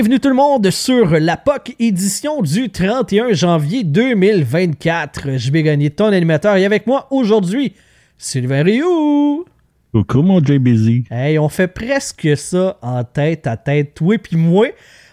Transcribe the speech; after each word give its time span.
Bienvenue 0.00 0.18
tout 0.18 0.30
le 0.30 0.34
monde 0.34 0.70
sur 0.70 1.10
la 1.20 1.36
POC 1.36 1.76
édition 1.78 2.40
du 2.40 2.70
31 2.70 3.34
janvier 3.34 3.84
2024. 3.84 5.36
Je 5.36 5.52
vais 5.52 5.62
gagner 5.62 5.90
ton 5.90 6.06
animateur 6.06 6.56
et 6.56 6.64
avec 6.64 6.86
moi 6.86 7.06
aujourd'hui, 7.10 7.74
Sylvain 8.16 8.62
Rioux. 8.62 9.44
Coucou 9.92 10.22
mon 10.22 10.42
JBZ. 10.42 11.02
Hey, 11.10 11.38
on 11.38 11.50
fait 11.50 11.68
presque 11.68 12.34
ça 12.34 12.78
en 12.80 13.04
tête 13.04 13.46
à 13.46 13.58
tête, 13.58 13.92
toi 13.92 14.16
puis 14.16 14.38
moi. 14.38 14.68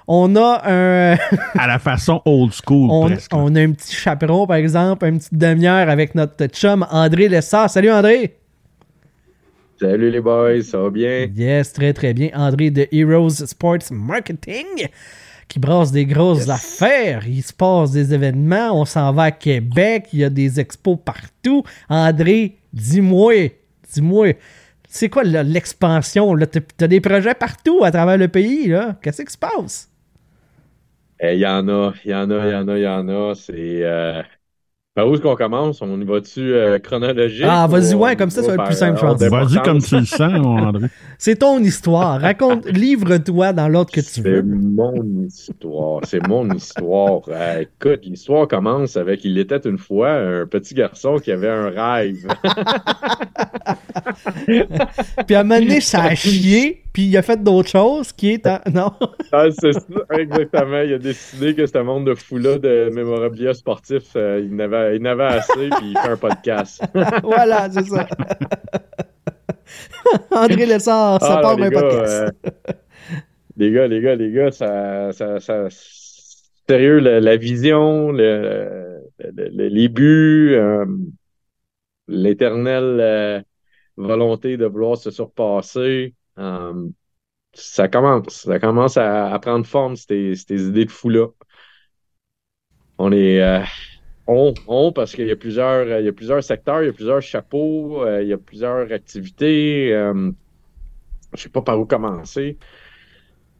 On 0.07 0.37
a 0.37 0.61
un. 0.63 1.17
à 1.59 1.67
la 1.67 1.79
façon 1.79 2.21
old 2.23 2.53
school, 2.53 2.89
on, 2.89 3.07
presque. 3.07 3.33
On 3.35 3.53
a 3.55 3.59
un 3.59 3.73
petit 3.73 3.93
chaperon, 3.93 4.47
par 4.47 4.55
exemple, 4.55 5.05
une 5.05 5.17
petite 5.17 5.37
demi-heure 5.37 5.89
avec 5.89 6.15
notre 6.15 6.45
chum 6.45 6.87
André 6.91 7.27
Lessard. 7.27 7.69
Salut 7.69 7.91
André! 7.91 8.37
Salut 9.79 10.09
les 10.09 10.21
boys, 10.21 10.63
ça 10.63 10.79
va 10.79 10.89
bien? 10.89 11.27
Yes, 11.35 11.71
très 11.71 11.93
très 11.93 12.11
bien. 12.11 12.29
André 12.33 12.71
de 12.71 12.87
Heroes 12.91 13.45
Sports 13.45 13.91
Marketing 13.91 14.65
qui 15.47 15.59
brasse 15.59 15.91
des 15.91 16.05
grosses 16.05 16.49
affaires. 16.49 17.27
Il 17.27 17.43
se 17.43 17.53
passe 17.53 17.91
des 17.91 18.11
événements. 18.11 18.71
On 18.71 18.85
s'en 18.85 19.13
va 19.13 19.23
à 19.23 19.31
Québec. 19.31 20.07
Il 20.13 20.19
y 20.19 20.23
a 20.23 20.31
des 20.31 20.59
expos 20.59 20.97
partout. 21.03 21.63
André, 21.89 22.57
dis-moi, 22.73 23.49
dis-moi, 23.93 24.33
c'est 24.89 25.09
quoi 25.09 25.23
l'expansion? 25.23 26.35
Tu 26.35 26.83
as 26.83 26.87
des 26.87 26.99
projets 26.99 27.35
partout 27.35 27.83
à 27.83 27.91
travers 27.91 28.17
le 28.17 28.29
pays. 28.29 28.73
Qu'est-ce 29.03 29.21
qui 29.21 29.31
se 29.31 29.37
passe? 29.37 29.91
Il 31.21 31.37
y 31.37 31.45
en 31.45 31.67
a, 31.67 31.93
il 32.03 32.11
y 32.11 32.15
en 32.15 32.31
a, 32.31 32.47
il 32.47 32.51
y 32.51 32.55
en 32.55 32.67
a, 32.67 32.77
il 32.77 32.83
y 32.83 32.87
en 32.87 33.07
a. 33.09 33.35
C'est. 33.35 33.83
Euh, 33.83 34.23
par 34.97 35.07
où 35.07 35.13
est-ce 35.13 35.21
qu'on 35.21 35.35
commence? 35.35 35.79
On 35.83 36.01
y 36.01 36.03
va-tu 36.05 36.55
euh, 36.55 36.79
chronologique? 36.79 37.45
Ah, 37.47 37.67
vas-y, 37.67 37.93
ouais, 37.93 38.15
comme 38.15 38.31
ça, 38.31 38.41
ça 38.41 38.47
va 38.47 38.53
être 38.55 38.63
plus 38.63 38.79
simple, 38.79 38.97
je 38.99 39.05
pense. 39.05 39.21
Vas-y 39.21 39.61
comme 39.61 39.79
tu 39.79 39.95
le 39.95 40.05
sens, 40.05 40.21
André. 40.43 40.87
C'est 41.19 41.35
ton 41.35 41.59
histoire. 41.59 42.19
Raconte, 42.19 42.65
livre-toi 42.71 43.53
dans 43.53 43.67
l'autre 43.67 43.91
que 43.91 44.01
tu 44.01 44.23
veux. 44.23 44.37
C'est 44.37 44.43
mon 44.43 45.27
histoire. 45.27 46.01
C'est 46.03 46.27
mon 46.27 46.49
histoire. 46.49 47.21
Euh, 47.29 47.61
écoute, 47.61 48.05
l'histoire 48.05 48.47
commence 48.47 48.97
avec 48.97 49.23
Il 49.23 49.37
était 49.37 49.57
une 49.57 49.77
fois 49.77 50.11
un 50.11 50.47
petit 50.47 50.73
garçon 50.73 51.17
qui 51.17 51.31
avait 51.31 51.49
un 51.49 51.69
rêve. 51.69 52.25
puis 55.27 55.35
à 55.35 55.41
un 55.41 55.43
moment 55.43 55.59
donné, 55.59 55.81
ça 55.81 56.03
a 56.03 56.15
chié, 56.15 56.83
puis 56.97 57.05
il 57.05 57.15
a 57.15 57.21
fait 57.21 57.43
d'autres 57.43 57.69
choses 57.69 58.11
qui 58.11 58.31
est 58.31 58.47
en... 58.47 58.59
Non. 58.73 58.91
ah, 59.31 59.45
c'est 59.51 59.73
ça, 59.73 60.17
exactement. 60.17 60.81
Il 60.81 60.95
a 60.95 60.97
décidé 60.97 61.53
que 61.53 61.67
ce 61.67 61.77
monde 61.77 62.07
de 62.07 62.15
fou-là 62.15 62.57
de 62.57 62.89
mémorabilia 62.91 63.53
sportif, 63.53 64.15
euh, 64.15 64.41
il 64.43 64.55
n'avait 64.55 64.97
il 64.97 65.05
assez, 65.05 65.69
puis 65.77 65.91
il 65.91 65.97
fait 65.99 66.09
un 66.09 66.17
podcast. 66.17 66.83
voilà, 67.23 67.69
c'est 67.69 67.85
ça. 67.85 68.07
André 70.31 70.65
Lessard, 70.65 71.21
ça 71.21 71.37
ah, 71.37 71.41
part 71.43 71.61
un 71.61 71.69
podcast. 71.69 72.33
Euh, 72.33 72.71
les 73.57 73.71
gars, 73.71 73.85
les 73.85 74.01
gars, 74.01 74.15
les 74.15 74.31
gars, 74.31 74.49
ça, 74.49 75.11
ça, 75.11 75.39
ça 75.39 75.67
sérieux, 76.67 76.97
la, 76.97 77.37
vision, 77.37 78.11
le, 78.11 79.03
les 79.19 79.87
buts, 79.87 80.55
euh, 80.55 80.83
l'éternelle 82.07 82.97
euh, 82.99 83.39
volonté 83.97 84.57
de 84.57 84.65
vouloir 84.65 84.97
se 84.97 85.11
surpasser. 85.11 86.15
Euh, 86.37 86.89
ça 87.53 87.87
commence, 87.87 88.43
ça 88.43 88.59
commence 88.59 88.97
à, 88.97 89.37
prendre 89.39 89.65
forme, 89.65 89.95
ces, 89.95 90.33
idées 90.49 90.85
de 90.85 90.91
fou-là. 90.91 91.27
On 92.97 93.11
est 93.11 93.63
on, 94.27 94.53
on, 94.67 94.91
parce 94.91 95.13
qu'il 95.13 95.27
y 95.27 95.31
a 95.31 95.35
plusieurs, 95.35 95.99
il 95.99 96.05
y 96.05 96.09
a 96.09 96.13
plusieurs 96.13 96.43
secteurs, 96.43 96.83
il 96.83 96.87
y 96.87 96.89
a 96.89 96.93
plusieurs 96.93 97.21
chapeaux, 97.21 98.05
il 98.19 98.27
y 98.27 98.33
a 98.33 98.37
plusieurs 98.37 98.91
activités. 98.91 99.89
je 99.89 101.41
sais 101.41 101.49
pas 101.49 101.61
par 101.61 101.79
où 101.79 101.85
commencer. 101.85 102.57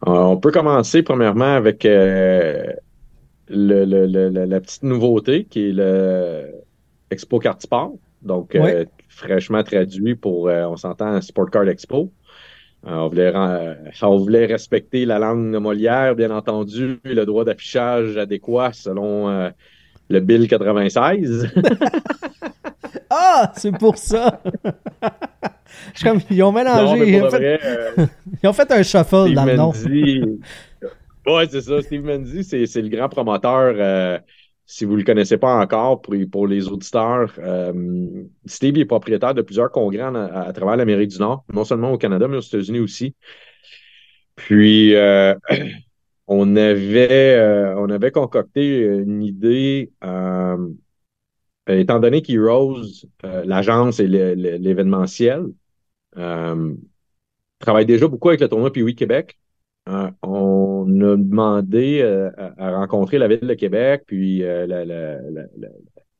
on 0.06 0.36
peut 0.36 0.50
commencer 0.52 1.02
premièrement 1.02 1.54
avec 1.54 1.84
le, 1.84 2.76
la 3.48 4.60
petite 4.60 4.82
nouveauté 4.82 5.44
qui 5.44 5.70
est 5.70 5.72
le 5.72 6.52
Expo 7.10 7.38
Card 7.38 7.60
Sport. 7.60 7.94
Donc, 8.22 8.54
euh, 8.54 8.84
fraîchement 9.08 9.62
traduit 9.62 10.14
pour, 10.14 10.48
euh, 10.48 10.64
on 10.64 10.76
s'entend, 10.76 11.20
Sport 11.20 11.50
Card 11.50 11.68
Expo. 11.68 12.12
Euh, 12.86 12.90
on, 12.90 13.08
voulait, 13.08 13.32
on 14.02 14.16
voulait 14.16 14.46
respecter 14.46 15.04
la 15.04 15.18
langue 15.18 15.52
de 15.52 15.58
Molière, 15.58 16.14
bien 16.14 16.30
entendu, 16.30 17.00
le 17.04 17.24
droit 17.24 17.44
d'affichage 17.44 18.16
adéquat 18.16 18.72
selon 18.72 19.50
le 20.08 20.20
Bill 20.20 20.48
96. 20.48 21.52
ah, 23.10 23.52
c'est 23.56 23.76
pour 23.76 23.96
ça! 23.98 24.40
comme, 26.02 26.20
ils 26.30 26.42
ont 26.42 26.52
mélangé. 26.52 27.08
ils, 27.08 27.22
ont 27.22 27.30
fait, 27.30 27.60
ils, 28.42 28.48
ont 28.48 28.52
fait, 28.52 28.70
un 28.72 28.82
shuffle 28.82 29.32
dans 29.34 29.44
le 29.44 29.56
nom. 29.56 29.72
Oui, 31.26 31.46
c'est 31.50 31.60
ça. 31.60 31.82
Steve 31.82 32.04
Mendy, 32.04 32.44
c'est 32.44 32.82
le 32.82 32.88
grand 32.88 33.08
promoteur. 33.08 33.74
Euh, 33.76 34.18
si 34.70 34.84
vous 34.84 34.92
ne 34.92 34.98
le 34.98 35.04
connaissez 35.04 35.38
pas 35.38 35.58
encore, 35.58 36.02
pour, 36.02 36.14
pour 36.30 36.46
les 36.46 36.68
auditeurs, 36.68 37.32
euh, 37.38 38.22
Steve 38.44 38.76
est 38.76 38.84
propriétaire 38.84 39.32
de 39.32 39.40
plusieurs 39.40 39.72
congrès 39.72 40.02
à, 40.02 40.52
travers 40.52 40.76
l'Amérique 40.76 41.08
du 41.08 41.18
Nord, 41.18 41.42
non 41.50 41.64
seulement 41.64 41.90
au 41.92 41.96
Canada, 41.96 42.28
mais 42.28 42.36
aux 42.36 42.40
États-Unis 42.40 42.80
aussi. 42.80 43.14
Puis, 44.36 44.94
euh, 44.94 45.34
on, 46.26 46.54
avait, 46.54 47.74
on 47.78 47.88
avait 47.88 48.10
concocté 48.10 48.80
une 48.80 49.22
idée, 49.22 49.90
étant 51.66 51.98
donné 51.98 52.20
qu'Heroes, 52.20 53.06
l'agence 53.22 54.00
et 54.00 54.06
l'événementiel, 54.06 55.46
travaille 57.58 57.86
déjà 57.86 58.06
beaucoup 58.06 58.28
avec 58.28 58.42
le 58.42 58.48
tournoi 58.50 58.70
Puis 58.70 58.82
oui 58.82 58.94
Québec. 58.94 59.38
Euh, 59.88 60.10
on 60.88 61.00
a 61.00 61.16
demandé 61.16 62.00
euh, 62.02 62.30
à, 62.56 62.76
rencontrer 62.76 63.18
la 63.18 63.28
Ville 63.28 63.40
de 63.40 63.54
Québec, 63.54 64.04
puis 64.06 64.42
euh, 64.42 64.66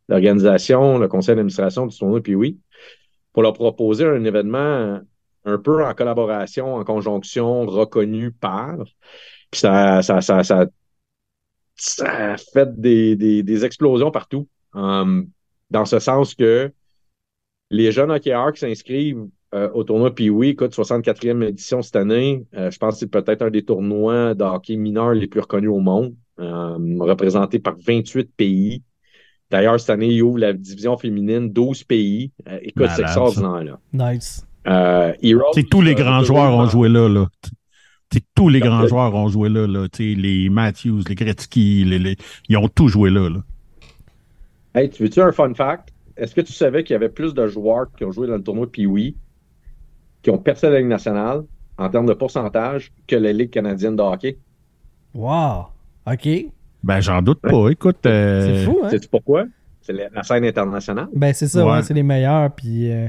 l'organisation, 0.09 0.99
le 0.99 1.09
conseil 1.09 1.34
d'administration 1.34 1.87
du 1.87 1.97
tournoi, 1.97 2.21
puis 2.21 2.34
oui, 2.34 2.59
pour 3.33 3.43
leur 3.43 3.55
proposer 3.55 4.05
un 4.05 4.25
événement 4.25 5.01
un 5.45 5.59
peu 5.59 5.84
en 5.84 5.95
collaboration, 5.95 6.75
en 6.75 6.84
conjonction, 6.84 7.65
reconnu 7.67 8.31
par. 8.33 8.77
Puis 9.51 9.61
ça, 9.61 10.03
ça, 10.03 10.21
ça, 10.21 10.43
ça, 10.43 10.67
a 12.05 12.37
fait 12.37 12.79
des, 12.79 13.65
explosions 13.65 14.11
partout. 14.11 14.47
dans 14.75 15.85
ce 15.85 15.99
sens 15.99 16.35
que 16.35 16.71
les 17.71 17.93
jeunes 17.93 18.11
hockeyeurs 18.11 18.53
qui 18.53 18.61
s'inscrivent 18.61 19.27
euh, 19.55 19.71
au 19.73 19.83
tournoi 19.83 20.15
puis 20.15 20.29
oui, 20.29 20.49
écoute, 20.49 20.75
64e 20.75 21.43
édition 21.43 21.81
cette 21.81 21.97
année. 21.97 22.45
Euh, 22.55 22.71
je 22.71 22.77
pense 22.79 22.95
que 22.95 23.01
c'est 23.01 23.11
peut-être 23.11 23.41
un 23.41 23.51
des 23.51 23.63
tournois 23.63 24.35
de 24.35 24.45
hockey 24.45 24.77
mineur 24.77 25.15
les 25.15 25.27
plus 25.27 25.41
reconnus 25.41 25.71
au 25.71 25.81
monde, 25.81 26.15
euh, 26.39 26.77
représenté 27.01 27.59
par 27.59 27.75
28 27.79 28.31
pays. 28.37 28.83
D'ailleurs, 29.51 29.81
cette 29.81 29.89
année, 29.89 30.09
il 30.09 30.23
ouvre 30.23 30.39
la 30.39 30.53
division 30.53 30.99
féminine, 30.99 31.51
12 31.51 31.85
pays. 31.85 32.31
écoute, 32.61 32.89
c'est 32.95 33.03
extraordinaire. 33.03 33.79
Là. 33.95 34.13
Nice. 34.13 34.47
c'est 35.55 35.69
tous 35.71 35.81
les 35.81 35.95
grands 35.95 36.23
joueurs 36.23 36.53
ont 36.53 36.69
joué 36.69 36.91
là. 36.91 37.09
là. 37.09 37.27
tous 38.35 38.51
les 38.51 38.61
grands 38.61 38.87
joueurs 38.87 39.15
ont 39.15 39.29
joué 39.29 39.49
là. 39.49 39.67
là. 39.67 39.87
les 39.99 40.51
Matthews, 40.51 41.05
les 41.09 41.15
Gretzky, 41.15 41.85
les, 41.85 42.17
ils 42.51 42.56
ont 42.59 42.69
tout 42.69 42.89
joué 42.89 43.09
là. 43.09 43.31
là. 43.31 43.43
Hey, 44.75 44.91
tu 44.91 45.05
veux-tu 45.05 45.23
un 45.23 45.33
fun 45.33 45.55
fact? 45.55 45.89
Est-ce 46.19 46.35
que 46.35 46.43
tu 46.43 46.53
savais 46.53 46.85
qu'il 46.85 46.93
y 46.93 46.97
avait 46.97 47.09
plus 47.09 47.33
de 47.33 47.47
joueurs 47.47 47.87
qui 47.97 48.05
ont 48.05 48.12
joué 48.12 48.27
dans 48.27 48.37
le 48.37 48.43
tournoi 48.43 48.71
Pee-Wee? 48.71 49.17
Qui 50.23 50.31
ont 50.31 50.38
percé 50.38 50.70
la 50.70 50.79
Ligue 50.79 50.88
nationale 50.88 51.43
en 51.76 51.88
termes 51.88 52.06
de 52.06 52.15
pourcentage 52.15 52.93
que 53.06 53.17
la 53.17 53.32
Ligue 53.32 53.50
canadienne 53.50 53.97
de 53.97 54.03
hockey. 54.03 54.38
Wow! 55.15 55.67
OK. 56.06 56.29
Ben, 56.82 57.00
j'en 57.00 57.23
doute 57.23 57.41
pas. 57.41 57.70
Écoute. 57.70 58.05
Euh, 58.06 58.47
c'est 58.47 58.65
fou, 58.65 58.81
hein? 58.82 58.91
Sais-tu 58.91 59.09
pourquoi? 59.09 59.47
C'est 59.81 59.93
la, 59.93 60.23
scène 60.23 60.44
internationale. 60.44 61.09
Ben, 61.15 61.32
c'est 61.32 61.49
ça, 61.49 61.82
c'est 61.82 61.94
les 61.94 62.03
meilleurs. 62.03 62.50
Puis. 62.53 62.93
Euh, 62.93 63.09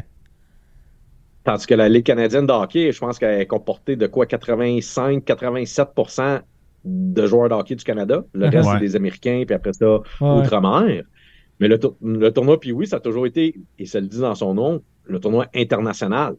Tandis 1.44 1.65
que 1.65 1.75
la 1.75 1.89
Ligue 1.89 2.06
canadienne 2.06 2.45
de 2.45 2.51
hockey, 2.51 2.91
je 2.91 3.00
pense 3.00 3.17
qu'elle 3.19 3.41
est 3.41 3.45
comportée 3.45 3.95
de 3.95 4.07
quoi? 4.07 4.25
85-87% 4.25 6.41
de 6.85 7.25
joueurs 7.25 7.50
de 7.50 7.56
hockey 7.56 7.75
du 7.75 7.83
Canada. 7.83 8.23
Le 8.33 8.47
reste, 8.47 8.69
c'est 8.73 8.79
des 8.79 8.95
Américains, 8.95 9.44
puis 9.45 9.56
après 9.56 9.73
ça, 9.73 10.00
outre-mer. 10.21 11.03
Mais 11.59 11.67
le, 11.67 11.79
le 12.01 12.29
tournoi, 12.31 12.59
puis 12.59 12.71
oui, 12.71 12.88
ça 12.88 12.97
a 12.97 13.00
toujours 13.00 13.25
été, 13.25 13.56
et 13.77 13.85
ça 13.85 14.00
le 14.00 14.07
dit 14.07 14.19
dans 14.19 14.35
son 14.35 14.53
nom, 14.53 14.81
le 15.06 15.19
tournoi 15.19 15.47
international. 15.53 16.35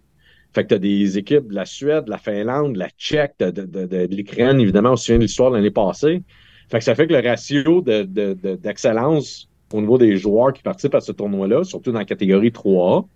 Fait 0.52 0.64
que 0.64 0.68
tu 0.68 0.74
as 0.74 0.78
des 0.78 1.18
équipes 1.18 1.48
de 1.48 1.54
la 1.54 1.64
Suède, 1.64 2.06
de 2.06 2.10
la 2.10 2.18
Finlande, 2.18 2.74
de 2.74 2.78
la 2.78 2.88
Tchèque, 2.90 3.34
de, 3.38 3.50
de, 3.50 3.86
de, 3.86 4.14
l'Ukraine, 4.14 4.58
évidemment, 4.58 4.92
on 4.92 4.96
se 4.96 5.06
souvient 5.06 5.18
de 5.18 5.24
l'histoire 5.24 5.50
de 5.50 5.56
l'année 5.56 5.70
passée. 5.70 6.22
Fait 6.68 6.78
que 6.78 6.84
ça 6.84 6.94
fait 6.94 7.06
que 7.06 7.12
le 7.12 7.28
ratio 7.28 7.82
d'excellence 7.82 9.48
au 9.72 9.80
niveau 9.80 9.98
des 9.98 10.16
joueurs 10.16 10.52
qui 10.52 10.62
participent 10.62 10.94
à 10.94 11.00
ce 11.00 11.12
tournoi-là, 11.12 11.64
surtout 11.64 11.92
dans 11.92 12.00
la 12.00 12.04
catégorie 12.04 12.50
3A, 12.50 13.06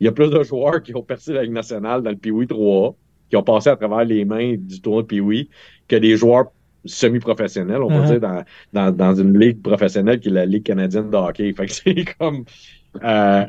il 0.00 0.04
y 0.04 0.08
a 0.08 0.12
plus 0.12 0.30
de 0.30 0.42
joueurs 0.42 0.82
qui 0.82 0.94
ont 0.96 1.02
percé 1.02 1.32
la 1.32 1.42
Ligue 1.42 1.52
nationale 1.52 2.02
dans 2.02 2.10
le 2.10 2.16
Pee-Wee 2.16 2.46
3A, 2.46 2.94
qui 3.30 3.36
ont 3.36 3.42
passé 3.42 3.70
à 3.70 3.76
travers 3.76 4.04
les 4.04 4.24
mains 4.24 4.56
du 4.58 4.80
tournoi 4.80 5.06
Pee-Wee, 5.06 5.48
que 5.86 5.96
des 5.96 6.16
joueurs 6.16 6.46
semi-professionnels, 6.84 7.82
on 7.82 7.88
peut 7.88 7.94
uh-huh. 7.94 8.18
dire, 8.18 8.20
dans, 8.20 8.44
dans, 8.72 8.90
dans, 8.94 9.14
une 9.14 9.38
ligue 9.38 9.62
professionnelle 9.62 10.20
qui 10.20 10.28
est 10.28 10.32
la 10.32 10.44
Ligue 10.44 10.64
canadienne 10.64 11.10
de 11.10 11.16
hockey. 11.16 11.52
Fait 11.52 11.66
que 11.66 11.72
c'est 11.72 12.04
comme... 12.18 12.44
Euh, 13.02 13.46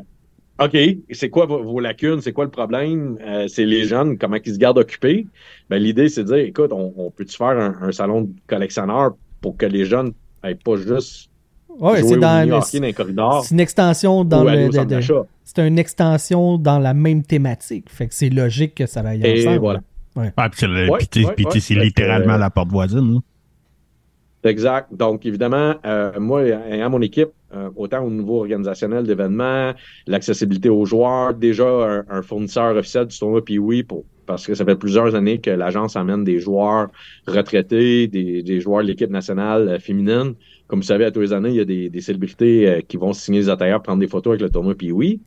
OK, 0.58 0.76
c'est 1.10 1.28
quoi 1.28 1.44
vos, 1.44 1.80
lacunes? 1.80 2.20
C'est 2.22 2.32
quoi 2.32 2.44
le 2.44 2.50
problème? 2.50 3.18
Euh, 3.20 3.46
c'est 3.46 3.66
les 3.66 3.84
jeunes, 3.84 4.16
comment 4.16 4.38
ils 4.42 4.54
se 4.54 4.58
gardent 4.58 4.78
occupés? 4.78 5.26
Ben, 5.68 5.76
l'idée, 5.76 6.08
c'est 6.08 6.24
de 6.24 6.28
dire, 6.28 6.36
écoute, 6.36 6.72
on, 6.72 7.10
peut-tu 7.10 7.36
faire 7.36 7.74
un, 7.82 7.92
salon 7.92 8.22
de 8.22 8.30
collectionneurs 8.46 9.12
pour 9.42 9.56
que 9.56 9.66
les 9.66 9.84
jeunes 9.84 10.12
n'aient 10.42 10.54
pas 10.54 10.76
juste 10.76 11.28
ouais, 11.78 12.00
jouer 12.00 12.16
dans, 12.16 12.48
dans 12.48 12.62
les 12.80 12.92
corridors? 12.94 13.44
C'est 13.44 13.54
une 13.54 13.60
extension 13.60 14.24
dans 14.24 14.44
le. 14.44 14.70
c'est 15.44 15.66
une 15.66 15.78
extension 15.78 16.56
dans 16.56 16.78
la 16.78 16.94
même 16.94 17.22
thématique. 17.22 17.90
Fait 17.90 18.08
que 18.08 18.14
c'est 18.14 18.30
logique 18.30 18.74
que 18.76 18.86
ça 18.86 19.00
aille 19.00 19.20
ensemble. 19.20 19.54
Et 19.54 19.58
voilà. 19.58 19.80
Ouais. 20.16 20.32
Ah, 20.38 20.48
puis 20.48 21.60
c'est 21.60 21.74
littéralement 21.74 22.38
la 22.38 22.48
porte 22.48 22.70
voisine. 22.70 23.20
Exact. 24.42 24.88
Donc, 24.94 25.26
évidemment, 25.26 25.74
euh, 25.84 26.18
moi 26.18 26.44
et 26.44 26.80
à 26.80 26.88
mon 26.88 27.02
équipe, 27.02 27.28
euh, 27.54 27.70
autant 27.76 28.04
au 28.04 28.10
niveau 28.10 28.40
organisationnel 28.40 29.04
d'événements, 29.04 29.72
l'accessibilité 30.06 30.68
aux 30.68 30.84
joueurs, 30.84 31.34
déjà 31.34 32.04
un, 32.08 32.22
fournisseur 32.22 32.76
officiel 32.76 33.06
du 33.06 33.18
tournoi 33.18 33.44
puis 33.44 33.58
oui, 33.58 33.82
pour, 33.82 34.04
parce 34.26 34.46
que 34.46 34.54
ça 34.54 34.64
fait 34.64 34.76
plusieurs 34.76 35.14
années 35.14 35.38
que 35.38 35.50
l'agence 35.50 35.96
amène 35.96 36.24
des 36.24 36.40
joueurs 36.40 36.88
retraités, 37.26 38.08
des, 38.08 38.60
joueurs 38.60 38.82
de 38.82 38.88
l'équipe 38.88 39.10
nationale 39.10 39.68
euh, 39.68 39.78
féminine. 39.78 40.34
Comme 40.66 40.80
vous 40.80 40.86
savez, 40.86 41.04
à 41.04 41.10
tous 41.10 41.20
les 41.20 41.32
années, 41.32 41.50
il 41.50 41.56
y 41.56 41.60
a 41.60 41.64
des, 41.64 42.00
célébrités 42.00 42.84
qui 42.88 42.96
vont 42.96 43.12
signer 43.12 43.40
des 43.40 43.48
attires, 43.48 43.80
prendre 43.82 44.00
des 44.00 44.08
photos 44.08 44.32
avec 44.32 44.42
le 44.42 44.50
tournoi 44.50 44.74
puis 44.74 44.90
oui. 44.90 45.20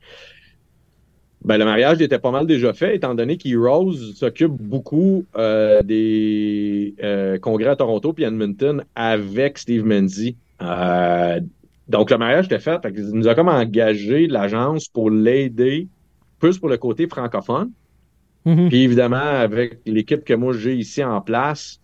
Ben, 1.43 1.57
le 1.57 1.63
mariage 1.63 2.01
était 2.01 2.19
pas 2.19 2.31
mal 2.31 2.45
déjà 2.45 2.73
fait, 2.73 2.95
étant 2.95 3.15
donné 3.15 3.37
qu'Heroes 3.37 3.93
s'occupe 4.13 4.51
beaucoup 4.51 5.25
euh, 5.37 5.81
des 5.81 6.95
euh, 7.01 7.37
congrès 7.39 7.69
à 7.69 7.75
Toronto 7.77 8.11
puis 8.11 8.25
Edmonton 8.25 8.83
avec 8.95 9.57
Steve 9.57 9.85
Menzies. 9.85 10.35
Euh, 10.61 11.39
donc, 11.89 12.11
le 12.11 12.17
mariage 12.17 12.45
était 12.45 12.59
fait. 12.59 12.79
fait 12.81 12.93
il 12.95 13.11
nous 13.11 13.27
a 13.27 13.35
comme 13.35 13.49
engagé 13.49 14.27
l'agence 14.27 14.87
pour 14.87 15.09
l'aider, 15.09 15.87
plus 16.39 16.57
pour 16.59 16.69
le 16.69 16.77
côté 16.77 17.07
francophone. 17.07 17.71
Mm-hmm. 18.45 18.69
Puis 18.69 18.83
évidemment, 18.83 19.17
avec 19.17 19.79
l'équipe 19.85 20.23
que 20.23 20.33
moi 20.33 20.53
j'ai 20.53 20.75
ici 20.75 21.03
en 21.03 21.19
place, 21.19 21.79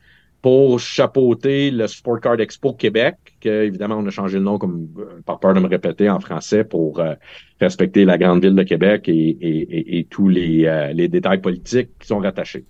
pour 0.45 0.79
chapeauter 0.79 1.71
le 1.71 1.87
Sport 1.87 2.19
Card 2.21 2.39
Expo 2.39 2.73
Québec, 2.73 3.15
que 3.41 3.63
évidemment 3.63 3.95
on 3.95 4.05
a 4.05 4.11
changé 4.11 4.37
le 4.37 4.43
nom 4.43 4.59
comme 4.59 4.89
euh, 4.99 5.19
par 5.25 5.39
peur 5.39 5.55
de 5.55 5.59
me 5.59 5.67
répéter 5.67 6.07
en 6.07 6.19
français 6.19 6.63
pour 6.63 6.99
euh, 6.99 7.15
respecter 7.59 8.05
la 8.05 8.19
grande 8.19 8.43
ville 8.43 8.53
de 8.53 8.61
Québec 8.61 9.05
et, 9.07 10.07
tous 10.11 10.29
euh, 10.29 10.93
les, 10.93 11.07
détails 11.07 11.41
politiques 11.41 11.97
qui 11.99 12.05
sont 12.05 12.19
rattachés. 12.19 12.63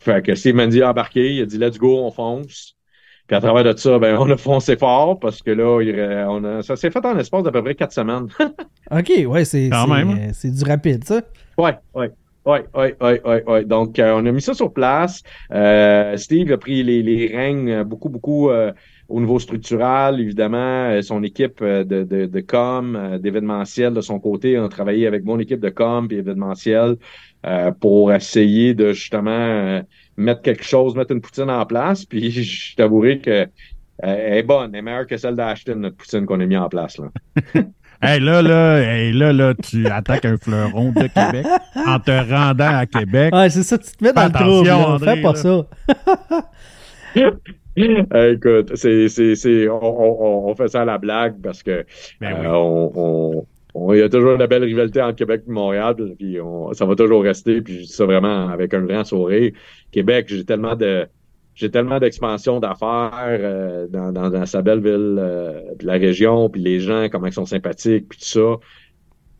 Fait 0.00 0.26
que 0.26 0.34
Steve 0.34 0.58
a 0.58 0.90
embarqué, 0.90 1.34
il 1.36 1.42
a 1.42 1.46
dit 1.46 1.56
let's 1.56 1.78
go, 1.78 2.04
on 2.04 2.10
fonce. 2.10 2.76
Puis 3.28 3.36
à 3.36 3.40
travers 3.40 3.62
de 3.62 3.78
ça, 3.78 3.98
ben 3.98 4.16
on 4.18 4.30
a 4.30 4.36
foncé 4.38 4.76
fort 4.76 5.20
parce 5.20 5.42
que 5.42 5.50
là, 5.50 6.26
on 6.30 6.42
a, 6.44 6.62
ça 6.62 6.76
s'est 6.76 6.90
fait 6.90 7.04
en 7.04 7.12
l'espace 7.12 7.42
d'à 7.44 7.52
peu 7.52 7.62
près 7.62 7.74
quatre 7.74 7.92
semaines. 7.92 8.26
OK, 8.90 9.12
ouais, 9.26 9.44
c'est 9.44 9.70
c'est 10.32 10.50
du 10.50 10.64
rapide, 10.64 11.04
ça. 11.04 11.20
Ouais, 11.58 11.76
ouais. 11.94 12.10
Oui, 12.46 12.60
oui, 12.74 12.94
oui, 13.02 13.20
oui, 13.26 13.36
oui. 13.46 13.64
Donc, 13.66 13.98
euh, 13.98 14.14
on 14.16 14.24
a 14.24 14.32
mis 14.32 14.40
ça 14.40 14.54
sur 14.54 14.72
place. 14.72 15.22
Euh, 15.52 16.16
Steve 16.16 16.50
a 16.50 16.56
pris 16.56 16.82
les, 16.82 17.02
les 17.02 17.26
règnes 17.26 17.70
euh, 17.70 17.84
beaucoup, 17.84 18.08
beaucoup 18.08 18.48
au 18.48 19.20
niveau 19.20 19.38
structural. 19.38 20.18
Évidemment, 20.18 21.02
son 21.02 21.22
équipe 21.22 21.62
de, 21.62 21.82
de, 21.82 22.24
de 22.24 22.40
com, 22.40 23.18
d'événementiel 23.20 23.92
de 23.92 24.00
son 24.00 24.18
côté, 24.18 24.56
a 24.56 24.66
travaillé 24.68 25.06
avec 25.06 25.24
mon 25.24 25.38
équipe 25.38 25.60
de 25.60 25.68
com 25.68 26.08
et 26.10 26.16
événementiel 26.16 26.96
pour 27.80 28.12
essayer 28.12 28.72
de 28.72 28.92
justement 28.94 29.82
mettre 30.18 30.42
quelque 30.42 30.64
chose, 30.64 30.94
mettre 30.94 31.12
une 31.12 31.20
poutine 31.20 31.50
en 31.50 31.64
place. 31.64 32.04
Puis, 32.04 32.30
je 32.42 32.76
t'avouerai 32.76 33.20
que 33.20 33.46
elle 34.00 34.38
est 34.38 34.42
bonne, 34.44 34.70
elle 34.74 34.78
est 34.78 34.82
meilleure 34.82 35.06
que 35.06 35.16
celle 35.16 35.34
d'Ashton, 35.34 35.80
notre 35.80 35.96
poutine 35.96 36.24
qu'on 36.24 36.38
a 36.38 36.46
mis 36.46 36.56
en 36.56 36.68
place. 36.68 36.98
Là. 36.98 37.08
Hey, 38.00 38.20
là, 38.20 38.42
là, 38.42 38.80
hey, 38.80 39.12
là, 39.12 39.32
là, 39.32 39.54
tu 39.54 39.84
attaques 39.88 40.24
un 40.24 40.36
fleuron 40.36 40.92
de 40.92 41.08
Québec 41.08 41.44
en 41.74 41.98
te 41.98 42.12
rendant 42.12 42.76
à 42.76 42.86
Québec. 42.86 43.34
Ouais, 43.34 43.50
c'est 43.50 43.64
ça, 43.64 43.76
tu 43.76 43.90
te 43.90 44.04
mets 44.04 44.12
dans 44.12 44.26
le 44.26 44.30
trouble. 44.30 44.70
André, 44.70 45.16
Fais 45.16 45.22
pas 45.22 45.34
ça. 45.34 45.66
écoute, 48.30 48.76
c'est, 48.76 49.08
c'est, 49.08 49.34
c'est, 49.34 49.68
on, 49.68 50.48
on, 50.48 50.54
fait 50.54 50.68
ça 50.68 50.82
à 50.82 50.84
la 50.84 50.98
blague 50.98 51.40
parce 51.42 51.64
que 51.64 51.84
ben 52.20 52.36
euh, 52.44 52.52
on, 52.52 53.44
on, 53.78 53.92
il 53.94 54.00
y 54.00 54.02
a 54.02 54.08
toujours 54.08 54.32
une 54.32 54.46
belle 54.46 54.64
rivalité 54.64 55.00
entre 55.02 55.16
Québec 55.16 55.42
et 55.46 55.50
Montréal, 55.50 55.94
puis 56.18 56.38
ça 56.72 56.84
va 56.84 56.94
toujours 56.94 57.22
rester, 57.22 57.60
puis 57.62 57.74
je 57.74 57.80
dis 57.80 57.92
ça 57.92 58.04
vraiment 58.04 58.48
avec 58.48 58.74
un 58.74 58.82
grand 58.82 59.04
sourire. 59.04 59.52
Québec, 59.90 60.26
j'ai 60.28 60.44
tellement 60.44 60.76
de 60.76 61.06
j'ai 61.58 61.72
tellement 61.72 61.98
d'expansion 61.98 62.60
d'affaires 62.60 63.40
euh, 63.40 63.88
dans, 63.88 64.12
dans, 64.12 64.46
sa 64.46 64.62
belle 64.62 64.78
ville 64.78 65.16
euh, 65.18 65.60
de 65.76 65.86
la 65.86 65.94
région, 65.94 66.48
puis 66.48 66.60
les 66.60 66.78
gens, 66.78 67.08
comment 67.10 67.26
ils 67.26 67.32
sont 67.32 67.46
sympathiques, 67.46 68.08
puis 68.08 68.18
tout 68.20 68.26
ça. 68.26 68.56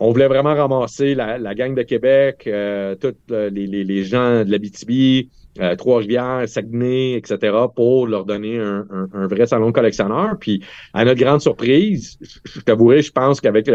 On 0.01 0.11
voulait 0.11 0.27
vraiment 0.27 0.55
ramasser 0.55 1.15
la, 1.15 1.39
la 1.39 1.55
gang 1.55 1.77
de 1.77 1.83
Québec, 1.83 2.43
euh, 2.49 2.97
tous 2.97 3.15
les, 3.33 3.51
les, 3.51 3.85
les, 3.85 4.03
gens 4.03 4.45
de 4.45 4.51
l'Abitibi, 4.51 5.31
Trois-Rivières, 5.77 6.49
Saguenay, 6.49 7.15
etc., 7.15 7.57
pour 7.75 8.07
leur 8.07 8.25
donner 8.25 8.59
un, 8.59 8.87
un, 9.13 9.27
vrai 9.27 9.47
salon 9.47 9.69
de 9.69 9.73
collectionneur. 9.73 10.37
Puis, 10.39 10.63
à 10.95 11.05
notre 11.05 11.19
grande 11.19 11.41
surprise, 11.41 12.17
je, 12.45 12.61
t'avouerai, 12.61 13.03
je 13.03 13.11
pense 13.11 13.41
qu'avec 13.41 13.69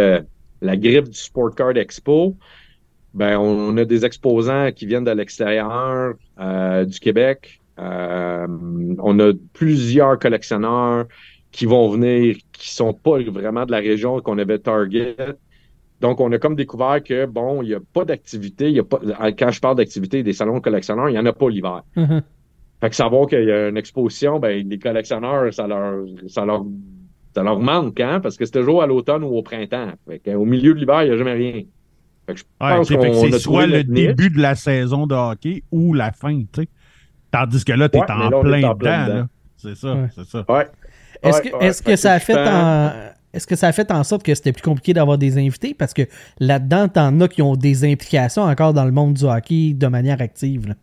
la 0.64 0.78
griffe 0.78 1.10
du 1.10 1.18
Sport 1.18 1.54
Card 1.56 1.78
Expo, 1.78 2.36
ben, 3.14 3.38
on, 3.38 3.78
a 3.78 3.86
des 3.86 4.06
exposants 4.06 4.72
qui 4.72 4.88
viennent 4.88 5.04
de 5.04 5.12
l'extérieur 5.12 6.16
du 6.86 7.00
Québec, 7.00 7.62
euh, 7.80 8.48
on 9.00 9.20
a 9.20 9.34
plusieurs 9.54 10.20
collectionneurs 10.20 11.06
qui 11.52 11.66
vont 11.66 11.90
venir, 11.90 12.38
qui 12.52 12.72
sont 12.72 12.94
pas 12.94 13.20
vraiment 13.22 13.66
de 13.66 13.72
la 13.72 13.80
région 13.80 14.20
qu'on 14.22 14.38
avait 14.38 14.60
target. 14.60 15.16
Donc, 16.02 16.20
on 16.20 16.32
a 16.32 16.40
comme 16.40 16.56
découvert 16.56 17.02
que, 17.04 17.26
bon, 17.26 17.62
il 17.62 17.70
n'y 17.70 17.74
a 17.76 17.80
pas 17.80 18.06
d'activité. 18.06 18.70
Il 18.70 18.76
y 18.76 18.80
a 18.80 18.84
pas, 18.84 19.00
quand 19.32 19.52
je 19.52 19.60
parle 19.60 19.78
d'activité 19.78 20.24
des 20.24 20.34
salons 20.34 20.58
de 20.58 20.62
collectionneurs, 20.62 21.10
il 21.10 21.14
n'y 21.14 21.20
en 21.20 21.26
a 21.26 21.34
pas 21.34 21.50
l'hiver. 21.50 21.84
Mm-hmm. 21.96 22.22
Fait 22.82 22.90
que 22.90 22.96
savoir 22.96 23.28
qu'il 23.28 23.44
y 23.44 23.52
a 23.52 23.70
une 23.70 23.78
exposition, 23.78 24.40
ben, 24.40 24.68
les 24.68 24.80
collectionneurs, 24.80 25.54
ça 25.54 25.68
leur, 25.68 26.06
ça 26.28 26.46
leur, 26.46 26.66
ça 27.34 27.44
leur 27.44 27.60
manque, 27.60 28.00
hein, 28.00 28.20
parce 28.22 28.38
que 28.38 28.46
c'est 28.46 28.52
toujours 28.52 28.84
à 28.84 28.88
l'automne 28.88 29.24
ou 29.24 29.36
au 29.36 29.42
printemps. 29.42 29.92
Fait 30.08 30.36
au 30.36 30.46
milieu 30.46 30.74
de 30.74 30.80
l'hiver, 30.80 31.04
il 31.04 31.10
n'y 31.10 31.16
a 31.16 31.18
jamais 31.18 31.34
rien. 31.34 31.64
Fait 32.26 32.34
que 32.34 32.40
je 32.40 32.46
pense 32.58 32.90
qu'on 32.90 33.32
c'est 33.32 33.40
soit 33.40 33.68
le 33.68 33.84
début 33.84 34.30
de 34.30 34.42
la 34.42 34.56
saison 34.56 35.08
de 35.08 35.16
hockey 35.16 35.64
ou 35.72 35.94
la 35.94 36.12
fin, 36.12 36.40
tu 36.40 36.62
sais. 36.62 36.68
Tandis 37.32 37.66
que 37.66 37.74
là, 37.74 37.90
tu 37.90 37.98
es 37.98 38.02
en, 38.02 38.42
plein 38.42 38.74
dedans. 38.74 39.28
C'est 39.58 39.76
ça, 39.76 39.98
c'est 40.16 40.26
ça. 40.26 40.46
Est-ce 41.24 41.42
que, 41.42 41.64
est 41.64 41.84
que 41.84 41.96
ça 41.96 42.14
a 42.14 42.20
fait 42.20 42.38
en. 42.38 42.92
Est-ce 43.34 43.48
que 43.48 43.56
ça 43.56 43.68
a 43.68 43.72
fait 43.72 43.92
en 43.92 44.04
sorte 44.04 44.22
que 44.22 44.36
c'était 44.36 44.52
plus 44.52 44.62
compliqué 44.62 44.94
d'avoir 44.94 45.18
des 45.18 45.40
invités? 45.40 45.74
Parce 45.74 45.94
que 45.94 46.04
là-dedans, 46.40 46.88
t'en 46.88 47.20
as 47.20 47.28
qui 47.28 47.42
ont 47.42 47.56
des 47.56 47.84
implications 47.84 48.44
encore 48.44 48.74
dans 48.74 48.86
le 48.86 48.92
monde 48.92 49.16
du 49.16 49.24
hockey 49.24 49.74
de 49.74 49.88
manière 49.88 50.22
active. 50.22 50.76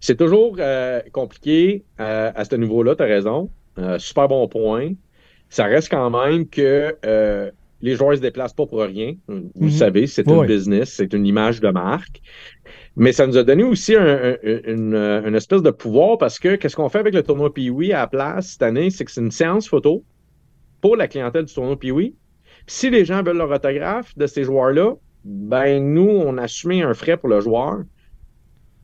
C'est 0.00 0.16
toujours 0.16 0.56
euh, 0.58 1.00
compliqué 1.12 1.84
euh, 2.00 2.30
à 2.34 2.44
ce 2.44 2.54
niveau-là, 2.54 2.94
tu 2.94 3.02
as 3.02 3.06
raison. 3.06 3.50
Euh, 3.78 3.98
super 3.98 4.28
bon 4.28 4.46
point. 4.46 4.90
Ça 5.48 5.64
reste 5.64 5.90
quand 5.90 6.10
même 6.10 6.48
que 6.48 6.96
les 7.82 7.94
joueurs 7.94 8.10
ne 8.10 8.16
se 8.16 8.20
déplacent 8.20 8.54
pas 8.54 8.66
pour 8.66 8.80
rien. 8.80 9.14
Vous 9.28 9.50
le 9.60 9.66
mhm. 9.66 9.70
savez, 9.70 10.06
c'est 10.06 10.28
un 10.28 10.44
business, 10.44 10.92
c'est 10.94 11.12
une 11.12 11.26
image 11.26 11.60
de 11.60 11.68
marque. 11.68 12.20
Mais 12.96 13.12
ça 13.12 13.26
nous 13.26 13.36
a 13.36 13.44
donné 13.44 13.62
aussi 13.62 13.94
une, 13.94 15.34
espèce 15.34 15.62
de 15.62 15.70
pouvoir 15.70 16.16
parce 16.18 16.38
que 16.38 16.56
qu'est-ce 16.56 16.74
qu'on 16.74 16.88
fait 16.88 16.98
avec 16.98 17.14
le 17.14 17.22
tournoi 17.22 17.52
Pee-Wee 17.52 17.92
à 17.92 18.00
la 18.00 18.06
place 18.06 18.52
cette 18.52 18.62
année, 18.62 18.90
c'est 18.90 19.04
que 19.04 19.10
c'est 19.10 19.20
une 19.20 19.30
séance 19.30 19.68
photo 19.68 20.02
pour 20.80 20.96
la 20.96 21.06
clientèle 21.06 21.44
du 21.44 21.52
tournoi 21.52 21.78
Pee-Wee. 21.78 22.14
Si 22.66 22.90
les 22.90 23.04
gens 23.04 23.22
veulent 23.22 23.36
leur 23.36 23.50
autographe 23.50 24.16
de 24.16 24.26
ces 24.26 24.44
joueurs-là, 24.44 24.94
ben 25.24 25.84
nous, 25.92 26.08
on 26.08 26.38
a 26.38 26.42
assumé 26.42 26.82
un 26.82 26.94
frais 26.94 27.16
pour 27.16 27.28
le 27.28 27.40
joueur 27.40 27.82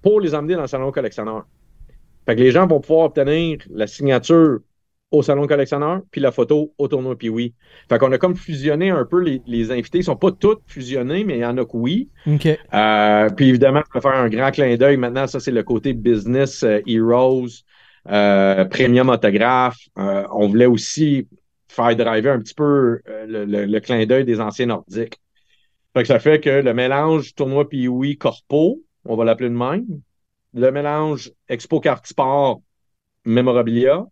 pour 0.03 0.21
les 0.21 0.35
emmener 0.35 0.55
dans 0.55 0.63
le 0.63 0.67
salon 0.67 0.91
collectionneur. 0.91 1.47
Fait 2.27 2.37
que 2.37 2.41
les 2.41 2.51
gens 2.51 2.67
vont 2.67 2.81
pouvoir 2.81 3.07
obtenir 3.07 3.59
la 3.71 3.87
signature 3.87 4.59
au 5.13 5.23
salon 5.23 5.47
collectionneur, 5.47 6.01
puis 6.11 6.21
la 6.21 6.33
photo 6.33 6.73
au 6.79 6.89
tournoi 6.89 7.17
puis 7.17 7.29
oui. 7.29 7.55
Fait 7.89 7.99
qu'on 7.99 8.11
a 8.13 8.19
comme 8.19 8.35
fusionné 8.35 8.91
un 8.91 9.05
peu 9.05 9.21
les, 9.21 9.43
les 9.47 9.71
invités. 9.71 9.99
Ils 9.99 10.05
sont 10.05 10.17
pas 10.17 10.33
tous 10.33 10.57
fusionnés, 10.67 11.23
mais 11.25 11.37
il 11.37 11.41
y 11.41 11.45
en 11.45 11.59
a 11.59 11.65
que 11.65 11.77
oui. 11.77 12.09
Euh, 12.27 13.29
puis 13.29 13.51
évidemment, 13.51 13.83
je 13.87 13.99
vais 13.99 14.01
faire 14.01 14.17
un 14.19 14.29
grand 14.31 14.51
clin 14.51 14.75
d'œil. 14.77 14.97
Maintenant, 14.97 15.27
ça, 15.27 15.39
c'est 15.39 15.51
le 15.51 15.63
côté 15.63 15.93
business 15.93 16.63
euh, 16.63 16.81
heroes, 16.87 17.49
euh, 18.09 18.65
premium 18.65 19.11
autographe. 19.11 19.79
on 19.97 20.49
voulait 20.49 20.67
aussi 20.67 21.29
faire 21.69 21.95
driver 21.95 22.33
un 22.33 22.41
petit 22.41 22.55
peu 22.55 23.01
le, 23.07 23.79
clin 23.81 24.05
d'œil 24.07 24.25
des 24.25 24.41
anciens 24.41 24.67
nordiques. 24.67 25.19
Fait 25.95 26.03
que 26.03 26.09
ça 26.09 26.19
fait 26.19 26.41
que 26.41 26.49
le 26.49 26.73
mélange 26.73 27.35
tournoi 27.35 27.69
puis 27.69 27.87
oui 27.87 28.17
corpo, 28.17 28.81
on 29.05 29.15
va 29.15 29.27
l'appeler 29.27 29.51
de 29.51 29.55
même. 29.55 29.85
Le 30.55 30.71
mélange 30.71 31.33
Expo 31.49 31.81
Carte 31.81 32.07
Sport 32.07 32.63
Memorabilia, 33.25 34.07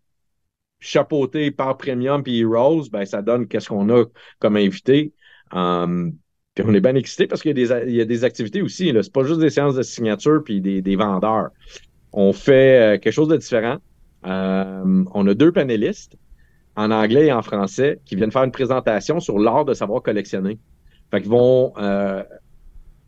chapeauté 0.81 1.51
par 1.51 1.77
Premium 1.77 2.23
puis 2.23 2.41
Heroes, 2.41 2.89
ben, 2.91 3.05
ça 3.05 3.21
donne 3.21 3.47
qu'est-ce 3.47 3.69
qu'on 3.69 3.87
a 3.89 4.05
comme 4.39 4.57
invité. 4.57 5.13
Um, 5.53 6.13
puis 6.55 6.65
on 6.67 6.73
est 6.73 6.81
bien 6.81 6.95
excité 6.95 7.27
parce 7.27 7.41
qu'il 7.41 7.57
y, 7.57 8.01
a 8.01 8.05
des 8.05 8.23
activités 8.25 8.61
aussi. 8.61 8.91
C'est 9.01 9.13
pas 9.13 9.23
juste 9.23 9.39
des 9.39 9.49
séances 9.49 9.75
de 9.75 9.83
signature 9.83 10.41
puis 10.43 10.59
des, 10.59 10.95
vendeurs. 10.97 11.51
On 12.11 12.33
fait 12.33 12.95
euh, 12.95 12.97
quelque 12.97 13.13
chose 13.13 13.29
de 13.29 13.37
différent. 13.37 13.77
Um, 14.23 15.07
on 15.13 15.25
a 15.27 15.33
deux 15.33 15.53
panélistes 15.53 16.17
en 16.75 16.91
anglais 16.91 17.27
et 17.27 17.31
en 17.31 17.41
français 17.41 17.99
qui 18.03 18.15
viennent 18.15 18.31
faire 18.31 18.43
une 18.43 18.51
présentation 18.51 19.19
sur 19.19 19.39
l'art 19.39 19.63
de 19.63 19.73
savoir 19.73 20.01
collectionner. 20.01 20.59
Fait 21.11 21.21
qu'ils 21.21 21.29
vont. 21.31 21.73
Euh... 21.77 22.23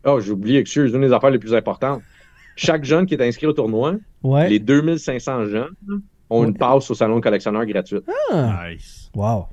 Oh, 0.06 0.20
j'ai 0.20 0.32
oublié, 0.32 0.58
excuse, 0.58 0.92
une 0.92 1.00
des 1.00 1.12
affaires 1.12 1.30
les 1.30 1.38
plus 1.38 1.54
importantes. 1.54 2.02
Chaque 2.56 2.84
jeune 2.84 3.06
qui 3.06 3.14
est 3.14 3.22
inscrit 3.22 3.46
au 3.46 3.52
tournoi, 3.52 3.96
Ouais. 4.22 4.48
les 4.48 4.58
2500 4.58 5.46
jeunes 5.46 5.74
ont 6.30 6.44
une 6.44 6.56
passe 6.56 6.90
au 6.90 6.94
salon 6.94 7.16
de 7.16 7.20
collectionneur 7.20 7.64
gratuite. 7.66 8.04
Ah, 8.32 8.68
Nice. 8.70 9.10
wow. 9.14 9.46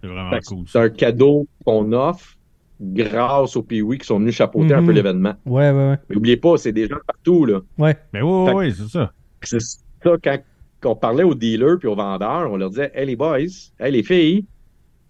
C'est 0.00 0.08
vraiment 0.08 0.30
Fait 0.30 0.40
cool. 0.44 0.64
C'est 0.66 0.78
un 0.80 0.88
cadeau 0.90 1.46
qu'on 1.64 1.92
offre 1.92 2.36
grâce 2.80 3.54
aux 3.56 3.62
Pee-Wee 3.62 3.98
qui 3.98 4.06
sont 4.06 4.18
venus 4.18 4.34
chapeauter 4.34 4.74
un 4.74 4.80
Mhm. 4.80 4.86
peu 4.86 4.92
l'événement. 4.92 5.34
Ouais, 5.46 5.70
ouais, 5.70 5.90
ouais. 5.90 5.96
Mais 6.08 6.14
n'oubliez 6.16 6.36
pas, 6.36 6.56
c'est 6.56 6.72
des 6.72 6.88
gens 6.88 6.96
partout, 7.06 7.44
là. 7.46 7.60
Ouais. 7.78 7.96
Mais 8.12 8.20
oui, 8.22 8.44
oui, 8.48 8.52
oui, 8.54 8.74
c'est 8.76 8.88
ça. 8.88 9.12
C'est 9.42 9.60
ça, 9.60 9.78
quand, 10.22 10.38
quand 10.80 10.90
on 10.90 10.96
parlait 10.96 11.22
aux 11.22 11.34
dealers 11.36 11.78
puis 11.78 11.86
aux 11.88 11.94
vendeurs, 11.94 12.50
on 12.50 12.56
leur 12.56 12.70
disait 12.70 12.90
Hey 12.94 13.06
les 13.06 13.14
boys, 13.16 13.38
hey 13.78 13.92
les 13.92 14.02
filles, 14.02 14.44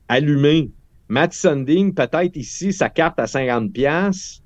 allumez. 0.09 0.71
Matt 1.09 1.33
Sunding, 1.33 1.93
peut-être 1.95 2.37
ici, 2.37 2.73
sa 2.73 2.89
carte 2.91 3.19
à 3.19 3.27
50$. 3.27 4.43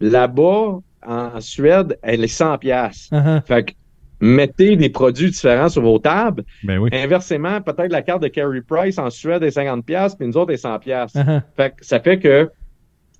Là-bas, 0.00 0.78
en 1.06 1.40
Suède, 1.40 1.98
elle 2.02 2.24
est 2.24 2.26
100$. 2.26 3.10
Uh-huh. 3.10 3.42
Fait 3.46 3.64
que 3.64 3.72
mettez 4.20 4.76
des 4.76 4.88
produits 4.90 5.30
différents 5.30 5.68
sur 5.68 5.82
vos 5.82 5.98
tables. 5.98 6.44
Ben 6.64 6.78
oui. 6.78 6.90
Inversement, 6.92 7.60
peut-être 7.60 7.92
la 7.92 8.02
carte 8.02 8.22
de 8.22 8.28
Carey 8.28 8.60
Price 8.66 8.98
en 8.98 9.10
Suède 9.10 9.42
est 9.42 9.56
50$, 9.56 10.16
puis 10.16 10.26
nous 10.26 10.36
autres 10.36 10.52
est 10.52 10.62
100$. 10.64 11.12
Uh-huh. 11.14 11.42
Fait 11.56 11.70
que 11.70 11.84
ça 11.86 12.00
fait 12.00 12.18
que 12.18 12.50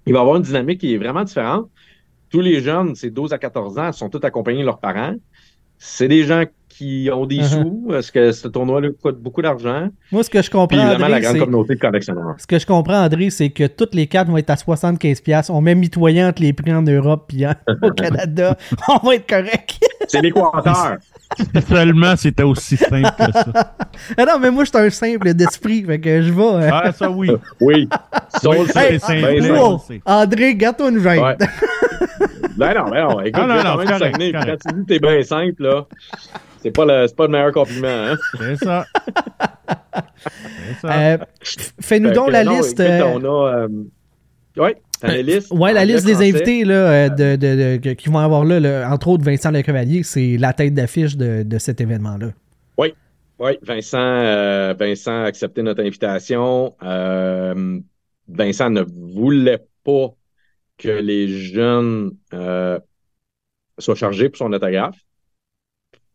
il 0.07 0.13
va 0.13 0.19
y 0.21 0.23
avoir 0.23 0.37
une 0.37 0.43
dynamique 0.43 0.81
qui 0.81 0.95
est 0.95 0.99
vraiment 0.99 1.23
différente. 1.25 1.69
Tous 2.31 2.41
les 2.41 2.61
jeunes, 2.61 2.95
c'est 2.95 3.11
12 3.11 3.33
à 3.33 3.39
14 3.39 3.79
ans, 3.79 3.93
sont 3.93 4.09
tous 4.09 4.25
accompagnés 4.25 4.61
de 4.61 4.67
leurs 4.67 4.81
parents. 4.81 5.15
C'est 5.79 6.09
des 6.09 6.25
gens 6.25 6.45
qui 6.69 7.09
ont 7.13 7.25
des 7.27 7.39
Uh-huh. 7.39 7.63
sous. 7.63 7.93
Est-ce 7.95 8.11
que 8.13 8.33
ce 8.33 8.49
tournoi-là 8.49 8.89
coûte 9.01 9.19
beaucoup 9.21 9.43
d'argent? 9.43 9.89
Moi, 10.13 10.23
ce 10.25 10.31
que 10.31 10.39
je 10.43 10.49
Puis 10.49 10.59
comprends, 10.59 10.79
évidemment, 10.81 11.09
la 11.09 11.21
grande 11.21 11.39
communauté 11.39 11.75
de 11.75 11.81
collectionneurs. 11.81 12.35
Ce 12.39 12.47
que 12.47 12.59
je 12.59 12.67
comprends, 12.67 13.05
André, 13.05 13.31
c'est 13.31 13.51
que 13.51 13.67
toutes 13.67 13.95
les 13.95 14.07
cartes 14.07 14.29
vont 14.29 14.37
être 14.37 14.51
à 14.51 14.55
75$. 14.57 15.51
On 15.51 15.61
met 15.61 15.75
mitoyen 15.75 16.29
entre 16.31 16.43
les 16.43 16.53
prix 16.53 16.73
en 16.73 16.83
Europe 16.83 17.27
puis 17.29 17.47
en- 17.47 17.55
au 17.83 17.91
Canada. 17.91 18.57
On 18.89 19.07
va 19.07 19.15
être 19.17 19.29
correct. 19.29 19.79
C'est 20.09 20.21
l'Équateur. 20.23 20.97
Seulement, 21.69 22.17
c'était 22.17 22.43
aussi 22.43 22.77
simple 22.77 23.11
que 23.19 23.33
ça. 23.33 23.75
ah 24.17 24.25
non, 24.25 24.39
mais 24.41 24.51
moi, 24.51 24.65
je 24.65 24.71
suis 24.71 24.79
un 24.87 24.91
simple 24.91 25.35
d'esprit. 25.35 25.85
Fait 25.85 26.01
que 26.01 26.23
je 26.23 26.33
vais. 26.33 26.43
euh, 26.43 26.71
Ah, 26.73 26.91
ça, 26.93 27.11
oui. 27.11 27.31
oui. 27.61 27.89
Ça, 28.41 28.49
on 28.49 28.63
le 28.63 28.69
sait. 28.69 28.73
c'est 28.73 28.99
simple. 28.99 29.41
Ben, 29.43 29.51
wow. 29.53 29.79
sais. 29.87 30.01
André, 30.07 30.55
garde-toi 30.57 30.89
une 30.91 31.01
gêne. 31.01 31.23
Ouais. 31.23 31.37
Ben 32.57 32.75
non, 32.75 32.91
ben 32.91 33.05
non. 33.09 33.21
Écoute, 33.21 33.41
Ah, 33.45 33.47
non, 33.47 33.55
j'ai 33.57 33.63
non, 33.65 33.77
quand 33.77 33.99
correct, 33.99 34.33
correct. 34.33 34.63
Tu 34.67 34.75
dis 34.75 34.81
que 34.81 34.87
t'es 34.89 34.99
bien 34.99 35.23
simple, 35.23 35.63
là, 35.63 35.87
c'est 36.61 36.73
pas, 36.73 36.85
le, 36.85 37.07
c'est 37.07 37.15
pas 37.15 37.27
le 37.27 37.31
meilleur 37.31 37.53
compliment, 37.53 37.87
hein? 37.87 38.17
C'est 38.37 38.57
ça. 38.57 38.85
C'est 40.27 40.81
ça. 40.81 40.93
Euh, 40.93 41.19
Fais-nous 41.81 42.09
Fait 42.09 42.15
donc 42.15 42.31
la 42.33 42.43
non, 42.45 42.57
liste. 42.59 42.81
écoute, 42.81 42.91
euh, 42.91 43.13
on 43.15 43.25
a. 43.25 43.53
euh, 43.55 43.69
Oui, 44.57 44.71
la 45.03 45.23
liste. 45.23 45.51
Ouais, 45.53 45.73
la 45.73 45.85
liste 45.85 46.07
des 46.07 46.13
français. 46.15 46.31
invités 46.31 46.65
là, 46.65 46.75
euh, 46.75 47.09
de, 47.09 47.77
de- 47.77 47.93
qui 47.95 48.09
vont 48.09 48.19
avoir 48.19 48.45
là, 48.45 48.59
le- 48.61 48.85
entre 48.85 49.09
autres 49.09 49.25
Vincent 49.25 49.51
Lecavalier, 49.51 50.03
c'est 50.03 50.37
la 50.39 50.53
tête 50.53 50.75
d'affiche 50.75 51.17
de, 51.17 51.43
de 51.43 51.59
cet 51.59 51.81
événement-là. 51.81 52.33
Oui, 53.41 53.57
Vincent, 53.63 53.99
euh, 54.01 54.75
Vincent 54.77 55.13
a 55.23 55.27
accepté 55.27 55.63
notre 55.63 55.81
invitation. 55.81 56.75
Euh, 56.83 57.79
Vincent 58.27 58.69
ne 58.69 58.83
voulait 58.83 59.65
pas 59.85 60.09
que 60.77 60.89
les 60.89 61.29
jeunes 61.29 62.11
euh, 62.35 62.81
soient 63.79 63.95
chargés 63.95 64.29
pour 64.29 64.39
son 64.39 64.53
autographe. 64.53 64.99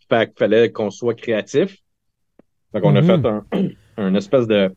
Fait 0.10 0.28
qu'il 0.28 0.38
fallait 0.38 0.70
qu'on 0.70 0.90
soit 0.90 1.13
créatif. 1.13 1.78
Fait 2.74 2.82
qu'on 2.82 2.96
a 2.98 3.02
fait 3.02 3.25
un, 3.25 3.46
un 3.98 4.16
espèce 4.16 4.46
de 4.46 4.74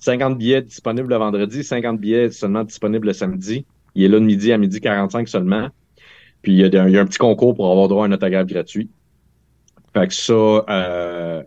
50 0.00 0.38
billets 0.38 0.62
disponibles 0.62 1.08
le 1.08 1.16
vendredi, 1.16 1.64
50 1.64 2.00
billets 2.00 2.30
seulement 2.30 2.64
disponibles 2.64 3.06
le 3.08 3.12
samedi. 3.12 3.66
Il 3.94 4.04
est 4.04 4.08
là 4.08 4.18
de 4.20 4.24
midi 4.24 4.52
à 4.52 4.58
midi 4.58 4.80
45 4.80 5.28
seulement. 5.28 5.68
Puis 6.42 6.52
il 6.52 6.58
y 6.58 6.64
a, 6.64 6.68
des- 6.68 6.82
il 6.86 6.90
y 6.92 6.98
a 6.98 7.00
un 7.00 7.06
petit 7.06 7.18
concours 7.18 7.54
pour 7.54 7.70
avoir 7.70 7.88
droit 7.88 8.04
à 8.04 8.08
un 8.08 8.12
autographe 8.12 8.46
gratuit. 8.46 8.90
Fait 9.92 10.06
que 10.06 10.14
ça, 10.14 10.32
euh, 10.32 11.42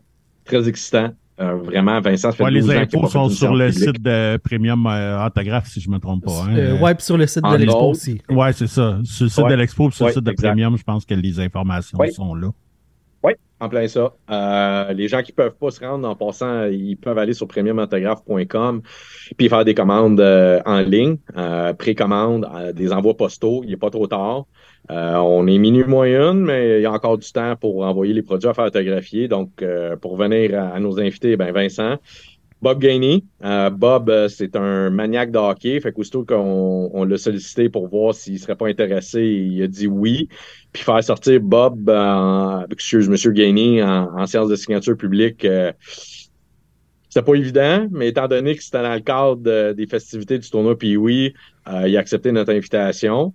très 0.45 0.67
excitant. 0.67 1.11
Euh, 1.39 1.55
vraiment, 1.55 1.99
Vincent, 2.01 2.31
fait 2.33 2.43
Ouais, 2.43 2.51
12 2.51 2.69
les 2.69 2.75
infos 2.75 3.07
sont 3.07 3.29
sur 3.29 3.55
le 3.55 3.71
site 3.71 4.01
de 4.01 4.37
Premium 4.37 4.85
euh, 4.85 5.25
Autographe, 5.25 5.67
si 5.69 5.79
je 5.79 5.89
ne 5.89 5.95
me 5.95 5.99
trompe 5.99 6.23
pas. 6.25 6.43
hein. 6.43 6.55
Euh, 6.55 6.77
ouais, 6.79 6.93
puis 6.93 7.03
sur 7.05 7.17
le 7.17 7.25
site 7.25 7.43
de 7.43 7.55
l'expo 7.55 7.79
aussi. 7.89 8.21
Ouais, 8.29 8.53
c'est 8.53 8.67
ça. 8.67 8.99
Sur 9.03 9.23
le 9.25 9.29
site 9.29 9.43
Ouais. 9.45 9.49
de 9.51 9.55
l'Expo 9.55 9.89
et 9.89 9.91
sur 9.91 10.05
Ouais, 10.05 10.11
le 10.11 10.13
site 10.15 10.23
de 10.23 10.31
exact. 10.31 10.49
Premium, 10.49 10.77
je 10.77 10.83
pense 10.83 11.03
que 11.05 11.13
les 11.15 11.39
informations 11.39 11.97
Ouais. 11.97 12.11
sont 12.11 12.35
là. 12.35 12.49
En 13.61 13.69
plein 13.69 13.87
ça. 13.87 14.15
Euh, 14.31 14.91
les 14.93 15.07
gens 15.07 15.21
qui 15.21 15.31
peuvent 15.31 15.53
pas 15.53 15.69
se 15.69 15.85
rendre 15.85 16.09
en 16.09 16.15
passant, 16.15 16.65
ils 16.65 16.97
peuvent 16.97 17.19
aller 17.19 17.35
sur 17.35 17.47
premiumautographe.com 17.47 18.81
puis 19.37 19.49
faire 19.49 19.63
des 19.63 19.75
commandes 19.75 20.19
euh, 20.19 20.59
en 20.65 20.79
ligne, 20.79 21.17
euh, 21.37 21.71
précommande, 21.73 22.49
euh, 22.55 22.73
des 22.73 22.91
envois 22.91 23.15
postaux. 23.15 23.61
Il 23.63 23.69
n'est 23.69 23.77
pas 23.77 23.91
trop 23.91 24.07
tard. 24.07 24.45
On 24.89 25.45
est 25.45 25.59
minuit 25.59 25.83
moyenne, 25.83 26.39
mais 26.39 26.79
il 26.79 26.81
y 26.81 26.85
a 26.87 26.91
encore 26.91 27.19
du 27.19 27.31
temps 27.31 27.55
pour 27.55 27.85
envoyer 27.85 28.13
les 28.13 28.23
produits 28.23 28.49
à 28.49 28.55
faire 28.55 28.65
autographier. 28.65 29.27
Donc, 29.27 29.63
pour 30.01 30.17
venir 30.17 30.59
à, 30.59 30.69
à 30.69 30.79
nos 30.79 30.99
invités, 30.99 31.37
ben 31.37 31.53
Vincent, 31.53 31.97
Bob 32.61 32.79
Gainey. 32.79 33.23
Euh, 33.43 33.69
Bob, 33.71 34.09
euh, 34.09 34.27
c'est 34.27 34.55
un 34.55 34.89
maniaque 34.91 35.31
de 35.31 35.37
hockey. 35.39 35.79
Fait 35.79 35.91
qu'aussitôt 35.91 36.23
qu'on 36.25 36.89
on 36.93 37.03
l'a 37.05 37.17
sollicité 37.17 37.69
pour 37.69 37.87
voir 37.87 38.13
s'il 38.13 38.37
serait 38.39 38.55
pas 38.55 38.67
intéressé, 38.67 39.23
il 39.23 39.63
a 39.63 39.67
dit 39.67 39.87
oui. 39.87 40.29
Puis 40.71 40.83
faire 40.83 41.03
sortir 41.03 41.39
Bob, 41.41 41.89
en, 41.89 42.65
excuse 42.71 43.09
Monsieur 43.09 43.31
Gainey, 43.31 43.81
en, 43.81 44.15
en 44.19 44.25
séance 44.27 44.49
de 44.49 44.55
signature 44.55 44.95
publique, 44.95 45.43
euh, 45.45 45.71
c'était 47.09 47.25
pas 47.25 47.33
évident, 47.35 47.87
mais 47.91 48.07
étant 48.09 48.27
donné 48.27 48.55
que 48.55 48.63
c'était 48.63 48.81
dans 48.83 48.93
le 48.93 49.01
cadre 49.01 49.35
de- 49.37 49.73
des 49.73 49.85
festivités 49.85 50.37
du 50.39 50.49
tournoi 50.49 50.77
puis 50.77 50.95
oui, 50.95 51.33
euh, 51.67 51.87
il 51.87 51.97
a 51.97 51.99
accepté 51.99 52.31
notre 52.31 52.51
invitation. 52.53 53.33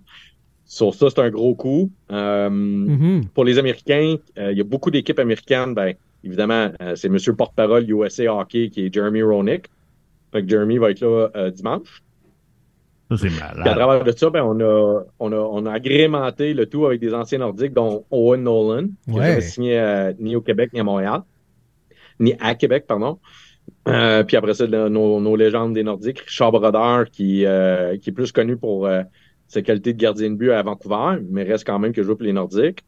Sur 0.65 0.93
ça, 0.95 1.09
c'est 1.09 1.19
un 1.21 1.29
gros 1.29 1.53
coup. 1.55 1.91
Euh, 2.11 2.49
Mhm. 2.49 3.25
pour 3.33 3.45
les 3.45 3.57
Américains, 3.59 4.15
euh, 4.37 4.51
il 4.51 4.57
y 4.57 4.61
a 4.61 4.63
beaucoup 4.65 4.89
d'équipes 4.91 5.19
américaines. 5.19 5.73
Ben, 5.73 5.93
évidemment, 6.27 6.71
euh, 6.81 6.95
c'est 6.95 7.09
Monsieur 7.09 7.33
porte-parole 7.35 7.89
USA 7.89 8.33
Hockey 8.33 8.69
qui 8.69 8.85
est 8.85 8.93
Jeremy 8.93 9.21
Roenick. 9.23 9.65
Fait 10.31 10.43
que 10.43 10.49
Jeremy 10.49 10.77
va 10.77 10.91
être 10.91 11.01
là 11.01 11.29
euh, 11.35 11.49
dimanche. 11.49 12.03
Ça, 13.09 13.17
c'est 13.17 13.27
Puis 13.29 13.39
à 13.41 13.73
travers 13.73 14.03
de 14.03 14.11
ça, 14.11 14.29
ben, 14.29 14.43
on, 14.43 14.59
a, 14.59 15.03
on, 15.19 15.31
a, 15.31 15.35
on 15.37 15.65
a 15.65 15.71
agrémenté 15.71 16.53
le 16.53 16.65
tout 16.65 16.85
avec 16.85 16.99
des 16.99 17.13
anciens 17.13 17.37
nordiques, 17.39 17.73
dont 17.73 18.03
Owen 18.11 18.43
Nolan, 18.43 18.87
qui 19.05 19.11
n'a 19.15 19.19
Ouais. 19.35 19.41
signé 19.41 19.79
euh, 19.79 20.11
ni 20.19 20.35
au 20.35 20.41
Québec 20.41 20.71
ni 20.73 20.81
à 20.81 20.83
Montréal. 20.83 21.21
Ni 22.19 22.33
à 22.41 22.53
Québec, 22.55 22.83
pardon. 22.87 23.17
Euh, 23.87 24.23
puis 24.23 24.35
après 24.35 24.53
ça, 24.53 24.65
le- 24.65 24.89
nos, 24.89 25.21
nos 25.21 25.35
légendes 25.37 25.73
des 25.73 25.83
Nordiques, 25.83 26.19
Richard 26.19 26.51
Brodeur, 26.51 27.05
qui, 27.09 27.45
euh, 27.45 27.97
qui 27.97 28.09
est 28.09 28.13
plus 28.13 28.31
connu 28.33 28.57
pour 28.57 28.85
euh, 28.87 29.03
ses 29.47 29.63
qualités 29.63 29.93
de 29.93 29.97
gardien 30.01 30.29
de 30.29 30.35
but 30.35 30.51
à 30.51 30.61
Vancouver, 30.61 31.21
mais 31.29 31.43
reste 31.43 31.65
quand 31.65 31.79
même 31.79 31.93
que 31.93 32.03
joue 32.03 32.15
pour 32.17 32.25
les 32.25 32.33
Nordiques. 32.33 32.83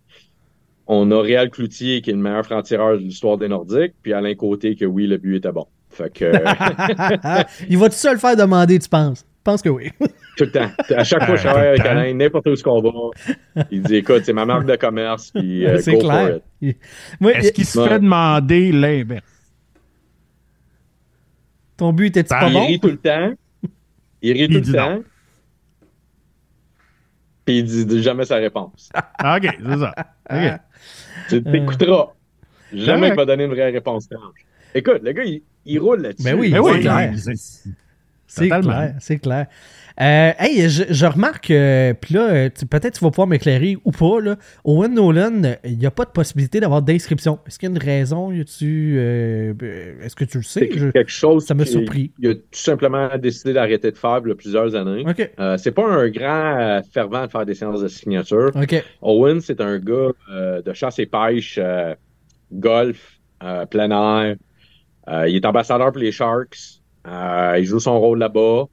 On 0.91 1.11
a 1.11 1.21
Réal 1.21 1.51
Cloutier, 1.51 2.01
qui 2.01 2.09
est 2.09 2.13
le 2.13 2.19
meilleur 2.19 2.43
franc-tireur 2.43 2.93
de 2.97 3.03
l'histoire 3.03 3.37
des 3.37 3.47
Nordiques, 3.47 3.93
puis 4.01 4.11
Alain 4.11 4.33
Côté, 4.33 4.75
que 4.75 4.85
oui, 4.85 5.05
le 5.05 5.17
but 5.17 5.35
était 5.37 5.51
bon. 5.51 5.67
Fait 5.91 6.11
que 6.11 6.25
Il 7.69 7.77
va 7.77 7.89
tout 7.89 7.95
seul 7.95 8.17
faire 8.17 8.35
demander, 8.35 8.79
tu 8.79 8.89
penses? 8.89 9.19
Je 9.21 9.43
pense 9.43 9.61
que 9.61 9.69
oui. 9.69 9.91
tout 10.37 10.45
le 10.45 10.51
temps. 10.51 10.69
À 10.95 11.03
chaque 11.03 11.23
fois 11.25 11.35
que 11.35 11.41
je 11.41 11.47
Ah, 11.47 11.51
travaille 11.51 11.67
avec. 11.69 11.85
Alain, 11.85 12.13
n'importe 12.15 12.47
où 12.47 12.55
ce 12.55 12.63
qu'on 12.63 12.81
va, 12.81 13.63
il 13.69 13.83
dit 13.83 13.97
écoute, 13.97 14.23
c'est 14.25 14.33
ma 14.33 14.45
marque 14.45 14.65
de 14.65 14.75
commerce, 14.75 15.31
puis 15.31 15.65
euh, 15.67 15.77
c'est 15.79 15.93
go 15.93 16.01
for 16.01 16.09
clair. 16.09 16.39
Est-ce 17.35 17.51
qu'il 17.51 17.65
se 17.65 17.87
fait 17.87 17.99
demander 17.99 18.71
l'inverse? 18.71 19.23
ton 21.77 21.93
but 21.93 22.07
était-tu 22.07 22.33
Ah, 22.35 22.39
pas 22.41 22.47
il 22.49 22.53
bon? 22.53 22.65
rit 22.67 22.79
tout 22.79 22.87
le 22.89 22.97
temps. 22.97 23.31
Il 24.21 24.33
rit 24.33 24.47
Il 24.49 24.61
tout 24.61 24.71
le 24.71 24.77
non. 24.77 24.97
temps. 24.97 25.03
Puis 27.45 27.59
il 27.59 27.85
dit 27.87 28.03
jamais 28.03 28.25
sa 28.25 28.35
réponse. 28.35 28.89
Ah, 29.17 29.37
OK, 29.37 29.47
c'est 29.63 29.77
ça. 29.77 29.93
OK. 30.31 30.59
Tu 31.29 31.43
t'écouteras. 31.43 32.07
Jamais 32.73 33.09
il 33.09 33.15
va 33.15 33.25
donner 33.25 33.45
une 33.45 33.51
vraie 33.51 33.71
réponse 33.71 34.07
franche. 34.11 34.39
Écoute, 34.75 35.01
le 35.03 35.11
gars, 35.11 35.23
il, 35.23 35.41
il 35.65 35.79
roule 35.79 36.01
là-dessus. 36.01 36.23
Ben 36.23 36.37
oui, 36.37 36.49
Mais 36.51 36.57
c'est 36.57 36.63
oui, 36.63 36.81
clair. 36.81 37.13
c'est- 38.27 38.49
clair, 38.49 38.95
c'est 38.99 39.17
clair. 39.19 39.47
Euh, 40.01 40.31
hey, 40.39 40.69
je, 40.69 40.83
je 40.89 41.05
remarque, 41.05 41.51
euh, 41.51 41.93
puis 41.93 42.13
là, 42.13 42.29
euh, 42.29 42.49
tu- 42.57 42.65
peut-être 42.65 42.93
tu 42.97 43.03
vas 43.03 43.09
pouvoir 43.11 43.27
m'éclairer 43.27 43.77
ou 43.83 43.91
pas, 43.91 44.21
là. 44.21 44.37
Owen 44.63 44.93
Nolan, 44.93 45.41
il 45.65 45.77
n'y 45.77 45.85
a 45.85 45.91
pas 45.91 46.05
de 46.05 46.11
possibilité 46.11 46.61
d'avoir 46.61 46.81
d'inscription. 46.81 47.39
Est-ce 47.45 47.59
qu'il 47.59 47.67
y 47.67 47.71
a 47.71 47.75
une 47.75 47.81
raison? 47.83 48.31
Euh, 48.31 49.53
euh, 49.61 50.01
Est-ce 50.01 50.15
que 50.15 50.23
tu 50.23 50.37
le 50.37 50.43
sais? 50.43 50.69
Je- 50.73 50.91
quelque 50.91 51.11
chose 51.11 51.45
ça 51.45 51.53
m'a 51.53 51.65
surpris. 51.65 52.11
Il 52.19 52.29
a 52.29 52.33
tout 52.35 52.41
simplement 52.53 53.09
décidé 53.17 53.51
d'arrêter 53.51 53.91
de 53.91 53.97
faire 53.97 54.21
il 54.23 54.29
y 54.29 54.31
a 54.31 54.35
plusieurs 54.35 54.73
années. 54.73 55.03
Ok, 55.05 55.31
Euh, 55.37 55.57
c'est 55.57 55.71
pas 55.73 55.85
un 55.85 56.07
grand 56.09 56.81
fervent 56.93 57.25
de 57.25 57.31
faire 57.31 57.45
des 57.45 57.55
séances 57.55 57.81
de 57.81 57.87
signature. 57.89 58.51
Owen, 59.01 59.41
c'est 59.41 59.59
un 59.59 59.79
gars 59.79 60.11
de 60.65 60.73
chasse 60.73 60.99
et 60.99 61.07
pêche, 61.07 61.59
golf, 62.53 63.19
plein 63.69 63.91
air. 63.91 64.35
Il 65.27 65.35
est 65.35 65.45
ambassadeur 65.45 65.91
pour 65.91 66.01
les 66.01 66.11
Sharks. 66.13 66.79
Il 67.05 67.65
joue 67.65 67.79
son 67.81 67.99
rôle 67.99 68.19
là-bas. 68.19 68.65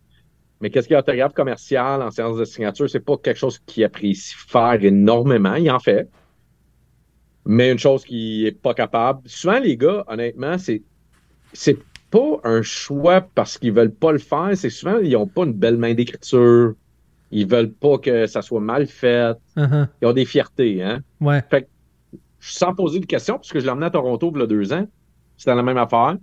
Mais 0.61 0.71
qu'est-ce 0.71 0.87
qu'il 0.87 0.95
y 0.95 0.97
a 0.97 1.01
autographe 1.01 1.35
commercial 1.35 2.03
en 2.03 2.11
séance 2.11 2.39
de 2.39 2.45
signature? 2.45 2.89
C'est 2.89 3.01
pas 3.01 3.17
quelque 3.19 3.37
chose 3.39 3.59
qu'il 3.67 3.85
apprécie 3.85 4.35
faire 4.35 4.83
énormément. 4.83 5.55
Il 5.55 5.71
en 5.71 5.81
fait. 5.81 6.09
Mais 7.45 7.71
une 7.71 7.79
chose 7.79 8.05
qu'il 8.05 8.47
est 8.47 8.53
pas 8.61 8.75
capable. 8.75 9.21
Souvent, 9.27 9.59
les 9.59 9.77
gars, 9.77 10.05
honnêtement, 10.09 10.59
c'est 10.59 10.83
c'est 11.53 11.79
pas 12.11 12.41
un 12.45 12.63
choix 12.63 13.21
parce 13.21 13.59
qu'ils 13.59 13.73
veulent 13.73 13.95
pas 13.95 14.13
le 14.13 14.19
faire. 14.19 14.51
C'est 14.55 14.71
souvent, 14.71 14.99
ils 14.99 15.17
ont 15.17 15.27
pas 15.27 15.45
une 15.45 15.53
belle 15.53 15.77
main 15.77 15.95
d'écriture. 15.95 16.75
Ils 17.31 17.47
veulent 17.47 17.73
pas 17.73 17.99
que 17.99 18.27
ça 18.27 18.43
soit 18.43 18.61
mal 18.61 18.87
fait. 18.87 19.37
Uh-huh. 19.57 19.89
Ils 20.01 20.07
ont 20.07 20.13
des 20.13 20.25
fiertés, 20.25 20.83
hein. 20.83 21.01
Ouais. 21.21 21.43
Sans 22.41 22.75
poser 22.75 23.01
de 23.01 23.07
questions, 23.07 23.35
parce 23.35 23.53
que 23.53 23.59
je 23.59 23.65
l'ai 23.65 23.71
emmené 23.71 23.87
à 23.87 23.91
Toronto 23.91 24.31
il 24.35 24.41
y 24.41 24.43
a 24.43 24.47
deux 24.47 24.73
ans. 24.73 24.87
C'était 25.37 25.55
la 25.55 25.63
même 25.63 25.79
affaire. 25.79 26.17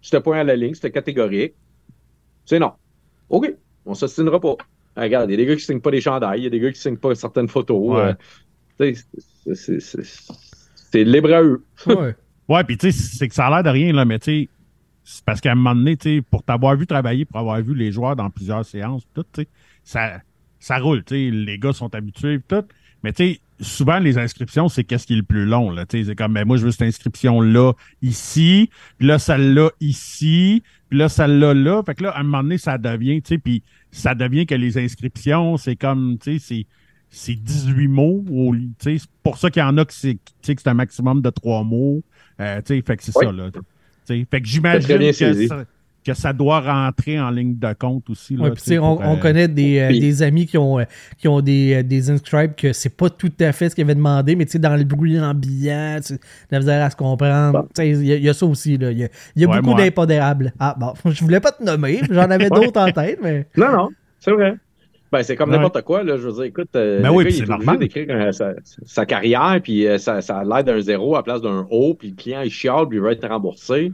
C'était 0.00 0.20
point 0.20 0.38
à 0.38 0.44
la 0.44 0.54
ligne, 0.54 0.74
c'était 0.74 0.92
catégorique. 0.92 1.54
C'est 2.44 2.58
non. 2.58 2.72
OK, 3.30 3.54
on 3.84 3.94
s'ostinera 3.94 4.40
pas. 4.40 4.56
Regarde, 4.96 5.30
il 5.30 5.32
y 5.32 5.34
a 5.34 5.36
des 5.36 5.46
gars 5.46 5.56
qui 5.56 5.64
signent 5.64 5.80
pas 5.80 5.90
des 5.90 6.00
chandails, 6.00 6.40
il 6.40 6.44
y 6.44 6.46
a 6.46 6.50
des 6.50 6.60
gars 6.60 6.72
qui 6.72 6.80
signent 6.80 6.96
pas 6.96 7.14
certaines 7.14 7.48
photos. 7.48 7.96
Ouais. 7.96 8.14
Euh, 8.80 9.54
c'est- 9.54 11.04
libre 11.04 11.32
à 11.32 11.42
eux. 11.42 11.64
Ouais. 11.86 12.14
Ouais, 12.48 12.64
puis 12.64 12.78
tu 12.78 12.90
sais, 12.90 12.98
c'est 12.98 13.28
que 13.28 13.34
ça 13.34 13.48
a 13.48 13.50
l'air 13.50 13.62
de 13.62 13.68
rien, 13.68 13.92
là, 13.92 14.06
mais 14.06 14.18
tu 14.18 14.24
sais, 14.24 14.48
c'est 15.04 15.22
parce 15.22 15.38
qu'à 15.38 15.52
un 15.52 15.54
moment 15.54 15.74
donné, 15.74 15.98
tu 15.98 16.16
sais, 16.16 16.22
pour 16.22 16.42
t'avoir 16.42 16.76
vu 16.76 16.86
travailler, 16.86 17.26
pour 17.26 17.38
avoir 17.38 17.60
vu 17.60 17.74
les 17.74 17.92
joueurs 17.92 18.16
dans 18.16 18.30
plusieurs 18.30 18.64
séances, 18.64 19.02
tout, 19.12 19.22
tu 19.34 19.42
sais, 19.42 19.48
ça, 19.84 20.22
ça 20.58 20.78
roule, 20.78 21.04
tu 21.04 21.14
sais, 21.14 21.30
les 21.30 21.58
gars 21.58 21.74
sont 21.74 21.94
habitués, 21.94 22.40
tout. 22.48 22.64
Mais 23.02 23.12
tu 23.12 23.34
sais, 23.34 23.40
souvent, 23.60 23.98
les 23.98 24.16
inscriptions, 24.16 24.70
c'est 24.70 24.82
qu'est-ce 24.82 25.06
qui 25.06 25.12
est 25.12 25.16
le 25.16 25.24
plus 25.24 25.44
long, 25.44 25.70
là, 25.70 25.84
tu 25.84 25.98
sais, 25.98 26.04
c'est 26.08 26.14
comme, 26.16 26.32
ben, 26.32 26.46
moi, 26.46 26.56
je 26.56 26.64
veux 26.64 26.70
cette 26.70 26.88
inscription-là, 26.88 27.74
ici, 28.00 28.70
puis 28.96 29.06
là, 29.06 29.18
celle-là, 29.18 29.70
ici, 29.80 30.62
puis 30.88 30.98
là, 30.98 31.08
celle-là, 31.08 31.54
là. 31.54 31.82
Fait 31.84 31.94
que 31.94 32.02
là, 32.04 32.10
à 32.10 32.20
un 32.20 32.22
moment 32.22 32.42
donné, 32.42 32.58
ça 32.58 32.78
devient, 32.78 33.20
tu 33.22 33.34
sais, 33.34 33.38
puis 33.38 33.62
ça 33.90 34.14
devient 34.14 34.46
que 34.46 34.54
les 34.54 34.78
inscriptions, 34.78 35.56
c'est 35.56 35.76
comme, 35.76 36.18
tu 36.18 36.38
sais, 36.38 36.44
c'est 36.46 36.66
c'est 37.10 37.34
18 37.34 37.88
mots. 37.88 38.22
au- 38.30 38.54
tu 38.54 38.68
sais, 38.80 38.98
C'est 38.98 39.08
pour 39.22 39.38
ça 39.38 39.50
qu'il 39.50 39.60
y 39.60 39.64
en 39.64 39.78
a 39.78 39.84
que 39.84 39.92
c'est 39.94 40.14
tu 40.14 40.20
sais, 40.42 40.54
que 40.54 40.60
c'est 40.62 40.68
un 40.68 40.74
maximum 40.74 41.22
de 41.22 41.30
3 41.30 41.64
mots. 41.64 42.02
Euh, 42.40 42.60
tu 42.62 42.74
sais, 42.76 42.82
fait 42.82 42.96
que 42.98 43.02
c'est 43.02 43.16
Oui. 43.16 43.24
ça. 43.26 43.32
Là, 43.32 43.50
Tu 43.50 43.60
sais, 44.04 44.26
fait 44.30 44.40
que 44.42 44.46
j'imagine 44.46 44.98
que 44.98 45.12
ça, 45.46 45.64
que 46.04 46.14
ça 46.14 46.32
doit 46.32 46.60
rentrer 46.60 47.20
en 47.20 47.30
ligne 47.30 47.58
de 47.58 47.72
compte 47.74 48.08
aussi. 48.08 48.34
Là, 48.36 48.44
Ouais, 48.44 48.50
puis 48.52 48.62
tu 48.62 48.68
sais, 48.68 48.74
tu 48.76 48.76
sais, 48.76 48.78
on, 48.78 48.96
pour, 48.96 49.06
on 49.06 49.16
euh, 49.16 49.20
connaît 49.20 49.48
des, 49.48 49.78
euh, 49.78 49.88
des 49.90 50.22
amis 50.22 50.46
qui 50.46 50.56
ont, 50.56 50.78
euh, 50.78 50.84
qui 51.18 51.28
ont 51.28 51.40
des, 51.42 51.74
euh, 51.74 51.82
des 51.82 52.10
inscribes 52.10 52.54
que 52.54 52.72
c'est 52.72 52.96
pas 52.96 53.10
tout 53.10 53.32
à 53.40 53.52
fait 53.52 53.68
ce 53.68 53.74
qu'ils 53.74 53.84
avaient 53.84 53.94
demandé, 53.94 54.34
mais 54.36 54.46
tu 54.46 54.52
sais, 54.52 54.58
dans 54.58 54.74
le 54.76 54.84
bruit 54.84 55.20
ambiant, 55.20 55.96
tu 55.98 56.14
sais, 56.14 56.20
la 56.50 56.60
misère 56.60 56.82
à 56.84 56.90
se 56.90 56.96
comprendre. 56.96 57.52
Bon. 57.62 57.68
Tu 57.74 57.82
sais, 57.82 57.88
Il 57.90 58.06
y, 58.06 58.12
a- 58.12 58.16
il 58.16 58.24
y 58.24 58.28
a 58.28 58.32
ça 58.34 58.46
aussi. 58.46 58.78
là. 58.78 58.90
Il 58.90 58.98
y 58.98 59.04
a, 59.04 59.08
il 59.36 59.42
y 59.42 59.44
a 59.44 59.48
Ouais, 59.48 59.60
beaucoup 59.60 59.76
d'impondérables. 59.76 60.52
Ah, 60.58 60.74
bon, 60.78 60.92
je 61.10 61.22
voulais 61.22 61.40
pas 61.40 61.52
te 61.52 61.62
nommer, 61.62 62.00
j'en 62.10 62.30
avais 62.30 62.48
d'autres 62.50 62.80
en 62.80 62.90
tête, 62.90 63.18
mais. 63.22 63.46
Non, 63.56 63.70
non, 63.72 63.88
c'est 64.20 64.32
vrai. 64.32 64.54
Ben, 65.10 65.22
c'est 65.22 65.36
comme 65.36 65.48
Ouais. 65.50 65.56
n'importe 65.56 65.82
quoi, 65.82 66.02
là. 66.04 66.18
Je 66.18 66.28
veux 66.28 66.32
dire, 66.34 66.42
écoute, 66.44 66.68
Ben 66.74 67.02
le 67.02 67.10
oui, 67.10 67.24
gars, 67.24 67.30
il 67.30 67.36
c'est 67.36 67.38
est 67.38 67.50
obligé 67.50 67.64
normal. 67.66 67.78
d'écrire 67.78 68.06
euh, 68.10 68.30
sa, 68.32 68.52
sa 68.84 69.06
carrière, 69.06 69.58
puis 69.62 69.86
euh, 69.86 69.96
ça, 69.96 70.20
ça 70.20 70.38
a 70.40 70.44
l'air 70.44 70.62
d'un 70.64 70.80
zéro 70.80 71.14
à 71.14 71.18
la 71.20 71.22
place 71.22 71.40
d'un 71.40 71.66
O, 71.70 71.94
puis 71.94 72.10
le 72.10 72.14
client, 72.14 72.42
il 72.42 72.50
chiale, 72.50 72.86
puis 72.88 72.98
il 72.98 73.02
veut 73.02 73.12
être 73.12 73.26
remboursé. 73.26 73.92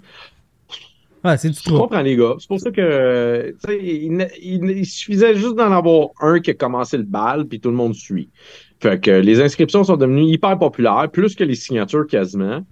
Ouais, 1.24 1.38
c'est 1.38 1.48
du 1.48 1.58
Je 1.58 1.70
comprends 1.70 2.02
les 2.02 2.16
gars. 2.16 2.34
C'est 2.38 2.48
pour 2.48 2.60
ça 2.60 2.70
que, 2.70 2.80
euh, 2.80 3.52
il, 3.70 4.84
suffisait 4.84 5.34
juste 5.34 5.54
d'en 5.54 5.72
avoir 5.72 6.08
un 6.20 6.38
qui 6.38 6.50
a 6.50 6.54
commencé 6.54 6.98
le 6.98 7.04
bal, 7.04 7.46
puis 7.46 7.60
tout 7.60 7.70
le 7.70 7.76
monde 7.76 7.94
suit. 7.94 8.28
Fait 8.80 9.00
que 9.00 9.10
les 9.10 9.40
inscriptions 9.40 9.84
sont 9.84 9.96
devenues 9.96 10.24
hyper 10.24 10.58
populaires, 10.58 11.08
plus 11.10 11.34
que 11.34 11.42
les 11.42 11.54
signatures 11.54 12.06
quasiment. 12.06 12.64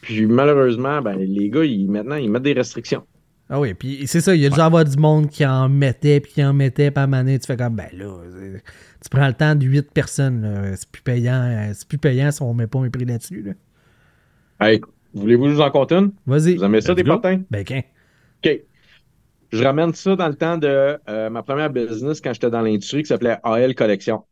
Puis 0.00 0.24
malheureusement, 0.26 1.02
ben, 1.02 1.18
les 1.18 1.50
gars, 1.50 1.64
ils, 1.64 1.90
maintenant, 1.90 2.16
ils 2.16 2.30
mettent 2.30 2.42
des 2.44 2.54
restrictions. 2.54 3.02
Ah 3.50 3.60
oui, 3.60 3.74
puis 3.74 4.06
c'est 4.06 4.22
ça, 4.22 4.34
il 4.34 4.40
y 4.40 4.46
a 4.46 4.48
dû 4.48 4.60
avoir 4.60 4.86
du 4.86 4.96
monde 4.96 5.28
qui 5.28 5.44
en 5.44 5.68
mettait, 5.68 6.20
puis 6.20 6.32
qui 6.32 6.42
en 6.42 6.54
mettait, 6.54 6.90
moment 6.90 7.18
donné, 7.18 7.38
tu 7.38 7.46
fais 7.46 7.56
comme, 7.58 7.76
ben 7.76 7.88
là, 7.92 8.08
tu 9.02 9.08
prends 9.10 9.26
le 9.26 9.34
temps 9.34 9.54
de 9.54 9.66
8 9.66 9.90
personnes, 9.92 10.74
c'est 10.76 10.88
plus 10.88 11.02
payant, 11.02 11.42
euh, 11.42 11.72
c'est 11.74 11.86
plus 11.86 11.98
payant 11.98 12.30
si 12.30 12.40
on 12.40 12.54
met 12.54 12.66
pas 12.66 12.78
un 12.78 12.88
prix 12.88 13.04
là-dessus. 13.04 13.42
Là. 13.42 14.66
Hey, 14.66 14.80
voulez-vous 15.14 15.44
que 15.44 15.50
je 15.50 15.54
vous 15.54 15.60
en 15.60 15.70
compte 15.70 15.92
une? 15.92 16.12
Vas-y. 16.26 16.56
Vous 16.56 16.64
aimez 16.64 16.80
ça, 16.80 16.94
des 16.94 17.02
go. 17.02 17.12
potins? 17.14 17.42
Ben. 17.50 17.62
OK. 17.62 18.60
Je 19.52 19.62
ramène 19.62 19.92
ça 19.92 20.16
dans 20.16 20.28
le 20.28 20.34
temps 20.34 20.56
de 20.56 20.98
euh, 21.08 21.28
ma 21.28 21.42
première 21.42 21.70
business 21.70 22.20
quand 22.22 22.32
j'étais 22.32 22.50
dans 22.50 22.62
l'industrie 22.62 23.02
qui 23.02 23.08
s'appelait 23.08 23.36
AL 23.42 23.74
Collection. 23.74 24.24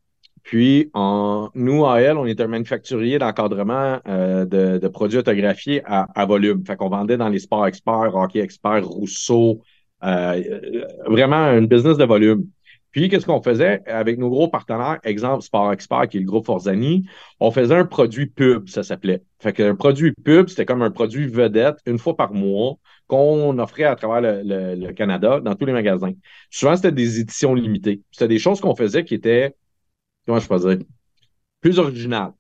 Puis, 0.43 0.91
en, 0.95 1.51
nous, 1.55 1.85
AL, 1.85 2.17
on 2.17 2.25
était 2.25 2.45
un 2.45 2.49
manufacturier 2.49 3.19
d'encadrement 3.19 3.99
euh, 4.09 4.47
de, 4.47 4.79
de 4.79 4.89
produits 4.89 5.19
autographiés 5.19 5.83
à, 5.85 6.09
à 6.15 6.25
volume. 6.25 6.65
Fait 6.65 6.77
qu'on 6.77 6.89
vendait 6.89 7.19
dans 7.19 7.29
les 7.29 7.39
sports 7.39 7.67
experts, 7.67 8.15
hockey 8.15 8.41
expert, 8.41 8.83
Rousseau, 8.83 9.61
euh, 10.03 10.43
vraiment 11.07 11.53
une 11.53 11.67
business 11.67 11.99
de 11.99 12.05
volume. 12.05 12.47
Puis, 12.93 13.09
qu'est-ce 13.09 13.27
qu'on 13.27 13.43
faisait? 13.43 13.83
Avec 13.87 14.19
nos 14.19 14.31
gros 14.31 14.49
partenaires, 14.49 14.99
exemple 15.05 15.43
Sport 15.43 15.73
Expert, 15.73 16.09
qui 16.09 16.17
est 16.17 16.21
le 16.21 16.27
groupe 16.27 16.47
Forzani, 16.47 17.09
on 17.39 17.51
faisait 17.51 17.77
un 17.77 17.85
produit 17.85 18.27
pub, 18.27 18.69
ça 18.69 18.83
s'appelait. 18.83 19.23
Fait 19.39 19.53
qu'un 19.53 19.77
produit 19.77 20.13
pub, 20.25 20.49
c'était 20.49 20.67
comme 20.67 20.83
un 20.83 20.91
produit 20.91 21.27
vedette 21.29 21.77
une 21.87 21.99
fois 21.99 22.17
par 22.17 22.33
mois 22.33 22.77
qu'on 23.07 23.59
offrait 23.59 23.85
à 23.85 23.97
travers 23.97 24.43
le, 24.45 24.93
Canada 24.93 25.41
dans 25.41 25.55
tous 25.55 25.67
les 25.67 25.73
magasins. 25.73 26.13
Souvent, 26.51 26.77
c'était 26.77 26.93
des 26.93 27.21
éditions 27.21 27.55
limitées. 27.55 28.03
C'était 28.11 28.29
des 28.29 28.39
choses 28.39 28.61
qu'on 28.61 28.75
faisait 28.75 29.05
qui 29.05 29.15
étaient, 29.15 29.55
comment 30.27 30.39
je 30.39 30.49
peux 30.49 30.75
dire, 30.75 30.87
plus 31.61 31.79
originales. 31.79 32.33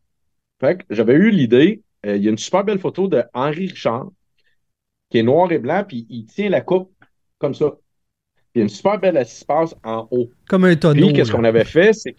Fait 0.61 0.79
que 0.79 0.95
j'avais 0.95 1.15
eu 1.15 1.31
l'idée, 1.31 1.83
euh, 2.07 2.17
il 2.17 2.25
y 2.25 2.29
a 2.29 2.31
une 2.31 2.39
super 2.39 2.65
belle 2.65 2.79
photo 2.79 3.09
de 3.09 3.23
Henri 3.35 3.69
Richard, 3.69 4.11
qui 5.11 5.19
est 5.19 5.23
noir 5.23 5.51
et 5.53 5.59
blanc, 5.59 5.85
puis 5.87 6.07
il 6.09 6.27
tient 6.27 6.49
la 6.51 6.61
coupe 6.61 6.93
comme 7.39 7.55
ça. 7.55 7.77
Il 8.55 8.59
y 8.59 8.63
a 8.63 8.65
une 8.65 8.69
super 8.69 8.99
belle 8.99 9.17
espace 9.17 9.75
en 9.85 10.09
haut. 10.11 10.29
Comme 10.49 10.65
un 10.65 10.75
tonneau. 10.75 11.07
Puis, 11.07 11.13
qu'est-ce 11.15 11.31
qu'on 11.31 11.45
avait 11.45 11.65
fait, 11.65 11.93
c'est 11.93 12.15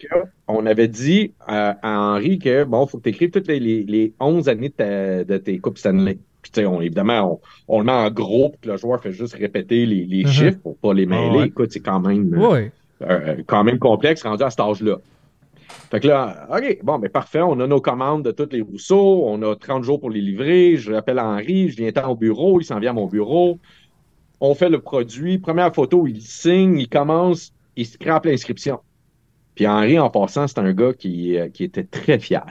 qu'on 0.46 0.64
avait 0.64 0.88
dit 0.88 1.32
à, 1.46 1.76
à 1.82 1.98
Henri 2.14 2.38
que, 2.38 2.64
bon, 2.64 2.86
il 2.86 2.88
faut 2.90 2.98
que 2.98 3.02
tu 3.02 3.10
écrives 3.10 3.30
toutes 3.30 3.48
les, 3.48 3.60
les, 3.60 3.82
les 3.84 4.14
11 4.18 4.48
années 4.48 4.70
de, 4.70 4.74
ta- 4.74 5.24
de 5.24 5.36
tes 5.36 5.58
Coupes 5.58 5.76
Stanley. 5.76 6.18
Puis, 6.40 6.50
tu 6.50 6.60
sais, 6.60 6.66
on, 6.66 6.80
évidemment, 6.80 7.40
on, 7.68 7.76
on 7.76 7.78
le 7.80 7.84
met 7.84 7.92
en 7.92 8.10
gros, 8.10 8.48
puis 8.48 8.60
que 8.62 8.70
le 8.70 8.76
joueur 8.78 9.00
fait 9.02 9.12
juste 9.12 9.34
répéter 9.34 9.84
les, 9.84 10.04
les 10.06 10.22
Mhm. 10.24 10.30
chiffres 10.30 10.58
pour 10.62 10.76
pas 10.78 10.94
les 10.94 11.04
mêler. 11.06 11.28
Ah 11.34 11.36
ouais. 11.38 11.46
Écoute, 11.48 11.70
c'est 11.70 11.80
quand 11.80 12.00
même, 12.00 12.32
euh, 12.34 12.48
Ouais. 12.50 12.72
euh, 13.02 13.36
quand 13.46 13.62
même 13.62 13.78
complexe 13.78 14.22
rendu 14.22 14.42
à 14.42 14.48
cet 14.48 14.60
âge-là. 14.60 14.96
Fait 15.90 16.00
que 16.00 16.08
là, 16.08 16.48
OK, 16.50 16.78
bon, 16.82 16.98
mais 16.98 17.08
parfait, 17.10 17.40
on 17.42 17.60
a 17.60 17.66
nos 17.66 17.80
commandes 17.80 18.24
de 18.24 18.30
tous 18.30 18.48
les 18.52 18.62
Rousseaux, 18.62 19.24
on 19.26 19.40
a 19.42 19.54
30 19.54 19.84
jours 19.84 20.00
pour 20.00 20.10
les 20.10 20.20
livrer, 20.20 20.76
je 20.76 20.92
rappelle 20.92 21.18
Henri, 21.18 21.68
je 21.68 21.76
viens 21.76 21.92
tant 21.92 22.10
au 22.10 22.16
bureau, 22.16 22.60
il 22.60 22.64
s'en 22.64 22.78
vient 22.78 22.90
à 22.90 22.94
mon 22.94 23.06
bureau, 23.06 23.58
on 24.44 24.54
fait 24.56 24.68
le 24.68 24.80
produit, 24.80 25.38
première 25.38 25.72
photo, 25.72 26.06
il 26.08 26.20
signe, 26.20 26.76
il 26.78 26.88
commence, 26.88 27.52
il 27.76 27.86
scrape 27.86 28.24
l'inscription. 28.26 28.80
Puis 29.54 29.66
Henri, 29.68 29.98
en 29.98 30.10
passant, 30.10 30.48
c'est 30.48 30.58
un 30.58 30.72
gars 30.72 30.92
qui, 30.94 31.38
euh, 31.38 31.48
qui 31.48 31.62
était 31.64 31.84
très 31.84 32.18
fier. 32.18 32.44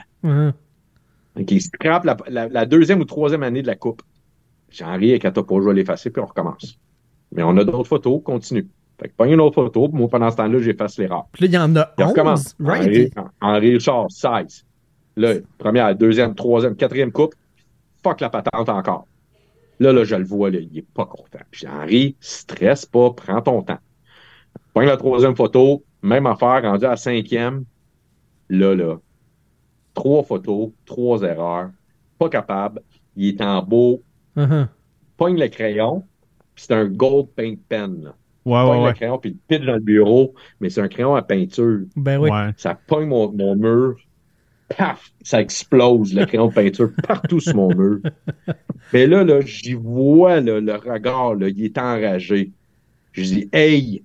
Donc, 1.36 1.50
il 1.50 1.60
scrape 1.60 2.04
la, 2.04 2.16
la- 2.28 2.48
la 2.48 2.66
deuxième 2.66 3.00
ou 3.00 3.04
troisième 3.04 3.42
année 3.42 3.60
de 3.62 3.66
la 3.66 3.74
coupe. 3.76 4.02
Puis 4.68 4.82
Henri 4.84 5.10
est 5.12 5.18
capable 5.18 5.46
pas, 5.46 5.56
je 5.60 5.68
vais 5.68 5.74
l'effacer, 5.74 6.10
puis 6.10 6.22
on 6.22 6.26
recommence. 6.26 6.78
Mais 7.30 7.42
on 7.42 7.56
a 7.58 7.64
d'autres 7.64 7.88
photos, 7.88 8.22
continue. 8.24 8.66
Fait 9.00 9.08
que 9.08 9.14
pas 9.14 9.26
une 9.26 9.40
autre 9.40 9.56
photo, 9.56 9.88
puis 9.88 9.98
moi, 9.98 10.08
pendant 10.08 10.30
ce 10.30 10.36
temps-là, 10.36 10.58
j'efface 10.60 10.98
l'erreur. 10.98 11.26
Puis 11.32 11.42
là, 11.44 11.48
il 11.48 11.54
y 11.54 11.58
en 11.58 11.76
a 11.76 11.86
Puis 11.86 12.04
on 12.04 12.08
recommence. 12.10 12.54
11. 12.60 12.66
Right? 12.68 12.82
Henri, 12.82 13.10
Henri 13.40 13.70
Richard, 13.74 14.06
16. 14.10 14.64
Là, 15.16 15.34
première, 15.58 15.94
deuxième, 15.94 16.34
troisième, 16.34 16.74
quatrième 16.76 17.12
coupe. 17.12 17.34
Fuck 18.02 18.20
la 18.20 18.30
patente 18.30 18.68
encore. 18.68 19.06
Là, 19.82 19.92
là, 19.92 20.04
je 20.04 20.14
le 20.14 20.22
vois, 20.22 20.48
là, 20.48 20.60
il 20.60 20.78
est 20.78 20.86
pas 20.94 21.06
content. 21.06 21.40
Puis 21.50 21.66
Henri, 21.66 22.14
stresse 22.20 22.86
pas, 22.86 23.10
prends 23.10 23.42
ton 23.42 23.62
temps. 23.62 23.80
Pogne 24.74 24.86
la 24.86 24.96
troisième 24.96 25.34
photo, 25.34 25.82
même 26.02 26.24
affaire, 26.26 26.62
rendu 26.62 26.84
à 26.84 26.90
la 26.90 26.96
cinquième. 26.96 27.64
Là, 28.48 28.76
là, 28.76 28.98
trois 29.92 30.22
photos, 30.22 30.70
trois 30.86 31.22
erreurs. 31.22 31.70
Pas 32.16 32.28
capable. 32.28 32.80
Il 33.16 33.26
est 33.26 33.40
en 33.40 33.60
beau. 33.60 34.04
Mhm. 34.36 34.68
Pogne 35.16 35.40
le 35.40 35.48
crayon. 35.48 36.04
Puis 36.54 36.66
c'est 36.68 36.74
un 36.74 36.84
gold 36.84 37.30
paint 37.34 37.56
pen. 37.68 38.04
Là. 38.04 38.14
Ouais, 38.44 38.70
Pogne 38.70 38.82
ouais, 38.82 38.88
le 38.90 38.94
crayon, 38.94 39.18
puis 39.18 39.30
il 39.30 39.36
pitch 39.36 39.66
dans 39.66 39.74
le 39.74 39.80
bureau. 39.80 40.32
Mais 40.60 40.70
c'est 40.70 40.80
un 40.80 40.88
crayon 40.88 41.16
à 41.16 41.22
peinture. 41.22 41.80
Ben 41.96 42.20
oui. 42.20 42.30
Ouais. 42.30 42.50
Ça 42.56 42.76
pogne 42.86 43.08
mon, 43.08 43.32
mon 43.32 43.56
mur. 43.56 43.96
Paf! 44.76 45.10
Ça 45.22 45.40
explose, 45.40 46.14
le 46.14 46.26
crayon 46.26 46.48
de 46.48 46.54
peinture, 46.54 46.90
partout 47.06 47.40
sur 47.40 47.54
mon 47.54 47.74
mur. 47.74 47.98
Mais 48.92 49.06
là, 49.06 49.24
là, 49.24 49.40
j'y 49.40 49.74
vois 49.74 50.40
là, 50.40 50.60
le 50.60 50.74
regard, 50.74 51.34
là, 51.34 51.48
il 51.48 51.64
est 51.64 51.78
enragé. 51.78 52.50
Je 53.12 53.22
dis, 53.22 53.48
hey! 53.52 54.02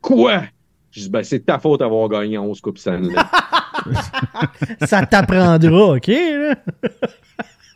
Quoi? 0.00 0.42
Je 0.90 1.02
dis, 1.02 1.10
ben, 1.10 1.22
c'est 1.22 1.40
ta 1.40 1.58
faute 1.58 1.80
d'avoir 1.80 2.08
gagné 2.08 2.38
11 2.38 2.60
Coupes 2.60 2.78
Stanley. 2.78 3.14
Ça 4.86 5.06
t'apprendra, 5.06 5.94
OK? 5.94 6.06
là? 6.06 6.54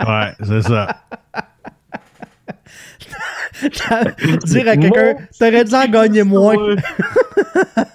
Ouais, 0.05 0.33
c'est 0.43 0.63
ça. 0.63 0.89
Dire 4.45 4.69
à 4.69 4.77
quelqu'un, 4.77 5.15
t'aurais 5.39 5.65
dû 5.65 5.75
en 5.75 5.87
gagner 5.87 6.23
moins. 6.25 6.57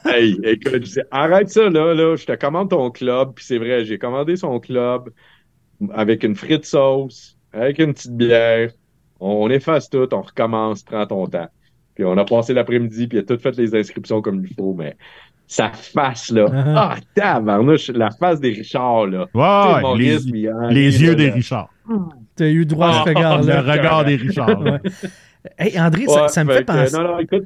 Hey, 0.08 0.38
écoute, 0.44 0.86
je 0.86 0.92
dis, 0.94 1.00
arrête 1.12 1.50
ça, 1.50 1.70
là, 1.70 1.94
là, 1.94 2.16
je 2.16 2.26
te 2.26 2.34
commande 2.36 2.70
ton 2.70 2.90
club, 2.92 3.34
puis 3.36 3.46
c'est 3.46 3.58
vrai, 3.58 3.86
j'ai 3.86 3.98
commandé 3.98 4.36
son 4.36 4.60
club 4.60 5.10
avec 5.94 6.24
une 6.24 6.36
frite 6.36 6.66
sauce, 6.66 7.38
avec 7.54 7.80
une 7.80 7.94
petite 7.94 8.16
bière. 8.16 8.72
On 9.20 9.50
efface 9.50 9.90
tout, 9.90 10.08
on 10.14 10.22
recommence, 10.22 10.84
prends 10.84 11.06
ton 11.08 11.26
temps. 11.28 11.48
Puis 11.96 12.06
on 12.06 12.16
a 12.18 12.26
passé 12.26 12.54
l'après-midi, 12.54 13.08
puis 13.08 13.18
il 13.18 13.22
a 13.22 13.24
tout 13.24 13.40
fait 13.42 13.56
les 13.58 13.74
inscriptions 13.76 14.22
comme 14.22 14.44
il 14.46 14.54
faut, 14.54 14.74
mais 14.74 14.96
sa 15.48 15.70
face, 15.72 16.30
là, 16.30 16.46
Uh-huh. 16.46 16.74
ah, 16.76 16.96
tabarnouche, 17.16 17.90
la 17.90 18.12
face 18.12 18.40
des 18.40 18.50
Richards, 18.50 19.08
là. 19.08 19.26
Maurice, 19.34 20.26
les, 20.26 20.32
puis 20.32 20.52
Henri, 20.52 20.74
les 20.76 20.92
là, 20.92 20.98
yeux 21.00 21.16
des. 21.16 21.30
Richards. 21.32 21.70
T'as 22.36 22.48
eu 22.50 22.66
droit 22.66 22.90
à 22.90 22.94
ce 22.94 23.00
Ah, 23.00 23.04
le 23.06 23.16
regard-là. 23.18 23.62
regard 23.62 24.06
des 24.06 24.16
Richards. 24.18 24.62
Ouais. 24.62 24.80
Hey, 25.58 25.80
André, 25.80 26.06
ça, 26.08 26.24
Ouais, 26.24 26.28
ça 26.28 26.44
me 26.44 26.54
fait 26.54 26.66
penser. 26.66 26.96
non, 26.98 27.04
non, 27.04 27.20
écoute, 27.20 27.46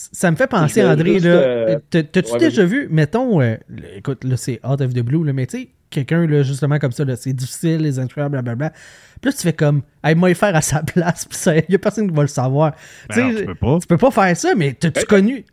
Ça 0.00 0.30
me 0.30 0.36
fait 0.36 0.46
penser, 0.46 0.84
André, 0.84 1.14
juste, 1.14 1.24
là. 1.24 1.30
euh, 1.30 1.78
t'as- 1.90 2.04
T'as-tu 2.04 2.32
ouais, 2.32 2.38
déjà 2.38 2.64
vu, 2.64 2.88
mettons, 2.88 3.40
euh, 3.40 3.56
le- 3.68 3.96
écoute, 3.96 4.22
là, 4.24 4.36
c'est 4.36 4.60
out 4.64 4.80
of 4.80 4.94
the 4.94 5.00
blue, 5.00 5.24
là, 5.24 5.32
mais 5.32 5.46
tu 5.46 5.58
sais, 5.58 5.68
quelqu'un, 5.90 6.24
là, 6.26 6.42
justement, 6.44 6.78
comme 6.78 6.92
ça, 6.92 7.04
là, 7.04 7.16
c'est 7.16 7.32
difficile, 7.32 7.78
les 7.82 7.98
intros, 7.98 8.28
blablabla. 8.28 8.70
Puis 8.70 9.30
là, 9.30 9.32
tu 9.32 9.42
fais 9.42 9.52
comme, 9.52 9.82
hey, 10.04 10.14
moi, 10.14 10.32
faire 10.34 10.54
à 10.54 10.60
sa 10.62 10.82
place, 10.84 11.24
puis 11.24 11.36
ça, 11.36 11.56
y 11.56 11.74
a 11.74 11.78
personne 11.80 12.08
qui 12.08 12.14
va 12.14 12.22
le 12.22 12.28
savoir. 12.28 12.74
Ben 13.08 13.14
Tu 13.14 13.20
non, 13.20 13.32
sais, 13.32 13.34
tu 13.34 13.42
peux 13.44 13.54
pas. 13.56 13.80
tu 13.80 13.86
peux 13.88 13.98
pas 13.98 14.10
faire 14.12 14.36
ça, 14.36 14.54
mais 14.54 14.74
t'as-tu 14.74 15.04
connu? 15.04 15.44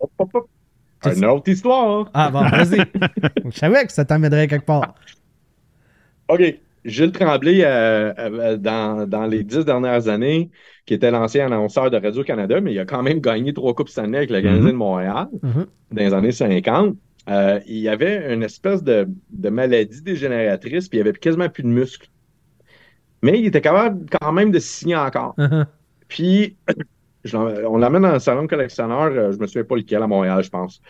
hop, 0.00 0.10
hop, 0.18 0.34
hop. 0.34 0.50
Une 1.06 1.24
autre 1.26 1.50
histoire. 1.50 2.10
Ah, 2.14 2.30
bon, 2.30 2.48
vas-y. 2.48 2.80
Je 3.44 3.58
savais 3.58 3.86
que 3.86 3.92
ça 3.92 4.04
t'emmènerait 4.04 4.48
quelque 4.48 4.64
part. 4.66 4.94
OK. 6.28 6.60
Gilles 6.84 7.12
Tremblay, 7.12 7.62
euh, 7.64 8.12
euh, 8.18 8.56
dans, 8.58 9.06
dans 9.08 9.26
les 9.26 9.42
dix 9.42 9.64
dernières 9.64 10.08
années, 10.08 10.50
qui 10.86 10.94
était 10.94 11.10
l'ancien 11.10 11.46
annonceur 11.46 11.90
de 11.90 11.96
Radio-Canada, 11.96 12.60
mais 12.60 12.72
il 12.74 12.78
a 12.78 12.84
quand 12.84 13.02
même 13.02 13.20
gagné 13.20 13.52
trois 13.54 13.74
Coupes 13.74 13.88
Stanley 13.88 14.18
avec 14.18 14.30
le 14.30 14.42
Canadien 14.42 14.62
Mhm. 14.64 14.70
de 14.70 14.76
Montréal 14.76 15.26
Mhm. 15.42 15.66
dans 15.92 16.02
les 16.02 16.14
années 16.14 16.32
50. 16.32 16.96
Euh, 17.30 17.58
il 17.66 17.78
y 17.78 17.88
avait 17.88 18.34
une 18.34 18.42
espèce 18.42 18.82
de, 18.82 19.08
de 19.30 19.48
maladie 19.48 20.02
dégénératrice, 20.02 20.88
puis 20.88 20.98
il 20.98 21.00
avait 21.00 21.12
quasiment 21.14 21.48
plus 21.48 21.62
de 21.62 21.68
muscles. 21.68 22.08
Mais 23.22 23.38
il 23.40 23.46
était 23.46 23.62
capable 23.62 24.04
quand 24.20 24.32
même 24.32 24.50
de 24.50 24.58
signer 24.58 24.96
encore. 24.96 25.34
Mhm. 25.38 25.64
Puis, 26.08 26.56
je 27.24 27.34
on 27.36 27.78
l'amène 27.78 28.02
dans 28.02 28.08
un 28.08 28.18
salon 28.18 28.42
de 28.42 28.48
collectionneur, 28.48 29.04
euh, 29.04 29.32
je 29.32 29.38
me 29.38 29.46
souviens 29.46 29.64
pas 29.64 29.76
lequel, 29.76 30.02
à 30.02 30.06
Montréal, 30.06 30.42
je 30.44 30.50
pense. 30.50 30.82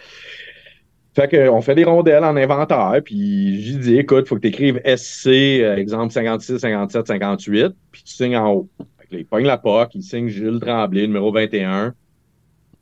Fait 1.14 1.28
qu'on 1.28 1.60
fait 1.60 1.76
des 1.76 1.84
rondelles 1.84 2.24
en 2.24 2.34
inventaire, 2.36 3.00
puis 3.04 3.62
j'ai 3.62 3.78
dit, 3.78 3.96
écoute, 3.98 4.26
faut 4.26 4.34
que 4.34 4.40
tu 4.40 4.48
écrives 4.48 4.80
SC, 4.84 5.28
euh, 5.62 5.76
exemple 5.76 6.12
56, 6.12 6.58
57, 6.58 7.06
58, 7.06 7.72
puis 7.92 8.02
tu 8.02 8.12
signes 8.14 8.36
en 8.36 8.50
haut. 8.52 8.68
Là, 9.14 9.20
il 9.20 9.26
pogne 9.26 9.46
la 9.46 9.58
POC, 9.58 9.94
il 9.94 10.02
signe 10.02 10.28
Gilles 10.28 10.58
Tremblay, 10.60 11.06
numéro 11.06 11.32
21, 11.32 11.94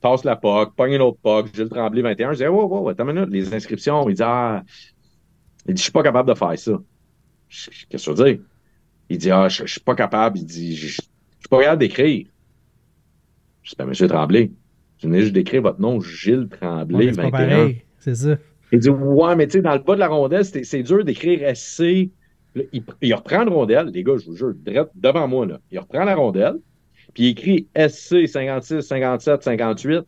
tasse 0.01 0.25
la 0.25 0.37
POC, 0.37 0.75
pogne 0.75 0.93
une 0.95 1.03
autre 1.03 1.19
POC, 1.23 1.55
Gilles 1.55 1.69
Tremblay, 1.69 2.03
21. 2.03 2.33
Je 2.33 2.39
dis, 2.39 2.47
wow, 2.47 2.67
wow, 2.67 2.89
attends 2.89 3.09
une 3.09 3.15
minute, 3.15 3.31
les 3.31 3.55
inscriptions, 3.55 4.09
il 4.09 4.15
dit, 4.15 4.23
ah, 4.25 4.65
il 5.67 5.75
dit, 5.75 5.81
je 5.81 5.85
suis 5.85 5.93
pas 5.93 6.03
capable 6.03 6.29
de 6.29 6.35
faire 6.35 6.59
ça. 6.59 6.73
Qu'est-ce 7.49 7.87
que 8.09 8.13
tu 8.13 8.23
veux 8.23 8.25
dire? 8.25 8.45
Il 9.11 9.19
dit, 9.19 9.31
ah, 9.31 9.49
je, 9.49 9.67
je 9.67 9.73
suis 9.73 9.81
pas 9.81 9.95
capable. 9.95 10.39
Il 10.39 10.47
dit, 10.47 10.75
je, 10.75 10.87
je 10.89 10.93
suis 10.93 11.49
pas 11.51 11.61
capable 11.61 11.81
d'écrire. 11.81 12.27
Je 13.63 13.71
dis, 13.71 13.77
ben, 13.79 13.87
monsieur 13.87 14.09
Tremblay, 14.09 14.51
je 14.99 15.07
venais 15.07 15.21
juste 15.21 15.35
d'écrire 15.35 15.63
votre 15.63 15.81
nom, 15.81 16.01
Gilles 16.01 16.49
Tremblay, 16.49 17.07
mais 17.07 17.13
c'est 17.13 17.17
pas 17.17 17.31
21. 17.31 17.31
pareil. 17.31 17.83
C'est 17.99 18.15
ça. 18.15 18.37
Il 18.73 18.79
dit, 18.79 18.89
ouais, 18.89 19.37
mais 19.37 19.47
tu 19.47 19.53
sais, 19.53 19.63
dans 19.63 19.75
le 19.75 19.81
bas 19.81 19.95
de 19.95 20.01
la 20.01 20.09
rondelle, 20.09 20.45
c'est 20.47 20.65
c'est 20.65 20.83
dur 20.83 21.05
d'écrire 21.05 21.55
SC. 21.55 22.11
Là, 22.55 22.63
il, 22.73 22.85
il 23.01 23.15
reprend 23.15 23.45
la 23.45 23.51
rondelle, 23.51 23.87
les 23.87 24.05
gars, 24.05 24.17
je 24.19 24.27
vous 24.27 24.37
jure, 24.37 24.55
devant 24.95 25.29
moi, 25.29 25.47
là. 25.47 25.61
Il 25.71 25.79
reprend 25.79 26.05
la 26.05 26.15
rondelle, 26.15 26.57
puis 27.15 27.25
il 27.25 27.29
écrit 27.29 27.69
SC 27.77 28.27
56, 28.27 28.83
57, 28.83 29.43
58. 29.43 30.03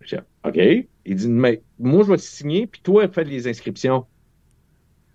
Je 0.00 0.16
dis, 0.16 0.22
OK. 0.44 0.88
Il 1.04 1.16
dit, 1.16 1.28
mais 1.28 1.62
moi, 1.78 2.04
je 2.04 2.12
vais 2.12 2.18
signer, 2.18 2.66
puis 2.66 2.80
toi, 2.82 3.08
fais 3.08 3.24
les 3.24 3.48
inscriptions. 3.48 4.06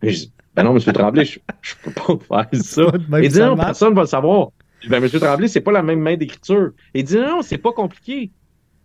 Je 0.02 0.10
dis, 0.10 0.34
ben 0.56 0.64
non, 0.64 0.74
monsieur 0.74 0.94
Tremblay, 0.94 1.26
je, 1.26 1.40
je 1.62 1.76
peux 1.84 1.92
pas 1.92 2.48
faire 2.50 2.62
ça. 2.62 2.84
Il 3.22 3.30
dit, 3.30 3.40
non, 3.40 3.56
personne 3.56 3.92
ne 3.92 3.96
va 3.96 4.02
le 4.02 4.08
savoir. 4.08 4.50
Je 4.80 4.88
dis, 4.88 4.92
ben, 4.92 5.00
monsieur 5.00 5.20
Tremblay, 5.20 5.48
c'est 5.48 5.62
pas 5.62 5.72
la 5.72 5.82
même 5.82 6.00
main 6.00 6.18
d'écriture. 6.18 6.72
Il 6.94 7.04
dit, 7.04 7.18
non, 7.18 7.42
c'est 7.42 7.58
pas 7.58 7.72
compliqué. 7.72 8.32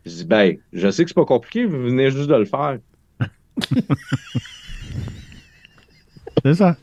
Je 0.06 0.10
dis, 0.10 0.24
ben, 0.24 0.56
je 0.72 0.90
sais 0.90 1.04
que 1.04 1.10
c'est 1.10 1.14
pas 1.14 1.24
compliqué, 1.24 1.66
vous 1.66 1.82
venez 1.82 2.10
juste 2.10 2.28
de 2.28 2.36
le 2.36 2.44
faire. 2.44 2.78
C'est 6.44 6.54
ça. 6.54 6.76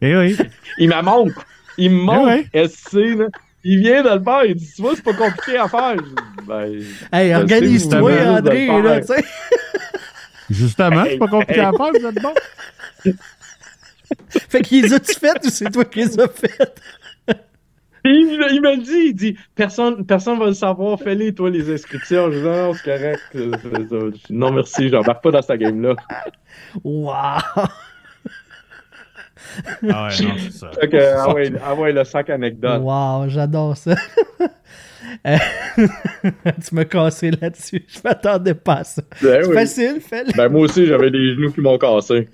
Eh 0.00 0.16
oui. 0.16 0.36
Il 0.78 0.88
me 0.88 1.02
montre. 1.02 1.44
Il 1.76 1.90
me 1.90 2.00
montre 2.02 2.26
Ouais, 2.26 2.68
SC, 2.68 3.16
là. 3.16 3.26
Il 3.64 3.80
vient 3.80 4.02
de 4.02 4.18
le 4.18 4.22
faire. 4.22 4.44
Il 4.44 4.54
dit, 4.54 4.72
tu 4.74 4.82
vois, 4.82 4.94
c'est 4.94 5.02
pas 5.02 5.14
compliqué 5.14 5.58
à 5.58 5.68
faire. 5.68 5.96
Je 5.96 6.44
ben, 6.44 6.82
Hey, 7.12 7.34
organise-toi, 7.34 8.12
André, 8.26 8.66
là, 8.66 9.00
tu 9.00 9.06
sais. 9.08 9.24
Justement, 10.50 11.04
c'est 11.04 11.18
pas 11.18 11.26
compliqué 11.26 11.60
à 11.60 11.72
faire, 11.72 11.90
vous 11.92 12.06
êtes 12.06 12.22
bon. 12.22 12.34
Fait 14.48 14.62
qu'ils 14.62 14.84
les 14.84 14.94
a-tu 14.94 15.14
faites 15.14 15.44
ou 15.44 15.50
c'est 15.50 15.70
toi 15.70 15.84
qui 15.84 15.98
les 16.00 16.18
as 16.18 16.28
faites? 16.28 16.80
Il, 18.08 18.48
il 18.52 18.60
me 18.62 18.76
le 18.76 18.82
dit, 18.82 19.08
il 19.08 19.14
dit, 19.14 19.36
personne, 19.54 20.04
personne 20.06 20.38
va 20.38 20.46
le 20.46 20.54
savoir, 20.54 20.98
fais-les, 20.98 21.34
toi, 21.34 21.50
les 21.50 21.72
inscriptions. 21.72 22.30
Je 22.30 22.38
dis, 22.38 22.44
non, 22.44 22.72
c'est 22.74 22.84
correct. 22.84 24.30
Non, 24.30 24.50
merci, 24.52 24.88
j'embarque 24.88 25.22
pas 25.22 25.30
dans 25.30 25.42
cette 25.42 25.60
game-là. 25.60 25.94
Wow! 26.84 27.38
Ah 29.90 30.08
ouais, 30.08 30.24
non, 30.26 30.34
c'est 30.38 30.52
ça. 30.52 30.70
Ah 31.18 31.32
ouais, 31.32 31.52
ah 31.64 31.74
ouais, 31.74 31.92
le 31.92 32.04
sac 32.04 32.28
anecdote. 32.30 32.80
Wow, 32.82 33.28
j'adore 33.28 33.76
ça. 33.76 33.94
Euh, 35.26 35.36
tu 35.78 36.74
m'as 36.74 36.84
cassé 36.84 37.30
là-dessus. 37.30 37.82
Je 37.88 37.98
m'attendais 38.04 38.54
pas 38.54 38.74
à 38.74 38.84
ça. 38.84 39.02
Ben 39.22 39.42
C'est 39.42 39.48
oui. 39.48 39.54
facile, 39.54 40.00
fais-le. 40.00 40.32
Ben, 40.36 40.48
moi 40.48 40.62
aussi, 40.62 40.86
j'avais 40.86 41.10
des 41.10 41.34
genoux 41.34 41.50
qui 41.50 41.60
m'ont 41.60 41.78
cassé. 41.78 42.28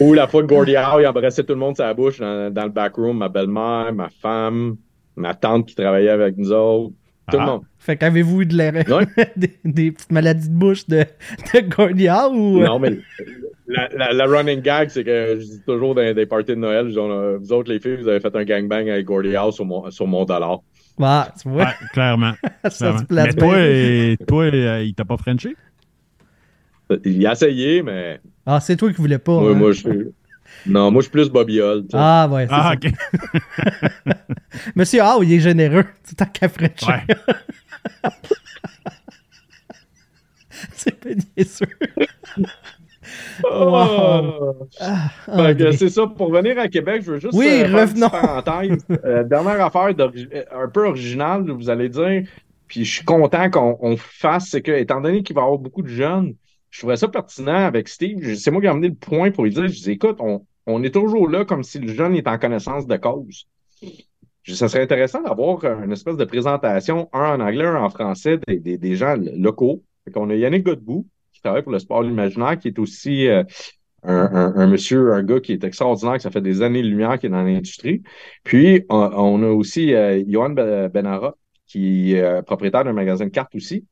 Ou 0.00 0.14
la 0.14 0.26
fois 0.28 0.42
que 0.42 0.46
Gordy 0.48 0.76
Howe, 0.76 1.00
il 1.00 1.06
embrassait 1.06 1.42
tout 1.44 1.54
le 1.54 1.58
monde 1.58 1.74
sur 1.74 1.84
la 1.84 1.94
bouche 1.94 2.18
dans, 2.20 2.52
dans 2.52 2.64
le 2.64 2.70
backroom, 2.70 3.18
ma 3.18 3.28
belle-mère, 3.28 3.92
ma 3.92 4.08
femme, 4.08 4.76
ma 5.16 5.34
tante 5.34 5.66
qui 5.66 5.74
travaillait 5.74 6.10
avec 6.10 6.36
nous 6.36 6.52
autres, 6.52 6.92
tout 7.30 7.36
le 7.36 7.42
Ah. 7.42 7.46
monde. 7.46 7.62
Fait 7.78 7.96
qu'avez-vous 7.96 8.42
eu 8.42 8.46
de 8.46 8.54
l'air 8.56 8.74
Ouais. 8.74 9.06
des, 9.36 9.58
des 9.64 9.92
petites 9.92 10.12
maladies 10.12 10.48
de 10.50 10.54
bouche 10.54 10.86
de, 10.86 10.98
de 11.54 11.60
Gordia 11.74 12.28
ou. 12.28 12.60
Non, 12.60 12.78
mais 12.78 12.98
la, 13.66 13.88
la, 13.96 14.12
la 14.12 14.24
running 14.26 14.60
gag, 14.62 14.88
c'est 14.90 15.04
que 15.04 15.36
je 15.40 15.44
dis 15.44 15.62
toujours 15.66 15.94
dans 15.94 16.14
des 16.14 16.26
parties 16.26 16.52
de 16.52 16.56
Noël, 16.56 16.86
je 16.86 16.92
dis, 16.92 16.98
on 16.98 17.10
a- 17.10 17.36
vous 17.38 17.52
autres, 17.52 17.72
les 17.72 17.80
filles, 17.80 17.96
vous 17.96 18.08
avez 18.08 18.20
fait 18.20 18.34
un 18.36 18.44
gangbang 18.44 18.88
avec 18.88 19.04
Gordy 19.06 19.36
Howe 19.36 19.50
sur 19.52 19.64
mon, 19.64 19.90
sur 19.90 20.06
mon 20.06 20.24
dollar. 20.24 20.58
Ah, 21.00 21.32
tu 21.40 21.48
vois, 21.48 21.62
Ouais, 21.64 21.70
clairement. 21.92 22.32
ça 22.64 22.70
clairement. 22.70 22.98
se 22.98 23.04
place 23.04 23.26
Mais 23.26 23.32
toi, 23.34 23.54
euh, 23.54 24.16
toi 24.26 24.44
euh, 24.44 24.82
il 24.84 24.94
t'a 24.94 25.04
pas 25.04 25.16
frenché? 25.16 25.54
Il 27.04 27.26
a 27.26 27.32
essayé, 27.32 27.82
mais 27.82 28.18
Ah, 28.50 28.60
c'est 28.60 28.76
toi 28.76 28.90
qui 28.90 28.96
voulais 28.96 29.18
pas. 29.18 29.32
moi, 29.40 29.50
hein? 29.50 29.54
moi, 29.54 29.72
je 29.72 29.80
suis. 29.80 30.14
Non, 30.66 30.90
moi, 30.90 31.00
je 31.00 31.04
suis 31.04 31.12
plus 31.12 31.28
Bobby 31.28 31.60
sais. 31.60 31.82
Ah, 31.92 32.26
ouais, 32.32 32.46
c'est 32.46 32.54
Ah, 32.54 32.72
ça. 32.82 32.88
ok. 32.88 34.14
Monsieur 34.74 35.00
Ah, 35.02 35.16
il 35.22 35.32
est 35.34 35.40
généreux. 35.40 35.84
C'est 36.02 36.16
tant 36.16 36.24
qu'à. 36.24 36.46
Ouais. 36.46 37.04
c'est 40.72 40.98
pas 40.98 41.10
niaiseux. 41.36 41.66
Ah. 43.50 44.22
Ah, 44.80 45.08
Fait 45.26 45.56
que 45.56 45.62
André. 45.64 45.72
c'est 45.72 45.88
ça. 45.88 46.06
Pour 46.06 46.32
venir 46.32 46.58
à 46.58 46.68
Québec, 46.68 47.02
je 47.04 47.12
veux 47.12 47.20
juste 47.20 47.34
Oui, 47.34 47.46
euh, 47.46 47.58
faire 47.60 47.68
une 47.68 47.76
revenons. 47.76 48.10
parenthèse. 48.10 48.84
Euh, 49.04 49.24
dernière 49.24 49.64
affaire 49.64 49.94
euh, 49.98 50.44
un 50.52 50.68
peu 50.68 50.86
originale, 50.86 51.50
vous 51.50 51.70
allez 51.70 51.88
dire, 51.88 52.24
puis 52.66 52.84
je 52.84 52.94
suis 52.96 53.04
content 53.04 53.50
qu'on 53.50 53.78
on 53.80 53.96
fasse, 53.96 54.48
c'est 54.50 54.62
que, 54.62 54.72
étant 54.72 55.00
donné 55.00 55.22
qu'il 55.22 55.34
va 55.36 55.42
y 55.42 55.44
avoir 55.44 55.58
beaucoup 55.58 55.82
de 55.82 55.88
jeunes, 55.88 56.34
je 56.70 56.80
trouvais 56.80 56.96
ça 56.96 57.08
pertinent 57.08 57.66
avec 57.66 57.88
Steve. 57.88 58.34
C'est 58.34 58.50
moi 58.50 58.60
qui 58.60 58.66
ai 58.66 58.70
amené 58.70 58.88
le 58.88 58.94
point 58.94 59.30
pour 59.30 59.44
lui 59.44 59.52
dire, 59.52 59.68
je 59.68 59.82
dis, 59.82 59.92
écoute, 59.92 60.16
on, 60.20 60.46
on 60.66 60.82
est 60.82 60.92
toujours 60.92 61.28
là 61.28 61.44
comme 61.44 61.62
si 61.62 61.78
le 61.78 61.92
jeune 61.92 62.14
est 62.14 62.28
en 62.28 62.38
connaissance 62.38 62.86
de 62.86 62.96
cause. 62.96 63.46
Ça 64.46 64.68
serait 64.68 64.82
intéressant 64.82 65.22
d'avoir 65.22 65.64
une 65.64 65.92
espèce 65.92 66.16
de 66.16 66.24
présentation, 66.24 67.08
un 67.12 67.34
en 67.34 67.40
anglais, 67.40 67.66
un 67.66 67.82
en 67.82 67.90
français, 67.90 68.38
des, 68.46 68.94
gens 68.96 69.16
locaux. 69.16 69.82
Qu'on 70.14 70.30
a 70.30 70.34
Yannick 70.34 70.64
Godbout, 70.64 71.06
qui 71.34 71.42
travaille 71.42 71.62
pour 71.62 71.72
le 71.72 71.78
sport 71.78 72.02
imaginaire, 72.02 72.58
qui 72.58 72.68
est 72.68 72.78
aussi 72.78 73.28
euh, 73.28 73.44
un, 74.04 74.66
monsieur, 74.66 75.12
un 75.12 75.22
gars 75.22 75.40
qui 75.40 75.52
est 75.52 75.64
extraordinaire, 75.64 76.14
que 76.14 76.22
ça 76.22 76.30
fait 76.30 76.40
des 76.40 76.62
années-lumière 76.62 77.18
qui 77.18 77.26
est 77.26 77.30
dans 77.30 77.42
l'industrie. 77.42 78.02
Puis, 78.42 78.84
on, 78.88 78.96
on 78.96 79.42
a 79.42 79.50
aussi 79.50 79.92
euh, 79.92 80.24
Johan 80.26 80.50
Ben- 80.50 80.88
Benara, 80.88 81.36
qui 81.66 82.14
est 82.14 82.22
euh, 82.22 82.40
propriétaire 82.40 82.84
d'un 82.84 82.94
magasin 82.94 83.26
de 83.26 83.30
cartes 83.30 83.54
aussi. 83.54 83.84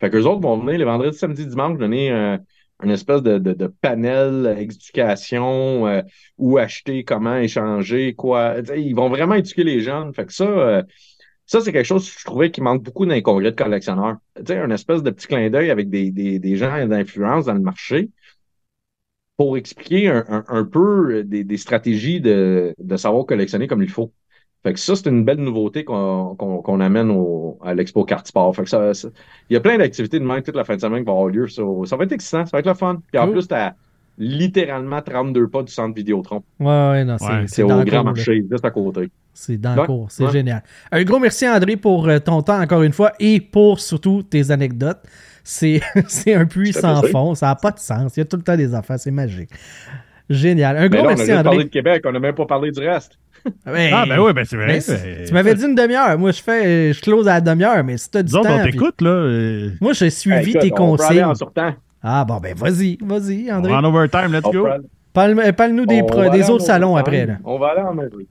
Fait 0.00 0.10
qu'eux 0.10 0.24
autres 0.24 0.40
vont 0.40 0.58
venir 0.58 0.78
les 0.78 0.84
vendredis, 0.84 1.16
samedi, 1.18 1.46
dimanche, 1.46 1.78
donner 1.78 2.10
euh, 2.12 2.38
une 2.82 2.90
espèce 2.90 3.22
de, 3.22 3.38
de, 3.38 3.52
de 3.52 3.66
panel 3.66 4.56
éducation, 4.58 5.86
euh, 5.86 6.02
où 6.38 6.58
acheter, 6.58 7.04
comment 7.04 7.36
échanger, 7.36 8.14
quoi. 8.14 8.62
Tu 8.62 8.66
sais, 8.68 8.82
Ils 8.82 8.94
vont 8.94 9.08
vraiment 9.10 9.34
éduquer 9.34 9.64
les 9.64 9.80
jeunes. 9.80 10.14
Fait 10.14 10.26
que 10.26 10.32
ça, 10.32 10.44
euh, 10.44 10.82
ça, 11.46 11.60
c'est 11.60 11.72
quelque 11.72 11.86
chose 11.86 12.10
que 12.12 12.20
je 12.20 12.24
trouvais 12.24 12.50
qui 12.50 12.60
manque 12.62 12.82
beaucoup 12.82 13.06
dans 13.06 13.14
les 13.14 13.22
congrès 13.22 13.50
de 13.52 13.56
collectionneurs. 13.56 14.16
Tu 14.36 14.44
sais, 14.46 14.58
un 14.58 14.70
espèce 14.70 15.02
de 15.02 15.10
petit 15.10 15.26
clin 15.28 15.50
d'œil 15.50 15.70
avec 15.70 15.90
des, 15.90 16.10
des, 16.10 16.38
des 16.38 16.56
gens 16.56 16.86
d'influence 16.86 17.46
dans 17.46 17.54
le 17.54 17.60
marché 17.60 18.10
pour 19.36 19.56
expliquer 19.56 20.08
un, 20.08 20.24
un- 20.28 20.44
un 20.48 20.64
peu 20.64 21.24
des, 21.24 21.44
des 21.44 21.56
stratégies 21.56 22.20
de, 22.20 22.74
de 22.78 22.96
savoir 22.96 23.26
collectionner 23.26 23.66
comme 23.68 23.82
il 23.82 23.90
faut. 23.90 24.12
Fait 24.62 24.74
que 24.74 24.78
ça, 24.78 24.94
c'est 24.94 25.08
une 25.08 25.24
belle 25.24 25.38
nouveauté 25.38 25.84
qu'on 25.84 26.80
amène 26.80 27.10
au, 27.10 27.58
à 27.64 27.72
l'Expo 27.74 28.04
Carte 28.04 28.26
Sport. 28.26 28.54
Fait 28.54 28.64
que 28.64 28.68
ça, 28.68 28.92
ça- 28.92 29.08
il 29.48 29.54
y 29.54 29.56
a 29.56 29.60
plein 29.60 29.78
d'activités 29.78 30.18
de 30.20 30.24
même 30.24 30.42
toute 30.42 30.54
la 30.56 30.64
fin 30.64 30.76
de 30.76 30.80
semaine 30.80 31.00
qui 31.00 31.06
vont 31.06 31.12
avoir 31.12 31.28
lieu. 31.28 31.48
Ça, 31.48 31.62
ça 31.86 31.96
va 31.96 32.04
être 32.04 32.12
excitant, 32.12 32.44
ça 32.44 32.50
va 32.52 32.58
être 32.60 32.66
le 32.66 32.74
fun. 32.74 33.00
Puis 33.10 33.18
en 33.18 33.24
Cool. 33.24 33.32
plus, 33.32 33.48
t'as 33.48 33.72
littéralement 34.18 35.00
32 35.00 35.48
pas 35.48 35.62
du 35.62 35.72
centre 35.72 35.94
Vidéotron. 35.94 36.42
Ouais, 36.58 36.66
ouais, 36.66 37.04
non, 37.04 37.16
c'est 37.46 37.62
Ouais, 37.62 37.72
au 37.72 37.76
grand 37.76 37.84
cours, 37.84 37.92
là. 37.94 38.02
marché, 38.02 38.44
juste 38.50 38.64
à 38.64 38.70
côté. 38.70 39.08
C'est 39.32 39.56
dans 39.56 39.74
le 39.74 39.86
cours. 39.86 40.10
C'est 40.10 40.24
ouais. 40.26 40.30
génial. 40.32 40.62
Un 40.92 41.04
gros 41.04 41.18
merci, 41.18 41.48
André, 41.48 41.76
pour 41.76 42.06
euh, 42.08 42.18
ton 42.18 42.42
temps 42.42 42.60
encore 42.60 42.82
une 42.82 42.92
fois 42.92 43.12
et 43.18 43.40
pour 43.40 43.80
surtout 43.80 44.22
tes 44.22 44.50
anecdotes. 44.50 44.98
C'est 45.42 45.80
c'est 46.06 46.34
un 46.34 46.44
puits 46.44 46.74
sans 46.74 47.00
plaisir. 47.00 47.18
fond. 47.18 47.34
Ça 47.34 47.46
n'a 47.46 47.54
pas 47.54 47.70
de 47.70 47.78
sens. 47.78 48.14
Il 48.16 48.20
y 48.20 48.22
a 48.22 48.26
tout 48.26 48.36
le 48.36 48.42
temps 48.42 48.56
des 48.58 48.74
affaires. 48.74 48.98
C'est 48.98 49.10
magique. 49.10 49.48
Génial. 50.28 50.76
Un 50.76 50.82
Mais 50.82 50.88
gros 50.98 51.06
là, 51.08 51.14
on 51.16 51.20
a 51.22 51.42
parlé 51.42 51.48
André. 51.54 51.64
de 51.64 51.68
Québec, 51.70 52.02
on 52.06 52.12
n'a 52.12 52.20
même 52.20 52.34
pas 52.34 52.46
parlé 52.46 52.70
du 52.72 52.80
reste. 52.80 53.18
Ben, 53.64 53.90
Ah, 53.94 54.04
ben 54.06 54.18
oui, 54.20 54.32
ben 54.32 54.44
c'est 54.44 54.56
vrai. 54.56 54.66
ben, 54.66 54.82
ben, 54.86 55.24
tu 55.26 55.32
m'avais 55.32 55.54
dit 55.54 55.64
une 55.64 55.74
demi-heure. 55.74 56.18
Moi, 56.18 56.32
je 56.32 56.42
fais, 56.42 56.92
je 56.92 57.00
close 57.00 57.26
à 57.28 57.34
la 57.34 57.40
demi-heure, 57.40 57.82
mais 57.84 57.96
si 57.96 58.10
t'as 58.10 58.22
du 58.22 58.34
Nous 58.34 58.42
temps. 58.42 58.48
on 58.58 58.62
puis- 58.62 58.72
t'écoute, 58.72 59.00
là. 59.00 59.10
euh, 59.10 59.70
Moi, 59.80 59.92
j'ai 59.92 60.10
suivi 60.10 60.36
Hey, 60.36 60.48
écoute, 60.50 60.60
tes 60.62 60.72
on 60.80 60.96
en 61.24 61.34
sortant. 61.34 61.74
Ah, 62.02 62.24
bon, 62.24 62.38
ben, 62.38 62.54
vas-y, 62.54 62.98
vas-y, 63.02 63.48
on 63.50 63.56
André. 63.56 63.72
va 63.72 63.78
en 63.78 63.84
overtime, 63.84 64.32
let's 64.32 64.42
On 64.44 64.50
go. 64.50 64.66
Parle- 65.12 65.52
Parle-nous 65.54 65.86
des, 65.86 66.02
on 66.02 66.06
pro- 66.06 66.22
autres 66.50 66.64
salons 66.64 66.96
après, 66.96 67.26
là. 67.26 67.34
On 67.44 67.58
va 67.58 67.68
aller 67.68 67.80
en 67.82 67.92
overtime. 67.96 68.26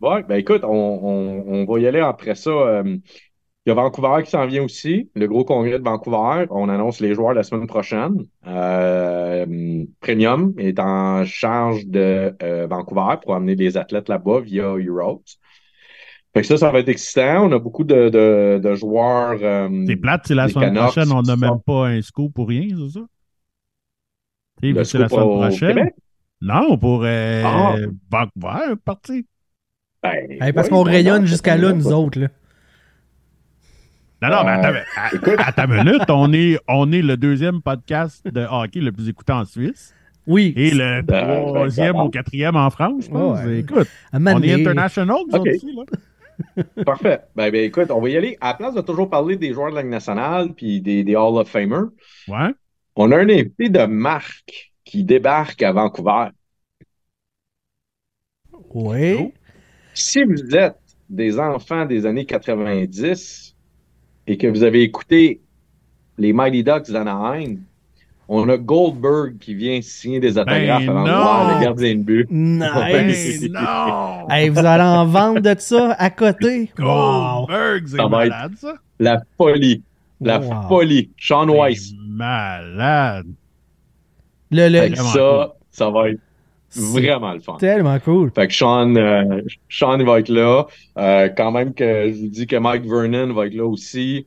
Ouais, 0.00 0.22
ben 0.28 0.36
écoute, 0.36 0.62
on, 0.64 0.68
on- 0.68 1.44
on 1.46 1.64
va 1.72 1.80
y 1.80 1.86
aller 1.86 2.00
après 2.00 2.34
ça. 2.34 2.50
euh, 2.50 2.96
Il 3.66 3.70
y 3.70 3.72
a 3.72 3.74
Vancouver 3.76 4.22
qui 4.22 4.30
s'en 4.30 4.46
vient 4.46 4.62
aussi, 4.62 5.08
le 5.14 5.26
gros 5.26 5.44
congrès 5.44 5.78
de 5.78 5.84
Vancouver. 5.84 6.46
On 6.50 6.68
annonce 6.68 7.00
les 7.00 7.14
joueurs 7.14 7.32
la 7.32 7.42
semaine 7.42 7.66
prochaine. 7.66 8.24
Euh, 8.46 9.84
Premium 10.00 10.52
est 10.58 10.78
en 10.78 11.24
charge 11.24 11.86
de 11.86 12.34
euh, 12.42 12.66
Vancouver 12.66 13.16
pour 13.22 13.34
amener 13.34 13.56
des 13.56 13.78
athlètes 13.78 14.10
là-bas 14.10 14.40
via 14.40 14.64
Euros. 14.76 15.22
Fait 16.34 16.42
que 16.42 16.46
ça, 16.46 16.58
ça 16.58 16.70
va 16.70 16.80
être 16.80 16.90
excitant. 16.90 17.46
On 17.46 17.52
a 17.52 17.58
beaucoup 17.58 17.84
de, 17.84 18.10
de- 18.10 18.60
de 18.62 18.74
joueurs. 18.74 19.38
euh, 19.40 19.84
C'est 19.86 19.96
plate, 19.96 20.24
c'est 20.26 20.34
la 20.34 20.48
semaine 20.48 20.74
Canucks 20.74 20.92
prochaine, 20.92 21.12
on 21.12 21.22
n'a 21.22 21.36
même 21.36 21.60
pas 21.64 21.86
un 21.86 22.02
scoop 22.02 22.34
pour 22.34 22.48
rien, 22.48 22.66
c'est 22.68 22.98
ça? 22.98 23.06
C'est 24.62 24.72
la 24.98 25.08
semaine 25.08 25.22
au 25.22 25.36
prochaine. 25.38 25.74
Québec? 25.74 25.94
Non, 26.42 26.76
pour 26.76 27.02
euh, 27.04 27.42
Ah. 27.46 27.76
Vancouver, 28.10 28.74
parti. 28.84 29.26
Ben, 30.02 30.12
Hey, 30.42 30.52
parce 30.52 30.66
oui, 30.68 30.72
qu'on 30.74 30.84
ben, 30.84 30.90
rayonne 30.90 31.24
jusqu'à 31.24 31.56
là, 31.56 31.68
pas- 31.68 31.74
nous 31.74 31.90
autres, 31.92 32.18
là. 32.20 32.28
Non, 34.30 34.36
non, 34.38 34.44
mais 34.44 34.50
Euh, 34.52 34.82
attends, 34.96 35.42
à, 35.42 35.48
à 35.48 35.52
ta 35.52 35.66
minute, 35.66 36.02
on 36.08 36.32
est, 36.32 36.58
on 36.68 36.90
est 36.92 37.02
le 37.02 37.16
deuxième 37.16 37.60
podcast 37.62 38.26
de 38.26 38.40
hockey 38.48 38.80
le 38.80 38.92
plus 38.92 39.08
écouté 39.08 39.32
en 39.32 39.44
Suisse 39.44 39.94
Oui. 40.26 40.52
et 40.56 40.70
le 40.72 41.02
Ben, 41.02 41.44
troisième 41.46 41.92
ben, 41.94 42.02
ou 42.04 42.08
quatrième 42.10 42.56
en 42.56 42.70
France, 42.70 43.04
je 43.04 43.10
pense. 43.10 43.40
Ouais. 43.44 43.58
Écoute, 43.60 43.88
on 44.12 44.42
est 44.42 44.52
international, 44.52 45.16
nous 45.28 45.34
Ok. 45.38 45.40
autres 45.40 45.54
ici, 45.54 45.74
là. 45.76 45.84
Parfait. 46.84 47.20
Ben, 47.36 47.50
ben, 47.52 47.64
écoute, 47.64 47.90
on 47.90 48.00
va 48.00 48.08
y 48.08 48.16
aller. 48.16 48.36
À 48.40 48.48
la 48.48 48.54
place 48.54 48.74
de 48.74 48.80
toujours 48.80 49.08
parler 49.08 49.36
des 49.36 49.52
joueurs 49.52 49.70
de 49.70 49.76
la 49.76 49.82
Ligue 49.82 49.90
nationale 49.92 50.52
puis 50.52 50.80
des, 50.80 51.04
des 51.04 51.14
Hall 51.14 51.38
of 51.38 51.48
Famers, 51.48 51.90
Ouais. 52.28 52.50
on 52.96 53.12
a 53.12 53.16
un 53.18 53.28
invité 53.28 53.68
de 53.68 53.84
marque 53.86 54.72
qui 54.84 55.04
débarque 55.04 55.62
à 55.62 55.72
Vancouver. 55.72 56.28
Oui. 58.70 59.32
Si 59.94 60.24
vous 60.24 60.56
êtes 60.56 60.76
des 61.08 61.38
enfants 61.38 61.84
des 61.86 62.06
années 62.06 62.24
90 62.26 63.53
et 64.26 64.36
que 64.36 64.46
vous 64.46 64.62
avez 64.62 64.82
écouté 64.82 65.40
les 66.18 66.32
Mighty 66.32 66.62
Ducks 66.64 66.90
d'Anaheim, 66.90 67.56
on 68.28 68.48
a 68.48 68.56
Goldberg 68.56 69.36
qui 69.38 69.54
vient 69.54 69.80
signer 69.82 70.18
des 70.20 70.38
autographes 70.38 70.86
Ben 70.86 70.88
avant 70.88 71.04
de 71.04 71.10
voir 71.10 71.58
le 71.58 71.64
gardien 71.64 71.94
de 71.96 72.02
but. 72.02 72.26
Nice. 72.30 73.42
Hey, 73.42 73.48
non! 73.52 74.28
Hey, 74.30 74.48
vous 74.48 74.58
allez 74.64 74.82
en 74.82 75.04
vendre 75.06 75.40
de 75.40 75.54
ça 75.58 75.92
à 75.98 76.08
côté? 76.10 76.70
Wow. 76.78 77.46
Goldberg, 77.46 77.82
c'est 77.86 77.96
Ça 77.96 78.06
va 78.06 78.24
être- 78.26 78.30
malade, 78.30 78.52
ça. 78.56 78.74
La 78.98 79.22
folie. 79.36 79.82
La 80.20 80.38
Wow. 80.40 80.68
folie. 80.68 81.10
Sean 81.18 81.48
Weiss. 81.48 81.92
Malade. 82.08 83.26
Le, 84.50 84.68
le, 84.68 84.78
Avec 84.78 84.96
ça, 84.96 85.52
ça 85.70 85.90
va 85.90 86.10
être 86.10 86.20
vraiment 86.76 87.32
le 87.34 87.40
fun. 87.40 87.56
tellement 87.58 87.98
cool. 88.00 88.30
Fait 88.34 88.48
que 88.48 88.54
Sean, 88.54 88.94
euh, 88.96 89.40
Sean 89.68 89.98
il 89.98 90.06
va 90.06 90.18
être 90.20 90.28
là. 90.28 90.66
Euh, 90.98 91.28
quand 91.36 91.50
même 91.52 91.72
que 91.74 92.10
je 92.12 92.20
vous 92.20 92.28
dis 92.28 92.46
que 92.46 92.56
Mike 92.56 92.84
Vernon 92.86 93.32
va 93.32 93.46
être 93.46 93.54
là 93.54 93.66
aussi. 93.66 94.26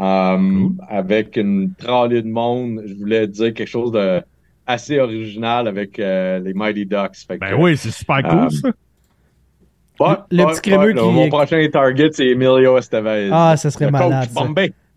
Euh, 0.00 0.36
Cool. 0.36 0.72
Avec 0.88 1.36
une 1.36 1.72
tralée 1.76 2.22
de 2.22 2.28
monde. 2.28 2.82
Je 2.86 2.94
voulais 2.94 3.26
dire 3.26 3.52
quelque 3.52 3.66
chose 3.68 3.90
de 3.92 4.22
assez 4.66 4.98
original 5.00 5.66
avec 5.66 5.98
euh, 5.98 6.38
les 6.38 6.54
Mighty 6.54 6.86
Ducks. 6.86 7.16
Fait 7.26 7.34
que, 7.34 7.40
Ben 7.40 7.54
oui, 7.58 7.76
c'est 7.76 7.90
super 7.90 8.22
cool, 8.22 8.38
Euh, 8.44 8.50
ça. 8.50 10.26
Le 10.30 10.44
petit 10.46 10.60
crémeux 10.60 10.86
ouais, 10.88 10.92
là, 10.94 11.02
qui- 11.02 11.08
Mon 11.08 11.28
prochain 11.28 11.66
target, 11.72 12.10
c'est 12.12 12.28
Emilio 12.28 12.78
Estevez. 12.78 13.30
Ah, 13.32 13.56
ça 13.56 13.70
serait 13.70 13.86
Le 13.86 13.90
malade, 13.90 14.28
coach 14.28 14.34
ça. 14.34 14.40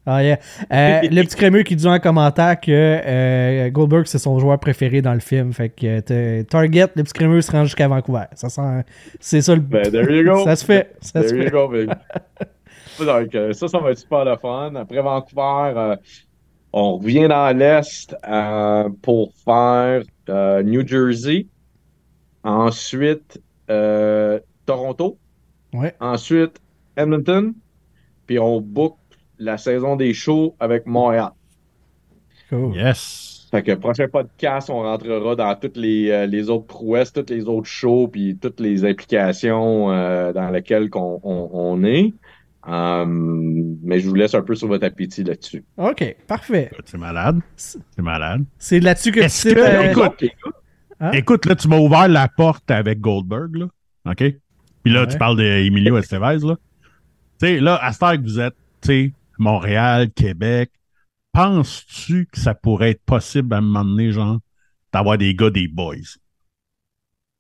Ah, 0.06 0.24
yeah. 0.24 0.40
Euh, 0.72 1.02
le 1.12 1.22
petit 1.24 1.36
crémeux 1.36 1.64
qui 1.64 1.76
dit 1.76 1.88
en 1.88 2.00
commentaire 2.00 2.60
que 2.60 2.72
euh, 2.72 3.70
Goldberg, 3.70 4.06
c'est 4.08 4.18
son 4.18 4.40
joueur 4.40 4.60
préféré 4.60 5.02
dans 5.02 5.14
le 5.14 5.20
film. 5.20 5.54
Fait 5.54 5.70
que 5.70 6.02
euh, 6.12 6.44
Target, 6.44 6.88
le 6.96 7.04
petit 7.04 7.14
crémeux 7.14 7.42
se 7.42 7.52
rend 7.52 7.66
jusqu'à 7.66 7.88
Vancouver. 7.88 8.26
Ça 8.34 8.50
sent... 8.50 8.84
C'est 9.20 9.42
ça 9.42 9.54
le 9.54 9.62
Ben, 9.62 9.92
there 9.92 10.12
you 10.12 10.24
go. 10.24 10.44
Ça 10.44 10.56
se 10.56 10.66
fait. 10.66 10.96
Ça 11.02 11.22
se 11.22 11.28
There 11.28 11.38
you 11.38 11.44
fait. 11.46 11.52
go, 11.52 11.68
baby. 11.68 11.92
Donc, 13.06 13.54
ça, 13.54 13.68
ça 13.68 13.80
va 13.80 13.92
être 13.92 13.98
super 13.98 14.26
le 14.26 14.36
fun. 14.38 14.76
Après 14.76 15.02
Vancouver, 15.02 15.74
euh, 15.76 15.96
on 16.74 16.98
revient 16.98 17.28
dans 17.28 17.56
l'Est 17.56 18.16
pour 19.02 19.32
faire 19.46 20.04
New 20.64 20.88
Jersey. 20.88 21.48
Ensuite, 22.44 23.40
Toronto. 24.66 25.18
Ouais. 25.74 25.96
Ensuite, 26.00 26.60
Edmonton. 26.98 27.54
Puis 28.28 28.40
on 28.40 28.62
book 28.62 28.98
la 29.42 29.58
saison 29.58 29.96
des 29.96 30.14
shows 30.14 30.56
avec 30.60 30.86
Montréal. 30.86 31.32
Cool. 32.50 32.76
Yes. 32.76 33.48
Fait 33.52 33.64
que 33.64 33.74
prochain 33.74 34.08
podcast, 34.08 34.70
on 34.70 34.82
rentrera 34.84 35.36
dans 35.36 35.56
toutes 35.56 35.76
les, 35.78 36.10
euh, 36.10 36.26
les 36.26 36.50
autres 36.50 36.68
prouesses, 36.68 37.12
toutes 37.12 37.30
les 37.30 37.46
autres 37.46 37.68
shows, 37.68 38.08
puis 38.08 38.38
toutes 38.42 38.60
les 38.62 38.86
implications 38.86 39.92
euh, 39.92 40.32
dans 40.32 40.50
lesquelles 40.50 40.90
qu'on- 40.90 41.20
on, 41.24 41.50
on 41.52 41.84
est. 41.84 42.14
Euh, 42.68 43.06
mais 43.08 44.00
je 44.00 44.08
vous 44.08 44.16
laisse 44.16 44.36
un 44.36 44.42
peu 44.42 44.56
sur 44.56 44.68
votre 44.68 44.86
appétit 44.86 45.24
là-dessus. 45.24 45.64
OK, 45.78 46.16
parfait. 46.28 46.72
C'est 46.86 46.98
malade. 46.98 47.40
C'est 47.56 47.82
malade. 48.02 48.44
C'est 48.58 48.80
là-dessus 48.80 49.12
que 49.12 49.20
tu 49.20 49.26
Est-ce 49.26 49.50
que- 49.50 49.60
euh, 49.60 49.92
écoute, 49.92 50.30
Hein? 51.04 51.12
Écoute, 51.14 51.48
là, 51.48 51.56
tu 51.56 51.68
m'as 51.68 51.80
ouvert 51.80 52.08
la 52.08 52.28
porte 52.28 52.70
avec 52.70 53.02
Goldberg, 53.02 53.56
là. 53.56 53.66
OK? 54.12 54.24
Puis 54.84 54.94
là, 54.94 55.02
Ouais. 55.02 55.08
tu 55.08 55.18
parles 55.18 55.36
d'Emilio 55.36 55.98
Estevez, 55.98 56.38
là. 56.46 56.56
Tu 57.40 57.48
sais, 57.48 57.60
là, 57.60 57.80
à 57.84 57.92
cette 57.92 58.04
heure 58.04 58.14
que 58.18 58.22
vous 58.22 58.40
êtes, 58.40 58.54
tu 58.82 58.88
sais, 58.88 59.12
Montréal, 59.42 60.12
Québec, 60.12 60.72
penses-tu 61.34 62.28
que 62.32 62.40
ça 62.40 62.54
pourrait 62.54 62.92
être 62.92 63.04
possible 63.04 63.54
à 63.54 63.58
un 63.58 63.62
moment 63.62 63.84
donné, 63.84 64.12
genre, 64.12 64.40
d'avoir 64.94 65.18
des 65.18 65.34
gars 65.36 65.50
des 65.50 65.68
boys? 65.68 65.96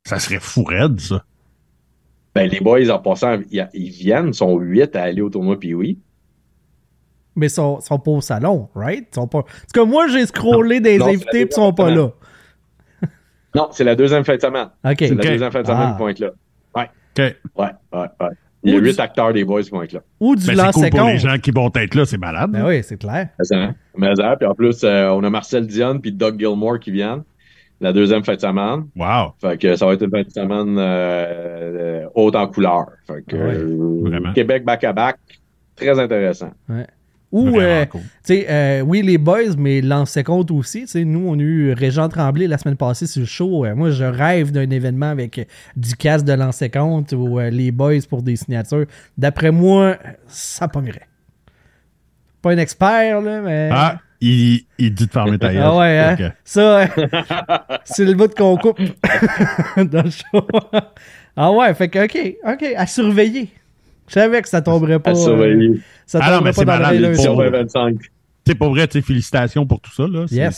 Ça 0.05 0.17
serait 0.19 0.39
fou 0.39 0.63
raide, 0.63 0.99
ça. 0.99 1.23
Ben, 2.33 2.49
les 2.49 2.59
boys, 2.59 2.89
en 2.89 2.99
passant, 2.99 3.39
ils, 3.51 3.67
viennent, 3.91 4.29
ils 4.29 4.33
sont 4.33 4.57
huit 4.57 4.95
à 4.95 5.03
aller 5.03 5.21
au 5.21 5.29
tournoi, 5.29 5.59
puis 5.59 5.73
oui. 5.73 5.99
mais 7.35 7.47
ils 7.47 7.51
sont, 7.51 7.79
sont 7.81 7.99
pas 7.99 8.11
au 8.11 8.21
salon, 8.21 8.69
right? 8.73 9.07
Ils 9.11 9.15
sont 9.15 9.27
pas... 9.27 9.43
Parce 9.43 9.73
que 9.73 9.81
moi, 9.81 10.07
j'ai 10.07 10.25
scrollé 10.25 10.79
des 10.79 10.97
Non, 10.97 11.05
c'est 11.05 11.15
invités 11.15 11.41
ils 11.49 11.53
sont 11.53 11.73
pas 11.73 11.91
là. 11.91 12.09
Non, 13.53 13.67
c'est 13.71 13.83
la 13.83 13.95
deuxième 13.95 14.23
fin 14.23 14.37
de 14.37 14.41
semaine. 14.41 14.69
OK. 14.85 14.95
C'est 14.99 15.11
Ok. 15.11 15.23
la 15.23 15.31
deuxième 15.31 15.51
fin 15.51 15.61
de 15.61 15.67
semaine 15.67 15.89
Ah. 15.89 15.93
qui 15.93 15.99
vont 15.99 16.07
être 16.09 16.19
là. 16.19 16.31
OK. 16.73 16.87
Ouais, 17.17 17.33
ouais, 17.57 18.07
ouais. 18.21 18.29
Il 18.63 18.73
y 18.73 18.77
a 18.77 18.79
du- 18.79 18.87
huit 18.87 18.99
acteurs 18.99 19.33
des 19.33 19.43
boys 19.43 19.63
qui 19.63 19.71
vont 19.71 19.81
être 19.81 19.93
là. 19.93 20.01
Ou 20.19 20.35
du 20.35 20.45
Ben, 20.45 20.55
c'est 20.55 20.71
cool 20.71 20.89
pour 20.91 21.07
les 21.07 21.17
gens 21.17 21.37
qui 21.39 21.51
vont 21.51 21.71
être 21.75 21.95
là, 21.95 22.05
c'est 22.05 22.17
malade. 22.17 22.51
Ben 22.51 22.65
oui, 22.65 22.83
c'est 22.83 22.97
clair. 22.97 23.29
Mais 23.97 24.15
ça, 24.15 24.15
ça, 24.15 24.35
Puis 24.37 24.47
en 24.47 24.53
plus, 24.53 24.83
euh, 24.83 25.09
on 25.09 25.23
a 25.23 25.29
Marcel 25.29 25.65
Dion 25.67 25.99
puis 25.99 26.11
Doug 26.11 26.39
Gilmore 26.39 26.79
qui 26.79 26.91
viennent. 26.91 27.23
La 27.79 27.91
deuxième 27.91 28.23
fin 28.23 28.35
de 28.35 28.39
semaine. 28.39 28.85
Wow. 28.95 29.33
Fait 29.41 29.57
que 29.57 29.75
ça 29.75 29.87
va 29.87 29.93
être 29.93 30.03
une 30.03 30.11
fin 30.11 30.21
de 30.21 30.29
semaine 30.29 30.77
euh, 30.77 32.03
euh, 32.03 32.05
haute 32.13 32.35
en 32.35 32.45
couleur. 32.47 32.85
Fait 33.07 33.23
que 33.27 33.35
Ouais, 33.35 33.55
euh, 33.55 34.01
vraiment. 34.07 34.33
Québec 34.33 34.63
back-à-back, 34.63 35.17
très 35.75 35.97
intéressant. 35.99 36.51
Ou, 37.31 37.59
euh, 37.61 37.85
cool. 37.85 38.01
tu 38.01 38.07
sais, 38.23 38.45
euh, 38.49 38.81
oui, 38.81 39.01
les 39.01 39.17
boys, 39.17 39.55
mais 39.57 39.79
lancer 39.81 40.21
compte 40.23 40.51
aussi. 40.51 40.81
Tu 40.81 40.87
sais, 40.87 41.05
nous, 41.05 41.25
on 41.27 41.35
a 41.39 41.41
eu 41.41 41.71
Régent 41.71 42.09
Tremblay 42.09 42.45
la 42.47 42.57
semaine 42.57 42.75
passée 42.75 43.07
sur 43.07 43.21
le 43.21 43.25
show. 43.25 43.65
Euh, 43.65 43.73
moi, 43.73 43.89
je 43.91 44.03
rêve 44.03 44.51
d'un 44.51 44.69
événement 44.69 45.09
avec 45.09 45.47
du 45.77 45.95
casque 45.95 46.25
de 46.25 46.33
lancer 46.33 46.69
compte 46.69 47.13
ou 47.13 47.39
euh, 47.39 47.49
les 47.49 47.71
boys 47.71 48.01
pour 48.09 48.21
des 48.21 48.35
signatures. 48.35 48.85
D'après 49.17 49.51
moi, 49.51 49.97
ça 50.27 50.67
pognerait. 50.67 51.07
Pas 52.41 52.51
un 52.51 52.57
expert, 52.57 53.21
là, 53.21 53.41
mais. 53.41 53.69
Ah, 53.71 53.99
il, 54.19 54.65
il 54.77 54.93
dit 54.93 55.05
de 55.05 55.11
fermer 55.11 55.37
ta 55.39 55.47
gueule. 55.53 55.63
Ah 55.63 55.77
ouais, 55.77 55.97
hein? 55.97 56.31
Ça, 56.43 56.85
c'est 57.85 58.03
le 58.05 58.13
bout 58.13 58.33
qu'on 58.35 58.57
coupe 58.57 58.77
dans 59.77 60.03
le 60.03 60.09
show. 60.09 60.47
ah 61.37 61.51
ouais, 61.53 61.73
fait 61.75 61.87
que, 61.87 62.03
OK, 62.03 62.35
OK, 62.45 62.73
à 62.75 62.85
surveiller. 62.87 63.49
Je 64.07 64.13
savais 64.13 64.41
que 64.41 64.49
ça 64.49 64.61
tomberait 64.61 64.99
pas. 64.99 65.11
À 65.11 65.13
euh, 65.29 65.75
ça 66.05 66.19
Ah 66.21 66.31
non, 66.31 66.37
tomberait 66.37 66.43
mais 66.43 66.49
pas 66.49 66.53
c'est 66.53 66.65
malade, 66.65 66.87
rail 66.87 66.97
les 66.97 67.01
d'un 67.03 67.07
pauvres. 67.13 67.23
soir. 67.23 67.35
Sur 67.35 67.51
2025. 67.51 67.99
Tu 68.01 68.09
sais, 68.47 68.55
pour 68.55 68.69
vrai, 68.71 68.87
tu 68.87 69.01
félicitations 69.01 69.65
pour 69.65 69.79
tout 69.81 69.91
ça, 69.91 70.07
là. 70.07 70.25
C'est- 70.27 70.35
Yes. 70.35 70.57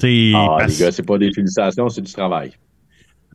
c'est- 0.00 0.32
Ah, 0.34 0.56
parce- 0.58 0.78
les 0.78 0.84
gars, 0.84 0.92
c'est 0.92 1.02
pas 1.06 1.18
des 1.18 1.32
félicitations, 1.32 1.88
c'est 1.88 2.02
du 2.02 2.12
travail. 2.12 2.52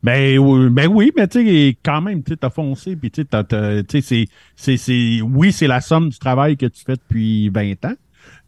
Ben, 0.02 0.38
oui, 0.38 0.68
ben 0.70 0.86
oui, 0.86 1.12
mais 1.16 1.26
tu 1.26 1.44
sais, 1.46 1.76
quand 1.82 2.02
même, 2.02 2.22
tu 2.22 2.36
t'as 2.36 2.50
foncé, 2.50 2.94
puis 2.94 3.10
tu 3.10 3.22
sais, 3.22 3.26
t'as- 3.26 3.42
t'as- 3.44 3.82
tu 3.82 4.00
sais, 4.02 4.02
c'est, 4.02 4.26
c'est, 4.54 4.76
c'est, 4.76 5.20
oui, 5.22 5.50
c'est 5.50 5.66
la 5.66 5.80
somme 5.80 6.10
du 6.10 6.18
travail 6.18 6.56
que 6.58 6.66
tu 6.66 6.84
fais 6.84 6.96
depuis 6.96 7.48
20 7.48 7.82
ans, 7.86 7.94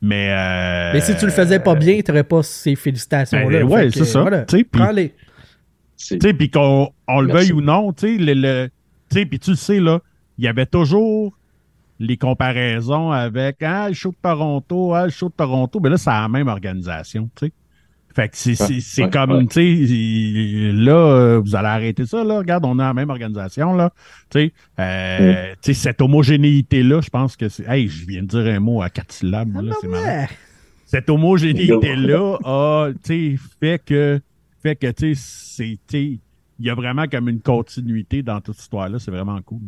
mais... 0.02 0.30
euh, 0.32 0.90
Mais 0.92 1.00
si 1.00 1.16
tu 1.16 1.24
le 1.24 1.30
faisais 1.30 1.58
pas 1.58 1.74
bien, 1.74 2.00
tu 2.02 2.10
n'aurais 2.10 2.24
pas 2.24 2.42
ces 2.42 2.74
félicitations-là. 2.76 3.60
Ben, 3.60 3.64
ouais, 3.64 3.90
c'est 3.90 4.04
ça. 4.04 4.20
Voilà, 4.20 4.44
prends-les. 4.70 5.14
C'est 5.96 6.18
Tu 6.18 6.28
sais, 6.28 6.34
puis 6.34 6.50
qu'on 6.50 6.90
on 7.08 7.20
le 7.22 7.32
veuille 7.32 7.52
ou 7.52 7.62
non, 7.62 7.90
tu 7.94 8.06
sais, 8.06 8.22
le, 8.22 8.34
le- 8.34 8.68
tu 9.10 9.18
sais, 9.18 9.24
puis 9.24 9.38
tu 9.38 9.50
le 9.50 9.56
sais, 9.56 9.80
là, 9.80 10.00
il 10.38 10.44
y 10.44 10.48
avait 10.48 10.66
toujours 10.66 11.36
les 11.98 12.16
comparaisons 12.16 13.10
avec, 13.10 13.62
ah, 13.62 13.88
le 13.88 13.94
show 13.94 14.10
de 14.10 14.16
Toronto, 14.22 14.92
ah, 14.94 15.04
le 15.06 15.10
show 15.10 15.28
de 15.28 15.34
Toronto, 15.34 15.80
mais 15.80 15.88
là, 15.90 15.96
c'est 15.96 16.10
la 16.10 16.28
même 16.28 16.48
organisation, 16.48 17.30
tu 17.34 17.46
sais. 17.46 17.52
Fait 18.14 18.28
que 18.30 18.36
c'est 18.36 18.50
Ouais, 18.58 18.66
c'est- 18.66 18.80
c'est 18.80 19.04
ouais, 19.04 19.10
comme, 19.10 19.30
ouais. 19.32 19.46
tu 19.46 19.86
sais, 19.86 20.72
là, 20.72 20.92
euh, 20.92 21.38
vous 21.44 21.54
allez 21.54 21.68
arrêter 21.68 22.06
ça, 22.06 22.24
là. 22.24 22.38
Regarde, 22.38 22.64
on 22.64 22.74
est 22.74 22.78
dans 22.78 22.84
la 22.84 22.94
même 22.94 23.10
organisation, 23.10 23.74
là. 23.74 23.92
Tu 24.30 24.38
sais, 24.40 24.52
euh, 24.80 25.52
tu 25.62 25.74
sais, 25.74 25.74
cette 25.74 26.00
homogénéité-là, 26.00 27.00
je 27.02 27.10
pense 27.10 27.36
que 27.36 27.48
c'est. 27.50 27.66
Hey, 27.68 27.88
je 27.88 28.06
viens 28.06 28.22
de 28.22 28.26
dire 28.28 28.46
un 28.46 28.60
mot 28.60 28.80
à 28.80 28.88
quatre 28.88 29.12
syllabes, 29.12 29.48
moi, 29.48 29.60
là, 29.62 29.74
c'est 29.80 29.88
malade. 29.88 30.06
Ah, 30.08 30.20
ouais. 30.22 30.28
Cette 30.86 31.10
homogénéité-là 31.10 32.38
a, 32.44 32.88
tu 33.04 33.36
sais, 33.36 33.40
fait 33.60 33.82
que, 33.84 34.20
fait 34.62 34.76
que, 34.76 34.90
tu 34.92 35.14
sais, 35.14 35.20
c'est, 35.22 35.78
tu 35.86 35.98
sais, 36.14 36.18
il 36.58 36.64
y 36.66 36.70
a 36.70 36.74
vraiment 36.74 37.06
comme 37.06 37.28
une 37.28 37.40
continuité 37.40 38.22
dans 38.22 38.40
toute 38.40 38.54
cette 38.54 38.62
histoire-là. 38.64 38.98
C'est 38.98 39.10
vraiment 39.10 39.40
cool. 39.42 39.60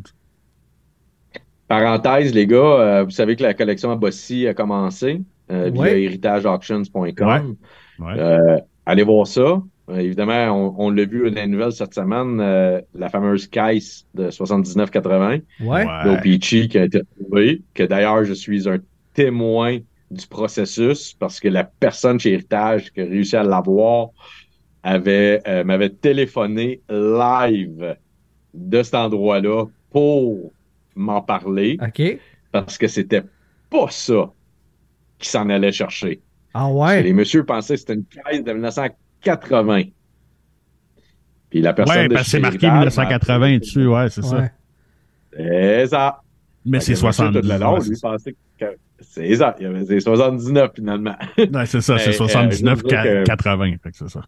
Parenthèse, 1.68 2.34
les 2.34 2.46
gars, 2.46 2.56
euh, 2.56 3.04
vous 3.04 3.10
savez 3.10 3.36
que 3.36 3.42
la 3.42 3.54
collection 3.54 3.90
à 3.90 3.96
Bossy 3.96 4.46
a 4.46 4.54
commencé 4.54 5.22
euh, 5.50 5.70
via 5.70 5.82
Ouais. 5.82 6.02
heritageauctions.com. 6.04 7.56
Ouais. 7.98 8.12
Euh, 8.18 8.58
allez 8.86 9.02
voir 9.02 9.26
ça. 9.26 9.62
Euh, 9.90 9.96
évidemment, 9.98 10.50
on, 10.78 10.86
on 10.86 10.90
l'a 10.90 11.04
vu 11.04 11.30
dans 11.30 11.40
les 11.40 11.46
nouvelles 11.46 11.72
cette 11.72 11.94
semaine, 11.94 12.40
euh, 12.40 12.80
la 12.94 13.08
fameuse 13.08 13.46
caisse 13.46 14.06
de 14.14 14.30
79,80 14.30 15.42
Ouais. 15.60 15.86
d'Opeachy 16.04 16.68
qui 16.68 16.78
a 16.78 16.84
été 16.84 16.98
retrouvée, 17.18 17.62
que 17.74 17.82
d'ailleurs, 17.84 18.24
je 18.24 18.32
suis 18.34 18.68
un 18.68 18.78
témoin 19.14 19.78
du 20.10 20.26
processus 20.26 21.14
parce 21.18 21.38
que 21.40 21.48
la 21.48 21.64
personne 21.64 22.18
chez 22.18 22.32
Héritage 22.32 22.92
qui 22.92 23.00
a 23.02 23.04
réussi 23.04 23.36
à 23.36 23.42
l'avoir 23.42 24.08
avait 24.82 25.42
euh, 25.46 25.64
m'avait 25.64 25.90
téléphoné 25.90 26.80
live 26.88 27.96
de 28.54 28.82
cet 28.82 28.94
endroit-là 28.94 29.66
pour 29.90 30.52
m'en 30.98 31.22
parler 31.22 31.78
OK. 31.82 32.18
parce 32.52 32.76
que 32.78 32.86
c'était 32.88 33.22
pas 33.70 33.86
ça 33.90 34.30
qui 35.18 35.28
s'en 35.28 35.48
allait 35.50 35.72
chercher. 35.72 36.20
Ah 36.54 36.60
Parce 36.60 36.72
que 36.72 36.76
ouais? 36.78 37.02
Les 37.02 37.12
messieurs 37.12 37.44
pensaient 37.44 37.74
que 37.74 37.80
c'était 37.80 37.94
une 37.94 38.04
caisse 38.04 38.42
de 38.44 38.52
1980. 38.52 39.82
Puis 41.50 41.60
la 41.60 41.72
personne 41.72 41.96
Ouais, 41.96 42.08
parce 42.08 42.24
que 42.24 42.30
c'est 42.30 42.40
marqué 42.40 42.66
Héritage 42.66 42.96
m'a 42.96 43.02
1980 43.04 43.34
appelé. 43.36 43.58
dessus, 43.58 43.86
ouais, 43.86 44.08
c'est 44.10 44.22
ça. 44.22 44.44
C'est 45.32 45.86
ça. 45.86 46.20
Mais 46.64 46.80
c'est 46.80 46.92
que 46.94 47.00
le 47.00 47.06
monsieur, 47.06 47.30
70. 47.32 47.40
tout 47.40 47.48
le 47.48 47.58
long, 47.58 47.72
ouais, 47.74 47.78
lui, 47.80 47.86
c'est 47.86 47.94
ça. 47.96 48.08
pensait 48.10 48.36
que 48.58 48.64
c'est 49.00 49.36
ça. 49.36 49.56
Il 49.60 49.66
avait 49.66 49.84
dit 49.84 50.00
79 50.00 50.70
finalement. 50.74 51.14
Ouais, 51.38 51.66
c'est 51.66 51.80
ça, 51.80 51.98
c'est 51.98 52.08
Mais, 52.10 52.14
euh, 52.14 52.26
79, 52.28 52.78
je 52.78 52.82
veux 52.82 52.88
dire 52.88 53.02
que- 53.02 53.24
80. 53.24 53.70
Fait 53.82 53.90
que 53.90 53.96
c'est 53.96 54.08
ça. 54.08 54.20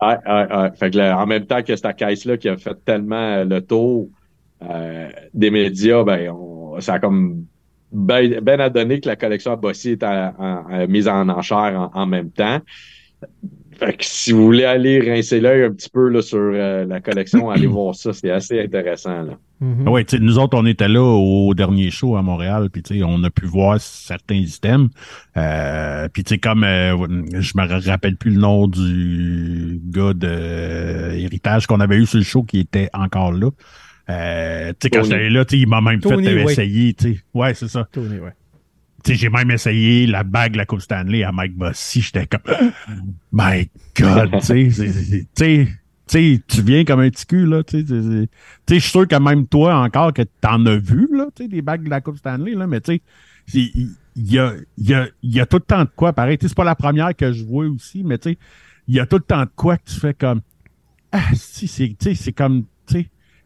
Ouais, 0.00 0.16
ouais, 0.26 0.56
ouais. 0.56 0.70
Fait 0.76 0.90
que 0.90 0.96
là, 0.98 1.18
en 1.18 1.26
même 1.26 1.44
temps 1.46 1.62
que 1.62 1.76
cette 1.76 1.96
caisse-là 1.96 2.36
qui 2.38 2.48
a 2.48 2.56
fait 2.56 2.76
tellement 2.84 3.16
euh, 3.38 3.44
le 3.44 3.60
tour 3.60 4.08
euh, 4.62 5.08
des 5.34 5.50
médias, 5.50 6.02
ben, 6.04 6.30
on- 6.30 6.80
ça 6.80 6.94
a 6.94 6.98
comme 6.98 7.44
ben, 7.90 8.40
ben 8.40 8.60
à 8.60 8.68
donner 8.68 9.00
que 9.00 9.08
la 9.08 9.16
collection 9.16 9.52
à 9.52 9.56
Bossy 9.56 9.90
est 9.92 10.02
en- 10.02 10.34
en- 10.38 10.64
en- 10.70 10.86
mise 10.88 11.08
en 11.08 11.28
enchère 11.28 11.90
en, 11.94 12.00
en 12.00 12.06
même 12.06 12.30
temps. 12.30 12.60
Fait 13.78 13.92
que 13.92 14.04
si 14.04 14.32
vous 14.32 14.44
voulez 14.44 14.64
aller 14.64 14.98
rincer 14.98 15.40
l'œil 15.40 15.62
un 15.64 15.72
petit 15.72 15.88
peu 15.88 16.08
là, 16.08 16.20
sur 16.20 16.38
euh, 16.38 16.84
la 16.84 17.00
collection, 17.00 17.48
allez 17.50 17.66
voir 17.68 17.94
ça, 17.94 18.12
c'est 18.12 18.30
assez 18.30 18.60
intéressant. 18.60 19.22
Là. 19.22 19.38
Mhm. 19.60 19.88
Ouais, 19.88 20.04
tu 20.04 20.16
sais, 20.16 20.22
nous 20.22 20.38
autres, 20.38 20.58
on 20.58 20.66
était 20.66 20.88
là 20.88 21.00
au 21.02 21.54
dernier 21.54 21.90
show 21.90 22.16
à 22.16 22.22
Montréal, 22.22 22.68
puis 22.72 22.82
tu 22.82 22.96
sais, 22.98 23.04
on 23.04 23.22
a 23.24 23.30
pu 23.30 23.46
voir 23.46 23.80
certains 23.80 24.34
items. 24.34 24.90
Euh, 25.36 26.08
puis 26.12 26.24
tu 26.24 26.34
sais, 26.34 26.38
comme 26.38 26.64
euh, 26.64 26.96
je 27.38 27.52
me 27.56 27.86
rappelle 27.88 28.16
plus 28.16 28.32
le 28.32 28.40
nom 28.40 28.66
du 28.68 29.80
gars 29.86 30.12
de 30.12 30.28
euh, 30.28 31.12
héritage 31.14 31.66
qu'on 31.66 31.80
avait 31.80 31.96
eu 31.96 32.06
sur 32.06 32.18
le 32.18 32.24
show 32.24 32.42
qui 32.42 32.58
était 32.58 32.90
encore 32.92 33.32
là. 33.32 33.50
Euh, 34.10 34.72
tu 34.72 34.76
sais, 34.82 34.90
quand 34.90 35.02
j'étais 35.04 35.30
là, 35.30 35.44
il 35.50 35.68
m'a 35.68 35.80
même 35.80 36.00
Tony, 36.00 36.24
fait 36.24 36.42
essayer, 36.52 36.94
tu 36.94 37.14
sais. 37.14 37.20
Ouais, 37.34 37.54
c'est 37.54 37.68
ça. 37.68 37.88
Tony, 37.92 38.18
ouais. 38.18 38.32
J'ai 39.06 39.28
même 39.30 39.50
essayé 39.50 40.06
la 40.06 40.22
bague 40.22 40.52
de 40.52 40.58
la 40.58 40.66
Coupe 40.66 40.80
Stanley 40.80 41.22
à 41.22 41.32
Mike 41.32 41.56
Bossy. 41.56 42.00
J'étais 42.02 42.26
comme, 42.26 42.40
my 43.32 43.70
God, 43.98 44.30
tu 44.40 44.70
sais, 44.72 46.40
tu 46.48 46.62
viens 46.62 46.84
comme 46.84 47.00
un 47.00 47.10
petit 47.10 47.26
cul, 47.26 47.46
là, 47.46 47.62
tu 47.62 47.80
sais, 47.86 47.86
je 47.86 48.74
suis 48.74 48.80
sûr 48.80 49.06
que 49.06 49.16
même 49.16 49.46
toi 49.46 49.78
encore 49.80 50.12
que 50.14 50.22
t'en 50.40 50.64
as 50.66 50.76
vu, 50.76 51.06
là, 51.12 51.26
tu 51.34 51.42
sais, 51.44 51.48
des 51.48 51.62
bagues 51.62 51.84
de 51.84 51.90
la 51.90 52.00
Coupe 52.00 52.16
Stanley, 52.18 52.54
là, 52.54 52.66
mais 52.66 52.80
tu 52.80 52.92
sais, 52.94 53.02
c'est- 53.46 53.70
il 54.16 54.32
y 54.32 54.38
a, 54.38 54.54
y, 54.78 54.94
a, 54.94 55.06
y 55.22 55.38
a 55.40 55.46
tout 55.46 55.58
le 55.58 55.62
temps 55.62 55.84
de 55.84 55.90
quoi, 55.94 56.12
pareil, 56.12 56.38
c'est 56.40 56.54
pas 56.54 56.64
la 56.64 56.74
première 56.74 57.14
que 57.14 57.30
je 57.32 57.44
vois 57.44 57.66
aussi, 57.66 58.02
mais 58.04 58.18
tu 58.18 58.30
sais, 58.30 58.38
il 58.88 58.94
y 58.96 59.00
a 59.00 59.06
tout 59.06 59.16
le 59.16 59.22
temps 59.22 59.42
de 59.44 59.50
quoi 59.54 59.76
que 59.76 59.84
tu 59.90 60.00
fais 60.00 60.14
comme, 60.14 60.40
ah, 61.12 61.22
si, 61.34 61.68
c'est, 61.68 62.32
comme, 62.32 62.64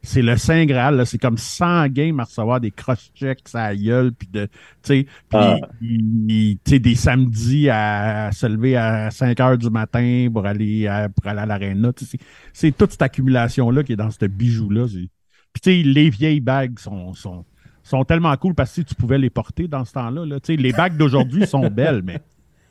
c'est 0.05 0.23
le 0.23 0.37
Saint 0.37 0.65
Graal, 0.67 0.97
là, 0.97 1.05
c'est 1.05 1.19
comme 1.19 1.39
100 1.39 1.89
games 1.89 2.19
à 2.21 2.25
recevoir 2.25 2.61
des 2.61 2.71
cross-checks 2.73 3.41
à 3.55 3.75
gueule, 3.77 4.13
puis 4.13 4.29
de, 4.33 4.47
tu 4.47 4.51
sais, 4.83 5.07
Ah. 5.33 5.57
des 5.81 6.95
samedis 6.95 7.69
à, 7.71 8.31
se 8.33 8.47
lever 8.47 8.77
à 8.77 9.11
5 9.11 9.39
heures 9.41 9.59
du 9.59 9.71
matin 9.71 10.29
pour 10.33 10.45
aller 10.47 10.87
à, 10.89 11.09
pour 11.09 11.27
aller 11.27 11.41
à 11.41 11.47
l'aréna, 11.47 11.93
tu 11.93 12.05
sais, 12.05 12.19
c'est, 12.53 12.77
toute 12.77 12.91
cette 12.93 13.03
accumulation-là 13.03 13.83
qui 13.85 13.93
est 13.93 13.97
dans 13.97 14.11
ce 14.11 14.27
bijou-là. 14.27 14.87
Puis, 14.89 15.61
tu 15.63 15.71
sais, 15.71 15.83
les 15.83 16.11
vieilles 16.11 16.41
bagues 16.41 16.79
sont, 16.79 17.15
sont, 17.15 17.45
sont 17.83 18.05
tellement 18.05 18.37
cool 18.37 18.55
parce 18.55 18.75
que 18.75 18.81
tu 18.81 18.95
pouvais 18.95 19.19
les 19.19 19.31
porter 19.31 19.69
dans 19.69 19.85
ce 19.85 19.93
temps-là, 19.93 20.25
là. 20.27 20.41
Tu 20.41 20.55
sais, 20.55 20.57
les 20.61 20.73
bagues 20.73 20.97
d'aujourd'hui 20.97 21.47
sont 21.47 21.69
belles, 21.71 22.03
mais 22.03 22.21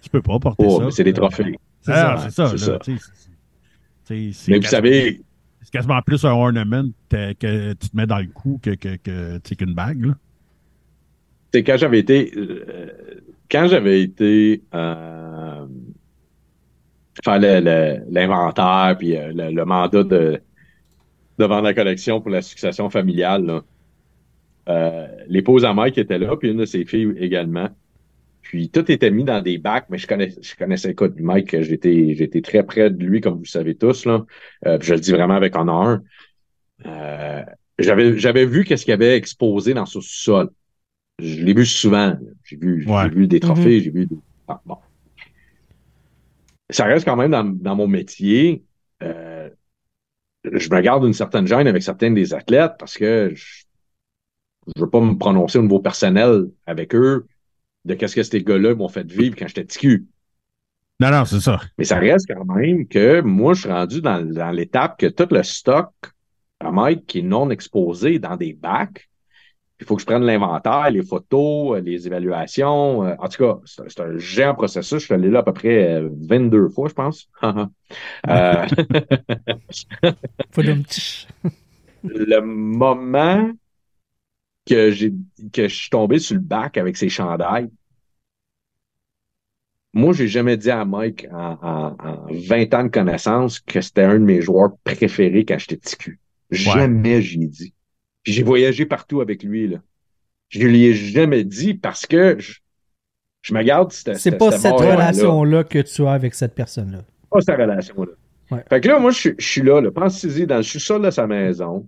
tu 0.02 0.10
peux 0.10 0.22
pas 0.22 0.38
porter 0.39 0.65
Oh, 0.67 0.80
ça. 0.80 0.86
mais 0.86 0.91
c'est 0.91 1.04
des 1.04 1.13
trophées. 1.13 1.56
C'est 1.80 1.91
Ah, 1.94 2.17
ça. 2.17 2.30
c'est 2.30 2.58
ça, 2.58 2.58
c'est 2.58 2.72
là, 2.72 2.80
ça. 2.84 2.94
Mais 4.50 4.58
vous 4.60 4.63
savez, 4.67 5.22
c'est 5.62 5.71
quasiment 5.71 6.02
plus 6.02 6.24
un 6.26 6.32
ornament 6.32 6.89
que 7.10 7.74
tu 7.74 7.89
te 7.89 7.95
mets 7.95 8.08
dans 8.08 8.19
le 8.19 8.28
cou 8.28 8.60
que, 8.62 8.71
que, 8.71 8.95
que, 8.97 9.54
qu'une 9.56 9.74
bague. 9.74 10.06
Là. 10.06 10.13
quand 11.62 11.78
j'avais 11.78 12.00
été 12.00 12.32
euh, 12.36 12.88
quand 13.50 13.67
j'avais 13.67 14.02
été 14.02 14.63
euh, 14.74 15.65
faire 17.24 17.39
l'inventaire 17.39 18.95
puis 18.97 19.15
euh, 19.15 19.32
le, 19.34 19.52
le 19.52 19.65
mandat 19.65 20.04
de 20.04 20.41
de 21.38 21.45
vendre 21.45 21.63
la 21.63 21.74
collection 21.74 22.21
pour 22.21 22.32
la 22.32 22.41
succession 22.41 22.89
familiale 22.89 23.45
là, 23.45 23.63
euh, 24.69 25.08
l'épouse 25.28 25.65
à 25.65 25.74
Mike 25.74 25.97
était 25.97 26.19
là 26.19 26.36
puis 26.38 26.50
une 26.52 26.58
de 26.58 26.65
ses 26.65 26.86
filles 26.86 27.13
également 27.17 27.69
puis 28.41 28.69
tout 28.69 28.91
était 28.91 29.12
mis 29.12 29.23
dans 29.23 29.41
des 29.41 29.58
bacs 29.58 29.86
mais 29.89 29.97
je 29.97 30.08
connaissais 30.08 30.41
je 30.41 30.56
connaissais 30.56 30.91
écoute 30.91 31.13
Mike 31.19 31.62
j'étais 31.62 32.15
j'étais 32.15 32.41
très 32.41 32.63
près 32.63 32.89
de 32.89 33.04
lui 33.04 33.21
comme 33.21 33.36
vous 33.36 33.43
le 33.43 33.47
savez 33.47 33.75
tous 33.75 34.06
là 34.06 34.25
Euh, 34.65 34.77
puis 34.77 34.88
je 34.89 34.93
le 34.95 34.99
dis 34.99 35.12
vraiment 35.12 35.36
avec 35.36 35.56
honneur 35.56 35.99
Euh, 36.86 37.43
j'avais 37.80 38.17
j'avais 38.17 38.45
vu 38.45 38.63
qu'est-ce 38.63 38.86
qu'il 38.86 38.93
avait 38.93 39.15
exposé 39.17 39.73
dans 39.73 39.86
ce 39.86 40.01
sol 40.01 40.49
je 41.19 41.43
l'ai 41.43 41.54
vu 41.54 41.67
souvent. 41.67 42.17
J'ai 42.43 42.58
vu, 42.58 42.84
Ouais. 42.88 43.04
j'ai 43.04 43.10
vu 43.10 43.27
des 43.27 43.39
trophées, 43.39 43.80
j'ai 43.80 43.91
vu 43.91 44.08
des. 44.08 44.15
Ah, 44.47 44.60
bon. 44.65 44.77
Ça 46.71 46.86
reste 46.86 47.06
quand 47.06 47.15
même 47.15 47.32
dans, 47.32 47.43
dans 47.43 47.75
mon 47.75 47.88
métier. 47.88 48.63
euh, 49.04 49.49
je 50.45 50.69
me 50.69 50.82
garde 50.82 51.04
une 51.06 51.13
certaine 51.13 51.45
gêne 51.45 51.67
avec 51.67 51.84
certains 51.84 52.10
des 52.12 52.34
athlètes 52.34 52.73
parce 52.80 52.97
que 52.97 53.32
je 53.36 53.63
ne 54.75 54.82
veux 54.82 54.89
pas 54.89 55.01
me 55.01 55.15
prononcer 55.15 55.60
au 55.60 55.62
niveau 55.63 55.80
personnel 55.80 56.47
avec 56.65 56.95
eux 56.95 57.27
de 57.86 57.94
qu'est-ce 57.96 58.15
que 58.15 58.24
ces 58.24 58.44
gars-là 58.44 58.76
m'ont 58.76 58.89
fait 58.89 59.10
vivre 59.10 59.36
quand 59.38 59.48
j'étais 59.48 59.63
petit 59.63 59.80
cul. 59.80 60.06
Non, 61.00 61.10
non, 61.12 61.26
c'est 61.26 61.39
ça. 61.39 61.60
Mais 61.78 61.84
ça 61.86 61.98
reste 61.98 62.28
quand 62.28 62.46
même 62.46 62.88
que 62.88 63.22
moi, 63.22 63.54
je 63.54 63.62
suis 63.62 63.70
rendu 63.72 64.02
dans, 64.02 64.22
dans 64.24 64.52
l'étape 64.52 65.00
que 65.00 65.08
tout 65.08 65.28
le 65.32 65.41
stock 65.44 65.89
à 66.60 66.72
Mike 66.72 67.08
qui 67.08 67.20
est 67.20 67.24
non 67.24 67.50
exposé 67.50 68.20
dans 68.20 68.36
des 68.38 68.54
bacs, 68.54 69.08
il 69.80 69.88
faut 69.88 69.96
que 69.96 70.02
je 70.02 70.06
prenne 70.06 70.24
l'inventaire, 70.24 70.91
les 70.91 71.02
photos, 71.02 71.78
euh, 71.78 71.82
les 71.82 72.06
évaluations. 72.06 73.04
euh, 73.04 73.15
En 73.17 73.28
tout 73.28 73.44
cas, 73.44 73.60
c'est 73.65 73.82
un, 73.82 73.86
c'est 73.88 74.00
un 74.02 74.17
géant 74.20 74.54
processus. 74.54 75.00
Je 75.00 75.06
suis 75.06 75.13
allé 75.15 75.32
là 75.32 75.39
à 75.39 75.44
peu 75.44 75.54
près 75.54 75.96
euh, 75.96 76.10
22 76.21 76.69
fois, 76.69 76.88
je 76.88 76.94
pense. 76.94 77.27
Euh, 78.29 78.65
le 82.04 82.40
moment 82.40 83.52
que 84.65 84.91
j'ai 84.91 85.13
que 85.53 85.67
je 85.67 85.75
suis 85.75 85.89
tombé 85.89 86.19
sur 86.19 86.35
le 86.35 86.41
bac 86.41 86.77
avec 86.77 86.97
ses 86.97 87.09
chandails, 87.09 87.69
moi, 89.93 90.13
j'ai 90.13 90.27
jamais 90.27 90.55
dit 90.55 90.71
à 90.71 90.85
Mike 90.85 91.27
en, 91.31 91.57
en- 91.62 91.95
en 91.99 92.27
20 92.29 92.73
ans 92.73 92.83
de 92.83 92.87
connaissance 92.89 93.59
que 93.59 93.81
c'était 93.81 94.03
un 94.03 94.13
de 94.19 94.23
mes 94.25 94.41
joueurs 94.41 94.71
préférés 94.85 95.43
quand 95.43 95.57
j'étais 95.59 95.75
petit 95.77 95.97
cul. 95.97 96.19
Jamais 96.49 97.21
j'y 97.21 97.43
ai 97.43 97.47
dit. 97.47 97.73
Puis 98.23 98.33
j'ai 98.33 98.43
voyagé 98.43 98.85
partout 98.85 99.19
avec 99.21 99.43
lui, 99.43 99.67
là. 99.67 99.77
Je 100.49 100.59
lui 100.65 100.85
ai 100.85 100.93
jamais 100.93 101.43
dit 101.43 101.73
parce 101.73 102.05
que 102.05 102.37
je, 102.39 102.59
je 103.41 103.53
me 103.53 103.63
garde 103.63 103.91
cette, 103.91 104.17
C'est 104.17 104.37
pas 104.37 104.51
cette 104.51 104.71
relation-là 104.73 105.63
que 105.63 105.79
tu 105.79 106.05
as 106.05 106.12
avec 106.12 106.33
cette 106.35 106.55
personne-là. 106.55 107.03
Pas 107.29 107.41
cette 107.41 107.57
relation-là. 107.57 108.12
Ouais. 108.51 108.63
Fait 108.69 108.81
que 108.81 108.87
là, 108.89 108.99
moi, 108.99 109.12
je, 109.12 109.17
suis- 109.19 109.35
je 109.37 109.45
suis 109.47 109.62
là, 109.62 109.79
là 109.81 109.91
pensez-y, 109.91 110.45
dans 110.45 110.57
le 110.57 110.63
sous-sol 110.63 111.01
de 111.03 111.09
sa 111.09 111.25
maison, 111.27 111.87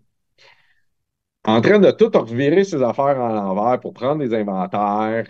en 1.46 1.62
train 1.62 1.80
de 1.80 1.92
tout 1.92 2.12
revirer 2.14 2.64
ses 2.64 2.82
affaires 2.84 3.20
en 3.20 3.30
l'envers 3.30 3.80
pour 3.80 3.94
prendre 3.94 4.20
des 4.24 4.34
inventaires. 4.34 5.28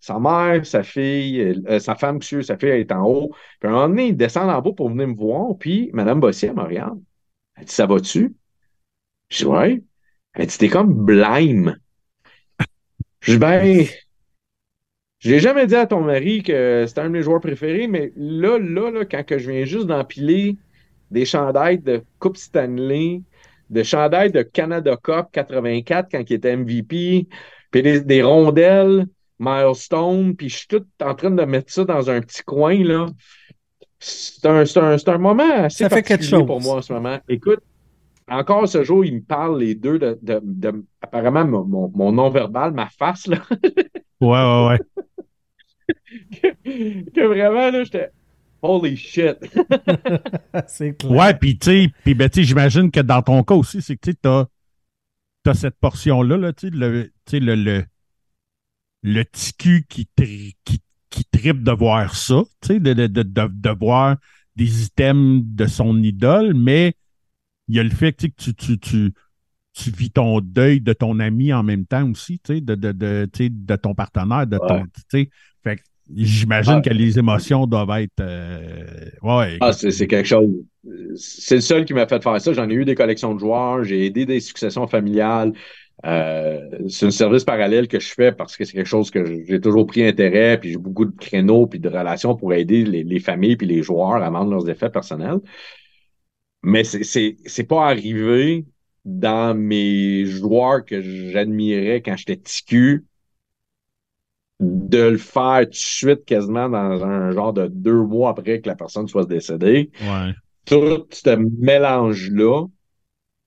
Sa 0.00 0.20
mère, 0.20 0.64
sa 0.66 0.82
fille, 0.82 1.40
euh, 1.68 1.78
sa 1.80 1.96
femme, 1.96 2.16
monsieur, 2.16 2.42
sa 2.42 2.56
fille, 2.56 2.68
elle 2.68 2.80
est 2.80 2.92
en 2.92 3.04
haut. 3.06 3.30
Puis 3.60 3.68
à 3.68 3.72
un 3.72 3.74
moment 3.74 3.88
donné, 3.88 4.08
il 4.08 4.16
descend 4.16 4.48
en 4.50 4.60
bas 4.62 4.72
pour 4.76 4.90
venir 4.90 5.08
me 5.08 5.16
voir. 5.16 5.56
Puis 5.58 5.90
Mme 5.92 6.20
Bossier, 6.20 6.48
elle 6.50 6.56
me 6.56 6.62
regarde. 6.62 7.00
Elle 7.56 7.64
dit, 7.64 7.72
ça 7.72 7.86
va-tu? 7.86 8.36
Je 9.28 9.38
dis, 9.38 9.46
ouais. 9.46 9.82
Elle 10.34 10.46
dit, 10.46 10.58
t'es 10.58 10.68
comme 10.68 10.92
blême. 11.04 11.76
Je 13.20 13.32
dis, 13.32 13.38
ben, 13.38 13.86
J'ai 15.18 15.40
jamais 15.40 15.66
dit 15.66 15.74
à 15.74 15.86
ton 15.86 16.02
mari 16.02 16.42
que 16.42 16.84
c'était 16.86 17.00
un 17.00 17.04
de 17.06 17.10
mes 17.10 17.22
joueurs 17.22 17.40
préférés, 17.40 17.88
mais 17.88 18.12
là, 18.16 18.58
là, 18.58 18.90
là 18.90 19.04
quand 19.04 19.24
que 19.24 19.38
je 19.38 19.50
viens 19.50 19.64
juste 19.64 19.86
d'empiler 19.86 20.56
des 21.10 21.24
chandails 21.24 21.78
de 21.78 22.04
Coupe 22.18 22.36
Stanley, 22.36 23.22
de 23.70 23.82
chandails 23.82 24.32
de 24.32 24.42
Canada 24.42 24.96
Cup 25.02 25.26
84 25.32 26.08
quand 26.10 26.22
il 26.28 26.32
était 26.34 26.56
MVP, 26.56 27.26
puis 27.70 27.82
des, 27.82 28.00
des 28.00 28.22
rondelles, 28.22 29.06
milestone, 29.38 30.34
puis 30.36 30.48
je 30.48 30.56
suis 30.58 30.66
tout 30.68 30.84
en 31.02 31.14
train 31.14 31.30
de 31.30 31.44
mettre 31.44 31.72
ça 31.72 31.84
dans 31.84 32.08
un 32.10 32.20
petit 32.20 32.42
coin, 32.42 32.82
là. 32.82 33.06
C'est 33.98 34.46
un, 34.46 35.18
moment 35.18 35.50
assez 35.50 35.84
Ça 35.84 35.88
fait 35.88 36.02
quelque 36.02 36.08
particulier 36.20 36.38
chose. 36.40 36.46
pour 36.46 36.60
moi 36.60 36.76
en 36.76 36.82
ce 36.82 36.92
moment. 36.92 37.18
Écoute, 37.28 37.60
encore 38.28 38.68
ce 38.68 38.84
jour, 38.84 39.04
ils 39.04 39.14
me 39.14 39.20
parlent 39.20 39.58
les 39.58 39.74
deux 39.74 39.98
de, 39.98 40.18
de, 40.22 40.40
de- 40.42 40.84
apparemment 41.00 41.44
mon, 41.44 41.64
mon, 41.64 41.92
mon 41.94 42.12
non-verbal, 42.12 42.72
ma 42.72 42.88
face, 42.88 43.26
là, 43.26 43.38
Ouais, 44.20 44.28
ouais, 44.28 44.68
ouais. 44.68 44.78
que 47.14 47.26
vraiment, 47.26 47.70
là, 47.70 47.84
j'étais 47.84 48.10
holy 48.62 48.96
shit. 48.96 49.36
c'est 50.66 50.96
clair. 50.96 51.12
Ouais, 51.12 51.34
puis 51.34 51.58
tu 51.58 51.66
sais, 51.66 51.90
puis 52.04 52.14
ben, 52.14 52.28
j'imagine 52.32 52.90
que 52.90 53.00
dans 53.00 53.22
ton 53.22 53.42
cas 53.42 53.54
aussi, 53.54 53.82
c'est 53.82 53.96
que 53.96 54.10
tu 54.10 54.28
as, 54.28 55.54
cette 55.54 55.76
portion-là, 55.78 56.36
là, 56.36 56.52
tu 56.52 56.68
sais, 56.68 56.74
le, 56.74 57.04
tu 57.24 57.30
sais, 57.30 57.40
le, 57.40 57.54
le, 57.54 57.84
le 59.02 59.22
petit 59.24 59.52
cul 59.54 59.84
qui, 59.88 60.06
tri- 60.16 60.56
qui, 60.64 60.80
qui 61.10 61.24
tripe 61.24 61.62
de 61.62 61.72
voir 61.72 62.14
ça, 62.16 62.42
tu 62.60 62.68
sais, 62.68 62.80
de, 62.80 62.92
de, 62.94 63.06
de, 63.06 63.22
de, 63.22 63.48
de 63.48 63.70
voir 63.78 64.16
des 64.56 64.84
items 64.84 65.42
de 65.44 65.66
son 65.66 66.02
idole, 66.02 66.54
mais 66.54 66.94
il 67.68 67.76
y 67.76 67.78
a 67.80 67.82
le 67.82 67.90
fait 67.90 68.12
tu 68.12 68.26
sais, 68.26 68.30
que 68.30 68.36
tu, 68.42 68.54
tu, 68.54 68.78
tu, 68.78 69.12
tu 69.74 69.90
vis 69.90 70.10
ton 70.10 70.40
deuil 70.40 70.80
de 70.80 70.92
ton 70.92 71.20
ami 71.20 71.52
en 71.52 71.62
même 71.62 71.86
temps 71.86 72.10
aussi, 72.10 72.40
tu 72.40 72.54
sais, 72.54 72.60
de, 72.60 72.74
de, 72.74 72.92
de, 72.92 73.28
tu 73.32 73.44
sais, 73.44 73.50
de 73.50 73.76
ton 73.76 73.94
partenaire, 73.94 74.46
de 74.46 74.58
ton, 74.58 74.80
Ouais. 74.80 74.84
tu 74.94 75.02
sais, 75.10 75.30
fait 75.62 75.76
que 75.76 75.82
j'imagine 76.14 76.80
Ouais. 76.80 76.82
que 76.82 76.90
les 76.90 77.18
émotions 77.18 77.66
doivent 77.66 77.90
être, 78.00 78.20
euh, 78.20 79.10
ouais, 79.22 79.58
Ah, 79.60 79.72
c'est 79.72 79.90
c'est 79.90 80.06
quelque 80.06 80.26
chose. 80.26 80.50
C'est 81.16 81.56
le 81.56 81.60
seul 81.62 81.84
qui 81.84 81.94
m'a 81.94 82.06
fait 82.06 82.22
faire 82.22 82.40
ça. 82.40 82.52
J'en 82.52 82.68
ai 82.68 82.74
eu 82.74 82.84
des 82.84 82.94
collections 82.94 83.34
de 83.34 83.40
joueurs, 83.40 83.82
j'ai 83.84 84.04
aidé 84.06 84.26
des 84.26 84.40
successions 84.40 84.86
familiales. 84.86 85.52
Euh, 86.06 86.60
c'est 86.88 87.06
un 87.06 87.10
service 87.10 87.44
parallèle 87.44 87.88
que 87.88 87.98
je 88.00 88.12
fais 88.12 88.32
parce 88.32 88.56
que 88.56 88.64
c'est 88.64 88.74
quelque 88.74 88.86
chose 88.88 89.10
que 89.10 89.44
j'ai 89.46 89.60
toujours 89.60 89.86
pris 89.86 90.06
intérêt, 90.06 90.58
puis 90.60 90.70
j'ai 90.72 90.78
beaucoup 90.78 91.06
de 91.06 91.16
créneaux 91.16 91.66
puis 91.66 91.80
de 91.80 91.88
relations 91.88 92.36
pour 92.36 92.52
aider 92.54 92.84
les, 92.84 93.04
les 93.04 93.20
familles 93.20 93.56
puis 93.56 93.66
les 93.66 93.82
joueurs 93.82 94.22
à 94.22 94.30
vendre 94.30 94.50
leurs 94.50 94.68
effets 94.68 94.90
personnels. 94.90 95.40
Mais 96.62 96.84
c'est 96.84 97.04
c'est 97.04 97.36
c'est 97.46 97.64
pas 97.64 97.86
arrivé 97.88 98.66
dans 99.04 99.56
mes 99.56 100.24
joueurs 100.26 100.84
que 100.84 101.00
j'admirais 101.00 102.02
quand 102.02 102.16
j'étais 102.16 102.36
ticu 102.38 103.04
de 104.60 105.02
le 105.02 105.18
faire 105.18 105.60
tout 105.64 105.70
de 105.70 105.74
suite 105.74 106.24
quasiment 106.24 106.68
dans 106.68 107.04
un 107.04 107.30
genre 107.32 107.52
de 107.52 107.66
deux 107.66 108.02
mois 108.02 108.30
après 108.30 108.60
que 108.60 108.68
la 108.68 108.74
personne 108.74 109.06
soit 109.06 109.26
décédée 109.26 109.90
ouais. 110.00 110.32
tout 110.64 111.06
ce 111.10 111.36
mélange-là 111.60 112.64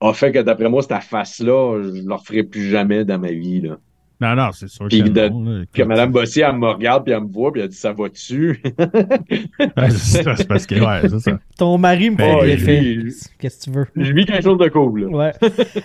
a 0.00 0.12
fait 0.14 0.32
que 0.32 0.38
d'après 0.38 0.68
moi, 0.70 0.82
cette 0.82 1.02
face-là, 1.02 1.82
je 1.82 1.88
ne 1.88 2.08
le 2.08 2.14
referai 2.14 2.42
plus 2.42 2.70
jamais 2.70 3.04
dans 3.04 3.18
ma 3.18 3.32
vie. 3.32 3.60
Là. 3.60 3.76
Non, 4.18 4.34
non, 4.34 4.50
c'est 4.52 4.68
sûr 4.68 4.86
Puis 4.88 5.02
que 5.02 5.08
de- 5.08 5.28
non, 5.28 5.42
là. 5.44 5.64
Que 5.72 5.82
Mme 5.82 6.12
Bossier, 6.12 6.44
elle 6.46 6.56
me 6.56 6.68
regarde, 6.68 7.04
puis 7.04 7.12
elle 7.12 7.22
me 7.22 7.32
voit, 7.32 7.52
puis 7.52 7.60
elle 7.62 7.68
dit 7.68 7.76
Ça 7.76 7.92
va-tu? 7.92 8.62
Ouais, 8.78 9.90
c'est 9.90 10.22
ça, 10.22 10.36
c'est 10.36 10.48
parce 10.48 10.66
que, 10.66 10.74
ouais, 10.74 11.08
c'est 11.08 11.18
ça. 11.20 11.38
Ton 11.58 11.76
mari 11.78 12.10
me 12.10 12.16
fait 12.16 13.06
Qu'est-ce 13.38 13.58
que 13.58 13.64
tu 13.64 13.70
veux? 13.70 13.86
Je 13.96 14.12
vis 14.12 14.24
quelque 14.26 14.42
chose 14.42 14.58
de 14.58 14.68
cool. 14.68 15.02
là. 15.02 15.08
Ouais. 15.08 15.32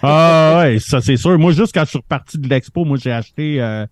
Ah, 0.01 0.61
ouais, 0.63 0.79
ça, 0.79 1.01
c'est 1.01 1.17
sûr. 1.17 1.37
Moi, 1.37 1.51
juste 1.51 1.73
quand 1.73 1.83
je 1.83 1.89
suis 1.91 1.99
reparti 1.99 2.37
de 2.37 2.47
l'expo, 2.47 2.85
moi, 2.85 2.97
j'ai 3.01 3.11
acheté 3.11 3.61
euh, 3.61 3.85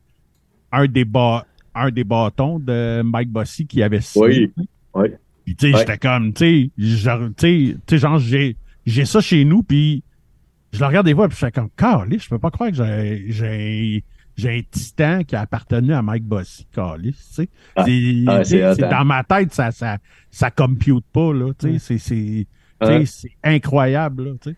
un, 0.74 0.88
des 0.88 1.05
bas- 1.05 1.45
un 1.74 1.89
des 1.91 2.03
bâtons 2.03 2.59
de 2.59 3.01
Mike 3.03 3.30
Bossy 3.30 3.65
qui 3.65 3.82
avait 3.82 4.01
signé. 4.01 4.51
Oui. 4.57 4.65
Oui. 4.95 5.07
Puis, 5.45 5.55
tu 5.55 5.71
sais, 5.71 5.78
j'étais 5.78 5.97
comme, 5.97 6.34
tu 6.34 6.71
sais, 6.78 6.97
genre, 6.97 7.30
tu 7.38 7.78
sais, 7.88 7.97
j'ai, 8.19 8.57
j'ai 8.86 9.05
ça 9.05 9.21
chez 9.21 9.43
nous, 9.45 9.63
puis 9.63 10.03
je 10.71 10.80
le 10.80 10.86
regarde 10.86 11.05
des 11.05 11.13
fois, 11.15 11.28
puis 11.28 11.36
je 11.36 11.45
fais 11.45 11.51
comme, 11.51 11.69
calé, 11.76 12.17
je 12.19 12.30
peux 12.30 12.39
pas 12.39 12.49
croire 12.51 12.69
que 12.71 12.76
j'ai, 12.78 13.26
j'ai, 13.30 14.03
j'ai 14.38 14.49
un 14.57 14.61
titan 14.71 15.24
qui 15.24 15.36
a 15.36 15.41
appartenu 15.41 15.93
à 15.93 16.01
Mike 16.01 16.24
Bossy, 16.24 16.65
calé, 16.71 17.11
tu 17.11 17.17
sais. 17.19 17.49
Ah. 17.76 17.84
C'est, 17.86 18.24
Ah, 18.28 18.39
tu 18.39 18.45
sais, 18.45 18.57
c'est 18.57 18.67
hot, 18.69 18.76
c'est 18.76 18.89
dans 18.89 19.05
ma 19.05 19.24
tête, 19.24 19.53
ça, 19.53 19.71
ça, 19.71 19.97
ça 20.32 20.49
compute 20.51 21.05
pas, 21.11 21.34
là, 21.34 21.51
tu 21.59 21.67
sais, 21.67 21.74
Ouais. 21.74 21.80
c'est, 21.80 21.97
c'est, 21.97 22.47
tu 22.82 22.88
Ouais. 22.88 23.05
sais, 23.05 23.28
c'est 23.28 23.32
incroyable, 23.55 24.24
là, 24.26 24.32
tu 24.41 24.51
sais. 24.51 24.55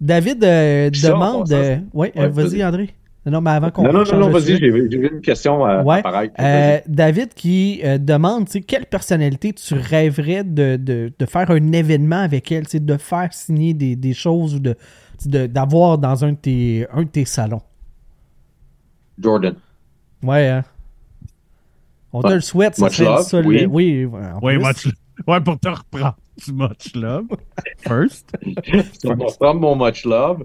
David 0.00 0.42
euh, 0.44 0.90
ça, 0.94 1.10
demande. 1.10 1.48
passant, 1.48 1.54
euh, 1.54 1.76
ouais, 1.94 2.12
euh, 2.16 2.20
Ouais, 2.22 2.28
vas-y, 2.28 2.48
vas-y. 2.58 2.64
André. 2.64 2.90
Non, 3.24 3.40
mais 3.40 3.50
avant 3.50 3.70
qu'on 3.70 3.84
Non, 3.84 3.92
non, 3.92 4.18
non, 4.18 4.30
vas-y, 4.30 4.58
j'ai 4.58 4.66
une 4.66 5.20
question 5.20 5.64
euh, 5.64 5.82
Ouais. 5.84 5.98
apparaître. 6.00 6.34
Euh, 6.40 6.80
David 6.88 7.34
qui 7.34 7.80
euh, 7.84 7.96
demande, 7.98 8.46
tu 8.46 8.52
sais, 8.52 8.60
quelle 8.62 8.86
personnalité 8.86 9.52
tu 9.52 9.74
rêverais 9.74 10.42
de, 10.42 10.76
de, 10.76 11.12
de 11.16 11.26
faire 11.26 11.50
un 11.52 11.70
événement 11.72 12.20
avec 12.22 12.50
elle, 12.50 12.64
tu 12.64 12.72
sais, 12.72 12.80
de 12.80 12.96
faire 12.96 13.32
signer 13.32 13.74
des, 13.74 13.94
des 13.96 14.12
choses 14.14 14.54
ou 14.56 14.58
de 14.58 14.76
de- 15.24 15.46
d'avoir 15.46 15.98
dans 15.98 16.24
un 16.24 16.32
de, 16.32 16.36
tes, 16.36 16.86
un 16.92 17.02
de 17.04 17.08
tes 17.08 17.24
salons? 17.24 17.62
Jordan. 19.20 19.54
Ouais, 20.22 20.48
hein. 20.48 20.64
On 22.12 22.22
te 22.22 22.32
le 22.32 22.40
souhaite, 22.40 22.74
ça 22.74 22.86
Much 22.86 22.94
serait 22.94 23.04
le 23.08 23.14
love, 23.14 23.22
seul- 23.28 23.46
oui. 23.46 23.66
oui, 23.66 24.06
much, 24.58 24.88
ouais, 25.28 25.40
pour 25.40 25.58
te 25.60 25.68
reprendre 25.68 26.16
du 26.44 26.52
much 26.52 26.92
love. 26.96 27.26
First. 27.86 28.32
From 29.38 29.60
mon 29.60 29.76
much 29.76 30.04
love, 30.04 30.42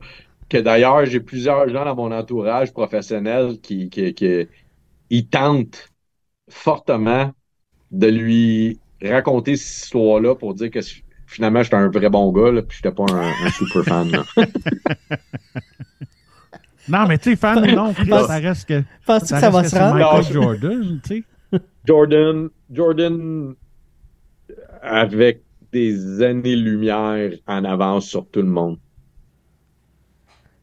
que 0.49 0.57
d'ailleurs, 0.57 1.05
j'ai 1.05 1.19
plusieurs 1.19 1.67
gens 1.69 1.85
dans 1.85 1.95
mon 1.95 2.11
entourage 2.11 2.73
professionnel 2.73 3.59
qui, 3.61 3.89
qui, 3.89 4.13
qui 4.13 4.47
ils 5.09 5.27
tentent 5.29 5.89
fortement 6.49 7.33
de 7.91 8.07
lui 8.07 8.79
raconter 9.03 9.55
cette 9.57 9.85
histoire-là 9.85 10.35
pour 10.35 10.53
dire 10.55 10.71
que 10.71 10.79
finalement, 11.27 11.63
j'étais 11.63 11.75
un 11.77 11.89
vrai 11.89 12.09
bon 12.09 12.31
gars, 12.31 12.51
là, 12.51 12.61
puis 12.63 12.77
j'étais 12.77 12.95
pas 12.95 13.05
un, 13.05 13.45
un 13.45 13.51
super 13.51 13.85
fan. 13.85 14.15
là. 14.15 14.25
Non, 16.87 17.05
mais 17.07 17.17
tu 17.17 17.31
sais, 17.31 17.35
fan 17.35 17.61
ou 17.63 17.71
non, 17.73 17.93
ça 18.23 18.37
reste 18.39 18.67
que. 18.67 18.83
Penses-tu 19.05 19.33
que 19.33 19.39
ça 19.39 19.49
va 19.49 19.63
se 19.63 19.75
rendre? 19.75 19.95
Michael 19.95 20.15
Non, 20.15 20.21
je- 20.21 20.33
Jordan, 20.33 20.99
tu 21.03 21.15
sais. 21.17 21.23
Jordan, 21.85 22.49
Jordan, 22.69 23.55
avec 24.81 25.43
des 25.71 26.21
années-lumière 26.23 27.31
en 27.47 27.63
avance 27.65 28.07
sur 28.07 28.27
tout 28.29 28.41
le 28.41 28.47
monde. 28.47 28.77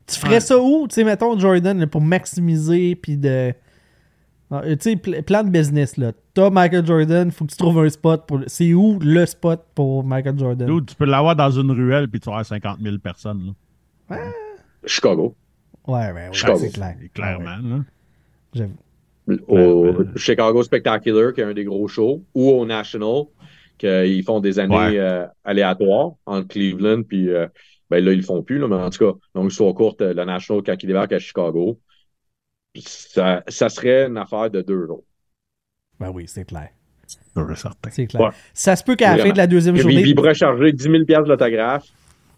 Tu 0.07 0.17
ferais 0.19 0.35
Ouais. 0.35 0.41
ça 0.41 0.59
où, 0.59 0.87
tu 0.89 0.95
sais, 0.95 1.05
mettons, 1.05 1.39
Jordan, 1.39 1.79
là, 1.79 1.87
pour 1.87 2.01
maximiser, 2.01 2.95
puis 2.97 3.17
de... 3.17 3.53
Ah, 4.51 4.63
Tu 4.65 4.77
sais, 4.81 4.97
pl- 4.97 5.23
plan 5.23 5.43
de 5.43 5.49
business, 5.51 5.97
là. 5.97 6.13
T'as 6.35 6.51
Michael 6.51 6.85
Jordan, 6.87 7.31
faut 7.31 7.45
que 7.47 7.51
tu 7.51 7.57
trouves 7.57 7.79
un 7.79 7.89
spot 7.89 8.27
pour... 8.27 8.41
C'est 8.47 8.75
où 8.75 8.99
le 9.01 9.25
spot 9.25 9.65
pour 9.75 10.05
Michael 10.05 10.39
Jordan? 10.39 10.67
Dude, 10.69 10.87
tu 10.87 10.95
peux 10.95 11.07
l'avoir 11.07 11.35
dans 11.35 11.51
une 11.51 11.71
ruelle 11.71 12.09
puis 12.09 12.21
tu 12.21 12.27
vas 12.27 12.33
avoir 12.33 12.47
50 12.47 12.79
000 12.81 12.99
personnes. 12.99 13.55
Là. 14.11 14.19
Chicago. 14.87 15.35
Ouais, 15.87 15.95
ouais, 16.07 16.13
ouais, 16.13 16.29
Chicago. 16.33 16.59
c'est 16.59 16.71
clair. 16.73 16.97
Clairement. 17.15 17.45
Ouais, 17.45 17.63
ouais, 17.63 17.71
là. 17.79 17.85
j'avoue. 18.55 18.77
Au 19.49 19.55
Ouais, 19.57 19.97
ouais. 19.99 20.05
Chicago 20.17 20.63
Spectacular, 20.63 21.33
qui 21.33 21.41
est 21.41 21.45
un 21.45 21.55
des 21.55 21.65
gros 21.65 21.89
shows, 21.89 22.23
ou 22.35 22.51
au 22.51 22.67
National, 22.67 23.23
qu'ils 23.79 24.23
font 24.23 24.41
des 24.41 24.59
années 24.59 24.77
Ouais. 24.77 24.99
euh, 24.99 25.27
aléatoires 25.45 26.13
entre 26.27 26.49
Cleveland, 26.49 27.03
puis 27.03 27.31
euh, 27.31 27.47
ben 27.95 28.05
là, 28.05 28.13
ils 28.13 28.19
le 28.19 28.25
font 28.25 28.43
plus, 28.43 28.59
là, 28.59 28.67
mais 28.69 28.77
en 28.77 28.91
tout 28.91 29.05
cas, 29.13 29.19
donc 29.35 29.53
soit 29.53 29.73
courte, 29.75 30.01
euh, 30.03 30.13
le 30.15 30.25
National, 30.25 30.63
quand 30.65 30.75
il 30.83 30.87
débarque 30.87 31.13
à 31.13 31.19
Chicago, 31.19 31.79
ça, 32.77 33.43
ça 33.49 33.69
serait 33.69 34.07
une 34.07 34.19
affaire 34.19 34.51
de 34.51 34.63
deux 34.63 34.87
jours. 34.87 35.05
Ben 36.01 36.11
oui, 36.13 36.25
c'est 36.27 36.45
clair. 36.45 36.71
C'est 37.91 38.07
clair. 38.07 38.23
Ouais. 38.23 38.29
Ça 38.53 38.77
se 38.77 38.83
peut 38.85 38.97
qu'à 38.97 39.17
la 39.17 39.23
fin 39.23 39.31
de 39.31 39.37
la 39.37 39.47
deuxième 39.47 39.77
journée... 39.77 40.03
il 40.03 40.15
pourrait 40.15 40.35
charger 40.35 40.73
10 40.73 40.83
000 40.83 40.95
de 41.05 41.29
l'autographe, 41.29 41.85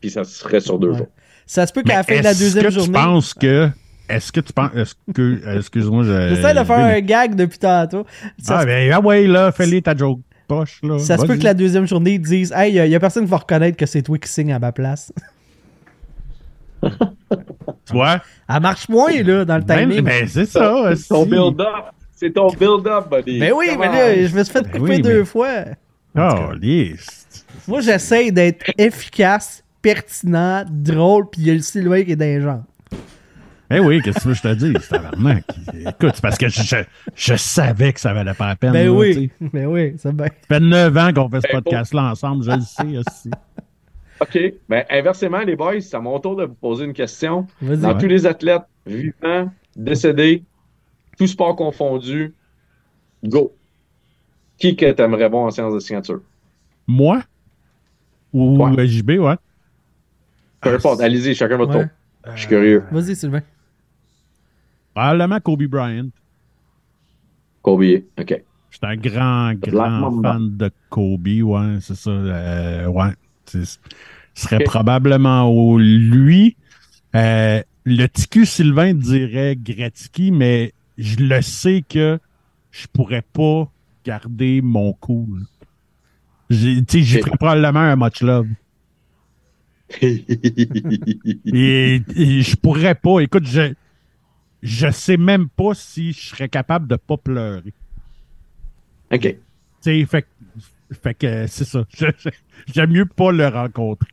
puis 0.00 0.10
ça 0.10 0.24
serait 0.24 0.60
sur 0.60 0.78
deux 0.78 0.90
Ouais. 0.90 0.98
jours. 0.98 1.08
Ça 1.46 1.66
se 1.66 1.72
peut 1.72 1.82
qu'à 1.82 1.96
la 1.96 2.02
fin 2.02 2.18
de 2.18 2.24
la 2.24 2.34
deuxième 2.34 2.64
que 2.64 2.70
journée... 2.70 2.98
tu 2.98 3.04
penses 3.04 3.34
que. 3.34 3.68
Est-ce 4.08 4.32
que 4.32 4.40
tu 4.40 4.52
penses. 4.52 4.74
Est-ce 4.74 4.94
que. 5.14 5.58
Excuse-moi, 5.58 6.04
je. 6.04 6.28
J'essaie 6.34 6.54
de 6.54 6.64
faire 6.64 6.78
un 6.78 7.00
gag 7.00 7.34
depuis 7.34 7.58
tantôt. 7.58 8.04
Ça, 8.38 8.58
Ah, 8.58 8.60
se... 8.62 8.66
ben, 8.66 8.90
ah 8.92 9.00
ouais, 9.00 9.26
là, 9.26 9.52
fais-les 9.52 9.82
ta 9.82 9.96
joke 9.96 10.20
poche, 10.48 10.80
là. 10.82 10.98
ça 10.98 11.18
se 11.18 11.26
peut 11.26 11.36
que 11.36 11.44
la 11.44 11.54
deuxième 11.54 11.86
journée, 11.86 12.12
ils 12.14 12.20
disent 12.20 12.52
Hey, 12.56 12.72
il 12.72 12.88
y, 12.90 12.94
a 12.94 13.00
personne 13.00 13.24
qui 13.24 13.30
va 13.30 13.38
reconnaître 13.38 13.76
que 13.76 13.86
c'est 13.86 14.02
toi 14.02 14.18
qui 14.18 14.28
signe 14.28 14.52
à 14.52 14.58
ma 14.58 14.72
place. 14.72 15.12
Tu 17.86 17.92
vois? 17.92 18.20
Elle 18.48 18.60
marche 18.60 18.88
moins, 18.88 19.12
là, 19.22 19.44
dans 19.44 19.56
le 19.56 19.62
Ben, 19.62 19.88
timing. 19.88 20.02
ben, 20.04 20.26
c'est 20.28 20.46
ça. 20.46 20.90
C'est 20.96 21.08
ton 21.08 21.24
build-up. 21.24 21.84
C'est 22.14 22.32
ton 22.32 22.48
build-up, 22.48 23.08
buddy. 23.10 23.38
Ben 23.38 23.52
oui, 23.54 23.66
Come 23.70 23.78
mais 23.80 23.86
là, 23.88 24.26
je 24.26 24.34
me 24.34 24.42
suis 24.42 24.52
fait 24.52 24.64
couper 24.64 24.78
oui, 24.80 25.02
deux 25.02 25.18
mais- 25.20 25.24
fois. 25.24 25.50
Oh, 26.18 26.52
lisse. 26.60 27.44
Moi, 27.68 27.80
j'essaie 27.80 28.30
d'être 28.32 28.64
efficace, 28.78 29.62
pertinent, 29.82 30.64
drôle, 30.68 31.28
puis 31.30 31.42
il 31.42 31.46
y 31.48 31.50
a 31.50 31.54
le 31.54 31.60
Sylvain 31.60 32.02
qui 32.04 32.12
est 32.12 32.40
jambes. 32.40 32.64
Eh 33.70 33.80
oui, 33.80 34.00
qu'est-ce 34.00 34.18
que 34.18 34.22
tu 34.22 34.28
veux 34.28 34.34
que 34.34 34.38
je 34.38 34.42
te 34.42 34.54
dise, 34.78 34.88
tabarnak? 34.88 35.44
Écoute, 35.74 36.12
c'est 36.14 36.20
parce 36.22 36.38
que 36.38 36.48
je, 36.48 36.62
je, 36.62 36.76
je 37.14 37.34
savais 37.34 37.92
que 37.92 38.00
ça 38.00 38.12
valait 38.12 38.32
pas 38.34 38.46
la 38.48 38.56
peine. 38.56 38.72
Ben 38.72 38.86
là, 38.86 38.92
oui, 38.92 39.14
sais. 39.40 39.48
ben 39.52 39.66
oui, 39.66 39.94
c'est 39.98 40.14
bien. 40.14 40.26
Ça 40.26 40.32
fait 40.48 40.60
neuf 40.60 40.96
ans 40.96 41.12
qu'on 41.12 41.28
fait 41.28 41.40
ce 41.40 41.52
podcast-là 41.52 42.02
ensemble, 42.12 42.44
je 42.44 42.50
le 42.52 42.60
sais 42.60 42.98
aussi. 42.98 43.30
OK. 44.20 44.38
Ben, 44.68 44.84
inversement, 44.90 45.40
les 45.40 45.56
boys, 45.56 45.80
c'est 45.80 45.96
à 45.96 46.00
mon 46.00 46.18
tour 46.20 46.36
de 46.36 46.44
vous 46.44 46.54
poser 46.54 46.84
une 46.84 46.92
question. 46.94 47.46
Vas-y. 47.60 47.80
Dans 47.80 47.92
Ouais. 47.94 47.98
tous 47.98 48.06
les 48.06 48.26
athlètes 48.26 48.62
vivants, 48.86 49.52
décédés, 49.76 50.44
tout 51.18 51.26
sport 51.26 51.54
confondu, 51.56 52.34
Go. 53.24 53.52
Qui 54.58 54.76
que 54.76 54.90
t'aimerais 54.92 55.28
voir 55.28 55.44
en 55.44 55.50
séance 55.50 55.74
de 55.74 55.80
signature? 55.80 56.20
Moi? 56.86 57.22
Ou 58.32 58.62
Ouais. 58.64 58.78
euh, 58.80 58.86
JB, 58.86 59.10
ouais. 59.18 59.36
Peu 60.60 60.74
importe, 60.74 61.00
allez-y, 61.00 61.34
chacun 61.34 61.56
votre 61.56 61.76
Ouais. 61.76 61.84
tour. 61.84 62.34
Je 62.34 62.38
suis 62.40 62.48
curieux. 62.48 62.84
Vas-y, 62.90 63.16
Sylvain. 63.16 63.42
Probablement 64.94 65.40
Kobe 65.40 65.64
Bryant. 65.64 66.08
Kobe, 67.62 67.82
OK. 68.18 68.42
J'étais 68.70 68.86
un 68.86 68.96
grand, 68.96 69.54
grand 69.54 70.22
fan 70.22 70.56
de 70.56 70.70
Kobe, 70.90 71.26
ouais, 71.26 71.78
c'est 71.80 71.94
ça. 71.96 72.10
euh, 72.10 72.86
ouais. 72.86 73.12
Serait 74.34 74.64
probablement 74.64 75.48
au 75.48 75.78
lui. 75.78 76.56
Euh, 77.14 77.62
le 77.84 78.06
TQ 78.06 78.46
Sylvain 78.46 78.94
dirait 78.94 79.56
Gretzky, 79.56 80.30
mais 80.30 80.72
je 80.98 81.16
le 81.16 81.40
sais 81.40 81.82
que 81.88 82.18
je 82.70 82.86
pourrais 82.92 83.22
pas 83.22 83.70
garder 84.04 84.60
mon 84.60 84.92
cool. 84.92 85.46
J'y 86.50 86.84
ferais 87.06 87.30
probablement 87.36 87.80
un 87.80 87.96
match 87.96 88.22
love. 88.22 88.48
Et, 90.02 92.02
et 92.16 92.42
je 92.42 92.56
pourrais 92.56 92.96
pas. 92.96 93.20
Écoute, 93.20 93.46
je, 93.46 93.72
je 94.62 94.90
sais 94.90 95.16
même 95.16 95.48
pas 95.48 95.74
si 95.74 96.12
je 96.12 96.28
serais 96.28 96.48
capable 96.48 96.88
de 96.88 96.96
pas 96.96 97.16
pleurer. 97.16 97.72
OK. 99.12 99.20
Tu 99.20 99.36
sais, 99.80 100.04
fait, 100.04 100.22
que- 100.22 100.26
fait 100.92 101.14
que 101.14 101.46
c'est 101.46 101.64
ça. 101.64 101.84
J'aime 102.72 102.90
mieux 102.90 103.06
pas 103.06 103.32
le 103.32 103.46
rencontrer. 103.48 104.08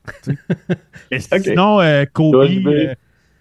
Et. 1.11 1.19
Sinon, 1.19 1.79
euh, 1.81 2.05
Kobe, 2.11 2.35
euh, 2.67 2.93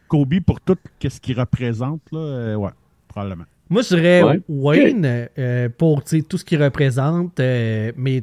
Kobe, 0.09 0.41
pour 0.47 0.61
tout 0.61 0.77
ce 1.07 1.21
qu'il 1.21 1.39
représente, 1.39 2.01
là, 2.13 2.19
euh, 2.19 2.55
ouais, 2.57 2.71
probablement. 3.09 3.45
Moi, 3.71 3.83
je 3.83 3.95
dirais 3.97 4.23
Ouais. 4.23 4.41
Wayne 4.49 5.29
euh, 5.39 5.69
pour 5.77 6.03
tout 6.05 6.37
ce 6.39 6.45
qu'il 6.45 6.63
représente. 6.63 7.41
euh, 7.41 7.91
mais 7.97 8.21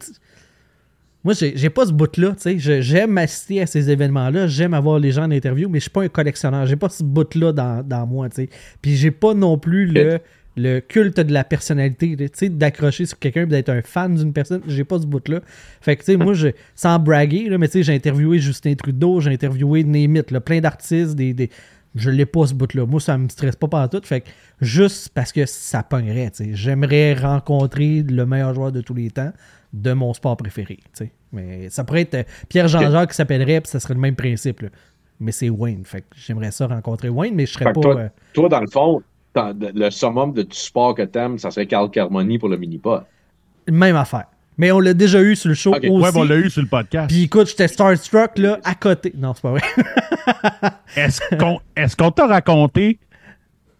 moi, 1.24 1.34
j'ai 1.34 1.58
j'ai 1.58 1.70
pas 1.70 1.86
ce 1.86 1.92
bout-là. 1.92 2.34
tu 2.34 2.42
sais. 2.42 2.60
Je- 2.60 2.82
J'aime 2.82 3.18
assister 3.18 3.62
à 3.62 3.66
ces 3.66 3.90
événements-là. 3.90 4.48
J'aime 4.48 4.74
avoir 4.74 5.00
les 5.00 5.12
gens 5.12 5.24
en 5.26 5.32
interview, 5.32 5.68
mais 5.68 5.80
je 5.80 5.84
suis 5.84 5.90
pas 5.92 6.04
un 6.04 6.08
collectionneur. 6.08 6.66
J'ai 6.66 6.76
pas 6.78 6.88
ce 6.90 7.04
bout-là 7.04 7.52
dans, 7.52 7.84
dans 7.86 8.06
moi. 8.08 8.30
tu 8.30 8.36
sais. 8.44 8.50
Puis 8.82 8.96
j'ai 8.96 9.12
pas 9.12 9.34
non 9.34 9.58
plus 9.58 9.86
le, 9.88 10.20
le 10.62 10.80
culte 10.82 11.20
de 11.20 11.34
la 11.34 11.44
personnalité. 11.44 12.16
tu 12.16 12.28
sais, 12.34 12.50
d'accrocher 12.50 13.06
sur 13.06 13.18
quelqu'un 13.18 13.44
et 13.44 13.48
d'être 13.48 13.70
un 13.70 13.82
fan 13.82 14.16
d'une 14.16 14.34
personne. 14.34 14.62
J'ai 14.68 14.84
pas 14.84 15.00
ce 15.00 15.06
bout-là. 15.06 15.42
Fait 15.82 15.96
que, 15.96 16.04
tu 16.04 16.12
sais, 16.12 16.18
moi, 16.18 16.34
je, 16.34 16.50
sans 16.76 17.00
braguer, 17.00 17.50
là, 17.50 17.58
mais 17.58 17.68
tu 17.68 17.74
sais, 17.74 17.84
j'ai 17.84 17.94
interviewé 17.94 18.40
Justin 18.40 18.76
Trudeau, 18.76 19.22
j'ai 19.22 19.32
interviewé 19.32 19.84
Némit, 19.84 20.24
là, 20.32 20.42
plein 20.42 20.60
d'artistes, 20.60 21.16
des, 21.16 21.34
des, 21.34 21.50
je 21.96 22.10
l'ai 22.10 22.26
pas 22.26 22.46
ce 22.46 22.54
bout-là. 22.54 22.86
Moi, 22.86 23.00
ça 23.00 23.18
me 23.18 23.30
stresse 23.30 23.56
pas 23.56 23.68
partout. 23.68 24.02
Fait 24.04 24.22
que 24.22 24.30
juste 24.62 25.10
parce 25.14 25.32
que 25.32 25.46
ça 25.46 25.84
pognerait, 25.84 26.32
tu 26.32 26.44
sais. 26.44 26.50
J'aimerais 26.54 27.14
rencontrer 27.14 28.04
le 28.04 28.26
meilleur 28.26 28.54
joueur 28.54 28.72
de 28.72 28.82
tous 28.82 28.94
les 28.94 29.12
temps 29.12 29.32
de 29.74 29.94
mon 29.94 30.14
sport 30.14 30.36
préféré, 30.36 30.78
tu 30.78 31.06
sais. 31.06 31.12
Mais 31.32 31.70
ça 31.70 31.84
pourrait 31.84 32.02
être 32.02 32.16
euh, 32.16 32.24
Pierre 32.50 32.68
Jean-Jacques 32.68 33.12
qui 33.12 33.16
s'appellerait, 33.16 33.62
puis 33.62 33.70
ça 33.70 33.80
serait 33.80 33.94
le 33.94 34.00
même 34.00 34.16
principe, 34.16 34.62
là. 34.62 34.70
Mais 35.20 35.32
c'est 35.32 35.50
Wayne. 35.50 35.84
Fait 35.84 36.02
que 36.02 36.08
j'aimerais 36.16 36.52
ça 36.52 36.66
rencontrer 36.66 37.10
Wayne, 37.10 37.36
mais 37.36 37.46
je 37.46 37.54
serais 37.54 37.66
pas. 37.66 37.74
toi, 37.74 37.98
euh, 37.98 38.10
toi, 38.34 38.50
dans 38.50 38.62
le 38.62 38.68
fond, 38.68 39.04
le 39.60 39.90
summum 39.90 40.34
de 40.34 40.42
du 40.44 40.56
sport 40.58 40.96
que 40.96 41.02
t'aimes, 41.04 41.38
ça 41.38 41.52
serait 41.52 41.66
Carl 41.68 41.90
Carmoni 41.90 42.38
pour 42.40 42.50
le 42.50 42.58
mini-pod. 42.58 43.04
même 43.70 43.96
affaire. 43.96 44.26
Mais 44.58 44.72
on 44.74 44.80
l'a 44.82 44.94
déjà 44.94 45.22
eu 45.22 45.36
sur 45.38 45.48
le 45.50 45.56
show 45.56 45.72
Ok. 45.74 45.86
aussi. 45.90 45.90
Ouais, 45.90 46.10
on 46.16 46.24
l'a 46.26 46.36
eu 46.38 46.50
sur 46.50 46.62
le 46.62 46.68
podcast. 46.68 47.08
Puis 47.10 47.24
écoute, 47.24 47.48
j'étais 47.48 47.68
starstruck 47.70 48.38
là, 48.38 48.60
à 48.66 48.76
côté. 48.76 49.14
Non, 49.18 49.34
c'est 49.34 49.42
pas 49.42 49.52
vrai. 49.52 49.62
Est-ce 50.98 51.22
qu'on 51.38 51.60
est-ce 51.76 51.96
qu'on 51.96 52.12
t'a 52.12 52.28
raconté 52.28 53.00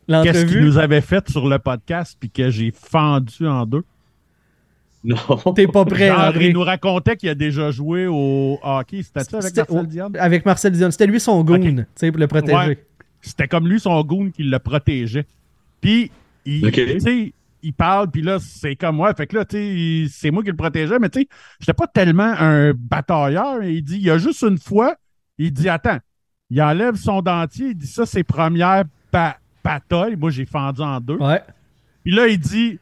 qu'est-ce 0.08 0.46
qu'il 0.46 0.62
nous 0.62 0.78
avait 0.78 1.02
fait 1.02 1.28
sur 1.30 1.48
le 1.48 1.60
podcast 1.60 2.16
puis 2.20 2.30
que 2.30 2.50
j'ai 2.50 2.72
fendu 2.72 3.46
en 3.48 3.66
deux? 3.66 3.84
Non. 5.04 5.18
t'es 5.56 5.68
pas 5.68 5.86
prêt, 5.86 6.08
Genre, 6.10 6.20
André. 6.20 6.48
il 6.48 6.54
nous 6.54 6.62
racontait 6.64 7.16
qu'il 7.16 7.30
a 7.30 7.36
déjà 7.36 7.72
joué 7.72 8.08
au 8.08 8.60
hockey. 8.62 9.02
C'était-tu 9.04 9.36
avec 9.36 9.48
C'était- 9.48 9.62
Marcel 9.74 9.88
Dion? 9.88 10.12
Avec 10.20 10.46
Marcel 10.46 10.72
Dion. 10.74 10.92
C'était 10.92 11.08
lui 11.08 11.20
son 11.22 11.42
goon, 11.44 11.56
Ok. 11.62 11.76
tu 11.76 11.86
sais, 11.96 12.12
pour 12.12 12.20
le 12.20 12.28
protéger. 12.28 12.56
Ouais. 12.58 12.86
C'était 13.22 13.48
comme 13.48 13.68
lui, 13.68 13.80
son 13.80 14.02
goon, 14.04 14.30
qui 14.32 14.44
le 14.44 14.60
protégeait. 14.60 15.26
Puis, 15.82 16.12
il, 16.46 16.66
Ok. 16.68 16.74
tu 16.74 17.00
sais, 17.00 17.34
il 17.62 17.74
parle, 17.74 18.10
puis 18.10 18.22
là, 18.22 18.38
c'est 18.40 18.76
comme 18.76 18.96
moi. 18.98 19.14
Fait 19.14 19.28
que 19.28 19.36
là, 19.38 19.46
tu 19.46 19.58
sais, 19.58 20.12
c'est 20.12 20.32
moi 20.32 20.44
qui 20.44 20.50
le 20.50 20.56
protégeais, 20.56 20.98
mais 21.00 21.10
tu 21.10 21.22
sais, 21.22 21.28
j'étais 21.60 21.74
pas 21.74 21.88
tellement 21.88 22.34
un 22.38 22.74
batailleur. 22.74 23.64
Il 23.64 23.84
dit, 23.84 23.96
il 23.98 24.04
y 24.04 24.10
a 24.10 24.18
juste 24.18 24.42
une 24.44 24.58
fois, 24.58 24.96
il 25.38 25.52
dit, 25.52 25.68
attends, 25.70 26.00
il 26.50 26.62
enlève 26.62 26.96
son 26.96 27.22
dentier, 27.22 27.68
il 27.70 27.76
dit, 27.76 27.88
ça, 27.88 28.06
c'est 28.06 28.24
première 28.24 28.84
ba- 29.12 29.38
bataille. 29.64 30.16
Moi, 30.16 30.32
j'ai 30.32 30.46
fendu 30.46 30.82
en 30.82 31.00
deux. 31.00 31.18
Ouais. 31.18 31.42
Puis 32.04 32.14
là, 32.16 32.28
il 32.28 32.40
dit, 32.40 32.80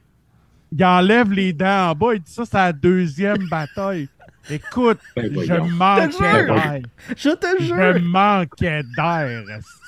il 0.71 0.85
enlève 0.85 1.31
les 1.31 1.53
dents 1.53 1.89
en 1.91 1.95
bas, 1.95 2.13
il 2.13 2.21
dit, 2.21 2.31
ça, 2.31 2.45
c'est 2.45 2.57
la 2.57 2.73
deuxième 2.73 3.47
bataille. 3.49 4.07
Écoute, 4.49 4.99
Ben, 5.15 5.25
je 5.29 5.33
voyons. 5.33 5.67
manquais 5.69 6.11
Je 6.11 6.17
te 6.17 6.23
jure. 6.45 6.55
d'air. 6.55 6.81
Je 7.17 7.29
te 7.29 7.47
Je 7.59 7.65
jure. 7.65 8.01
manquais 8.03 8.81
d'air. 8.95 9.43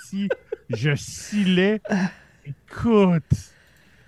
Si 0.05 0.27
je 0.69 0.95
scillais. 0.95 1.79
Écoute, 2.49 3.23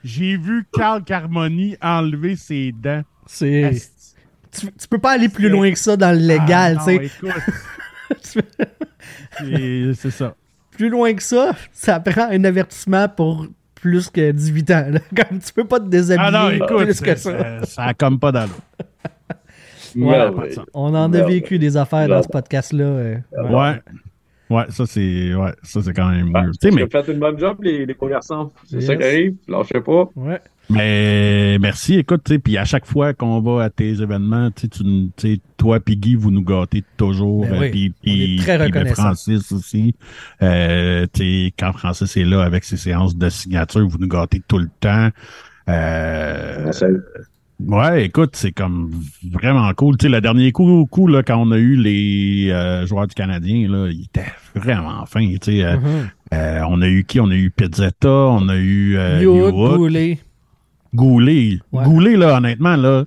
j'ai 0.04 0.38
vu 0.38 0.66
Carl 0.74 1.04
Carmoni 1.04 1.78
enlever 1.82 2.36
ses 2.36 2.72
dents. 2.72 3.04
C'est. 3.28 3.72
Tu, 4.52 4.68
tu 4.72 4.88
peux 4.90 4.98
pas 4.98 5.12
aller 5.12 5.30
plus 5.30 5.48
loin 5.50 5.72
que 5.72 5.78
ça 5.80 5.96
dans 5.96 6.12
le 6.12 6.26
légal, 6.26 6.78
Ah, 6.80 6.84
tu 6.86 6.94
non, 6.96 7.00
sais. 7.00 7.06
écoute, 7.06 8.46
c'est 9.96 10.12
ça. 10.12 10.36
plus 10.72 10.90
loin 10.90 11.14
que 11.14 11.24
ça, 11.24 11.54
ça 11.72 12.00
prend 12.00 12.28
un 12.30 12.44
avertissement 12.44 13.08
pour 13.08 13.48
plus 13.76 14.10
que 14.10 14.32
18 14.32 14.72
ans. 14.72 14.86
là. 14.92 15.00
Comme 15.30 15.40
tu 15.40 15.54
peux 15.54 15.64
pas 15.66 15.80
te 15.80 15.88
déshabiller 15.88 16.28
Ah 16.28 16.32
non, 16.32 16.50
écoute, 16.50 16.84
plus 16.84 17.00
que 17.02 17.16
ça. 17.16 17.64
ça, 17.66 17.84
a 17.86 17.94
comme 17.94 18.20
pas 18.20 18.32
de 18.32 18.40
sens. 18.40 18.50
On 20.74 20.94
en 20.96 21.12
a 21.14 21.24
vécu 21.26 21.58
des 21.60 21.76
affaires 21.78 22.08
dans 22.08 22.22
ce 22.24 22.28
podcast-là. 22.28 22.84
euh, 22.84 23.18
ouais. 23.38 23.82
Ouais. 24.52 24.66
Ça 24.70 24.86
c'est 24.86 25.34
ouais, 25.34 25.54
ça 25.64 25.82
c'est 25.82 25.94
quand 25.94 26.10
même 26.10 26.32
Ah, 26.34 26.44
mieux. 26.44 26.52
Tu 26.52 26.70
sais, 26.70 26.76
mais, 26.76 26.88
faites 26.92 27.08
une 27.08 27.20
bonne 27.20 27.40
job, 27.40 27.58
les, 27.62 27.86
les. 27.86 27.96
C'est 28.66 28.76
Yes. 28.76 28.86
ça 28.86 28.96
qui 28.96 29.04
arrive. 29.04 29.36
Lâchez 29.48 29.82
pas. 29.82 30.10
Ouais. 30.16 30.40
mais 30.70 31.58
merci, 31.60 31.96
écoute, 32.00 32.22
tu 32.26 32.34
sais, 32.34 32.40
puis 32.40 32.58
à 32.58 32.66
chaque 32.66 32.86
fois 32.86 33.14
qu'on 33.14 33.40
va 33.42 33.64
à 33.64 33.70
tes 33.70 34.02
événements, 34.02 34.50
tu 34.52 34.68
sais, 35.18 35.40
toi 35.58 35.80
puis 35.80 35.96
Guy, 35.98 36.16
vous 36.16 36.32
nous 36.32 36.44
gâtez 36.44 36.84
toujours. 36.98 37.46
Ben 37.46 37.54
euh, 37.54 37.60
oui, 37.62 37.94
puis, 38.02 38.40
très 38.42 38.58
puis, 38.60 38.72
ben. 38.72 38.94
Francis 38.94 39.52
aussi. 39.52 39.96
Euh, 40.42 41.06
tu 41.14 41.22
sais, 41.48 41.54
quand 41.58 41.72
Francis 41.74 42.16
est 42.18 42.26
là 42.26 42.44
avec 42.44 42.64
ses 42.64 42.78
séances 42.78 43.16
de 43.16 43.30
signature, 43.30 43.88
vous 43.88 43.98
nous 43.98 44.08
gâtez 44.08 44.42
tout 44.48 44.58
le 44.60 44.70
temps. 44.80 45.10
Euh. 45.70 46.72
Ouais, 47.68 48.06
écoute, 48.06 48.36
c'est 48.36 48.52
comme 48.52 48.92
vraiment 49.32 49.72
cool. 49.74 49.98
Tu 49.98 50.06
sais, 50.06 50.10
le 50.12 50.22
dernier 50.22 50.52
coup, 50.52 50.86
coup 50.90 51.08
là, 51.08 51.24
quand 51.24 51.38
on 51.38 51.52
a 51.52 51.58
eu 51.58 51.76
les 51.76 52.50
euh, 52.50 52.86
joueurs 52.86 53.08
du 53.08 53.14
Canadien, 53.16 53.68
là, 53.70 53.88
il 53.92 54.06
était 54.06 54.32
vraiment 54.56 55.06
fin. 55.06 55.26
Tu 55.26 55.38
sais, 55.42 55.64
euh, 55.64 55.78
Mhm. 55.78 56.10
euh, 56.34 56.62
on 56.70 56.82
a 56.82 56.88
eu 56.88 57.04
qui? 57.04 57.20
On 57.20 57.30
a 57.30 57.36
eu 57.36 57.52
Pizzetta, 57.52 58.10
on 58.10 58.48
a 58.50 58.56
eu 58.58 58.98
Newhook, 59.22 59.78
Goulet. 59.78 60.20
Goulet. 60.94 61.60
Ouais. 61.72 61.84
Goulet, 61.84 62.16
là, 62.18 62.38
honnêtement, 62.38 62.76
là, 62.76 63.06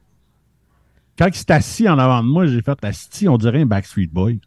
quand 1.18 1.26
il 1.28 1.34
s'est 1.34 1.52
assis 1.52 1.88
en 1.88 1.98
avant 1.98 2.22
de 2.22 2.28
moi, 2.28 2.46
j'ai 2.46 2.62
fait 2.62 2.82
assis, 2.84 3.28
on 3.28 3.36
dirait 3.38 3.62
un 3.62 3.66
Backstreet 3.66 4.08
Boy. 4.12 4.40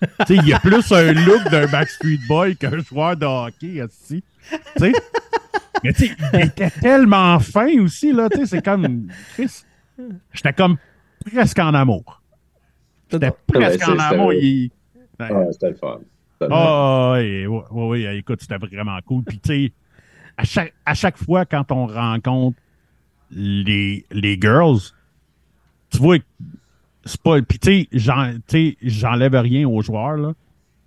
tu 0.00 0.06
sais, 0.26 0.36
il 0.36 0.46
y 0.46 0.52
a 0.52 0.58
plus 0.60 0.92
un 0.92 1.12
look 1.12 1.42
d'un 1.50 1.66
Backstreet 1.66 2.18
Boy 2.28 2.56
qu'un 2.56 2.78
joueur 2.80 3.16
de 3.16 3.24
hockey 3.24 3.80
assis. 3.80 4.22
Tu 4.50 4.58
sais? 4.78 4.92
Mais 5.84 5.92
tu 5.92 6.06
sais, 6.06 6.16
il 6.34 6.40
était 6.40 6.70
tellement 6.70 7.38
fin 7.38 7.68
aussi, 7.80 8.12
là, 8.12 8.28
tu 8.28 8.38
sais, 8.38 8.46
c'est 8.46 8.64
comme... 8.64 9.08
J'étais 10.32 10.52
comme 10.52 10.76
presque 11.24 11.58
en 11.58 11.74
amour. 11.74 12.22
J'étais 13.10 13.30
presque 13.46 13.82
en 13.88 13.98
amour. 13.98 14.32
il- 14.32 14.70
Ouais, 15.34 15.46
c'était 15.52 15.70
le 15.70 15.76
fun. 15.76 15.98
C'était 16.32 16.44
le 16.46 16.50
fun. 16.50 16.56
ah, 16.58 17.12
ouais, 17.14 17.46
ouais, 17.70 18.18
écoute, 18.18 18.40
c'était 18.42 18.58
vraiment 18.58 18.98
cool. 19.06 19.22
Puis, 19.24 19.38
tu 19.38 19.48
sais, 19.66 19.72
à 20.36 20.44
chaque, 20.44 20.74
à 20.84 20.94
chaque 20.94 21.16
fois, 21.16 21.44
quand 21.46 21.70
on 21.72 21.86
rencontre 21.86 22.58
les, 23.30 24.04
les 24.10 24.38
girls, 24.40 24.78
tu 25.90 25.98
vois, 25.98 26.18
c'est 27.04 27.20
pas. 27.22 27.40
Puis, 27.42 27.58
tu 27.58 27.70
sais, 27.82 27.88
j'en- 27.92 28.34
tu 28.46 28.72
sais, 28.72 28.76
j'enlève 28.82 29.34
rien 29.34 29.66
aux 29.68 29.80
joueurs, 29.82 30.16
là. 30.16 30.32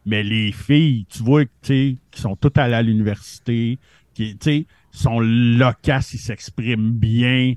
Mais 0.05 0.23
les 0.23 0.51
filles, 0.51 1.05
tu 1.09 1.23
vois, 1.23 1.43
qui 1.61 1.99
sont 2.13 2.35
toutes 2.35 2.57
allées 2.57 2.73
à 2.75 2.81
l'université, 2.81 3.77
qui, 4.13 4.37
tu 4.37 4.43
sais, 4.43 4.65
sont 4.91 5.19
loquaces, 5.19 6.13
ils 6.13 6.19
s'expriment 6.19 6.91
bien. 6.91 7.53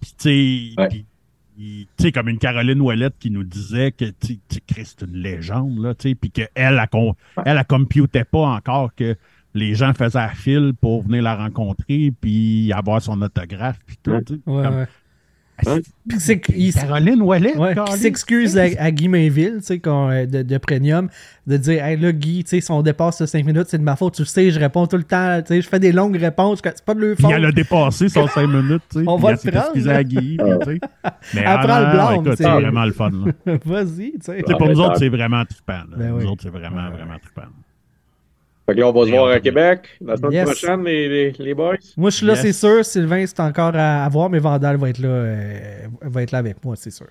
Puis, 0.00 0.12
tu 0.18 0.74
sais, 0.78 1.04
tu 1.96 2.12
comme 2.12 2.28
une 2.28 2.38
Caroline 2.38 2.80
Ouellette 2.80 3.14
qui 3.18 3.30
nous 3.30 3.44
disait 3.44 3.90
que, 3.92 4.04
tu 4.04 4.26
sais, 4.26 4.38
tu 4.48 4.54
sais, 4.56 4.60
Chris, 4.66 4.84
c'est 4.84 5.06
une 5.06 5.16
légende, 5.16 5.78
là, 5.78 5.94
tu 5.94 6.10
sais, 6.10 6.14
puis 6.14 6.30
qu'elle, 6.30 6.48
elle, 6.54 6.86
com- 6.90 7.14
elle, 7.44 7.56
elle 7.56 7.64
computait 7.64 8.24
pas 8.24 8.46
encore 8.46 8.94
que 8.94 9.16
les 9.54 9.74
gens 9.74 9.94
faisaient 9.94 10.18
à 10.18 10.28
fil 10.34 10.74
pour 10.78 11.02
venir 11.02 11.22
la 11.22 11.34
rencontrer, 11.34 12.12
puis 12.20 12.70
avoir 12.74 13.00
son 13.00 13.22
autographe, 13.22 13.78
puis 13.86 13.96
tout, 14.02 14.10
ouais. 14.46 14.86
Hein? 15.66 15.78
Puis 16.08 16.20
c'est 16.20 16.38
qu'il 16.40 16.68
s- 16.68 16.74
Caroline 16.74 17.22
Ouellet, 17.22 17.56
ouais, 17.56 17.74
Caroline. 17.74 17.84
qu'il 17.94 18.02
s'excuse 18.02 18.58
à, 18.58 18.64
à 18.78 18.90
Guy 18.90 19.08
Mainville, 19.08 19.56
tu 19.60 19.62
sais, 19.66 19.78
qu'on, 19.78 20.10
euh, 20.10 20.26
de, 20.26 20.42
de 20.42 20.58
Premium, 20.58 21.08
de 21.46 21.56
dire 21.56 21.84
Hey 21.84 21.96
là, 21.96 22.12
Guy, 22.12 22.44
tu 22.44 22.50
sais, 22.50 22.60
si 22.60 22.70
on 22.70 22.82
dépasse 22.82 23.20
le 23.22 23.26
5 23.26 23.44
minutes, 23.44 23.66
c'est 23.68 23.78
de 23.78 23.82
ma 23.82 23.96
faute, 23.96 24.14
tu 24.14 24.22
le 24.22 24.26
sais, 24.26 24.50
je 24.50 24.60
réponds 24.60 24.86
tout 24.86 24.96
le 24.98 25.04
temps, 25.04 25.40
tu 25.40 25.48
sais, 25.54 25.62
je 25.62 25.68
fais 25.68 25.78
des 25.80 25.92
longues 25.92 26.16
réponses, 26.16 26.60
c'est 26.62 26.84
pas 26.84 26.94
de 26.94 27.00
leur 27.00 27.14
Puis 27.16 27.22
faute. 27.24 27.32
elle 27.34 27.44
a 27.46 27.52
dépassé 27.52 28.08
son 28.10 28.26
5 28.28 28.46
minutes, 28.46 28.82
tu 28.92 28.98
sais. 29.00 29.04
On 29.06 29.16
va 29.16 29.32
le 29.32 29.50
prendre, 29.50 29.88
à 29.90 30.04
Guy, 30.04 30.36
puis. 30.36 30.80
Mais 31.34 31.40
le 31.40 31.46
ah, 31.46 31.90
blâme, 31.92 32.14
écoute, 32.14 32.30
tu 32.36 32.42
c'est 32.42 32.50
vraiment 32.50 32.84
le 32.84 32.92
fun, 32.92 33.10
là. 33.10 33.56
Vas-y, 33.64 34.12
pour 34.18 34.34
Ah, 34.34 34.42
nous 34.60 34.66
mais 34.68 34.78
autres, 34.84 34.96
c'est 34.98 35.08
vraiment 35.08 35.44
trippant. 35.44 35.80
Ben 35.96 36.10
nous 36.10 36.26
autres, 36.26 36.42
c'est 36.42 36.50
vraiment, 36.50 36.90
vraiment 36.90 37.18
trippant. 37.20 37.48
Fait 38.66 38.74
que 38.74 38.80
là, 38.80 38.88
on 38.88 38.92
va 38.92 39.06
se 39.06 39.10
voir 39.12 39.28
à 39.28 39.38
Québec 39.40 39.88
la 40.04 40.16
semaine 40.16 40.32
Yes. 40.32 40.44
prochaine, 40.44 40.82
les, 40.84 41.08
les, 41.08 41.30
les 41.38 41.54
boys. 41.54 41.76
Moi, 41.96 42.10
je 42.10 42.16
suis 42.16 42.26
là, 42.26 42.32
Yes. 42.34 42.42
c'est 42.42 42.52
sûr. 42.52 42.84
Sylvain, 42.84 43.24
c'est 43.24 43.38
encore 43.40 43.72
à, 43.76 44.04
à 44.04 44.08
voir, 44.08 44.28
mais 44.28 44.40
Vandal 44.40 44.76
va 44.76 44.90
être 44.90 44.98
là, 44.98 45.08
euh, 45.08 45.86
va 46.02 46.22
être 46.22 46.32
là 46.32 46.38
avec 46.38 46.64
moi, 46.64 46.74
c'est 46.76 46.90
sûr. 46.90 47.06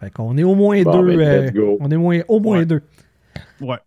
Fait 0.00 0.10
qu'on 0.12 0.36
est 0.36 0.42
au 0.42 0.54
moins 0.54 0.82
Bon, 0.82 1.02
deux. 1.02 1.16
ben, 1.16 1.50
euh, 1.56 1.76
on 1.80 1.90
est 1.90 1.96
moins, 1.96 2.20
au 2.28 2.38
moins 2.40 2.58
Ouais. 2.58 2.66
deux. 2.66 2.82
Ouais. 3.62 3.78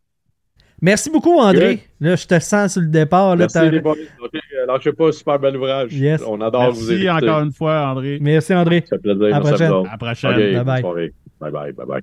Merci 0.81 1.09
beaucoup, 1.11 1.37
André. 1.39 1.75
Good. 1.75 2.07
Là, 2.09 2.15
je 2.15 2.25
te 2.27 2.39
sens 2.39 2.73
sur 2.73 2.81
le 2.81 2.87
départ. 2.87 3.35
Là, 3.35 3.47
Merci 3.53 3.69
les 3.71 3.79
boys. 3.79 3.95
Lâchez- 3.95 4.65
Lâchez 4.67 4.93
pas, 4.93 5.11
super 5.11 5.39
bel 5.39 5.55
ouvrage. 5.57 5.93
Yes. 5.93 6.21
On 6.27 6.39
adore 6.41 6.71
vous 6.71 6.87
Merci 6.91 7.09
encore 7.09 7.41
une 7.41 7.51
fois, 7.51 7.89
André. 7.89 8.17
Merci, 8.21 8.53
André. 8.55 8.83
Ça 8.87 8.95
fait 8.97 9.01
plaisir. 9.03 9.23
À 9.25 9.29
la 9.29 9.39
Merci 9.39 9.49
prochaine. 9.51 9.71
À 9.71 9.91
la 9.91 9.97
prochaine. 9.97 10.31
Ok, 10.31 10.37
Bye 10.37 10.55
bonne 10.55 10.63
bye. 10.65 10.81
soirée. 10.81 11.13
Bye 11.39 11.51
bye. 11.51 11.71
Bye 11.73 11.85
bye. 11.87 12.01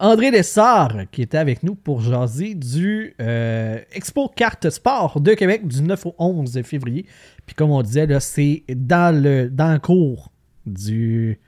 André 0.00 0.30
Lessard, 0.30 0.96
qui 1.12 1.20
était 1.20 1.36
avec 1.36 1.62
nous 1.62 1.74
pour 1.74 2.00
jaser 2.00 2.54
du 2.54 3.14
euh, 3.20 3.78
Expo 3.92 4.28
Carte 4.34 4.70
Sport 4.70 5.20
de 5.20 5.34
Québec 5.34 5.66
du 5.66 5.82
9 5.82 6.06
au 6.06 6.14
11 6.18 6.62
février. 6.62 7.04
Puis 7.44 7.54
comme 7.54 7.70
on 7.70 7.82
disait, 7.82 8.06
là, 8.06 8.18
c'est 8.18 8.64
dans 8.70 9.14
le, 9.14 9.50
dans 9.50 9.74
le 9.74 9.78
cours 9.78 10.32
du, 10.64 11.38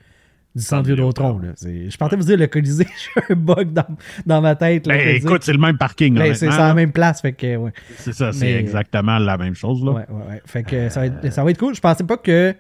du 0.55 0.62
centre 0.62 0.86
Vidéotron. 0.86 1.40
Je 1.62 1.96
pensais 1.96 2.14
vous 2.16 2.24
dire 2.24 2.36
le 2.36 2.46
Colisée, 2.46 2.86
j'ai 3.16 3.32
un 3.32 3.36
bug 3.36 3.72
dans, 3.72 3.86
dans 4.26 4.42
ma 4.42 4.55
tête. 4.55 4.84
Ben, 4.86 5.16
écoute, 5.16 5.44
c'est 5.44 5.55
le 5.55 5.59
même 5.59 5.78
parking. 5.78 6.14
Ben, 6.14 6.34
c'est 6.34 6.48
la 6.48 6.74
même 6.74 6.92
place, 6.92 7.22
fait 7.22 7.32
que 7.32 7.57
ouais. 7.57 7.72
C'est 7.96 8.12
ça, 8.12 8.32
c'est 8.32 8.53
exactement 8.53 9.18
la 9.18 9.38
même 9.38 9.55
chose. 9.55 9.82
Là. 9.82 9.92
Ouais, 9.92 10.07
ouais, 10.11 10.26
ouais. 10.28 10.42
Fait 10.44 10.62
que 10.62 10.90
ça 10.90 11.00
va, 11.00 11.07
être, 11.07 11.32
ça 11.32 11.42
va 11.42 11.50
être 11.50 11.59
cool. 11.59 11.74
Je 11.74 11.80
pensais 11.80 12.05
pas 12.05 12.18
que 12.18 12.55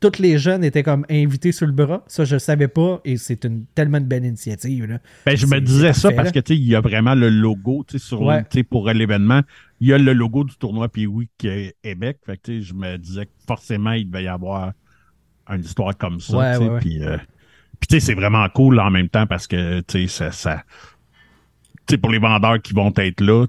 tous 0.00 0.18
les 0.20 0.38
jeunes 0.38 0.62
étaient 0.62 0.82
comme 0.82 1.06
invités 1.10 1.52
sur 1.52 1.66
le 1.66 1.72
bras. 1.72 2.04
Ça, 2.06 2.24
je 2.24 2.36
savais 2.38 2.68
pas. 2.68 3.00
Et 3.04 3.16
c'est 3.16 3.44
une 3.44 3.64
tellement 3.74 3.98
une 3.98 4.04
belle 4.06 4.24
initiative. 4.24 4.84
Là. 4.86 4.98
Ben, 5.24 5.36
je 5.36 5.46
me 5.46 5.52
C'est- 5.52 5.60
disais 5.62 5.92
c'est 5.94 6.00
ça 6.00 6.12
parce 6.12 6.26
là. 6.26 6.32
que 6.32 6.40
tu 6.40 6.54
sais, 6.54 6.60
il 6.60 6.66
y 6.68 6.74
a 6.74 6.80
vraiment 6.80 7.14
le 7.14 7.28
logo 7.30 7.84
tu 7.88 7.98
sais, 7.98 8.04
sur 8.06 8.20
Ouais. 8.22 8.44
pour 8.68 8.88
l'événement. 8.90 9.40
Il 9.80 9.88
y 9.88 9.92
a 9.92 9.98
le 9.98 10.12
logo 10.12 10.44
du 10.44 10.54
tournoi 10.56 10.88
puis 10.88 11.06
oui 11.06 11.28
Québec. 11.38 12.18
Fait 12.26 12.36
que 12.36 12.60
je 12.60 12.74
me 12.74 12.96
disais 12.98 13.26
que 13.26 13.32
forcément 13.46 13.92
il 13.92 14.10
devait 14.10 14.24
y 14.24 14.28
avoir 14.28 14.72
une 15.50 15.60
histoire 15.60 15.96
comme 15.96 16.20
ça. 16.20 16.36
Ouais, 16.36 16.56
ouais. 16.68 16.80
Puis 16.80 17.02
euh, 17.02 17.16
puis, 17.78 17.88
tu 17.88 17.94
sais, 17.96 18.00
c'est 18.06 18.14
vraiment 18.14 18.48
cool 18.50 18.80
en 18.80 18.90
même 18.90 19.08
temps 19.08 19.26
parce 19.26 19.46
que 19.46 19.80
tu 19.80 20.08
sais, 20.08 20.08
ça. 20.08 20.32
ça 20.32 20.64
tu 21.86 21.94
sais, 21.94 21.98
pour 21.98 22.10
les 22.10 22.18
vendeurs 22.18 22.60
qui 22.60 22.74
vont 22.74 22.92
être 22.96 23.20
là, 23.20 23.46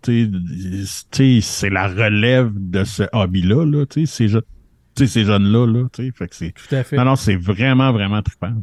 c'est 1.42 1.70
la 1.72 1.88
relève 1.88 2.52
de 2.56 2.84
ce 2.84 3.04
hobby-là, 3.12 3.66
là, 3.66 3.86
tu 3.88 4.02
sais, 4.02 4.06
ces, 4.06 4.28
je- 4.28 4.38
tu 4.38 4.46
sais, 4.46 4.57
ces 5.06 5.26
jeunes-là, 5.26 5.66
là, 5.68 5.88
tu 5.94 6.06
sais, 6.06 6.12
fait 6.16 6.28
que 6.28 6.36
c'est, 6.36 6.52
Tout 6.54 6.76
à 6.76 6.84
fait. 6.84 6.96
non, 6.98 7.06
non, 7.06 7.16
c'est 7.16 7.36
vraiment, 7.36 7.92
vraiment 7.92 8.22
trippant. 8.22 8.54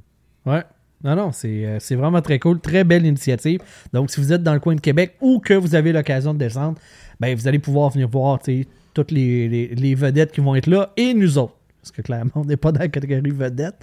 Ouais. 0.46 0.62
Non, 1.04 1.14
non, 1.16 1.32
c'est 1.32 1.66
euh, 1.66 1.76
c'est 1.80 1.96
vraiment 1.96 2.22
très 2.22 2.38
cool. 2.38 2.60
Très 2.60 2.82
belle 2.82 3.04
initiative. 3.04 3.60
Donc, 3.92 4.10
si 4.10 4.20
vous 4.20 4.32
êtes 4.32 4.42
dans 4.42 4.54
le 4.54 4.60
coin 4.60 4.74
de 4.74 4.80
Québec 4.80 5.14
ou 5.20 5.38
que 5.38 5.52
vous 5.52 5.74
avez 5.74 5.92
l'occasion 5.92 6.32
de 6.32 6.38
descendre, 6.38 6.78
ben, 7.20 7.36
vous 7.36 7.46
allez 7.46 7.58
pouvoir 7.58 7.90
venir 7.90 8.08
voir 8.08 8.38
toutes 8.94 9.10
les, 9.10 9.48
les- 9.48 9.68
les 9.74 9.94
vedettes 9.94 10.32
qui 10.32 10.40
vont 10.40 10.54
être 10.54 10.66
là 10.66 10.92
et 10.96 11.12
nous 11.12 11.36
autres. 11.36 11.54
Parce 11.82 11.92
que 11.92 12.00
clairement, 12.00 12.30
on 12.36 12.44
n'est 12.46 12.56
pas 12.56 12.72
dans 12.72 12.80
la 12.80 12.88
catégorie 12.88 13.30
vedette. 13.32 13.74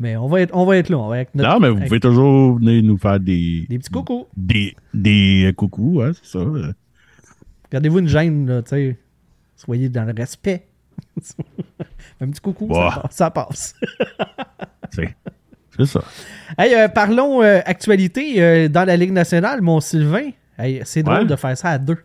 Mais 0.00 0.16
on 0.16 0.26
va 0.26 0.40
être, 0.40 0.50
on 0.52 0.66
va 0.66 0.76
être 0.76 0.88
là. 0.88 0.98
On 0.98 1.08
va 1.08 1.20
être 1.20 1.32
notre- 1.36 1.48
Non, 1.48 1.60
mais 1.60 1.68
vous 1.68 1.76
avec 1.76 1.86
pouvez 1.88 2.00
toujours 2.00 2.56
venir 2.58 2.82
nous 2.82 2.98
faire 2.98 3.20
des, 3.20 3.66
des 3.68 3.78
petits 3.78 3.90
coucous. 3.92 4.26
des, 4.36 4.74
des 4.92 5.52
coucous, 5.56 6.02
hein, 6.02 6.10
c'est 6.20 6.26
ça. 6.26 6.38
euh. 6.40 6.72
Regardez-vous 7.66 7.98
une 8.00 8.08
gêne, 8.08 8.46
là, 8.48 8.62
tu 8.62 8.70
sais. 8.70 8.98
Soyez 9.56 9.88
dans 9.88 10.04
le 10.04 10.12
respect. 10.16 10.66
Un 12.20 12.28
petit 12.30 12.40
coucou, 12.40 12.66
Bah. 12.68 13.02
ça 13.10 13.30
passe. 13.30 13.74
Ça. 14.92 15.02
C'est, 15.76 15.86
ça. 15.86 16.00
hey, 16.56 16.72
euh, 16.74 16.86
parlons 16.86 17.42
euh, 17.42 17.60
actualité 17.66 18.40
euh, 18.40 18.68
dans 18.68 18.84
la 18.84 18.96
Ligue 18.96 19.10
nationale, 19.10 19.60
mon 19.60 19.80
Sylvain. 19.80 20.30
Hey, 20.56 20.82
c'est 20.84 21.02
drôle 21.02 21.20
Ouais. 21.20 21.24
de 21.24 21.34
faire 21.34 21.58
ça 21.58 21.70
à 21.70 21.78
deux. 21.78 21.98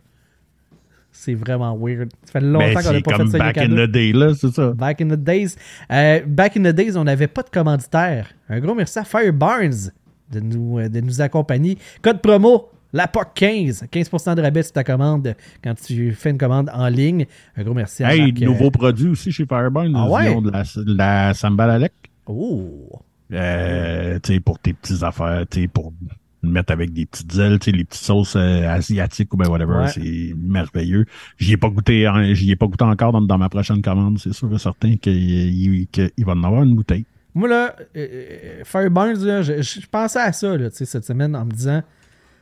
C'est 1.12 1.36
vraiment 1.36 1.78
weird. 1.78 2.10
Ça 2.26 2.32
fait 2.32 2.42
longtemps 2.42 2.66
Mais 2.66 2.74
qu'on 2.74 2.94
n'a 2.94 3.02
pas 3.02 3.18
fait 3.18 3.28
ça 3.28 3.38
back 3.38 3.58
in 3.60 3.70
the 3.70 3.92
day, 3.92 4.12
là, 4.12 4.34
c'est 4.34 4.52
ça. 4.52 4.72
Back 4.72 5.02
in 5.02 5.10
the 5.10 5.20
days. 5.24 5.56
Back 5.88 6.58
in 6.58 6.64
the 6.64 6.74
days, 6.74 6.98
on 6.98 7.04
n'avait 7.04 7.28
pas 7.28 7.44
de 7.44 7.50
commanditaire. 7.50 8.30
Un 8.50 8.60
gros 8.60 8.74
merci 8.74 8.98
à 8.98 9.04
Fire 9.04 9.32
Barnes 9.34 9.92
de 10.32 10.40
nous, 10.40 10.90
de 10.90 11.00
nous 11.02 11.22
accompagner. 11.22 11.78
Code 12.02 12.22
promo, 12.22 12.70
la 12.94 13.08
POC 13.08 13.28
15. 13.36 13.84
15% 13.92 14.36
de 14.36 14.42
rabais 14.42 14.64
sur 14.64 14.74
ta 14.74 14.84
commande 14.84 15.36
quand 15.64 15.74
tu 15.76 16.12
fais 16.14 16.32
une 16.32 16.38
commande 16.38 16.70
en 16.74 16.88
ligne. 16.88 17.26
Un 17.56 17.64
gros 17.64 17.74
merci 17.74 18.04
à 18.04 18.16
Hey, 18.16 18.32
Marc, 18.32 18.42
euh, 18.42 18.46
nouveau 18.46 18.72
produit 18.72 19.10
aussi 19.10 19.32
chez 19.32 19.46
Fireburn, 19.46 19.94
Ah 19.96 20.06
nous 20.06 20.12
ouais? 20.14 20.42
de 20.42 20.50
la, 20.52 20.64
de 20.64 20.98
la 20.98 21.34
Sambal 21.34 21.70
Alec. 21.70 21.94
Oh! 22.26 22.90
Euh, 23.32 24.18
tu 24.24 24.34
sais, 24.34 24.40
pour 24.40 24.60
tes 24.60 24.74
petites 24.74 25.04
affaires, 25.04 25.46
tu 25.50 25.62
sais, 25.62 25.68
pour 25.68 25.94
le 26.42 26.50
mettre 26.50 26.72
avec 26.74 26.94
des 26.94 27.06
petites 27.06 27.36
ailes, 27.38 27.60
tu 27.60 27.70
sais, 27.70 27.78
les 27.78 27.84
petites 27.84 28.04
sauces 28.04 28.36
euh, 28.36 28.68
asiatiques 28.68 29.32
ou 29.34 29.38
ben 29.38 29.48
whatever, 29.50 29.74
Ouais. 29.80 29.88
c'est 29.90 30.34
merveilleux. 30.36 31.06
J'y 31.38 31.54
ai 31.54 31.58
pas 31.58 31.70
goûté, 31.70 32.10
j'y 32.34 32.52
ai 32.52 32.56
pas 32.56 32.66
goûté 32.66 32.86
encore 32.86 33.12
dans, 33.12 33.22
dans 33.22 33.38
ma 33.38 33.50
prochaine 33.50 33.82
commande, 33.82 34.18
c'est 34.20 34.34
sûr 34.34 34.52
et 34.54 34.58
certain 34.58 34.96
qu'il 34.98 35.14
il- 35.16 35.88
qu'il 35.88 36.26
va 36.26 36.34
en 36.34 36.44
avoir 36.44 36.64
une 36.64 36.76
bouteille. 36.76 37.06
Moi, 37.36 37.48
là, 37.48 37.76
euh, 37.96 38.62
euh, 38.76 38.90
là, 38.90 39.42
je, 39.44 39.62
je 39.62 39.88
pensais 39.88 40.20
à 40.20 40.32
ça 40.34 40.58
là, 40.58 40.70
cette 40.72 41.06
semaine 41.06 41.36
en 41.36 41.46
me 41.46 41.52
disant 41.52 41.84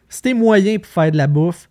si 0.10 0.22
t'es 0.22 0.34
moyen 0.34 0.78
pour 0.78 0.92
faire 0.92 1.12
de 1.12 1.18
la 1.18 1.28
bouffe, 1.28 1.70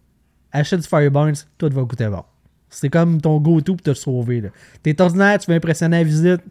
achète 0.53 0.81
du 0.81 0.89
Fire 0.89 1.11
Barnes, 1.11 1.35
tout 1.59 1.69
va 1.71 1.85
coûter 1.85 2.09
bon. 2.09 2.25
C'est 2.69 2.91
comme 2.91 3.21
ton 3.21 3.39
go-to 3.39 3.77
pour 3.77 3.83
te 3.83 3.95
sauver. 3.95 4.51
T'es 4.83 5.01
ordinaire, 5.01 5.39
tu 5.39 5.51
veux 5.51 5.57
impressionner 5.57 5.99
la 5.99 6.05
visite, 6.05 6.43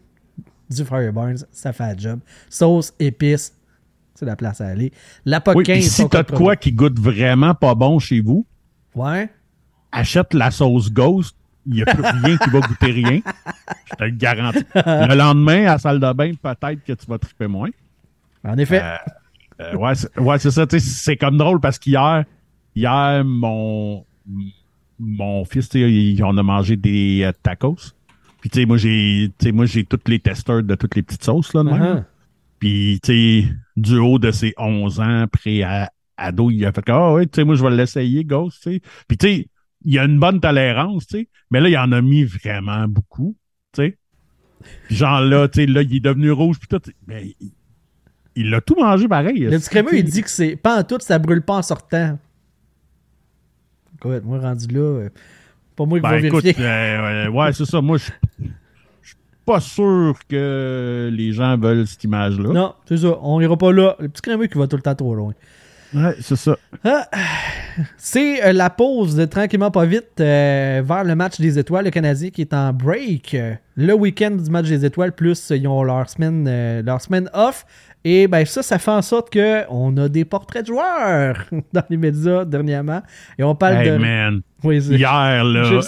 du 0.68 0.84
Fire 0.84 1.12
Barnes, 1.12 1.38
ça 1.52 1.72
fait 1.72 1.84
la 1.84 1.96
job. 1.96 2.20
Sauce, 2.50 2.92
épices, 2.98 3.54
c'est 4.14 4.24
la 4.26 4.36
place 4.36 4.60
à 4.60 4.68
aller. 4.68 4.92
La 5.24 5.40
POC 5.40 5.56
Oui, 5.56 5.64
15, 5.64 5.76
puis 5.76 5.84
si 5.84 6.08
t'as 6.08 6.22
de 6.22 6.32
quoi 6.32 6.56
qui 6.56 6.72
goûte 6.72 6.98
vraiment 6.98 7.54
pas 7.54 7.74
bon 7.74 7.98
chez 7.98 8.20
vous. 8.20 8.46
Ouais. 8.94 9.28
achète 9.92 10.32
la 10.34 10.50
sauce 10.50 10.90
Ghost. 10.90 11.36
Il 11.66 11.74
n'y 11.74 11.82
a 11.82 11.86
plus 11.86 12.02
rien 12.24 12.36
qui 12.36 12.50
va 12.50 12.60
goûter 12.60 12.92
rien. 12.92 13.20
Je 13.90 13.94
te 13.96 14.04
le 14.04 14.10
garantis. 14.10 14.64
Le 14.74 15.14
lendemain, 15.16 15.62
à 15.62 15.72
la 15.72 15.78
salle 15.78 16.00
de 16.00 16.12
bain, 16.12 16.32
peut-être 16.40 16.84
que 16.84 16.92
tu 16.92 17.06
vas 17.06 17.18
triper 17.18 17.46
moins. 17.48 17.70
En 18.44 18.56
effet. 18.56 18.80
Euh, 18.82 18.96
Euh, 19.60 19.74
ouais, 19.76 19.94
c'est, 19.94 20.18
ouais, 20.18 20.38
ça. 20.38 20.66
C'est 20.78 21.16
comme 21.16 21.36
drôle 21.38 21.60
parce 21.60 21.78
qu'hier, 21.78 22.24
hier, 22.74 23.24
mon, 23.24 24.04
mon 24.98 25.44
fils, 25.44 25.68
il- 25.74 26.22
on 26.24 26.36
a 26.36 26.42
mangé 26.42 26.76
des 26.76 27.22
euh, 27.24 27.32
tacos. 27.42 27.76
Puis, 28.40 28.50
tu 28.50 28.60
sais, 28.60 28.66
moi, 28.66 28.76
j'ai, 28.76 29.30
tu 29.38 29.46
sais, 29.46 29.52
moi, 29.52 29.66
j'ai 29.66 29.84
tous 29.84 30.00
les 30.06 30.18
testeurs 30.20 30.62
de 30.62 30.74
toutes 30.74 30.94
les 30.94 31.02
petites 31.02 31.24
sauces, 31.24 31.52
là, 31.54 31.64
même. 31.64 31.82
Uh-huh. 31.82 32.04
Puis, 32.58 33.00
tu 33.02 33.42
sais, 33.42 33.48
du 33.76 33.98
haut 33.98 34.18
de 34.18 34.30
ses 34.30 34.54
11 34.56 35.00
ans, 35.00 35.26
pré 35.30 35.62
à 35.62 35.90
ado, 36.16 36.50
il 36.50 36.64
a 36.64 36.72
fait 36.72 36.82
que, 36.82 36.92
ah 36.92 37.14
oui, 37.14 37.26
tu 37.28 37.36
sais, 37.36 37.44
moi, 37.44 37.54
je 37.54 37.62
vais 37.62 37.70
l'essayer, 37.74 38.24
Ghost, 38.24 38.62
tu 38.62 38.74
sais. 38.74 38.80
Puis, 39.08 39.18
tu 39.18 39.26
sais, 39.26 39.48
il 39.84 39.94
y 39.94 39.98
a 39.98 40.04
une 40.04 40.18
bonne 40.18 40.40
tolérance, 40.40 41.06
tu 41.06 41.18
sais. 41.18 41.28
Mais 41.50 41.60
là, 41.60 41.68
il 41.68 41.76
en 41.78 41.92
a 41.92 42.00
mis 42.00 42.24
vraiment 42.24 42.86
beaucoup, 42.88 43.36
tu 43.72 43.82
sais. 43.82 43.98
Puis 44.86 44.96
genre 44.96 45.20
là, 45.20 45.48
tu 45.48 45.60
sais, 45.60 45.66
là, 45.66 45.82
il 45.82 45.96
est 45.96 46.00
devenu 46.00 46.30
rouge, 46.30 46.58
puis 46.58 46.68
tout. 46.68 46.90
Mais 47.06 47.34
il- 48.36 48.54
a 48.54 48.60
tout 48.60 48.76
mangé 48.78 49.08
pareil. 49.08 49.40
Le 49.40 49.58
petit 49.58 49.68
crémeux, 49.70 49.96
il 49.96 50.04
dit 50.04 50.22
que 50.22 50.30
c'est 50.30 50.56
pas 50.56 50.78
en 50.80 50.82
tout, 50.84 50.98
ça 51.00 51.18
brûle 51.18 51.42
pas 51.42 51.54
en 51.54 51.62
sortant. 51.62 52.18
Écoute, 53.96 54.24
moi, 54.24 54.38
rendu 54.40 54.66
là, 54.74 54.80
euh, 54.80 55.08
pas 55.74 55.84
moi 55.86 55.98
qui 55.98 56.02
Ben, 56.02 56.24
écoute, 56.24 56.42
vérifier. 56.44 56.64
euh, 56.64 57.28
ouais, 57.30 57.52
c'est 57.52 57.64
ça. 57.64 57.80
Moi, 57.80 57.96
je 57.98 58.04
suis 59.02 59.16
pas 59.44 59.60
sûr 59.60 60.14
que 60.28 61.08
les 61.12 61.32
gens 61.32 61.56
veulent 61.56 61.86
cette 61.86 62.04
image-là. 62.04 62.52
Non, 62.52 62.74
c'est 62.86 62.98
ça. 62.98 63.18
On 63.22 63.40
ira 63.40 63.56
pas 63.56 63.72
là. 63.72 63.96
Le 63.98 64.08
petit 64.08 64.22
crémeux 64.22 64.46
qui 64.46 64.58
va 64.58 64.66
tout 64.66 64.76
le 64.76 64.82
temps 64.82 64.94
trop 64.94 65.14
loin. 65.14 65.32
Ouais, 65.94 66.14
c'est 66.20 66.36
ça. 66.36 66.56
Ah, 66.84 67.08
c'est 67.96 68.44
euh, 68.44 68.52
la 68.52 68.68
pause 68.70 69.14
de 69.14 69.24
tranquillement 69.24 69.70
pas 69.70 69.86
vite 69.86 70.20
euh, 70.20 70.82
vers 70.84 71.04
le 71.04 71.14
match 71.14 71.40
des 71.40 71.58
étoiles. 71.58 71.84
Le 71.84 71.90
Canadien 71.90 72.30
qui 72.30 72.42
est 72.42 72.52
en 72.52 72.72
break. 72.72 73.34
euh, 73.34 73.54
le 73.76 73.94
week-end 73.94 74.32
du 74.32 74.50
match 74.50 74.66
des 74.66 74.84
étoiles, 74.84 75.12
plus 75.12 75.50
ils 75.50 75.66
ont 75.68 75.82
leur 75.84 76.08
semaine, 76.10 76.82
leur 76.84 77.00
semaine 77.00 77.30
off. 77.32 77.64
Et 78.08 78.28
ben 78.28 78.44
ça, 78.44 78.62
ça 78.62 78.78
fait 78.78 78.92
en 78.92 79.02
sorte 79.02 79.32
qu'on 79.32 79.96
a 79.96 80.08
des 80.08 80.24
portraits 80.24 80.62
de 80.62 80.68
joueurs 80.68 81.44
dans 81.72 81.82
les 81.90 81.96
médias 81.96 82.44
dernièrement. 82.44 83.02
Et 83.36 83.42
on 83.42 83.56
parle 83.56 83.78
Hey, 83.78 83.90
de. 83.90 83.96
man. 83.96 84.42
Oui, 84.62 84.78
Hier, 84.78 85.42
là, 85.44 85.80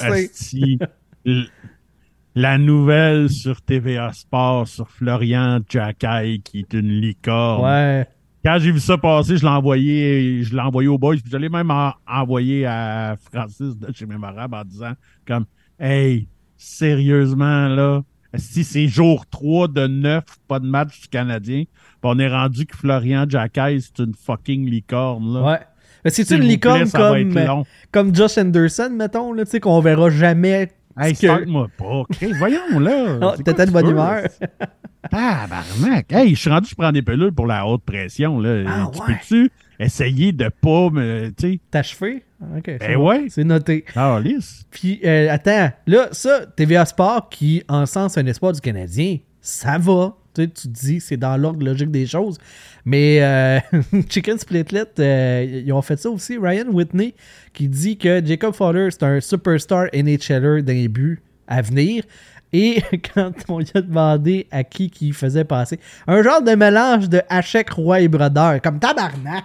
la 2.35 2.59
nouvelle 2.59 3.31
sur 3.31 3.61
TVA 3.63 4.13
Sport 4.13 4.69
sur 4.69 4.89
Florian 4.91 5.61
Jacquet, 5.69 6.41
qui 6.45 6.61
est 6.61 6.73
une 6.75 7.01
licorne. 7.01 7.65
Ouais. 7.65 8.07
Quand 8.45 8.59
j'ai 8.61 8.71
vu 8.71 8.79
ça 8.81 8.97
passer, 8.97 9.37
je 9.37 9.43
l'ai 9.43 9.49
envoyé, 9.51 10.43
je 10.43 10.55
l'ai 10.55 10.61
envoyé 10.61 10.89
aux 10.89 10.99
boys, 10.99 11.17
puis 11.17 11.31
je 11.31 11.37
l'ai 11.37 11.49
même 11.49 11.71
en- 11.71 11.93
envoyé 12.07 12.67
à 12.67 13.17
Francis 13.33 13.77
de 13.77 13.93
chez 13.93 14.07
Mémorable 14.07 14.55
en 14.55 14.65
disant 14.65 14.93
comme 15.27 15.45
Hey, 15.79 16.29
sérieusement, 16.57 17.69
là, 17.69 18.03
Si 18.35 18.63
c'est 18.65 18.89
jour 18.89 19.25
3 19.31 19.69
de 19.69 19.87
9, 19.87 20.23
pas 20.47 20.61
de 20.61 20.67
match 20.67 21.01
du 21.01 21.09
Canadien, 21.09 21.65
puis 21.65 22.01
on 22.03 22.19
est 22.19 22.29
rendu 22.29 22.67
que 22.67 22.77
Florian 22.77 23.25
Jacquet, 23.29 23.79
c'est 23.81 24.03
une 24.03 24.15
fucking 24.15 24.69
licorne. 24.69 25.33
Là. 25.35 25.43
Ouais. 25.43 25.59
Mais 26.05 26.11
c'est 26.11 26.31
une 26.31 26.43
licorne 26.43 26.89
plaît, 26.89 27.25
comme, 27.25 27.35
long. 27.35 27.65
comme 27.91 28.15
Josh 28.15 28.39
Anderson, 28.39 28.91
mettons, 28.93 29.33
là, 29.33 29.45
tu 29.45 29.53
sais, 29.53 29.61
qu'on 29.61 29.81
verra 29.81 30.11
jamais. 30.11 30.71
Hey, 30.97 31.13
que- 31.13 31.19
start-moi 31.19 31.69
pas. 31.77 32.03
Chris, 32.11 32.33
voyons, 32.39 32.79
là. 32.79 33.35
C'est 33.37 33.45
t'étais 33.45 33.67
de 33.67 33.71
bonne 33.71 33.89
humeur. 33.89 34.23
Tabarnak. 35.11 36.13
Hey, 36.13 36.35
je 36.35 36.41
suis 36.41 36.51
rendu, 36.51 36.69
je 36.69 36.75
prends 36.75 36.93
des 36.93 37.03
pelules 37.03 37.33
pour 37.33 37.47
la 37.47 37.67
haute 37.67 37.83
pression, 37.83 38.41
là. 38.41 38.65
Ah, 38.67 38.91
tu 38.93 39.01
ouais. 39.01 39.07
peux-tu 39.07 39.51
essayer 39.79 40.33
de 40.33 40.49
pas 40.49 40.91
me, 40.91 41.33
T'as 41.71 41.79
achevé? 41.79 42.25
Ok. 42.41 42.65
c'est 42.67 42.79
Ben 42.79 42.97
ouais. 42.97 43.27
C'est 43.29 43.45
noté. 43.45 43.85
ah, 43.97 44.21
lisse. 44.23 44.65
Puis, 44.71 45.01
euh, 45.05 45.29
attends, 45.31 45.71
là, 45.87 46.09
ça, 46.13 46.47
TVA 46.47 46.85
Sport 46.85 47.29
qui 47.29 47.63
encense 47.69 48.17
un 48.17 48.27
espoir 48.27 48.53
du 48.53 48.61
Canadien, 48.61 49.19
ça 49.41 49.79
va. 49.79 50.15
Tu 50.35 50.43
sais, 50.43 50.49
tu 50.49 50.69
te 50.69 50.87
dis, 50.87 51.01
c'est 51.01 51.17
dans 51.17 51.37
l'ordre 51.37 51.65
logique 51.65 51.91
des 51.91 52.07
choses. 52.07 52.39
Mais 52.85 53.19
euh, 53.23 53.59
Chicken 54.09 54.39
Splitlet, 54.39 54.85
euh, 55.01 55.63
ils 55.67 55.73
ont 55.73 55.83
fait 55.83 55.99
ça 55.99 56.11
aussi. 56.11 56.39
Ryan 56.39 56.69
Whitney 56.69 57.15
qui 57.53 57.69
dit 57.69 57.99
que 57.99 58.25
Jacob 58.25 58.55
Fowler, 58.55 58.91
c'est 58.91 59.03
un 59.03 59.21
superstar 59.21 59.87
NHLer 59.93 60.63
les 60.63 60.89
buts 60.89 61.21
à 61.49 61.61
venir. 61.61 62.05
Et 62.53 62.83
quand 63.15 63.33
on 63.49 63.59
lui 63.59 63.71
a 63.75 63.81
demandé 63.81 64.47
à 64.51 64.65
qui 64.65 64.91
qui 64.91 65.13
faisait 65.13 65.45
passer, 65.45 65.81
un 66.07 66.23
genre 66.23 66.43
de 66.43 66.53
mélange 66.53 67.09
de 67.09 67.21
Hachek, 67.29 67.71
Roy 67.71 68.03
et 68.03 68.09
Brodeur, 68.09 68.61
comme 68.63 68.79
tabarnak. 68.79 69.45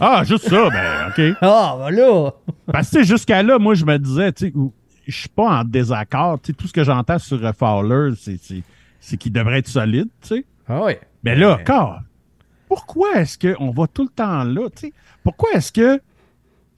Ah, 0.00 0.22
juste 0.24 0.48
ça, 0.48 0.68
ben, 0.70 1.08
OK. 1.08 1.36
Ah, 1.42 1.74
voilà. 1.76 2.32
Parce 2.66 2.90
que 2.90 2.96
tu 2.96 3.04
sais, 3.04 3.08
jusqu'à 3.08 3.42
là, 3.42 3.58
moi, 3.58 3.74
je 3.74 3.84
me 3.84 3.98
disais, 3.98 4.32
tu 4.32 4.46
sais, 4.46 4.52
je 5.06 5.16
suis 5.16 5.28
pas 5.28 5.60
en 5.60 5.64
désaccord. 5.64 6.40
Tu 6.40 6.48
sais, 6.48 6.52
tout 6.52 6.66
ce 6.66 6.72
que 6.72 6.84
j'entends 6.84 7.18
sur 7.18 7.44
euh, 7.44 7.52
Fowler, 7.52 8.14
c'est, 8.18 8.38
c'est, 8.40 8.62
c'est 9.00 9.16
qu'il 9.16 9.32
devrait 9.32 9.58
être 9.58 9.68
solide, 9.68 10.08
tu 10.20 10.28
sais. 10.28 10.44
Ah 10.68 10.82
ouais. 10.82 11.00
Mais 11.22 11.34
là, 11.36 11.58
encore, 11.60 12.00
pourquoi 12.68 13.20
est-ce 13.20 13.38
qu'on 13.38 13.70
va 13.70 13.86
tout 13.86 14.04
le 14.04 14.08
temps 14.08 14.44
là, 14.44 14.68
tu 14.74 14.86
sais? 14.86 14.92
Pourquoi 15.22 15.50
est-ce 15.54 15.70
que, 15.72 16.00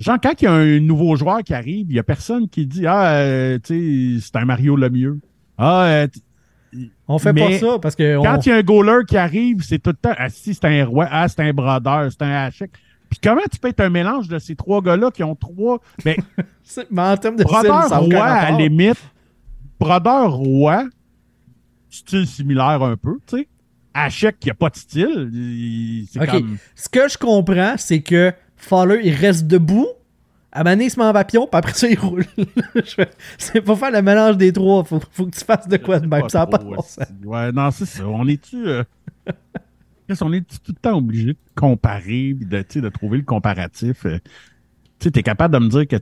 genre, 0.00 0.18
quand 0.22 0.40
il 0.42 0.44
y 0.44 0.48
a 0.48 0.52
un 0.52 0.80
nouveau 0.80 1.16
joueur 1.16 1.42
qui 1.42 1.54
arrive, 1.54 1.86
il 1.88 1.96
y 1.96 1.98
a 1.98 2.02
personne 2.02 2.48
qui 2.48 2.66
dit, 2.66 2.86
ah, 2.86 3.14
euh, 3.14 3.58
tu 3.62 4.18
sais, 4.18 4.26
c'est 4.26 4.36
un 4.36 4.44
Mario 4.44 4.76
Lemieux. 4.76 5.20
Ah, 5.56 5.84
euh, 5.84 6.06
On 7.06 7.18
fait 7.18 7.32
Mais 7.32 7.58
pas 7.60 7.66
ça 7.66 7.78
parce 7.78 7.94
que. 7.94 8.20
quand 8.22 8.44
il 8.44 8.48
y 8.48 8.52
a 8.52 8.56
un 8.56 8.62
goaler 8.62 9.04
qui 9.06 9.16
arrive, 9.16 9.62
c'est 9.62 9.78
tout 9.78 9.90
le 9.90 9.96
temps, 9.96 10.14
ah, 10.16 10.28
si 10.28 10.52
c'est 10.54 10.64
un 10.64 10.84
roi, 10.84 11.06
ah, 11.10 11.28
c'est 11.28 11.40
un 11.40 11.52
brodeur, 11.52 12.10
c'est 12.10 12.22
un 12.22 12.46
hachek. 12.46 12.70
Puis 13.20 13.20
comment 13.30 13.40
tu 13.50 13.58
peux 13.58 13.68
être 13.68 13.80
un 13.80 13.90
mélange 13.90 14.28
de 14.28 14.38
ces 14.38 14.56
trois 14.56 14.82
gars-là 14.82 15.10
qui 15.10 15.22
ont 15.22 15.34
trois, 15.36 15.80
ben, 16.04 16.16
Mais 16.90 17.02
en 17.02 17.16
termes 17.16 17.36
de 17.36 17.42
style, 17.42 17.52
Brodeur 17.54 17.84
ça 17.88 17.98
Roi, 17.98 18.24
à 18.24 18.50
la 18.50 18.58
limite. 18.58 18.96
Brodeur 19.78 20.32
Roi, 20.32 20.84
style 21.90 22.26
similaire 22.26 22.82
un 22.82 22.96
peu, 22.96 23.18
tu 23.26 23.38
sais. 23.38 23.48
Hachek, 23.94 24.40
qui 24.40 24.50
a 24.50 24.54
pas 24.54 24.70
de 24.70 24.76
style. 24.76 25.30
il- 25.32 26.08
C'est 26.10 26.20
Ok. 26.20 26.30
comme. 26.30 26.56
Ce 26.74 26.88
que 26.88 27.08
je 27.08 27.16
comprends, 27.16 27.74
c'est 27.76 28.00
que 28.02 28.32
Fowler, 28.56 29.00
il 29.04 29.14
reste 29.14 29.46
debout. 29.46 29.86
À 30.50 30.64
Mané, 30.64 30.84
il 30.86 30.90
se 30.90 30.98
met 30.98 31.06
en 31.06 31.12
papillon, 31.12 31.46
puis 31.50 31.56
après 31.58 31.72
ça, 31.74 31.88
il 31.88 31.98
roule. 31.98 32.24
C'est 33.38 33.60
pas 33.60 33.74
faire 33.76 33.90
le 33.90 34.02
mélange 34.02 34.36
des 34.36 34.52
trois. 34.52 34.84
Faut, 34.84 35.00
faut 35.10 35.26
que 35.26 35.36
tu 35.36 35.44
fasses 35.44 35.66
de 35.68 35.76
quoi 35.76 35.98
de 36.00 36.06
même. 36.06 36.28
Ça 36.28 36.40
n'a 36.40 36.46
pas 36.46 36.58
de 36.58 36.64
bon 36.64 36.80
sens. 36.80 36.98
Ouais, 37.24 37.50
non, 37.52 37.70
c'est 37.72 37.86
ça. 37.86 38.06
On 38.06 38.26
est-tu. 38.28 38.64
euh, 38.68 38.84
Qu'on 40.08 40.32
est 40.32 40.40
tout 40.42 40.58
le 40.68 40.74
temps 40.74 40.98
obligé 40.98 41.32
de 41.32 41.36
comparer, 41.54 42.34
de, 42.34 42.88
trouver 42.88 43.18
le 43.18 43.24
comparatif. 43.24 44.06
euh. 44.06 44.18
Tu 45.00 45.10
t'es 45.10 45.22
capable 45.22 45.52
de 45.54 45.58
me 45.58 45.68
dire 45.68 45.86
que 45.88 45.96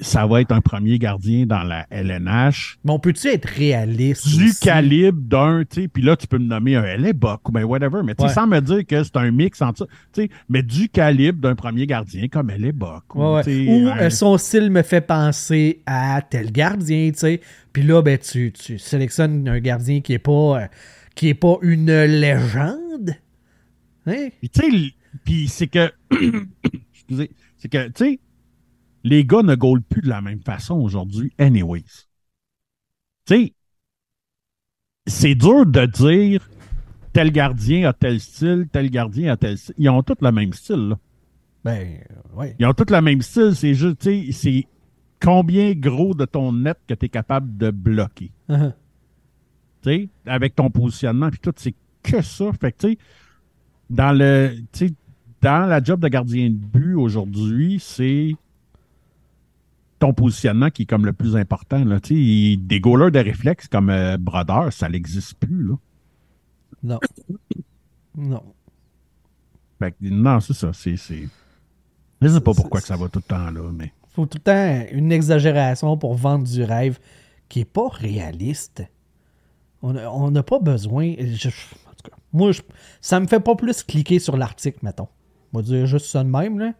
ça 0.00 0.26
va 0.26 0.40
être 0.40 0.50
un 0.50 0.60
premier 0.60 0.98
gardien 0.98 1.46
dans 1.46 1.62
la 1.62 1.86
LNH. 1.90 2.78
Mais 2.82 2.90
on 2.92 2.98
peut-tu 2.98 3.28
être 3.28 3.44
réaliste? 3.46 4.26
du 4.26 4.46
aussi? 4.48 4.60
calibre 4.60 5.20
d'un, 5.20 5.62
puis 5.92 6.02
là, 6.02 6.16
tu 6.16 6.26
peux 6.26 6.38
me 6.38 6.46
nommer 6.46 6.74
un 6.74 6.82
LA 6.96 7.12
Buck 7.12 7.48
ou 7.48 7.52
ben 7.52 7.62
whatever, 7.64 8.00
mais 8.04 8.14
Ouais. 8.26 8.32
sans 8.32 8.46
me 8.48 8.60
dire 8.60 8.84
que 8.86 9.04
c'est 9.04 9.16
un 9.16 9.30
mix 9.30 9.60
entre 9.62 9.86
ça, 10.12 10.22
mais 10.48 10.62
du 10.62 10.88
calibre 10.88 11.40
d'un 11.40 11.54
premier 11.54 11.86
gardien 11.86 12.26
comme 12.28 12.50
ouais. 13.34 13.44
tu 13.44 13.66
sais, 13.66 13.70
Ou 13.70 13.88
un- 13.88 13.98
euh, 13.98 14.10
son 14.10 14.36
style 14.38 14.70
me 14.70 14.82
fait 14.82 15.02
penser 15.02 15.82
à 15.86 16.20
tel 16.22 16.50
gardien, 16.50 17.10
tu. 17.16 17.38
Puis 17.72 17.82
là, 17.82 18.02
ben, 18.02 18.18
tu, 18.18 18.52
tu 18.52 18.78
sélectionnes 18.78 19.46
un 19.48 19.60
gardien 19.60 20.00
qui 20.00 20.14
est 20.14 20.18
pas, 20.18 20.62
euh, 20.62 20.66
qui 21.14 21.28
est 21.28 21.34
pas 21.34 21.56
une 21.62 21.92
légende. 22.04 22.78
Hein? 24.08 24.28
Puis 24.38 24.50
tu 24.50 24.60
sais, 24.60 24.94
puis 25.24 25.48
c'est 25.48 25.68
que, 25.68 25.92
excusez, 26.92 27.30
c'est 27.56 27.68
que, 27.68 27.88
tu 27.88 27.92
sais, 27.96 28.20
les 29.04 29.24
gars 29.24 29.42
ne 29.42 29.54
gaulent 29.54 29.82
plus 29.82 30.02
de 30.02 30.08
la 30.08 30.20
même 30.20 30.42
façon 30.42 30.74
aujourd'hui, 30.76 31.32
anyways. 31.38 31.84
Tu 33.26 33.34
sais, 33.34 33.52
c'est 35.06 35.34
dur 35.34 35.66
de 35.66 35.86
dire 35.86 36.48
tel 37.12 37.30
gardien 37.32 37.88
a 37.88 37.92
tel 37.92 38.20
style, 38.20 38.68
tel 38.70 38.90
gardien 38.90 39.32
a 39.32 39.36
tel 39.36 39.58
style. 39.58 39.74
Ils 39.78 39.88
ont 39.88 40.02
tous 40.02 40.16
le 40.20 40.32
même 40.32 40.52
style, 40.52 40.88
là. 40.88 40.98
Ben, 41.64 41.98
ouais. 42.34 42.54
Ils 42.58 42.66
ont 42.66 42.74
tous 42.74 42.92
le 42.92 43.00
même 43.00 43.20
style, 43.22 43.54
c'est 43.54 43.74
juste, 43.74 43.98
tu 43.98 44.32
sais, 44.32 44.32
c'est 44.32 44.66
combien 45.20 45.72
gros 45.74 46.14
de 46.14 46.24
ton 46.24 46.52
net 46.52 46.78
que 46.86 46.94
tu 46.94 47.06
es 47.06 47.08
capable 47.08 47.56
de 47.56 47.70
bloquer. 47.70 48.30
Uh-huh. 48.48 48.72
Tu 49.82 49.90
sais, 49.90 50.08
avec 50.26 50.54
ton 50.54 50.70
positionnement, 50.70 51.30
puis 51.30 51.40
tout, 51.40 51.52
c'est 51.56 51.74
que 52.02 52.22
ça. 52.22 52.52
Fait 52.60 52.72
que, 52.72 52.78
tu 52.78 52.92
sais, 52.92 52.98
dans 53.90 54.12
le, 54.16 54.54
tu 54.72 54.88
sais, 54.88 54.94
dans 55.40 55.66
la 55.68 55.82
job 55.82 56.00
de 56.00 56.08
gardien 56.08 56.48
de 56.50 56.54
but 56.54 56.94
aujourd'hui, 56.94 57.78
c'est 57.80 58.34
ton 59.98 60.12
positionnement 60.12 60.70
qui 60.70 60.82
est 60.82 60.86
comme 60.86 61.04
le 61.06 61.12
plus 61.12 61.36
important. 61.36 61.84
Là. 61.84 62.00
Tu 62.00 62.08
sais, 62.08 62.14
il- 62.14 62.66
des 62.66 62.80
goalers 62.80 63.10
de 63.10 63.18
réflexe 63.18 63.66
comme 63.68 63.90
euh, 63.90 64.16
Brodeur, 64.16 64.72
ça 64.72 64.88
n'existe 64.88 65.34
plus. 65.34 65.64
Là. 65.68 65.74
Non. 66.82 67.00
Non. 68.16 68.42
Fait 69.78 69.92
que, 69.92 69.96
non, 70.08 70.40
c'est 70.40 70.54
ça. 70.54 70.72
C'est, 70.72 70.96
c'est... 70.96 71.28
Je 72.20 72.28
sais 72.28 72.40
pas 72.40 72.52
pourquoi 72.54 72.80
que 72.80 72.86
ça 72.86 72.96
va 72.96 73.08
tout 73.08 73.20
le 73.20 73.22
temps 73.28 73.50
là, 73.50 73.70
mais. 73.72 73.92
faut 74.10 74.26
tout 74.26 74.38
le 74.38 74.42
temps 74.42 74.86
une 74.92 75.12
exagération 75.12 75.96
pour 75.96 76.14
vendre 76.14 76.44
du 76.48 76.62
rêve 76.64 76.98
qui 77.48 77.60
est 77.60 77.64
pas 77.64 77.88
réaliste. 77.88 78.82
On 79.82 80.30
n'a 80.32 80.42
pas 80.42 80.58
besoin. 80.58 81.14
je- 81.18 81.48
moi, 82.32 82.52
je- 82.52 82.62
ça 83.00 83.20
me 83.20 83.26
fait 83.26 83.40
pas 83.40 83.54
plus 83.56 83.82
cliquer 83.82 84.18
sur 84.18 84.36
l'article, 84.36 84.78
mettons. 84.82 85.08
On 85.52 85.58
va 85.58 85.62
dire 85.64 85.86
juste 85.86 86.06
ça 86.06 86.22
de 86.24 86.28
même, 86.28 86.58
là. 86.58 86.72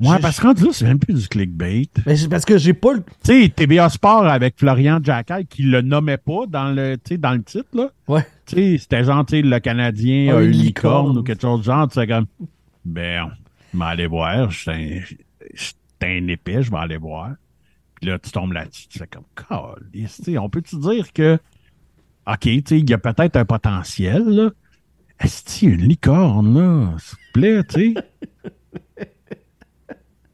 Ouais, 0.00 0.18
parce 0.20 0.40
que 0.40 0.48
là, 0.48 0.54
c'est 0.72 0.84
même 0.84 0.98
plus 0.98 1.14
du 1.14 1.28
clickbait. 1.28 1.86
Mais 2.06 2.16
parce 2.28 2.44
que 2.44 2.58
j'ai 2.58 2.74
pas 2.74 2.94
le. 2.94 3.04
Tu 3.22 3.42
sais, 3.44 3.48
TVA 3.54 3.88
Sport 3.88 4.26
avec 4.26 4.58
Florian 4.58 4.98
Jacquet 5.00 5.44
qui 5.44 5.62
le 5.62 5.80
nommait 5.80 6.16
pas 6.16 6.46
dans 6.48 6.72
le, 6.72 6.96
dans 7.18 7.32
le 7.32 7.42
titre, 7.44 7.68
là. 7.74 7.90
Ouais. 8.08 8.26
Tu 8.46 8.56
sais, 8.56 8.78
c'était 8.78 9.04
genre, 9.04 9.24
tu 9.24 9.36
sais, 9.36 9.42
le 9.42 9.60
Canadien 9.60 10.32
Ah, 10.34 10.38
a 10.38 10.40
une 10.40 10.46
une 10.46 10.50
licorne 10.52 10.64
licorne. 11.10 11.18
ou 11.18 11.22
quelque 11.22 11.42
chose 11.42 11.60
de 11.60 11.64
genre. 11.64 11.86
Tu 11.86 11.94
sais, 12.00 12.06
comme, 12.08 12.26
ben, 12.84 13.30
je 13.72 13.78
vais 13.78 13.84
aller 13.84 14.06
voir. 14.08 14.50
Je 14.50 14.58
suis 14.58 14.70
un, 14.72 16.08
un 16.08 16.26
épais, 16.28 16.62
je 16.62 16.70
vais 16.72 16.78
aller 16.78 16.96
voir. 16.96 17.34
Puis 18.00 18.10
là, 18.10 18.18
tu 18.18 18.32
tombes 18.32 18.52
là-dessus. 18.54 18.88
Tu 18.88 18.98
fais 18.98 19.06
comme, 19.06 19.22
sais, 20.08 20.36
on 20.36 20.48
peut-tu 20.50 20.80
dire 20.80 21.12
que, 21.12 21.38
OK, 22.26 22.38
tu 22.40 22.62
sais, 22.66 22.78
il 22.80 22.88
y 22.88 22.94
a 22.94 22.98
peut-être 22.98 23.36
un 23.36 23.44
potentiel, 23.44 24.22
là. 24.28 24.50
Est-ce 25.20 25.42
qu'il 25.44 25.68
y 25.68 25.72
a 25.72 25.74
une 25.76 25.88
licorne, 25.88 26.54
là? 26.58 26.96
S'il 26.98 27.16
vous 27.18 27.32
plaît, 27.32 27.64
tu 27.64 27.94
sais. 27.94 29.06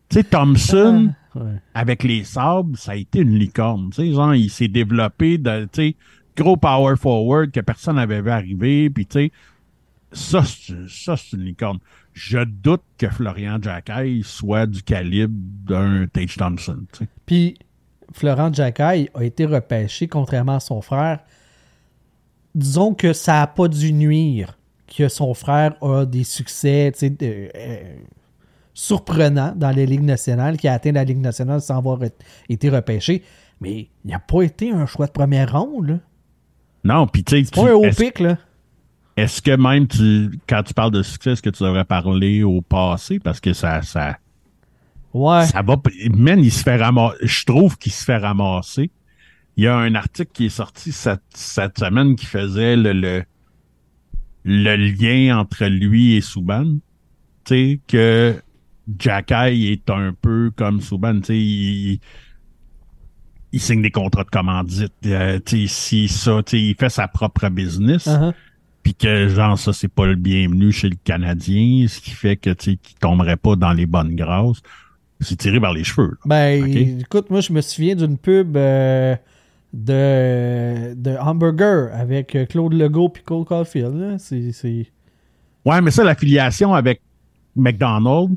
tu 0.09 0.15
sais, 0.19 0.25
Thompson 0.25 1.13
Ouais. 1.35 1.61
avec 1.75 2.03
les 2.03 2.25
sables, 2.25 2.77
ça 2.77 2.93
a 2.93 2.97
été 2.97 3.21
une 3.21 3.39
licorne. 3.39 3.91
Tu 3.91 3.97
sais, 4.03 4.13
genre, 4.13 4.35
il 4.35 4.51
s'est 4.51 4.67
développé 4.69 5.39
de, 5.39 5.65
tu 5.71 5.91
sais, 5.91 5.97
gros 6.37 6.57
power 6.57 6.97
forward 6.97 7.51
que 7.53 7.61
personne 7.61 7.97
n'avait 7.97 8.23
vu 8.23 8.31
arriver. 8.31 8.91
Puis, 8.91 9.07
tu 9.07 9.13
sais, 9.21 9.33
ça, 10.11 10.43
c'est- 10.43 10.89
ça, 10.89 11.17
c'est 11.17 11.37
une 11.37 11.45
licorne. 11.45 11.79
Je 12.15 12.39
doute 12.39 12.83
que 12.97 13.09
Florian 13.09 13.59
Jacquet 13.63 14.21
soit 14.25 14.67
du 14.67 14.83
calibre 14.83 15.35
d'un 15.37 16.07
Tage 16.07 16.37
Thompson. 16.37 16.85
Puis, 17.27 17.57
Florent 18.13 18.53
Jacquet 18.53 19.11
a 19.15 19.23
été 19.25 19.45
repêché, 19.45 20.09
contrairement 20.09 20.57
à 20.57 20.61
son 20.61 20.81
frère. 20.81 21.21
Disons 22.59 22.93
que 22.93 23.13
ça 23.13 23.35
n'a 23.35 23.47
pas 23.47 23.69
dû 23.69 23.93
nuire 23.93 24.59
que 24.97 25.09
son 25.09 25.33
frère 25.35 25.77
a 25.83 26.05
des 26.05 26.25
succès 26.25 26.93
euh, 27.03 27.97
surprenants 28.75 29.53
dans 29.55 29.71
les 29.71 29.87
ligues 29.87 30.03
nationales, 30.03 30.57
qui 30.57 30.67
a 30.67 30.73
atteint 30.75 30.93
la 30.93 31.05
Ligue 31.05 31.21
nationale 31.21 31.61
sans 31.61 31.77
avoir 31.79 32.01
été- 32.49 32.69
repêché. 32.71 33.23
Mais 33.61 33.89
il 34.05 34.11
n'a 34.11 34.19
pas 34.19 34.43
été 34.43 34.71
un 34.71 34.87
choix 34.87 35.07
de 35.07 35.13
première 35.13 35.53
ronde. 35.53 35.89
là. 35.89 35.99
Non, 36.85 37.07
puis 37.07 37.23
tu 37.25 37.37
sais, 37.37 37.45
C'est 37.45 37.55
pas 37.55 37.71
un 37.71 37.75
haut 37.75 37.91
pic. 37.97 38.19
Là. 38.21 38.39
est-ce 39.17 39.43
que 39.43 39.57
même 39.57 39.87
tu, 39.87 40.39
quand 40.49 40.63
tu 40.63 40.75
parles 40.75 40.93
de 40.93 41.03
succès, 41.03 41.33
est-ce 41.33 41.43
que 41.43 41.51
tu 41.51 41.63
devrais 41.63 41.85
parler 41.85 42.43
au 42.43 42.61
passé? 42.63 43.19
Parce 43.19 43.41
que 43.41 43.53
ça, 43.53 43.83
ça, 43.83 44.17
Ouais. 45.15 45.47
Ça 45.47 45.63
va. 45.63 45.77
Man, 46.15 46.39
il 46.41 46.53
se 46.53 46.63
fait 46.63 46.77
ramasser. 46.77 47.17
Je 47.23 47.45
trouve 47.45 47.79
qu'il 47.79 47.93
se 47.93 48.05
fait 48.05 48.19
ramasser. 48.19 48.91
Il 49.59 49.65
y 49.65 49.67
a 49.67 49.77
un 49.77 49.97
article 49.97 50.31
qui 50.33 50.47
est 50.47 50.51
sorti 50.51 50.93
cette, 50.93 51.21
cette 51.35 51.81
semaine 51.81 52.15
qui 52.15 52.27
faisait 52.27 52.77
le, 52.77 52.93
le, 52.93 53.25
le 54.45 54.77
lien 54.77 55.37
entre 55.37 55.67
lui 55.67 56.15
et 56.15 56.21
Souban. 56.21 56.77
Tu 57.45 57.55
sais, 57.55 57.81
que 57.89 58.41
Jacky 59.01 59.67
est 59.67 59.91
un 59.91 60.13
peu 60.13 60.53
comme 60.55 60.81
Souban. 60.81 61.19
Tu 61.19 61.27
sais, 61.27 61.39
il, 61.39 62.01
il 63.51 63.61
signe 63.61 63.83
des 63.83 63.91
contrats 63.91 64.23
de 64.23 64.31
commandite. 64.31 64.93
Euh, 65.07 65.41
tu 65.45 65.67
sais, 65.67 66.07
si 66.07 66.09
ça, 66.09 66.41
tu 66.47 66.53
sais, 66.53 66.63
il 66.63 66.77
fait 66.77 66.89
sa 66.89 67.09
propre 67.09 67.49
business. 67.49 68.07
Uh-huh. 68.07 68.33
Puis 68.85 68.95
que, 68.95 69.27
genre, 69.27 69.59
ça, 69.59 69.73
c'est 69.73 69.93
pas 69.93 70.07
le 70.07 70.15
bienvenu 70.15 70.71
chez 70.71 70.89
le 70.89 70.97
Canadien, 71.03 71.89
ce 71.89 72.01
qui 72.01 72.13
fait 72.13 72.37
que, 72.37 72.51
tu 72.51 72.71
sais, 72.71 72.77
qu'il 72.77 72.97
tomberait 72.99 73.37
pas 73.37 73.57
dans 73.57 73.73
les 73.73 73.87
bonnes 73.87 74.15
grâces. 74.15 74.63
C'est 75.21 75.35
tiré 75.35 75.59
par 75.59 75.73
les 75.73 75.83
cheveux. 75.83 76.11
là. 76.11 76.17
Ben, 76.27 77.01
écoute, 77.01 77.29
moi, 77.29 77.41
je 77.41 77.53
me 77.53 77.61
souviens 77.61 77.97
d'une 77.97 78.17
pub 78.17 78.57
euh, 78.57 79.17
de, 79.73 80.95
de 80.95 81.17
hamburger 81.19 81.91
avec 81.93 82.35
euh, 82.35 82.47
Claude 82.47 82.73
Legault 82.73 83.13
et 83.17 83.23
Cole 83.23 83.45
Caulfield. 83.45 84.17
C'est, 84.19 84.53
c'est... 84.53 84.87
Ouais, 85.65 85.81
mais 85.81 85.91
ça, 85.91 86.05
l'affiliation 86.05 86.75
avec 86.75 87.01
McDonald's, 87.55 88.37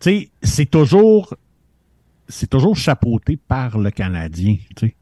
c'est 0.00 0.70
toujours, 0.70 1.34
c'est 2.28 2.48
toujours 2.48 2.76
chapeauté 2.76 3.36
par 3.36 3.78
le 3.78 3.90
Canadien, 3.90 4.56
tu 4.76 4.86
sais. 4.86 4.94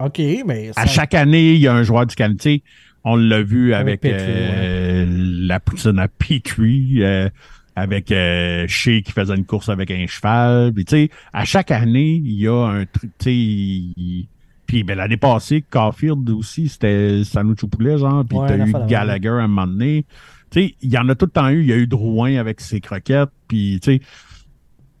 OK, 0.00 0.20
mais... 0.46 0.70
À 0.76 0.86
chaque 0.86 1.14
année, 1.14 1.52
il 1.52 1.60
y 1.60 1.68
a 1.68 1.74
un 1.74 1.82
joueur 1.82 2.06
du 2.06 2.16
Canadien. 2.16 2.58
On 3.04 3.16
l'a 3.16 3.42
vu 3.42 3.74
avec, 3.74 4.04
Avec 4.04 4.16
Petrie, 4.16 4.32
euh, 4.32 5.06
la 5.46 5.60
poutine 5.60 5.98
à 5.98 6.08
Petrie, 6.08 7.02
euh, 7.02 7.28
avec 7.76 8.10
euh, 8.10 8.66
Shea 8.66 9.02
qui 9.02 9.12
faisait 9.12 9.34
une 9.34 9.44
course 9.44 9.68
avec 9.68 9.90
un 9.90 10.06
cheval. 10.06 10.72
Puis, 10.72 10.84
tu 10.84 10.96
sais, 10.96 11.10
à 11.32 11.44
chaque 11.44 11.70
année, 11.70 12.20
il 12.22 12.40
y 12.40 12.48
a 12.48 12.66
un 12.66 12.84
truc, 12.86 13.10
tu 13.18 13.24
sais, 13.24 14.26
Puis 14.70 14.84
ben, 14.84 14.96
l'année 14.96 15.16
passée, 15.16 15.64
Caulfield 15.68 16.30
aussi, 16.30 16.68
c'était 16.68 17.24
sandwich 17.24 17.64
au 17.64 17.66
poulet, 17.66 17.98
genre. 17.98 18.24
Puis 18.24 18.38
Ouais, 18.38 18.46
t'as 18.46 18.56
eu 18.56 18.72
Gallagher 18.86 19.30
à 19.30 19.42
un 19.42 19.48
moment 19.48 19.66
donné. 19.66 20.06
Tu 20.48 20.60
sais, 20.62 20.74
il 20.80 20.90
y 20.90 20.96
en 20.96 21.08
a 21.08 21.16
tout 21.16 21.26
le 21.26 21.32
temps 21.32 21.48
eu. 21.48 21.62
Il 21.62 21.66
y 21.66 21.72
a 21.72 21.76
eu 21.76 21.88
Drouin 21.88 22.36
avec 22.36 22.60
ses 22.60 22.80
croquettes. 22.80 23.30
Puis, 23.48 23.80
tu 23.82 23.94
sais, 23.94 24.00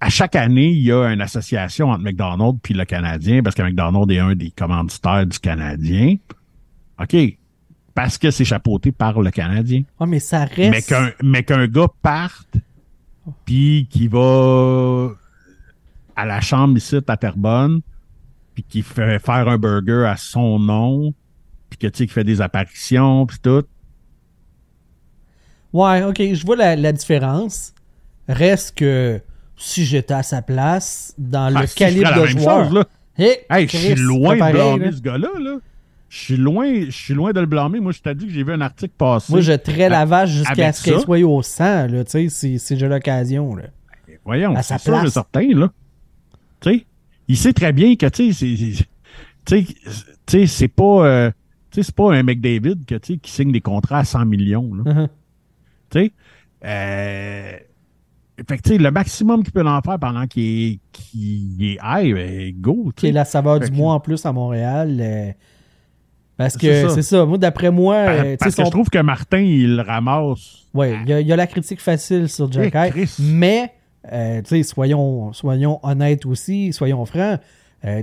à 0.00 0.08
chaque 0.10 0.34
année, 0.34 0.70
il 0.72 0.82
y 0.82 0.90
a 0.90 1.04
une 1.12 1.20
association 1.20 1.90
entre 1.90 2.02
McDonald's 2.02 2.58
puis 2.60 2.74
le 2.74 2.84
Canadien, 2.84 3.44
parce 3.44 3.54
que 3.54 3.62
McDonald's 3.62 4.12
est 4.12 4.18
un 4.18 4.34
des 4.34 4.50
commanditaires 4.50 5.24
du 5.24 5.38
Canadien. 5.38 6.16
OK. 7.00 7.16
Parce 7.94 8.18
que 8.18 8.32
c'est 8.32 8.44
chapeauté 8.44 8.90
par 8.90 9.20
le 9.20 9.30
Canadien. 9.30 9.82
Ouais, 10.00 10.08
mais 10.08 10.18
ça 10.18 10.46
reste... 10.46 10.72
Mais 10.72 10.82
qu'un, 10.82 11.12
mais 11.22 11.44
qu'un 11.44 11.68
gars 11.68 11.86
parte, 12.02 12.56
puis 13.44 13.86
qui 13.88 14.08
va 14.08 15.10
à 16.16 16.26
la 16.26 16.40
chambre 16.40 16.76
ici 16.76 16.96
à 17.06 17.16
Terrebonne, 17.16 17.82
puis 18.54 18.62
qui 18.64 18.82
fait 18.82 19.18
faire 19.18 19.48
un 19.48 19.58
burger 19.58 20.06
à 20.06 20.16
son 20.16 20.58
nom, 20.58 21.14
puis 21.68 21.78
que 21.78 21.86
tu 21.86 21.98
sais, 21.98 22.06
qui 22.06 22.12
fait 22.12 22.24
des 22.24 22.40
apparitions, 22.40 23.26
puis 23.26 23.38
tout. 23.42 23.64
Ouais, 25.72 26.02
ok, 26.02 26.20
je 26.34 26.44
vois 26.44 26.56
la, 26.56 26.76
la 26.76 26.92
différence. 26.92 27.74
Reste 28.28 28.76
que 28.76 29.20
si 29.56 29.84
j'étais 29.84 30.14
à 30.14 30.22
sa 30.22 30.42
place, 30.42 31.14
dans 31.18 31.54
Ah, 31.54 31.60
le 31.62 31.66
si, 31.66 31.74
ferais 31.74 31.90
calibre 31.92 32.20
de 32.22 32.26
joueur. 32.26 32.64
chose, 32.66 32.74
là. 32.74 32.84
Hey, 33.16 33.38
Hey, 33.50 33.68
je 33.68 33.76
suis 33.76 33.94
loin 33.94 34.34
de 34.34 34.52
blâmer 34.52 34.84
là. 34.86 34.92
ce 34.92 35.00
gars-là, 35.00 35.28
là. 35.38 35.56
Je 36.08 36.18
suis 36.18 36.36
loin, 36.36 36.66
je 36.86 36.90
suis 36.90 37.14
loin 37.14 37.32
de 37.32 37.38
le 37.38 37.46
blâmer. 37.46 37.78
Moi, 37.78 37.92
je 37.92 38.00
t'ai 38.00 38.14
dit 38.16 38.26
que 38.26 38.32
j'ai 38.32 38.42
vu 38.42 38.52
un 38.52 38.60
article 38.60 38.94
passer. 38.98 39.32
Moi, 39.32 39.42
je 39.42 39.52
traite 39.52 39.90
la 39.90 40.04
vache 40.04 40.30
jusqu'à 40.30 40.72
ce 40.72 40.82
qu'elle 40.82 41.00
soit 41.00 41.20
au 41.20 41.40
sang, 41.42 41.86
là, 41.86 42.04
tu 42.04 42.10
sais, 42.10 42.28
si, 42.28 42.58
si 42.58 42.76
j'ai 42.76 42.88
l'occasion, 42.88 43.54
là. 43.54 43.64
Voyons, 44.24 44.54
c'est 44.62 44.78
sûr 44.78 45.08
certain, 45.10 45.46
là. 45.54 45.68
Tu 46.60 46.70
sais, 46.78 46.86
il 47.30 47.36
sait 47.36 47.52
très 47.52 47.72
bien 47.72 47.94
que, 47.96 48.06
tu 48.06 48.32
sais, 48.32 49.66
c'est- 50.46 50.68
pas, 50.68 51.06
euh, 51.06 51.30
c'est 51.70 51.94
pas 51.94 52.12
un 52.14 52.22
McDavid 52.22 52.84
que, 52.86 52.94
qui 52.96 53.30
signe 53.30 53.52
des 53.52 53.60
contrats 53.60 53.98
à 54.00 54.04
100 54.04 54.24
millions, 54.26 54.72
là. 54.74 55.08
Tu 55.90 55.98
sais, 56.00 56.12
euh, 56.64 57.52
fait 58.48 58.58
que, 58.58 58.72
le 58.74 58.90
maximum 58.90 59.42
qu'il 59.42 59.52
peut 59.52 59.66
en 59.66 59.80
faire 59.82 59.98
pendant 59.98 60.26
qu'il 60.26 60.42
est, 60.72 60.78
qu'il 60.92 61.56
est 61.64 61.78
high, 61.82 62.14
ben, 62.14 62.52
go, 62.60 62.84
tu 62.88 62.92
Qui 63.00 63.06
est 63.06 63.08
sais. 63.10 63.14
la 63.14 63.24
saveur 63.24 63.58
Fait 63.58 63.66
du 63.66 63.70
que- 63.72 63.76
mois 63.76 63.94
en 63.94 64.00
plus 64.00 64.24
à 64.24 64.32
Montréal. 64.32 64.98
euh, 65.00 65.30
parce 66.36 66.56
que 66.56 66.88
c'est 66.88 67.02
ça. 67.02 67.26
Moi, 67.26 67.36
d'après 67.38 67.70
moi, 67.70 68.04
Par- 68.06 68.24
Parce 68.38 68.54
que 68.54 68.64
je 68.64 68.70
trouve 68.70 68.88
que 68.88 68.98
Martin, 68.98 69.40
il 69.40 69.80
ramasse. 69.80 70.66
Ouais, 70.72 70.96
il 71.02 71.08
y, 71.08 71.12
a- 71.12 71.20
il 71.20 71.26
y 71.26 71.32
a 71.32 71.36
la 71.36 71.46
critique 71.46 71.80
facile 71.80 72.28
sur 72.28 72.50
Jack 72.50 72.72
Eh, 72.74 72.78
Hyde, 72.78 72.92
Chris. 72.92 73.16
mais 73.20 73.72
euh, 74.12 74.42
tu 74.42 74.64
soyons, 74.64 75.32
soyons 75.32 75.78
honnêtes 75.82 76.26
aussi, 76.26 76.72
soyons 76.72 77.04
francs. 77.04 77.40
euh, 77.84 78.02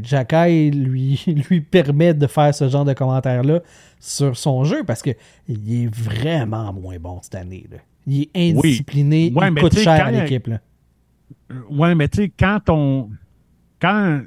lui, 0.72 1.24
lui 1.50 1.62
permet 1.62 2.14
de 2.14 2.28
faire 2.28 2.54
ce 2.54 2.68
genre 2.70 2.86
de 2.86 2.94
commentaires-là 2.94 3.62
sur 4.00 4.38
son 4.38 4.64
jeu 4.64 4.84
parce 4.84 5.02
que 5.02 5.12
il 5.48 5.84
est 5.84 5.88
vraiment 5.88 6.74
moins 6.74 7.00
bon 7.00 7.20
cette 7.22 7.36
année. 7.36 7.66
là. 7.72 7.78
Il 8.06 8.22
est 8.24 8.30
indiscipliné, 8.36 9.34
Ouais, 9.36 9.48
il 9.48 9.54
mais 9.54 9.62
coûte 9.62 9.74
tu 9.76 9.82
cher 9.82 10.06
à 10.06 10.12
l'équipe. 10.12 10.48
Euh, 10.48 10.58
Ouais, 11.70 11.94
mais 11.96 12.08
tu 12.08 12.18
sais, 12.24 12.32
quand 12.38 12.60
on. 12.70 13.10
Quand. 13.82 14.22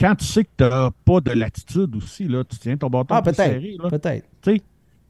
Quand 0.00 0.16
tu 0.16 0.24
sais 0.24 0.42
que 0.44 0.50
t'as 0.56 0.90
pas 1.04 1.20
de 1.20 1.30
latitude 1.30 1.94
aussi, 1.94 2.26
là, 2.26 2.42
tu 2.42 2.56
tiens 2.56 2.76
ton 2.76 2.90
bâton 2.90 3.14
Ah, 3.14 3.22
peut-être. 3.22 3.88
Peut-être. 3.88 4.26
Tu 4.42 4.60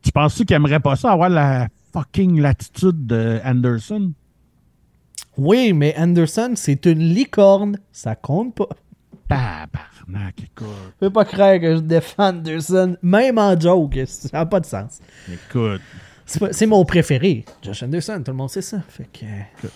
tu 0.02 0.12
penses-tu 0.12 0.44
qu'il 0.44 0.54
aimerait 0.56 0.80
pas 0.80 0.96
ça, 0.96 1.12
avoir 1.12 1.30
la 1.30 1.68
fucking 1.92 2.40
latitude 2.40 3.06
de 3.06 3.40
Anderson? 3.44 4.12
Oui, 5.38 5.72
mais 5.72 5.94
Anderson, 5.96 6.52
c'est 6.56 6.84
une 6.86 6.98
licorne. 7.00 7.78
Ça 7.90 8.14
compte 8.14 8.54
pas. 8.54 8.68
Tabarnak, 9.28 10.34
écoute. 10.42 10.66
Fais 11.00 11.10
pas 11.10 11.24
croire 11.24 11.58
que 11.58 11.76
je 11.76 11.80
défends 11.80 12.28
Anderson, 12.28 12.96
même 13.02 13.38
en 13.38 13.58
joke. 13.58 13.98
Ça 14.06 14.28
n'a 14.32 14.46
pas 14.46 14.60
de 14.60 14.66
sens. 14.66 15.00
Écoute. 15.32 15.80
C'est 16.24 16.66
mon 16.66 16.84
préféré, 16.84 17.44
Josh 17.62 17.82
Anderson, 17.82 18.22
tout 18.24 18.30
le 18.30 18.36
monde 18.36 18.48
sait 18.48 18.62
ça. 18.62 18.78
Fait 18.88 19.08
que... 19.12 19.24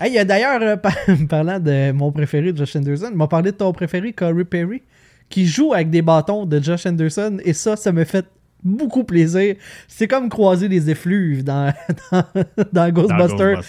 Hey, 0.03 0.11
il 0.13 0.15
y 0.15 0.19
a 0.19 0.25
d'ailleurs, 0.25 0.63
euh, 0.63 0.77
par- 0.77 0.95
parlant 1.29 1.59
de 1.61 1.91
mon 1.93 2.13
préféré, 2.13 2.53
Josh 2.55 2.77
Anderson, 2.77 3.11
m'a 3.15 3.27
parlé 3.27 3.51
de 3.53 3.57
ton 3.57 3.73
préféré, 3.73 4.13
Corey 4.13 4.45
Perry, 4.45 4.83
qui 5.29 5.45
joue 5.47 5.75
avec 5.75 5.91
des 5.91 6.03
bâtons 6.03 6.47
de 6.47 6.63
Josh 6.63 6.87
Anderson, 6.87 7.39
et 7.45 7.53
ça, 7.53 7.77
ça 7.77 7.93
me 7.93 8.05
fait 8.05 8.25
beaucoup 8.65 9.05
plaisir. 9.05 9.55
C'est 9.89 10.09
comme 10.09 10.29
croiser 10.29 10.69
les 10.69 10.91
effluves 10.91 11.45
dans, 11.45 11.73
dans, 12.13 12.25
dans 12.73 12.91
Ghostbusters. 12.91 13.61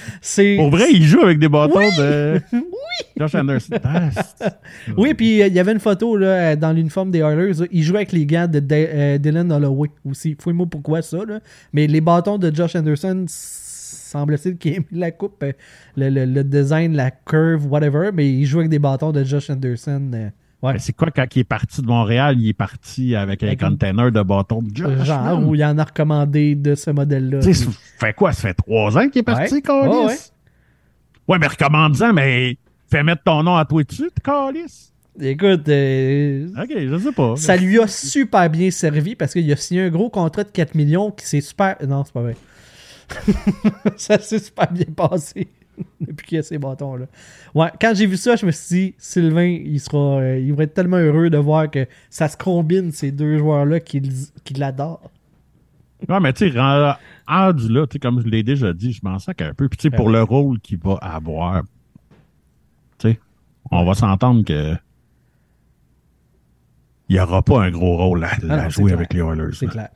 Pour 0.57 0.69
vrai, 0.71 0.85
il 0.91 1.03
joue 1.03 1.21
avec 1.21 1.39
des 1.39 1.49
bâtons 1.49 1.77
Oui! 1.79 1.97
de 1.97 2.41
Oui! 2.53 2.61
Josh 3.17 3.35
Anderson. 3.35 3.75
Ah, 3.83 4.09
Oui, 4.97 5.13
puis 5.13 5.41
euh, 5.41 5.47
il 5.47 5.53
y 5.53 5.59
avait 5.59 5.71
une 5.73 5.79
photo 5.79 6.15
là, 6.17 6.27
euh, 6.27 6.55
dans 6.55 6.71
l'uniforme 6.71 7.11
des 7.11 7.19
Oilers. 7.19 7.51
Il 7.71 7.83
jouait 7.83 7.97
avec 7.99 8.11
les 8.11 8.25
gants 8.25 8.47
de 8.47 8.61
euh, 8.71 9.17
Dylan 9.17 9.51
Holloway 9.51 9.89
aussi. 10.09 10.35
Fouille-moi 10.39 10.65
pourquoi 10.69 11.01
ça. 11.01 11.17
Là. 11.27 11.39
Mais 11.73 11.85
les 11.87 12.01
bâtons 12.01 12.37
de 12.37 12.53
Josh 12.55 12.75
Anderson, 12.75 13.25
semble-t-il 13.27 14.57
qu'il 14.57 14.73
ait 14.73 14.79
mis 14.91 14.99
la 14.99 15.11
coupe, 15.11 15.43
le, 15.95 16.09
le- 16.09 16.25
le 16.25 16.43
design, 16.43 16.95
la 16.95 17.11
curve, 17.11 17.67
whatever. 17.71 18.09
Mais 18.13 18.29
il 18.31 18.45
joue 18.45 18.59
avec 18.59 18.69
des 18.69 18.79
bâtons 18.79 19.11
de 19.11 19.23
Josh 19.23 19.49
Anderson. 19.49 20.09
euh, 20.13 20.29
ouais. 20.61 20.79
C'est 20.79 20.93
quoi 20.93 21.09
quand 21.11 21.25
il 21.35 21.39
est 21.39 21.43
parti 21.43 21.81
de 21.81 21.87
Montréal? 21.87 22.35
Il 22.39 22.49
est 22.49 22.53
parti 22.53 23.15
avec 23.15 23.43
un 23.43 23.55
container 23.55 24.11
de 24.11 24.21
bâtons 24.21 24.61
de 24.61 24.75
Josh. 24.75 25.03
Genre 25.05 25.39
où 25.47 25.55
il 25.55 25.63
en 25.63 25.77
a 25.77 25.83
recommandé 25.83 26.55
de 26.55 26.75
ce 26.75 26.91
modèle-là. 26.91 27.39
Tu 27.39 27.53
sais, 27.53 27.65
ça 27.65 27.71
fait 27.99 28.13
quoi? 28.13 28.31
Ça 28.33 28.41
fait 28.49 28.53
trois 28.53 28.97
ans 28.97 29.07
qu'il 29.09 29.19
est 29.19 29.23
parti, 29.23 29.55
Ouais. 29.55 29.61
Ouais, 29.69 29.87
Ouais, 29.87 30.17
ouais. 31.27 31.37
mais 31.39 31.47
recommande-en, 31.47 32.13
mais 32.13 32.57
fais 32.89 33.03
mettre 33.03 33.23
ton 33.23 33.43
nom 33.43 33.55
à 33.55 33.65
toi 33.65 33.83
dessus, 33.83 34.09
Calis. 34.23 34.91
Écoute, 35.19 35.67
euh, 35.67 36.47
OK, 36.61 36.69
je 36.77 36.97
sais 36.99 37.11
pas. 37.11 37.35
ça 37.37 37.57
lui 37.57 37.79
a 37.79 37.87
super 37.87 38.47
bien 38.51 38.69
servi 38.69 39.15
parce 39.15 39.33
qu'il 39.33 39.51
a 39.51 39.55
signé 39.55 39.81
un 39.85 39.89
gros 39.89 40.11
contrat 40.11 40.43
de 40.43 40.49
4 40.51 40.75
millions 40.75 41.09
qui 41.09 41.25
s'est 41.25 41.41
super. 41.41 41.75
Non, 41.87 42.03
c'est 42.05 42.13
pas 42.13 42.21
vrai. 42.21 42.35
ça 43.97 44.19
s'est 44.19 44.37
super 44.39 44.71
bien 44.71 44.85
passé 44.95 45.47
depuis 46.01 46.25
qu'il 46.27 46.35
y 46.37 46.39
a 46.39 46.43
ces 46.43 46.57
bâtons-là. 46.57 47.05
Ouais, 47.53 47.69
quand 47.79 47.93
j'ai 47.95 48.05
vu 48.07 48.17
ça, 48.17 48.35
je 48.35 48.45
me 48.45 48.51
suis 48.51 48.75
dit, 48.75 48.95
Sylvain, 48.97 49.45
il 49.47 49.79
sera, 49.79 50.19
euh, 50.19 50.39
il 50.39 50.53
va 50.53 50.63
être 50.63 50.73
tellement 50.73 50.97
heureux 50.97 51.29
de 51.29 51.37
voir 51.37 51.69
que 51.69 51.85
ça 52.09 52.27
se 52.27 52.37
combine 52.37 52.91
ces 52.91 53.11
deux 53.11 53.37
joueurs-là 53.37 53.79
qui, 53.79 54.01
qui 54.43 54.53
l'adorent. 54.55 55.11
Ouais, 56.07 56.19
mais 56.19 56.31
tu 56.33 56.51
sais, 56.51 56.59
rend- 56.59 56.93
rendu 57.27 57.69
là, 57.69 57.85
comme 58.01 58.21
je 58.21 58.27
l'ai 58.27 58.43
déjà 58.43 58.71
dit, 58.73 58.93
je 58.93 58.99
m'en 59.03 59.17
sac 59.19 59.41
un 59.41 59.53
peu. 59.53 59.67
Puis 59.67 59.77
tu 59.77 59.89
sais, 59.89 59.95
pour 59.95 60.09
le 60.09 60.21
rôle 60.23 60.59
qu'il 60.59 60.77
va 60.77 60.93
avoir, 61.01 61.63
tu 62.99 63.09
sais, 63.11 63.19
on 63.71 63.83
va 63.83 63.93
s'entendre 63.95 64.43
que 64.45 64.75
il 67.09 67.15
n'y 67.15 67.19
aura 67.21 67.41
pas 67.41 67.63
un 67.63 67.71
gros 67.71 67.95
rôle 67.97 68.23
à, 68.23 68.27
à 68.27 68.31
Ah 68.49 68.63
non, 68.63 68.69
jouer 68.69 68.91
avec 68.93 69.13
les 69.13 69.21
Oilers. 69.21 69.53
C'est 69.53 69.67
clair. 69.67 69.89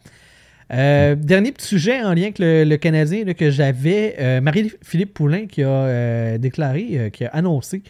Euh, 0.73 1.15
dernier 1.15 1.51
petit 1.51 1.67
sujet 1.67 2.01
en 2.01 2.13
lien 2.13 2.23
avec 2.23 2.39
le, 2.39 2.63
le 2.63 2.77
Canadien 2.77 3.25
là, 3.25 3.33
que 3.33 3.49
j'avais. 3.49 4.15
euh, 4.19 4.41
Marie-Philippe 4.41 5.13
Poulain 5.13 5.47
qui 5.47 5.63
a 5.63 5.67
euh, 5.69 6.37
déclaré, 6.37 7.09
qui 7.11 7.25
a 7.25 7.29
annoncé, 7.29 7.83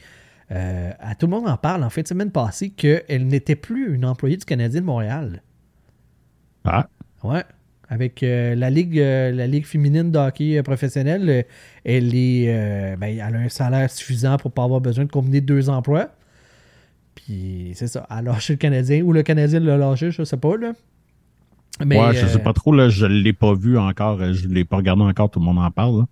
à 0.49 1.15
tout 1.15 1.27
le 1.27 1.31
monde 1.31 1.47
en 1.47 1.55
parle 1.55 1.83
en 1.83 1.89
fin 1.89 2.01
de 2.01 2.07
semaine 2.07 2.31
passée, 2.31 2.71
qu'elle 2.71 3.25
n'était 3.27 3.55
plus 3.55 3.93
une 3.95 4.03
employée 4.03 4.35
du 4.35 4.43
Canadien 4.45 4.81
de 4.81 4.85
Montréal. 4.85 5.41
Ah, 6.65 6.87
Ouais. 7.23 7.43
Avec 7.87 8.21
la 8.21 8.69
ligue 8.69 8.95
la 8.97 9.47
ligue 9.47 9.65
féminine 9.65 10.11
de 10.11 10.17
hockey 10.17 10.61
professionnelle, 10.63 11.45
elle 11.85 12.15
est 12.15 12.95
ben, 12.97 13.17
elle 13.17 13.35
a 13.35 13.39
un 13.39 13.49
salaire 13.49 13.89
suffisant 13.89 14.37
pour 14.37 14.51
pas 14.51 14.63
avoir 14.63 14.81
besoin 14.81 15.05
de 15.05 15.11
combiner 15.11 15.39
deux 15.41 15.69
emplois. 15.69 16.09
Puis 17.15 17.71
c'est 17.75 17.87
ça, 17.87 18.07
elle 18.09 18.17
a 18.17 18.21
lâché 18.21 18.53
le 18.53 18.57
Canadien 18.57 19.01
ou 19.03 19.13
le 19.13 19.23
Canadien 19.23 19.59
l'a 19.59 19.77
lâché, 19.77 20.11
je 20.11 20.23
sais 20.23 20.37
pas 20.37 20.57
là. 20.57 20.73
Mais, 21.85 21.99
ouais, 21.99 22.13
je 22.13 22.25
euh, 22.25 22.27
sais 22.27 22.39
pas 22.39 22.53
trop, 22.53 22.73
là, 22.73 22.89
je 22.89 23.05
l'ai 23.05 23.33
pas 23.33 23.53
vu 23.53 23.77
encore, 23.77 24.21
euh, 24.21 24.33
je 24.33 24.47
l'ai 24.47 24.65
pas 24.65 24.77
regardé 24.77 25.03
encore, 25.03 25.29
tout 25.31 25.39
le 25.39 25.45
monde 25.45 25.59
en 25.59 25.71
parle. 25.71 25.99
là. 25.99 26.05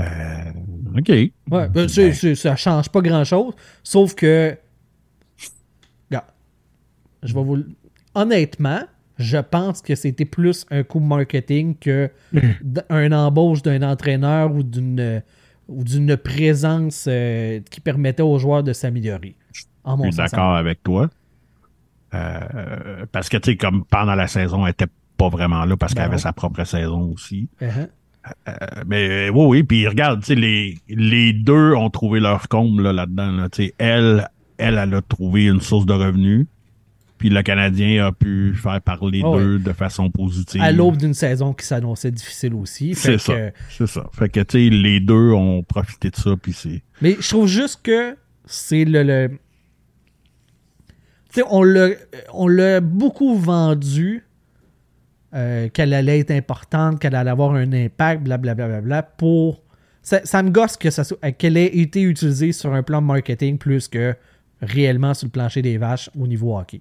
Euh, 0.00 0.98
OK. 0.98 1.08
Ouais, 1.08 1.68
ben, 1.68 1.88
c'est- 1.88 2.12
c'est- 2.12 2.34
ça 2.34 2.56
change 2.56 2.88
pas 2.88 3.00
grand 3.00 3.24
chose, 3.24 3.54
sauf 3.82 4.14
que. 4.14 4.56
Je 7.22 7.34
vais 7.34 7.42
vous. 7.42 7.58
Honnêtement, 8.14 8.80
je 9.18 9.36
pense 9.36 9.82
que 9.82 9.94
c'était 9.94 10.24
plus 10.24 10.64
un 10.70 10.82
coup 10.82 10.98
marketing 11.00 11.76
que 11.76 12.10
d- 12.32 12.80
un 12.88 13.12
embauche 13.12 13.60
d'un 13.60 13.82
entraîneur 13.82 14.50
ou 14.54 14.62
d'une 14.62 15.22
ou 15.68 15.84
d'une 15.84 16.16
présence 16.16 17.04
euh, 17.08 17.60
qui 17.70 17.80
permettait 17.82 18.22
aux 18.22 18.38
joueurs 18.38 18.62
de 18.62 18.72
s'améliorer. 18.72 19.36
En 19.84 19.98
Je 19.98 20.02
suis 20.04 20.12
sens. 20.14 20.30
d'accord 20.30 20.54
avec 20.54 20.82
toi. 20.82 21.10
Euh, 22.14 23.06
parce 23.12 23.28
que, 23.28 23.36
tu 23.36 23.52
sais, 23.52 23.56
comme 23.56 23.84
pendant 23.84 24.14
la 24.14 24.26
saison, 24.26 24.66
elle 24.66 24.72
était 24.72 24.86
pas 25.16 25.28
vraiment 25.28 25.64
là 25.64 25.76
parce 25.76 25.92
Ben 25.94 26.02
qu'elle 26.02 26.06
avait 26.06 26.16
non. 26.16 26.22
sa 26.22 26.32
propre 26.32 26.64
saison 26.64 27.12
aussi. 27.12 27.48
Uh-huh. 27.60 27.88
Euh, 28.48 28.52
mais 28.86 29.30
oui, 29.30 29.44
oui, 29.46 29.62
puis 29.62 29.86
regarde, 29.88 30.20
tu 30.20 30.26
sais, 30.26 30.34
les, 30.34 30.78
les 30.88 31.32
deux 31.32 31.72
ont 31.74 31.88
trouvé 31.90 32.20
leur 32.20 32.48
comble 32.48 32.82
là, 32.82 32.92
là-dedans. 32.92 33.30
Là, 33.32 33.48
Tu 33.48 33.64
sais, 33.66 33.74
elle, 33.78 34.28
elle, 34.58 34.78
elle 34.78 34.94
a 34.94 35.02
trouvé 35.02 35.46
une 35.46 35.60
source 35.60 35.86
de 35.86 35.92
revenus. 35.92 36.46
Puis 37.18 37.28
le 37.28 37.42
Canadien 37.42 38.06
a 38.06 38.12
pu 38.12 38.54
faire 38.54 38.80
parler 38.80 39.20
Oh, 39.22 39.38
d'eux 39.38 39.58
de 39.58 39.72
façon 39.74 40.10
positive. 40.10 40.62
À 40.62 40.72
l'aube 40.72 40.96
d'une 40.96 41.12
saison 41.12 41.52
qui 41.52 41.66
s'annonçait 41.66 42.10
difficile 42.10 42.54
aussi. 42.54 42.94
C'est 42.94 43.18
ça. 43.18 43.34
que- 43.34 43.52
C'est 43.68 43.86
ça. 43.86 44.08
Fait 44.12 44.30
que, 44.30 44.40
tu 44.40 44.58
sais, 44.58 44.70
les 44.74 45.00
deux 45.00 45.32
ont 45.32 45.62
profité 45.62 46.08
de 46.08 46.16
ça, 46.16 46.30
puis 46.40 46.54
c'est... 46.54 46.82
Mais 47.02 47.16
je 47.20 47.28
trouve 47.28 47.46
juste 47.46 47.80
que 47.82 48.16
c'est 48.46 48.86
le. 48.86 49.02
le... 49.02 49.38
Tu 51.32 51.40
sais, 51.40 51.46
on 51.50 51.62
l'a, 51.62 51.88
on 52.32 52.48
l'a 52.48 52.80
beaucoup 52.80 53.36
vendu 53.36 54.24
euh, 55.34 55.68
qu'elle 55.68 55.94
allait 55.94 56.18
être 56.18 56.32
importante, 56.32 56.98
qu'elle 56.98 57.14
allait 57.14 57.30
avoir 57.30 57.54
un 57.54 57.72
impact, 57.72 58.22
blablabla, 58.24 58.54
bla, 58.66 58.68
bla, 58.68 58.80
bla, 58.80 59.02
pour. 59.02 59.62
Ça, 60.02 60.20
ça 60.24 60.42
me 60.42 60.50
gosse 60.50 60.76
que 60.76 60.90
ça 60.90 61.04
soit, 61.04 61.18
qu'elle 61.32 61.56
ait 61.56 61.66
été 61.66 62.02
utilisée 62.02 62.52
sur 62.52 62.72
un 62.72 62.82
plan 62.82 63.00
marketing 63.00 63.58
plus 63.58 63.86
que 63.86 64.14
réellement 64.62 65.14
sur 65.14 65.26
le 65.26 65.30
plancher 65.30 65.62
des 65.62 65.78
vaches 65.78 66.10
au 66.18 66.26
niveau 66.26 66.58
hockey. 66.58 66.80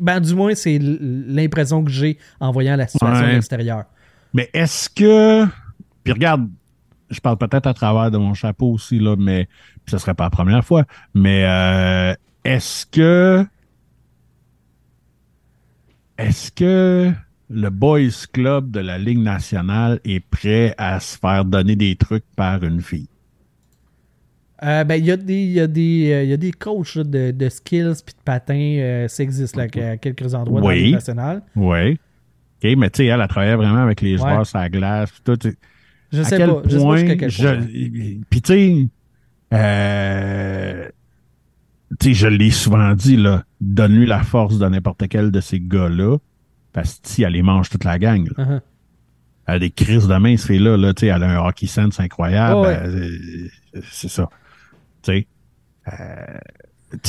Ben, 0.00 0.20
du 0.20 0.34
moins, 0.34 0.54
c'est 0.54 0.78
l'impression 0.80 1.84
que 1.84 1.90
j'ai 1.90 2.18
en 2.40 2.50
voyant 2.52 2.76
la 2.76 2.86
situation 2.88 3.24
Ouais. 3.26 3.32
l'extérieur. 3.34 3.84
Mais 4.32 4.48
est-ce 4.54 4.88
que. 4.88 5.44
Puis 6.04 6.12
regarde, 6.12 6.48
je 7.10 7.20
parle 7.20 7.36
peut-être 7.36 7.66
à 7.66 7.74
travers 7.74 8.10
de 8.10 8.16
mon 8.18 8.32
chapeau 8.34 8.72
aussi, 8.72 8.98
là, 8.98 9.14
mais 9.18 9.48
ce 9.86 9.98
serait 9.98 10.14
pas 10.14 10.24
la 10.24 10.30
première 10.30 10.64
fois. 10.64 10.84
Mais 11.14 11.44
euh, 11.44 12.14
est-ce 12.46 12.86
que. 12.86 13.44
Est-ce 16.18 16.50
que 16.50 17.12
le 17.50 17.68
Boys 17.70 18.26
Club 18.32 18.70
de 18.70 18.80
la 18.80 18.98
Ligue 18.98 19.18
nationale 19.18 20.00
est 20.04 20.20
prêt 20.20 20.74
à 20.78 20.98
se 20.98 21.18
faire 21.18 21.44
donner 21.44 21.76
des 21.76 21.94
trucs 21.96 22.24
par 22.36 22.62
une 22.64 22.80
fille? 22.80 23.08
Euh, 24.62 24.84
ben, 24.84 24.94
il 24.94 25.04
y 25.04 25.10
a 25.10 25.18
des, 25.18 25.34
il 25.42 25.52
y 25.52 25.60
euh, 25.60 26.24
y 26.24 26.32
a 26.32 26.36
des 26.38 26.52
coachs 26.52 26.94
là, 26.94 27.04
de, 27.04 27.30
de 27.32 27.48
skills 27.50 27.92
puis 28.04 28.14
de 28.14 28.22
patins. 28.24 28.54
euh, 28.54 29.06
ça 29.08 29.22
existe 29.22 29.54
là, 29.56 29.64
à 29.64 29.96
quelques 29.98 30.34
endroits 30.34 30.62
dans 30.62 30.68
la 30.68 30.74
Oui. 30.74 30.82
Ligue 30.84 30.94
nationale. 30.94 31.42
Oui. 31.54 31.92
OK, 32.64 32.76
mais 32.78 32.88
tu 32.88 32.96
sais, 33.02 33.06
elle 33.06 33.20
a 33.20 33.28
travaillé 33.28 33.54
vraiment 33.54 33.82
avec 33.82 34.00
les 34.00 34.12
Ouais. 34.12 34.18
joueurs 34.18 34.46
sur 34.46 34.58
la 34.58 34.70
glace. 34.70 35.12
tout. 35.22 35.38
Je 36.10 36.22
sais 36.22 36.38
quel 36.38 36.48
pas. 36.48 36.62
Je 36.64 36.70
sais 36.70 36.76
pas 36.78 36.82
point 36.84 37.28
je- 37.28 37.46
point. 37.46 38.22
Puis 38.30 38.40
tu 38.40 38.88
sais, 39.52 40.92
tu 42.00 42.08
sais, 42.08 42.14
je 42.14 42.26
l'ai 42.26 42.50
souvent 42.50 42.94
dit, 42.94 43.16
là, 43.16 43.44
donne-lui 43.60 44.06
la 44.06 44.22
force 44.22 44.58
de 44.58 44.66
n'importe 44.68 45.06
quel 45.08 45.30
de 45.30 45.40
ces 45.40 45.60
gars-là, 45.60 46.16
parce 46.72 46.94
que 47.00 47.08
si 47.08 47.22
elle 47.22 47.32
les 47.34 47.42
mange 47.42 47.70
toute 47.70 47.84
la 47.84 47.98
gang, 47.98 48.28
là. 48.36 48.44
Uh-huh. 48.44 48.60
elle 49.46 49.54
a 49.54 49.58
des 49.60 49.70
crises 49.70 50.08
de 50.08 50.16
main, 50.16 50.36
ce 50.36 50.46
fait-là, 50.46 50.76
là, 50.76 50.92
tu 50.94 51.00
sais, 51.00 51.06
elle 51.06 51.22
a 51.22 51.40
un 51.42 51.46
hockey 51.46 51.66
sense 51.66 52.00
incroyable, 52.00 52.56
Oh, 52.56 52.62
ouais. 52.64 52.78
euh, 52.82 53.08
c'est 53.90 54.08
ça. 54.08 54.28
Tu 55.02 55.12
sais, 55.12 55.26
euh, 55.92 56.38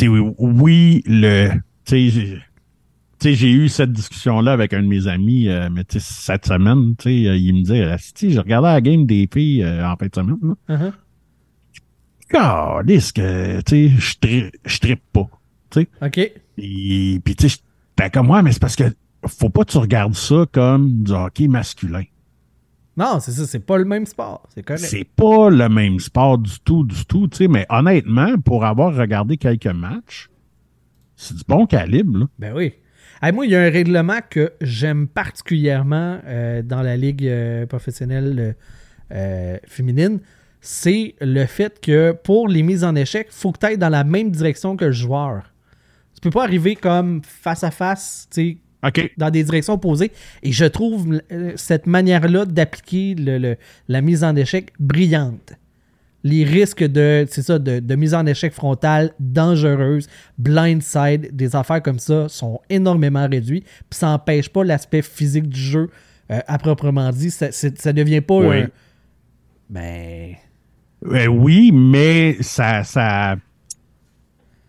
oui, 0.09 0.33
oui, 0.37 1.03
le, 1.07 1.49
tu 1.85 2.11
sais, 2.11 3.33
j'ai- 3.33 3.51
eu 3.51 3.67
cette 3.67 3.91
discussion-là 3.91 4.53
avec 4.53 4.73
un 4.73 4.83
de 4.83 4.87
mes 4.87 5.07
amis, 5.07 5.47
euh, 5.49 5.69
mais 5.71 5.83
tu 5.85 5.99
sais, 5.99 6.05
cette 6.13 6.45
semaine, 6.45 6.95
tu 6.97 7.03
sais, 7.23 7.27
euh, 7.29 7.35
il 7.35 7.53
me 7.55 7.59
disait, 7.61 7.95
si 7.97 8.31
je 8.31 8.39
regardais 8.39 8.67
la 8.67 8.81
game 8.81 9.05
des 9.07 9.27
filles 9.33 9.63
euh, 9.63 9.87
en 9.87 9.95
fin 9.97 10.05
de 10.05 10.13
semaine, 10.15 10.37
là, 10.43 10.75
Uh-huh. 10.77 10.91
Que, 12.27 13.61
tu 13.61 13.89
sais, 13.89 13.89
je 13.97 14.17
tri- 14.19 14.51
je 14.65 14.79
trippe 14.79 15.03
pas. 15.13 15.29
Tu 15.69 15.81
sais. 15.81 15.87
OK. 16.01 16.17
Et- 16.57 17.21
Puis, 17.23 17.35
tu 17.35 17.49
sais, 17.49 17.57
j'étais 17.97 18.09
comme, 18.09 18.29
ouais, 18.29 18.41
mais 18.41 18.51
c'est 18.51 18.61
parce 18.61 18.75
que 18.75 18.83
faut 19.25 19.49
pas 19.49 19.63
que 19.65 19.71
tu 19.71 19.77
regardes 19.77 20.13
ça 20.15 20.45
comme 20.51 21.03
du 21.03 21.11
hockey 21.11 21.47
masculin. 21.47 22.03
Non, 22.95 23.19
c'est 23.19 23.31
ça. 23.31 23.45
C'est 23.45 23.59
pas 23.65 23.77
le 23.77 23.85
même 23.85 24.05
sport. 24.05 24.47
C'est 24.55 24.63
correct. 24.63 24.83
C'est 24.83 25.03
pas 25.03 25.49
le 25.49 25.69
même 25.69 25.99
sport 25.99 26.37
du 26.37 26.59
tout, 26.61 26.83
du 26.83 27.05
tout, 27.05 27.27
tu 27.27 27.37
sais, 27.37 27.47
mais 27.47 27.65
honnêtement, 27.69 28.37
pour 28.39 28.65
avoir 28.65 28.95
regardé 28.95 29.37
quelques 29.37 29.67
matchs, 29.67 30.29
c'est 31.15 31.35
du 31.35 31.43
bon 31.47 31.65
calibre, 31.67 32.19
là. 32.19 32.25
Ben 32.39 32.53
oui. 32.55 32.73
Hey, 33.21 33.31
moi, 33.31 33.45
il 33.45 33.51
y 33.51 33.55
a 33.55 33.61
un 33.61 33.69
règlement 33.71 34.19
que 34.29 34.53
j'aime 34.61 35.07
particulièrement 35.07 36.19
euh, 36.25 36.61
dans 36.61 36.81
la 36.83 36.95
ligue 36.97 37.25
euh, 37.25 37.65
professionnelle 37.65 38.55
euh, 39.11 39.57
féminine. 39.65 40.19
C'est 40.61 41.15
le 41.21 41.45
fait 41.45 41.79
que 41.79 42.11
pour 42.11 42.47
les 42.47 42.63
mises 42.63 42.83
en 42.83 42.95
échec, 42.95 43.27
il 43.29 43.33
faut 43.35 43.51
que 43.51 43.59
tu 43.59 43.65
ailles 43.65 43.77
dans 43.77 43.89
la 43.89 44.03
même 44.03 44.31
direction 44.31 44.75
que 44.75 44.85
le 44.85 44.91
joueur. 44.91 45.53
Tu 46.15 46.21
peux 46.21 46.31
pas 46.31 46.43
arriver 46.43 46.75
comme 46.75 47.21
face 47.23 47.63
à 47.63 47.71
face, 47.71 48.27
tu 48.33 48.57
dans 49.17 49.29
des 49.29 49.43
directions 49.43 49.73
opposées. 49.73 50.11
Et 50.43 50.51
je 50.51 50.65
trouve 50.65 51.19
euh, 51.31 51.51
cette 51.55 51.87
manière-là 51.87 52.45
d'appliquer 52.45 53.15
le- 53.15 53.37
le- 53.37 53.57
la 53.87 54.01
mise 54.01 54.23
en 54.23 54.35
échec 54.35 54.71
brillante. 54.79 55.53
Les 56.23 56.43
risques 56.43 56.83
de, 56.83 57.25
c'est 57.29 57.41
ça, 57.41 57.59
de, 57.59 57.79
de 57.79 57.95
mise 57.95 58.13
en 58.13 58.25
échec 58.25 58.53
frontale 58.53 59.11
dangereuse, 59.19 60.07
blindside, 60.37 61.35
des 61.35 61.55
affaires 61.55 61.81
comme 61.83 61.99
ça 61.99 62.29
sont 62.29 62.59
énormément 62.69 63.27
réduits. 63.27 63.61
Puis 63.61 63.99
ça 63.99 64.07
n'empêche 64.07 64.49
pas 64.49 64.63
l'aspect 64.63 65.01
physique 65.01 65.49
du 65.49 65.59
jeu 65.59 65.89
euh, 66.31 66.39
à 66.47 66.57
proprement 66.57 67.09
dit. 67.11 67.29
Ça, 67.31 67.51
ça 67.51 67.93
devient 67.93 68.21
pas 68.21 68.35
Oui. 68.39 68.57
un- 68.61 68.69
Ben. 69.69 70.35
Euh, 71.05 71.27
oui, 71.27 71.71
mais 71.71 72.37
ça, 72.41 72.83
ça, 72.83 73.35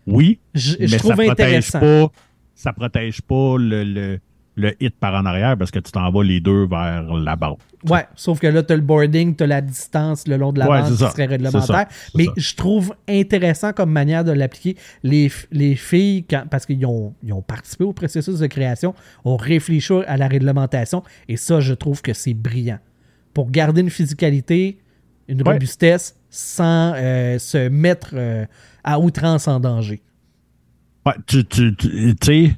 oui, 0.07 0.39
Je, 0.53 0.75
mais 0.79 0.87
je 0.87 0.97
trouve 0.97 1.11
ça 1.11 1.23
protège 1.23 1.31
intéressant. 1.31 1.79
pas, 1.79 2.11
ça 2.55 2.73
protège 2.73 3.21
pas 3.21 3.57
le, 3.57 3.83
le, 3.83 4.19
le 4.55 4.83
hit 4.83 4.95
par 4.99 5.13
en 5.13 5.25
arrière 5.25 5.57
parce 5.57 5.71
que 5.71 5.79
tu 5.79 5.91
t'en 5.91 6.09
vas 6.11 6.23
les 6.23 6.39
deux 6.39 6.65
vers 6.67 7.03
la 7.13 7.35
barre. 7.35 7.57
Ouais, 7.87 8.05
sauf 8.15 8.39
que 8.39 8.47
là, 8.47 8.61
tu 8.63 8.73
as 8.73 8.75
le 8.75 8.81
boarding, 8.81 9.35
tu 9.35 9.43
as 9.43 9.47
la 9.47 9.61
distance 9.61 10.27
le 10.27 10.35
long 10.37 10.51
de 10.51 10.59
la 10.59 10.69
Ouais, 10.69 10.79
bande 10.81 10.87
c'est 10.87 10.93
qui 10.93 10.99
ça. 10.99 11.11
serait 11.11 11.25
réglementaire. 11.27 11.65
Ça. 11.65 11.87
Mais 12.15 12.25
ça. 12.25 12.31
je 12.37 12.55
trouve 12.55 12.93
intéressant 13.07 13.71
comme 13.71 13.91
manière 13.91 14.23
de 14.23 14.31
l'appliquer. 14.31 14.75
Les, 15.03 15.31
les 15.51 15.75
filles, 15.75 16.25
quand- 16.29 16.45
parce 16.49 16.65
qu'ils 16.65 16.85
ont, 16.85 17.13
ils 17.23 17.31
ont 17.33 17.41
participé 17.41 17.83
au 17.85 17.93
processus 17.93 18.39
de 18.39 18.47
création, 18.47 18.93
ont 19.25 19.37
réfléchi 19.37 19.93
à 20.07 20.17
la 20.17 20.27
réglementation. 20.27 21.03
Et 21.27 21.37
ça, 21.37 21.59
je 21.59 21.73
trouve 21.73 22.01
que 22.01 22.13
c'est 22.13 22.33
brillant. 22.33 22.79
Pour 23.33 23.49
garder 23.51 23.81
une 23.81 23.89
physicalité, 23.91 24.79
une 25.29 25.41
robustesse, 25.43 26.15
sans 26.29 26.93
euh, 26.95 27.39
se 27.39 27.69
mettre 27.69 28.09
euh, 28.13 28.45
à 28.83 28.99
outrance 28.99 29.47
en 29.47 29.59
danger. 29.59 30.01
Ouais, 31.05 31.13
tu, 31.27 31.45
tu, 31.45 31.75
tu 31.75 32.15
sais, 32.21 32.51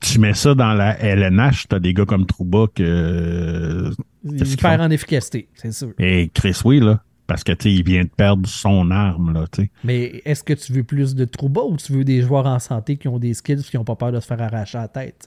tu 0.00 0.18
mets 0.18 0.34
ça 0.34 0.54
dans 0.54 0.74
la 0.74 0.98
LNH, 1.00 1.68
t'as 1.68 1.78
des 1.78 1.94
gars 1.94 2.04
comme 2.04 2.26
Trouba 2.26 2.66
que 2.74 3.90
Il 4.24 4.36
Qu'est-ce 4.36 4.50
qu'ils 4.56 4.62
perd 4.62 4.80
font? 4.80 4.86
en 4.86 4.90
efficacité, 4.90 5.48
c'est 5.54 5.72
sûr. 5.72 5.92
et 5.98 6.30
Chris 6.34 6.60
oui 6.64 6.80
là, 6.80 7.02
parce 7.26 7.42
que 7.44 7.52
tu 7.52 7.70
il 7.70 7.84
vient 7.84 8.02
de 8.04 8.08
perdre 8.08 8.46
son 8.48 8.90
arme 8.90 9.32
là, 9.32 9.46
tu. 9.50 9.70
Mais 9.84 10.20
est-ce 10.24 10.42
que 10.44 10.52
tu 10.52 10.72
veux 10.72 10.84
plus 10.84 11.14
de 11.14 11.24
trouba 11.24 11.62
ou 11.62 11.76
tu 11.76 11.92
veux 11.92 12.04
des 12.04 12.20
joueurs 12.22 12.46
en 12.46 12.58
santé 12.58 12.96
qui 12.96 13.08
ont 13.08 13.18
des 13.18 13.32
skills 13.34 13.60
et 13.60 13.62
qui 13.62 13.76
n'ont 13.76 13.84
pas 13.84 13.96
peur 13.96 14.12
de 14.12 14.20
se 14.20 14.26
faire 14.26 14.42
arracher 14.42 14.78
la 14.78 14.88
tête? 14.88 15.26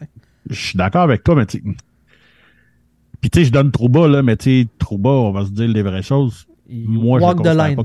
Je 0.50 0.56
suis 0.56 0.78
d'accord 0.78 1.02
avec 1.04 1.24
toi, 1.24 1.36
mais 1.36 1.46
tu 1.46 1.64
puis 3.22 3.30
tu 3.30 3.40
sais, 3.40 3.46
je 3.46 3.52
donne 3.52 3.72
Trouba 3.72 4.08
là, 4.08 4.22
mais 4.24 4.38
tu 4.38 4.62
sais, 4.64 4.68
Trouba, 4.78 5.10
on 5.10 5.32
va 5.32 5.46
se 5.46 5.52
dire 5.52 5.68
les 5.68 5.82
vraies 5.82 6.04
choses. 6.04 6.46
Il 6.70 6.88
Moi, 6.90 7.20
je 7.20 7.44
the 7.44 7.56
line. 7.58 7.76
pas 7.76 7.84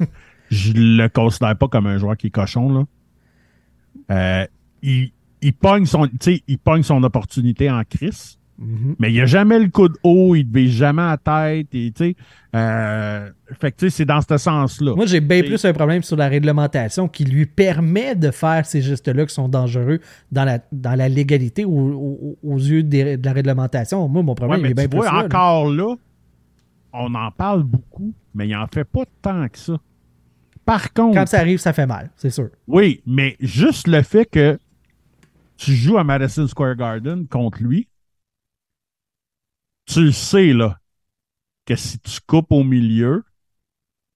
je 0.50 0.72
le 0.74 1.08
considère 1.08 1.56
pas 1.56 1.68
comme 1.68 1.86
un 1.86 1.98
joueur 1.98 2.16
qui 2.16 2.26
est 2.28 2.30
cochon 2.30 2.72
là. 2.72 2.84
Euh, 4.10 4.46
il, 4.82 5.10
il 5.42 5.52
pogne 5.52 5.86
son, 5.86 6.06
tu 6.06 6.12
sais, 6.20 6.42
il 6.48 6.58
pogne 6.58 6.82
son 6.82 7.02
opportunité 7.02 7.70
en 7.70 7.82
crise. 7.84 8.38
Mhm. 8.56 8.94
Mais 9.00 9.12
il 9.12 9.20
a 9.20 9.26
jamais 9.26 9.58
le 9.58 9.68
coup 9.68 9.88
de 9.88 9.96
haut, 10.04 10.36
il 10.36 10.46
ne 10.48 10.52
vise 10.54 10.70
jamais 10.72 11.02
à 11.02 11.18
la 11.24 11.62
tête. 11.64 11.74
Et, 11.74 11.92
euh, 12.54 13.28
fait 13.58 13.72
que 13.72 13.76
tu 13.78 13.90
sais, 13.90 13.96
c'est 13.96 14.04
dans 14.04 14.20
ce 14.20 14.36
sens-là. 14.36 14.94
Moi, 14.94 15.06
j'ai 15.06 15.18
bien 15.20 15.42
plus 15.42 15.64
un 15.64 15.72
problème 15.72 16.04
sur 16.04 16.16
la 16.16 16.28
réglementation 16.28 17.08
qui 17.08 17.24
lui 17.24 17.46
permet 17.46 18.14
de 18.14 18.30
faire 18.30 18.64
ces 18.64 18.80
gestes-là 18.80 19.26
qui 19.26 19.34
sont 19.34 19.48
dangereux 19.48 19.98
dans 20.30 20.44
la, 20.44 20.60
dans 20.70 20.94
la 20.94 21.08
légalité 21.08 21.64
ou 21.64 21.80
au- 21.94 22.38
aux 22.44 22.56
yeux 22.58 22.84
des- 22.84 23.16
de 23.16 23.24
la 23.26 23.32
réglementation. 23.32 24.06
Moi, 24.08 24.22
mon 24.22 24.36
problème, 24.36 24.60
Ouais, 24.60 24.68
il 24.68 24.70
est 24.70 24.74
bien 24.74 24.88
plus 24.88 24.98
vois, 24.98 25.06
là, 25.06 25.18
là. 25.18 25.24
encore 25.24 25.68
là, 25.72 25.94
on 26.94 27.14
en 27.14 27.30
parle 27.30 27.62
beaucoup, 27.64 28.14
mais 28.34 28.48
il 28.48 28.56
en 28.56 28.66
fait 28.66 28.84
pas 28.84 29.04
tant 29.20 29.48
que 29.48 29.58
ça. 29.58 29.76
Par 30.64 30.92
contre, 30.92 31.18
Quand 31.18 31.26
ça 31.26 31.40
arrive, 31.40 31.58
ça 31.58 31.72
fait 31.72 31.86
mal, 31.86 32.10
c'est 32.16 32.30
sûr. 32.30 32.48
oui, 32.66 33.02
mais 33.04 33.36
juste 33.40 33.86
le 33.86 34.02
fait 34.02 34.24
que 34.24 34.58
tu 35.56 35.74
joues 35.74 35.98
à 35.98 36.04
Madison 36.04 36.46
Square 36.46 36.76
Garden 36.76 37.26
contre 37.28 37.62
lui, 37.62 37.88
tu 39.86 40.04
le 40.04 40.12
sais, 40.12 40.52
là, 40.52 40.78
que 41.66 41.76
si 41.76 41.98
tu 41.98 42.18
coupes 42.26 42.50
au 42.52 42.64
milieu, 42.64 43.24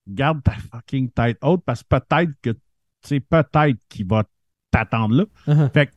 garde 0.08 0.42
ta 0.42 0.52
fucking 0.52 1.10
tête 1.10 1.38
haute 1.42 1.62
parce 1.64 1.82
que 1.82 1.88
peut-être 1.88 2.32
que, 2.40 2.50
tu 2.50 2.58
sais, 3.02 3.20
peut-être 3.20 3.78
qu'il 3.88 4.06
va 4.06 4.24
t'attendre 4.70 5.14
là. 5.16 5.24
Uh-huh. 5.46 5.70
Fait 5.72 5.86
que 5.88 5.92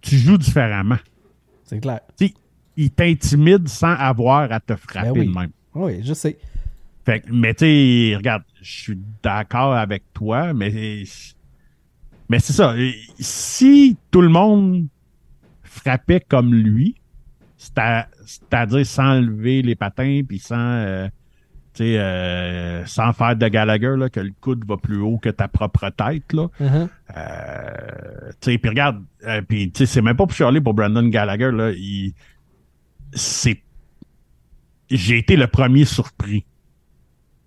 tu 0.00 0.16
joues 0.16 0.38
différemment. 0.38 0.98
C'est 1.64 1.80
clair. 1.80 2.00
Tu 2.16 2.28
sais, 2.28 2.34
il 2.78 2.90
t'intimide 2.92 3.68
sans 3.68 3.92
avoir 3.92 4.50
à 4.52 4.60
te 4.60 4.76
frapper 4.76 5.10
Ben 5.12 5.18
oui. 5.20 5.26
de 5.26 5.32
même. 5.34 5.50
Oui, 5.74 6.00
je 6.04 6.14
sais. 6.14 6.38
Fait 7.04 7.24
mais 7.30 7.52
tu 7.54 7.64
sais, 7.64 8.16
regarde, 8.16 8.44
je 8.62 8.70
suis 8.70 8.98
d'accord 9.22 9.74
avec 9.74 10.04
toi, 10.14 10.54
mais 10.54 11.02
mais 12.28 12.38
c'est 12.38 12.52
ça. 12.52 12.74
Si 13.18 13.96
tout 14.12 14.20
le 14.20 14.28
monde 14.28 14.86
frappait 15.64 16.20
comme 16.20 16.54
lui, 16.54 16.94
c'est-à- 17.56 18.06
c'est-à-dire 18.24 18.86
sans 18.86 19.14
lever 19.20 19.62
les 19.62 19.74
patins 19.74 20.20
puis 20.26 20.38
sans 20.38 20.56
euh, 20.56 21.08
euh, 21.80 22.82
sans 22.86 23.12
faire 23.12 23.36
de 23.36 23.48
Gallagher 23.48 23.94
là, 23.96 24.08
que 24.08 24.20
le 24.20 24.32
coude 24.40 24.64
va 24.66 24.76
plus 24.76 24.98
haut 24.98 25.18
que 25.18 25.30
ta 25.30 25.48
propre 25.48 25.90
tête 25.90 26.32
là. 26.32 26.48
Uh-huh. 26.60 26.88
Euh, 27.16 28.30
tu 28.40 28.52
sais, 28.52 28.58
puis 28.58 28.68
regarde, 28.70 29.02
euh, 29.26 29.42
puis 29.42 29.70
tu 29.70 29.78
sais, 29.78 29.86
c'est 29.86 30.02
même 30.02 30.16
pas 30.16 30.26
pour 30.26 30.34
chialer 30.36 30.60
pour 30.60 30.74
Brandon 30.74 31.06
Gallagher 31.08 31.50
là. 31.52 31.70
Il, 31.72 32.14
c'est, 33.12 33.62
j'ai 34.90 35.18
été 35.18 35.36
le 35.36 35.46
premier 35.46 35.84
surpris 35.84 36.44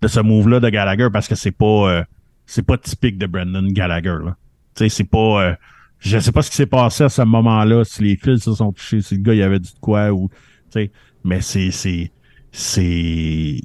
de 0.00 0.08
ce 0.08 0.20
move-là 0.20 0.60
de 0.60 0.68
Gallagher 0.68 1.08
parce 1.12 1.28
que 1.28 1.34
c'est 1.34 1.52
pas, 1.52 1.90
euh, 1.90 2.04
c'est 2.46 2.66
pas 2.66 2.76
typique 2.78 3.18
de 3.18 3.26
Brandon 3.26 3.66
Gallagher 3.68 4.16
là. 4.24 4.36
Tu 4.74 4.84
sais, 4.84 4.88
c'est 4.88 5.04
pas, 5.04 5.42
euh, 5.42 5.54
je 5.98 6.18
sais 6.18 6.32
pas 6.32 6.42
ce 6.42 6.50
qui 6.50 6.56
s'est 6.56 6.66
passé 6.66 7.04
à 7.04 7.08
ce 7.08 7.22
moment-là, 7.22 7.84
si 7.84 8.02
les 8.02 8.16
fils 8.16 8.42
se 8.42 8.54
sont 8.54 8.72
touchés, 8.72 9.00
si 9.00 9.16
le 9.16 9.22
gars 9.22 9.34
il 9.34 9.42
avait 9.42 9.60
dit 9.60 9.72
de 9.72 9.78
quoi 9.78 10.12
ou, 10.12 10.28
tu 10.28 10.72
sais, 10.72 10.92
mais 11.24 11.40
c'est, 11.40 11.70
c'est, 11.70 13.60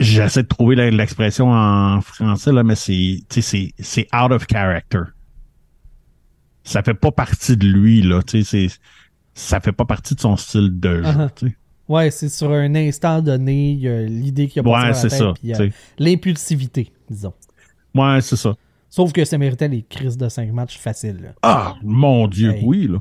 j'essaie 0.00 0.42
de 0.42 0.48
trouver 0.48 0.90
l'expression 0.90 1.52
en 1.52 2.00
français 2.00 2.52
là, 2.52 2.64
mais 2.64 2.74
c'est, 2.74 3.18
c'est, 3.28 3.72
c'est 3.78 4.08
out 4.14 4.32
of 4.32 4.46
character. 4.50 5.02
Ça 6.64 6.82
fait 6.82 6.94
pas 6.94 7.12
partie 7.12 7.56
de 7.56 7.66
lui 7.66 8.02
là, 8.02 8.20
c'est, 8.26 8.68
ça 9.34 9.60
fait 9.60 9.72
pas 9.72 9.84
partie 9.84 10.14
de 10.14 10.20
son 10.20 10.36
style 10.36 10.78
de 10.80 11.02
jeu. 11.02 11.12
Tu 11.36 11.48
sais. 11.48 11.56
Ouais, 11.88 12.10
c'est 12.10 12.28
sur 12.28 12.52
un 12.52 12.74
instant 12.76 13.20
donné, 13.20 13.72
il 13.72 13.80
y 13.80 13.88
a 13.88 14.02
l'idée 14.02 14.46
qui 14.46 14.60
a 14.60 14.62
Ouais, 14.62 14.94
c'est 14.94 15.08
ça. 15.08 15.32
sais. 15.42 15.72
l'impulsivité, 15.98 16.92
disons. 17.08 17.32
Ouais, 17.94 18.20
c'est 18.20 18.36
ça. 18.36 18.54
Sauf 18.88 19.12
que 19.12 19.24
ça 19.24 19.38
méritait 19.38 19.68
les 19.68 19.82
crises 19.82 20.16
de 20.16 20.28
5 20.28 20.52
matchs 20.52 20.78
faciles. 20.78 21.20
là. 21.22 21.28
Ah, 21.42 21.74
mon 21.82 22.26
Dieu, 22.28 22.54
oui, 22.62 22.86
là. 22.88 22.98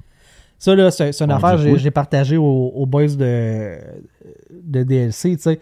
Ça, 0.57 0.75
là, 0.75 0.91
c'est 0.91 1.11
une 1.21 1.27
Mon 1.27 1.35
affaire 1.35 1.51
que 1.57 1.77
j'ai- 1.77 1.85
oui. 1.87 1.91
partagé 1.91 2.37
aux, 2.37 2.43
aux 2.75 2.85
boys 2.85 3.07
de, 3.07 3.77
de 4.63 4.83
DLC, 4.83 5.35
tu 5.37 5.43
sais. 5.43 5.59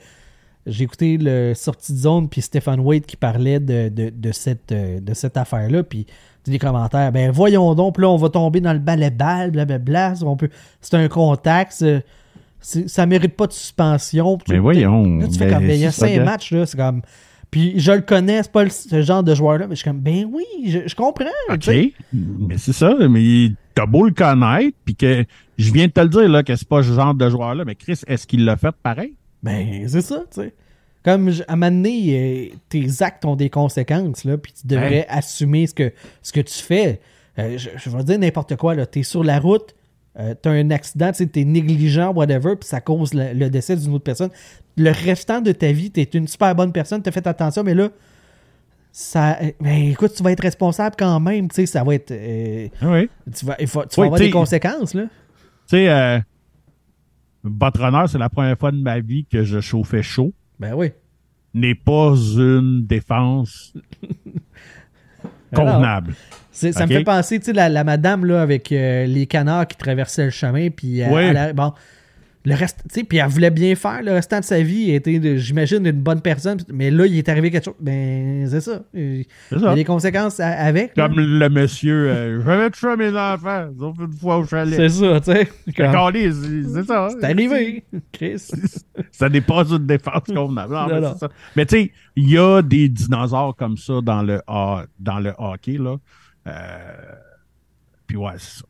J'ai 0.65 0.84
écouté 0.84 1.18
le 1.18 1.53
sortie 1.53 1.93
de 1.93 1.97
zone, 1.97 2.28
puis 2.28 2.41
Stephen 2.41 2.80
Wade 2.82 3.05
qui 3.05 3.15
parlait 3.15 3.59
de, 3.59 3.88
de, 3.89 4.09
de 4.09 4.32
cette, 4.34 4.72
euh, 4.74 4.99
de 4.99 5.13
cette 5.13 5.38
affaire-là, 5.38 5.84
puis 5.84 6.05
des 6.52 6.60
commentaires, 6.60 7.12
ben 7.12 7.32
voyons 7.32 7.74
donc, 7.76 7.95
puis 7.95 8.02
là, 8.02 8.10
on 8.10 8.18
va 8.18 8.30
tomber 8.30 8.62
dans 8.62 8.74
le 8.74 8.80
balai-bal, 8.80 9.52
blablabla, 9.52 10.14
on 10.24 10.36
peut... 10.36 10.50
c'est 10.82 10.95
un 10.95 11.08
contact, 11.08 11.84
ça 12.60 13.06
mérite 13.06 13.36
pas 13.36 13.48
de 13.48 13.54
suspension. 13.54 14.38
Mais 14.50 14.60
voyons. 14.60 15.18
Là, 15.20 15.28
tu 15.28 15.38
fais 15.38 15.50
comme, 15.50 15.68
ben, 15.68 15.72
il 15.72 15.80
y 15.82 15.86
a 15.86 15.91
cinq 15.91 16.20
matchs, 16.24 16.52
là, 16.52 16.66
c'est 16.66 16.78
comme... 16.78 17.02
Puis 17.50 17.80
je 17.80 17.93
le 17.93 18.02
connais, 18.02 18.43
c'est 18.43 18.52
pas 18.52 18.66
le- 18.66 18.70
ce 18.70 19.02
genre 19.04 19.24
de 19.24 19.34
joueur-là, 19.34 19.68
mais 19.68 19.76
je 19.76 19.80
suis 19.80 19.89
comme, 19.89 20.02
ben 20.02 20.28
oui, 20.30 20.43
je, 20.66 20.80
je 20.86 20.95
comprends. 20.95 21.26
OK. 21.50 21.70
Mais 22.12 22.58
c'est 22.58 22.74
ça, 22.74 22.93
mais 23.10 23.52
t'as 23.74 23.86
beau 23.86 24.06
le 24.06 24.12
connaître, 24.12 24.76
puis 24.84 24.95
que 24.95 25.24
je 25.58 25.72
viens 25.72 25.88
de 25.88 25.91
te 25.93 26.02
le 26.02 26.10
dire, 26.10 26.28
là, 26.28 26.43
que 26.43 26.54
c'est 26.58 26.68
pas 26.68 26.84
ce 26.84 26.91
genre 26.91 27.14
de 27.14 27.30
joueur-là, 27.30 27.64
mais 27.66 27.76
Chris, 27.76 28.02
est-ce 28.06 28.28
qu'il 28.28 28.43
l'a 28.43 28.58
fait 28.58 28.76
pareil? 28.84 29.14
Ben, 29.41 29.88
c'est 29.88 30.02
ça, 30.02 30.24
tu 30.30 30.41
sais. 30.41 30.54
Comme 31.04 31.30
à 31.48 31.54
un 31.54 31.56
moment 31.56 31.72
donné, 31.72 32.50
euh, 32.52 32.56
tes 32.70 32.88
actes 33.02 33.24
ont 33.26 33.36
des 33.36 33.50
conséquences, 33.50 34.24
là, 34.26 34.38
puis 34.38 34.52
tu 34.54 34.68
devrais 34.68 35.06
assumer 35.10 35.66
ce 35.68 35.74
que, 35.74 35.93
ce 36.22 36.32
que 36.34 36.41
tu 36.41 36.56
fais. 36.56 37.00
Euh, 37.39 37.58
je, 37.58 37.70
je 37.78 37.89
vais 37.89 38.04
dire 38.04 38.20
n'importe 38.20 38.56
quoi, 38.58 38.76
là. 38.76 38.86
T'es 38.86 39.04
sur 39.04 39.24
la 39.24 39.39
route, 39.39 39.76
euh, 40.20 40.34
t'as 40.41 40.52
un 40.52 40.70
accident, 40.72 41.12
t'es 41.12 41.43
négligent, 41.45 42.12
whatever, 42.14 42.56
puis 42.56 42.68
ça 42.68 42.82
cause 42.82 43.14
le, 43.14 43.34
le 43.34 43.50
décès 43.50 43.76
d'une 43.78 43.93
autre 43.93 44.04
personne. 44.04 44.32
Le 44.76 44.89
restant 44.91 45.39
de 45.41 45.52
ta 45.52 45.72
vie, 45.72 45.91
t'es 45.91 46.04
une 46.04 46.28
super 46.28 46.54
bonne 46.56 46.72
personne, 46.72 47.02
t'as 47.02 47.12
fait 47.12 47.26
attention, 47.28 47.64
mais 47.64 47.74
là, 47.76 47.89
ça. 48.91 49.38
euh, 49.41 49.52
Ben, 49.62 49.89
écoute, 49.91 50.14
tu 50.16 50.24
vas 50.24 50.32
être 50.32 50.41
responsable 50.43 50.95
quand 50.98 51.20
même, 51.20 51.48
tu 51.48 51.56
sais, 51.56 51.66
ça 51.68 51.84
va 51.84 51.93
être. 51.95 52.12
euh, 52.12 52.68
Oui. 52.82 53.10
tu 53.38 53.45
vas, 53.45 53.56
il 53.60 53.68
faut- 53.68 53.86
tu 53.86 53.95
vas 53.95 54.02
Oui, 54.02 54.08
avoir 54.08 54.20
des 54.20 54.32
conséquences, 54.32 54.93
là. 54.93 55.04
Tu 55.04 55.10
sais, 55.78 55.89
euh, 55.89 56.20
votre 57.43 57.82
honneur, 57.82 58.10
c'est 58.10 58.18
la 58.18 58.30
première 58.30 58.58
fois 58.58 58.72
de 58.72 58.78
ma 58.82 59.00
vie 59.00 59.26
que 59.26 59.43
je 59.43 59.60
chauffais 59.62 60.02
chaud. 60.02 60.34
Ben 60.60 60.74
oui. 60.74 60.91
N'est 61.53 61.76
pas 61.76 62.14
une 62.16 62.86
défense 62.86 63.74
convenable. 65.55 66.14
Ça 66.51 66.86
me 66.86 66.91
fait 66.91 67.03
penser, 67.03 67.39
tu 67.39 67.45
sais, 67.45 67.53
la, 67.53 67.70
la 67.70 67.84
madame 67.84 68.26
là, 68.26 68.41
avec 68.41 68.72
euh, 68.72 69.05
les 69.05 69.28
canards 69.28 69.68
qui 69.68 69.78
traversaient 69.78 70.26
le 70.26 70.32
chemin, 70.32 70.70
puis 70.70 71.03
euh, 71.03 71.08
Oui. 71.12 71.53
bon, 71.53 71.72
le 72.50 72.56
reste, 72.56 72.78
tu 72.88 73.02
sais, 73.02 73.04
puis 73.04 73.18
elle 73.18 73.28
voulait 73.28 73.50
bien 73.50 73.76
faire 73.76 74.02
le 74.04 74.14
restant 74.14 74.39
de 74.39 74.45
sa 74.45 74.62
vie, 74.62 74.89
elle 74.91 74.95
était, 74.95 75.38
j'imagine, 75.38 75.86
une 75.86 75.91
bonne 76.02 76.22
personne, 76.22 76.58
mais 76.72 76.89
là, 76.91 77.06
il 77.06 77.18
est 77.18 77.28
arrivé 77.28 77.52
quelque 77.52 77.66
chose, 77.66 77.76
ben, 77.80 78.48
c'est 78.50 78.62
ça. 78.62 78.84
Il 78.93 79.26
y 79.52 79.66
a 79.66 79.76
des 79.76 79.84
conséquences 79.84 80.39
à- 80.39 80.48
avec. 80.48 80.95
là. 80.95 81.08
Comme 81.10 81.20
le 81.20 81.50
monsieur, 81.50 82.10
euh, 82.10 82.39
je 82.39 82.45
vais 82.45 82.58
mettre 82.58 82.78
ça 82.78 82.93
à 82.93 82.95
mes 82.95 83.10
enfants, 83.10 83.70
sauf 83.78 83.98
une 84.00 84.14
fois 84.14 84.38
au 84.38 84.45
chalet. 84.45 84.76
C'est 84.78 84.89
ça, 84.89 85.20
tu 85.20 85.32
sais. 85.32 85.45
Comme, 85.76 86.22
C'est 86.24 86.84
ça. 86.86 87.10
C'est 87.20 87.24
arrivé, 87.26 87.84
Chris. 88.14 88.39
ça 89.12 89.28
n'est 89.28 89.41
pas 89.41 89.66
une 89.70 89.86
défense 89.86 90.24
convenable. 90.34 90.74
Non, 90.74 90.88
Non, 90.88 90.93
mais 90.95 91.02
non. 91.02 91.14
c'est 91.14 91.20
ça. 91.20 91.30
Mais 91.56 91.66
tu 91.66 91.76
sais, 91.76 91.91
il 92.16 92.30
y 92.30 92.38
a 92.38 92.62
des 92.62 92.88
dinosaures 92.88 93.56
comme 93.58 93.76
ça 93.76 94.00
dans 94.02 94.22
le, 94.24 94.39
dans 94.48 95.20
le 95.20 95.34
hockey, 95.38 95.78
là. 95.78 95.98
Euh, 96.48 96.52
puis 98.08 98.16
ouais, 98.16 98.32
c'est 98.38 98.60
ça. 98.60 98.66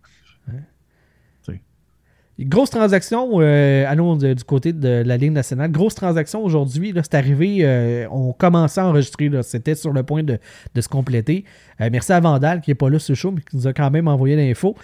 Grosse 2.39 2.69
transaction, 2.69 3.39
euh, 3.39 3.83
allons 3.87 4.15
du 4.15 4.43
côté 4.43 4.71
de 4.71 5.01
la 5.03 5.17
Ligue 5.17 5.31
nationale. 5.31 5.71
Grosse 5.71 5.95
transaction 5.95 6.43
aujourd'hui, 6.43 6.93
c'est 6.95 7.15
arrivé, 7.15 7.59
euh, 7.61 8.05
on 8.11 8.31
commençait 8.31 8.79
à 8.79 8.85
enregistrer, 8.85 9.31
c'était 9.41 9.73
sur 9.73 9.91
le 9.91 10.03
point 10.03 10.21
de, 10.21 10.37
se 10.79 10.87
compléter. 10.87 11.45
Euh, 11.81 11.89
merci 11.91 12.13
à 12.13 12.19
Vandal 12.19 12.61
qui 12.61 12.69
n'est 12.69 12.75
pas 12.75 12.91
là 12.91 12.99
ce 12.99 13.15
show, 13.15 13.31
mais 13.31 13.41
qui 13.41 13.55
nous 13.55 13.65
a 13.65 13.73
quand 13.73 13.89
même 13.89 14.07
envoyé 14.07 14.35
l'info. 14.35 14.75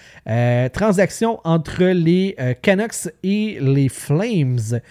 Transaction 0.74 1.41
entre 1.43 1.84
les 1.84 2.36
Canucks 2.64 3.14
et 3.22 3.60
les 3.62 3.88
Flames. 3.88 4.82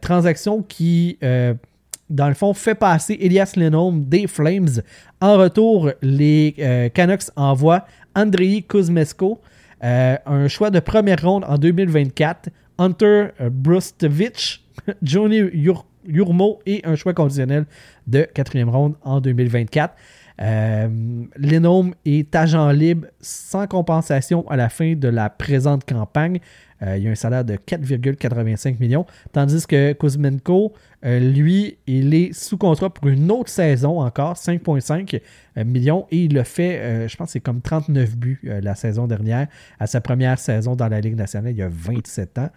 Transaction 0.00 0.62
qui, 0.62 1.18
dans 1.20 2.28
le 2.28 2.34
fond, 2.34 2.54
fait 2.54 2.74
passer 2.74 3.18
Elias 3.20 3.52
Lenome 3.56 4.06
des 4.06 4.26
Flames. 4.26 4.80
En 5.20 5.36
retour, 5.36 5.90
les 6.00 6.90
Canucks 6.94 7.30
envoient 7.36 7.84
Andrei 8.14 8.64
Kuzmesko, 8.66 9.38
euh, 9.82 10.16
un 10.26 10.48
choix 10.48 10.70
de 10.70 10.80
première 10.80 11.22
ronde 11.22 11.44
en 11.48 11.56
2024, 11.58 12.48
Hunter 12.78 13.28
euh, 13.40 13.50
Brustovich, 13.50 14.64
Johnny 15.02 15.40
Yur- 15.52 15.86
Yurmo 16.06 16.60
et 16.66 16.80
un 16.84 16.96
choix 16.96 17.12
conditionnel 17.14 17.66
de 18.06 18.22
quatrième 18.22 18.68
ronde 18.70 18.94
en 19.02 19.20
2024. 19.20 19.94
Euh, 20.42 20.88
Lenome 21.36 21.94
est 22.06 22.34
agent 22.34 22.70
libre 22.70 23.06
sans 23.20 23.66
compensation 23.66 24.48
à 24.48 24.56
la 24.56 24.70
fin 24.70 24.94
de 24.94 25.08
la 25.08 25.28
présente 25.28 25.84
campagne. 25.84 26.40
Euh, 26.82 26.96
il 26.96 27.02
y 27.04 27.08
a 27.08 27.10
un 27.10 27.14
salaire 27.14 27.44
de 27.44 27.56
4,85 27.56 28.78
millions. 28.80 29.04
Tandis 29.32 29.66
que 29.66 29.92
Kuzmenko, 29.92 30.72
euh, 31.04 31.18
lui, 31.18 31.78
il 31.86 32.12
est 32.12 32.32
sous 32.34 32.58
contrat 32.58 32.90
pour 32.90 33.08
une 33.08 33.30
autre 33.30 33.48
saison 33.48 34.00
encore, 34.00 34.34
5,5 34.34 35.20
euh, 35.56 35.64
millions. 35.64 36.06
Et 36.10 36.24
il 36.24 36.38
a 36.38 36.44
fait, 36.44 36.78
euh, 36.78 37.08
je 37.08 37.16
pense 37.16 37.30
c'est 37.30 37.40
comme 37.40 37.62
39 37.62 38.16
buts 38.16 38.40
euh, 38.44 38.60
la 38.60 38.74
saison 38.74 39.06
dernière, 39.06 39.46
à 39.78 39.86
sa 39.86 40.00
première 40.00 40.38
saison 40.38 40.76
dans 40.76 40.88
la 40.88 41.00
Ligue 41.00 41.16
nationale, 41.16 41.52
il 41.52 41.58
y 41.58 41.62
a 41.62 41.70
27 41.70 42.38
ans. 42.38 42.50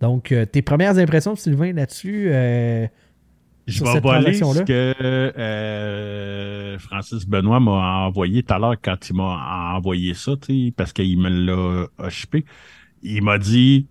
Donc, 0.00 0.34
tes 0.50 0.62
premières 0.62 0.96
impressions, 0.96 1.36
Sylvain, 1.36 1.74
là-dessus 1.74 2.32
Je 3.66 3.84
vais 3.84 4.00
voler 4.00 4.32
ce 4.32 4.62
que 4.62 4.94
euh, 5.06 6.78
Francis 6.78 7.28
Benoît 7.28 7.60
m'a 7.60 8.06
envoyé 8.06 8.42
tout 8.42 8.54
à 8.54 8.58
l'heure 8.58 8.76
quand 8.80 8.96
il 9.10 9.16
m'a 9.16 9.74
envoyé 9.76 10.14
ça, 10.14 10.32
parce 10.74 10.94
qu'il 10.94 11.18
me 11.18 11.28
l'a 11.28 11.86
occupé. 11.98 12.46
Il 13.02 13.22
m'a 13.22 13.36
dit 13.36 13.88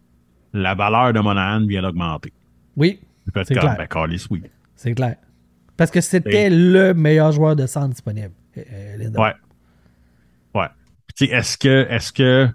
la 0.51 0.73
valeur 0.73 1.13
de 1.13 1.19
Monahan 1.19 1.67
vient 1.67 1.83
d'augmenter. 1.83 2.33
Oui, 2.75 2.99
C'est 3.45 3.55
clair. 3.55 3.75
ben, 3.77 4.17
oui. 4.29 4.43
c'est 4.75 4.93
clair. 4.93 5.15
Parce 5.77 5.91
que 5.91 6.01
c'était 6.01 6.49
le 6.49 6.93
meilleur 6.93 7.31
joueur 7.31 7.55
de 7.55 7.65
centre 7.65 7.89
disponible. 7.89 8.33
euh, 8.57 8.63
euh. 8.99 9.11
Ouais. 9.17 9.33
Ouais. 10.53 10.67
Est-ce 11.21 11.57
que, 11.57 11.87
est-ce 11.89 12.11
que, 12.11 12.49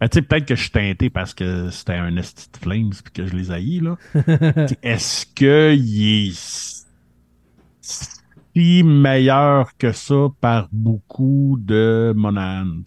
ben, 0.00 0.08
peut-être 0.08 0.44
que 0.44 0.54
je 0.56 0.62
suis 0.62 0.70
teinté 0.70 1.08
parce 1.10 1.34
que 1.34 1.70
c'était 1.70 1.94
un 1.94 2.16
esti 2.16 2.48
de 2.52 2.56
Flames 2.58 2.90
puis 2.90 3.12
que 3.12 3.26
je 3.26 3.34
les 3.36 3.50
haïs, 3.50 3.80
là. 3.80 3.96
Est-ce 4.82 5.26
que 5.26 5.74
il 5.74 6.28
est 6.30 6.86
si 7.80 8.82
meilleur 8.82 9.76
que 9.76 9.92
ça 9.92 10.26
par 10.40 10.68
beaucoup 10.72 11.58
de 11.60 12.12
Monahan? 12.16 12.82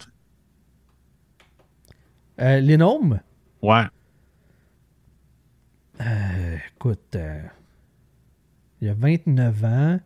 Euh, 2.40 2.60
Lenome, 2.60 3.20
Ouais. 3.62 3.84
Euh, 6.00 6.56
écoute, 6.76 7.14
euh, 7.16 7.40
il 8.80 8.88
a 8.88 8.94
29 8.94 9.64
ans. 9.64 10.00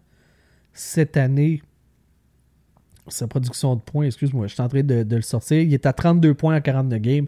Cette 0.73 1.17
année, 1.17 1.63
sa 3.09 3.29
production 3.29 3.77
de 3.77 3.81
points, 3.81 4.07
excuse-moi, 4.07 4.47
je 4.49 4.55
suis 4.55 4.63
en 4.63 4.69
train 4.69 4.83
de, 4.83 5.03
de 5.03 5.17
le 5.17 5.23
sortir. 5.23 5.61
Il 5.61 5.73
est 5.73 5.87
à 5.87 5.93
32 5.93 6.35
points 6.35 6.57
en 6.57 6.61
42 6.61 6.99
games. 6.99 7.27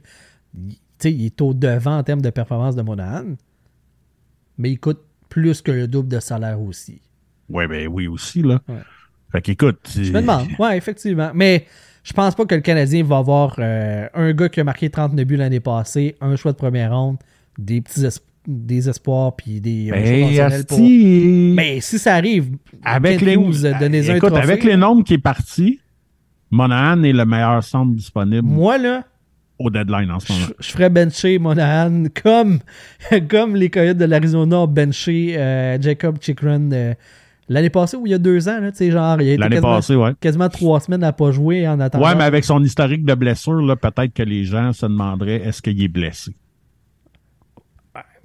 Il, 0.54 0.74
tu 0.74 0.78
sais, 0.98 1.12
il 1.12 1.26
est 1.26 1.40
au 1.42 1.52
devant 1.54 1.98
en 1.98 2.02
termes 2.02 2.22
de 2.22 2.30
performance 2.30 2.74
de 2.74 2.82
Monahan. 2.82 3.34
Mais 4.58 4.70
il 4.72 4.78
coûte 4.80 5.02
plus 5.28 5.60
que 5.60 5.70
le 5.70 5.86
double 5.86 6.08
de 6.08 6.18
salaire 6.20 6.60
aussi. 6.60 7.00
Ouais, 7.48 7.68
ben 7.68 7.86
oui, 7.88 8.06
aussi, 8.08 8.42
là. 8.42 8.60
Ouais. 8.68 8.80
Fait 9.30 9.42
qu'écoute. 9.42 9.90
Je 9.94 10.10
me 10.12 10.20
demande. 10.22 10.48
Ouais, 10.58 10.76
effectivement. 10.78 11.30
Mais 11.34 11.66
je 12.02 12.12
pense 12.14 12.34
pas 12.34 12.46
que 12.46 12.54
le 12.54 12.62
Canadien 12.62 13.04
va 13.04 13.18
avoir 13.18 13.56
euh, 13.58 14.08
un 14.14 14.32
gars 14.32 14.48
qui 14.48 14.60
a 14.60 14.64
marqué 14.64 14.88
39 14.88 15.24
buts 15.26 15.36
l'année 15.36 15.60
passée, 15.60 16.16
un 16.20 16.34
choix 16.36 16.52
de 16.52 16.56
première 16.56 16.92
ronde, 16.96 17.18
des 17.58 17.80
petits 17.82 18.04
es- 18.06 18.20
des 18.46 18.88
espoirs 18.88 19.34
puis 19.36 19.60
des 19.60 19.88
choix 19.88 20.48
Ben, 20.48 20.64
pour- 20.64 20.78
Mais 20.80 21.80
si 21.80 21.98
ça 21.98 22.14
arrive, 22.14 22.50
avec 22.84 23.20
les, 23.20 23.34
Hughes, 23.34 23.62
donnez-en 23.80 24.12
un 24.12 24.16
écoute, 24.16 24.30
trophée. 24.30 24.42
avec 24.44 24.64
les 24.64 24.76
nombres 24.76 25.02
qui 25.04 25.14
est 25.14 25.18
parti, 25.18 25.80
Monahan 26.50 27.02
est 27.02 27.12
le 27.12 27.24
meilleur 27.24 27.62
centre 27.64 27.92
disponible 27.94 28.46
moi 28.46 28.78
là, 28.78 29.04
au 29.58 29.70
deadline 29.70 30.10
en 30.10 30.20
ce 30.20 30.32
moment. 30.32 30.44
je, 30.60 30.66
je 30.66 30.70
ferais 30.72 30.90
bencher 30.90 31.38
Monahan 31.38 32.04
comme, 32.22 32.58
comme 33.28 33.56
les 33.56 33.70
Coyotes 33.70 33.96
de 33.98 34.04
l'Arizona 34.04 34.58
ont 34.60 34.66
benché 34.66 35.34
euh, 35.36 35.80
Jacob 35.80 36.18
Chikrin 36.20 36.70
euh, 36.72 36.94
l'année 37.48 37.70
passée 37.70 37.96
ou 37.96 38.06
il 38.06 38.10
y 38.10 38.14
a 38.14 38.18
deux 38.18 38.48
ans. 38.48 38.60
Là, 38.60 38.70
tu 38.70 38.78
sais, 38.78 38.90
genre, 38.90 39.20
il 39.20 39.30
a 39.30 39.32
été 39.34 39.42
quasiment, 39.48 39.60
passée, 39.76 39.96
ouais. 39.96 40.12
quasiment 40.20 40.48
trois 40.48 40.80
semaines 40.80 41.02
à 41.04 41.12
pas 41.12 41.30
jouer 41.32 41.66
en 41.66 41.80
attendant. 41.80 42.04
Ouais, 42.06 42.14
mais 42.14 42.24
avec 42.24 42.44
son 42.44 42.62
historique 42.62 43.04
de 43.04 43.14
blessure, 43.14 43.76
peut-être 43.80 44.12
que 44.12 44.22
les 44.22 44.44
gens 44.44 44.72
se 44.72 44.86
demanderaient 44.86 45.42
est-ce 45.42 45.62
qu'il 45.62 45.82
est 45.82 45.88
blessé? 45.88 46.32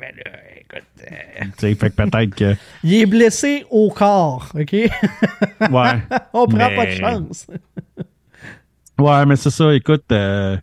Mais 0.02 0.12
là, 0.26 0.32
écoute, 0.60 0.88
euh, 1.04 1.46
Tu 1.58 1.60
sais, 1.60 1.76
fait 1.76 1.90
que 1.92 1.96
peut-être 1.96 2.36
que. 2.36 2.56
il 2.84 2.96
est 2.96 3.06
blessé 3.06 3.64
au 3.70 3.90
corps, 3.92 4.52
OK? 4.56 4.72
Ouais. 4.74 4.90
On 6.34 6.48
prend 6.48 6.58
Mais- 6.70 6.76
pas 6.76 6.86
de 6.88 6.92
chance. 6.92 7.48
Ouais, 9.00 9.26
mais 9.28 9.36
c'est 9.36 9.50
ça, 9.52 9.74
écoute. 9.74 10.06
euh, 10.12 10.58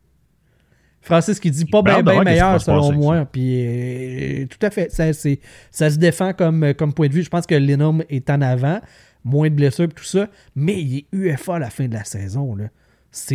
Francis 1.01 1.41
qui 1.41 1.51
dit 1.51 1.65
pas 1.65 1.81
Ben, 1.83 2.03
bien 2.03 2.19
qui 2.19 2.25
meilleur 2.25 2.61
selon 2.61 2.93
moi. 2.93 3.25
Puis 3.25 3.65
euh, 3.65 4.47
tout 4.47 4.59
à 4.67 4.71
fait, 4.71 4.91
ça, 4.93 5.11
c'est- 5.13 5.41
ça 5.71 5.89
se 5.89 5.97
défend 5.99 6.33
comme, 6.35 6.75
comme 6.75 6.93
point 6.93 7.09
de 7.09 7.15
vue. 7.15 7.23
Je 7.23 7.31
pense 7.31 7.47
que 7.47 7.55
Lenum 7.55 8.03
est 8.11 8.29
en 8.29 8.41
avant, 8.43 8.81
moins 9.25 9.49
de 9.49 9.55
blessures 9.55 9.85
et 9.87 9.89
tout 9.89 10.05
ça, 10.05 10.27
mais 10.55 10.75
il 10.83 10.99
est 10.99 11.07
UFA 11.13 11.55
à 11.57 11.59
la 11.61 11.71
fin 11.71 11.87
de 11.87 11.95
la 11.95 12.05
saison. 12.05 12.55
là. 12.57 12.65
C'est. 13.11 13.35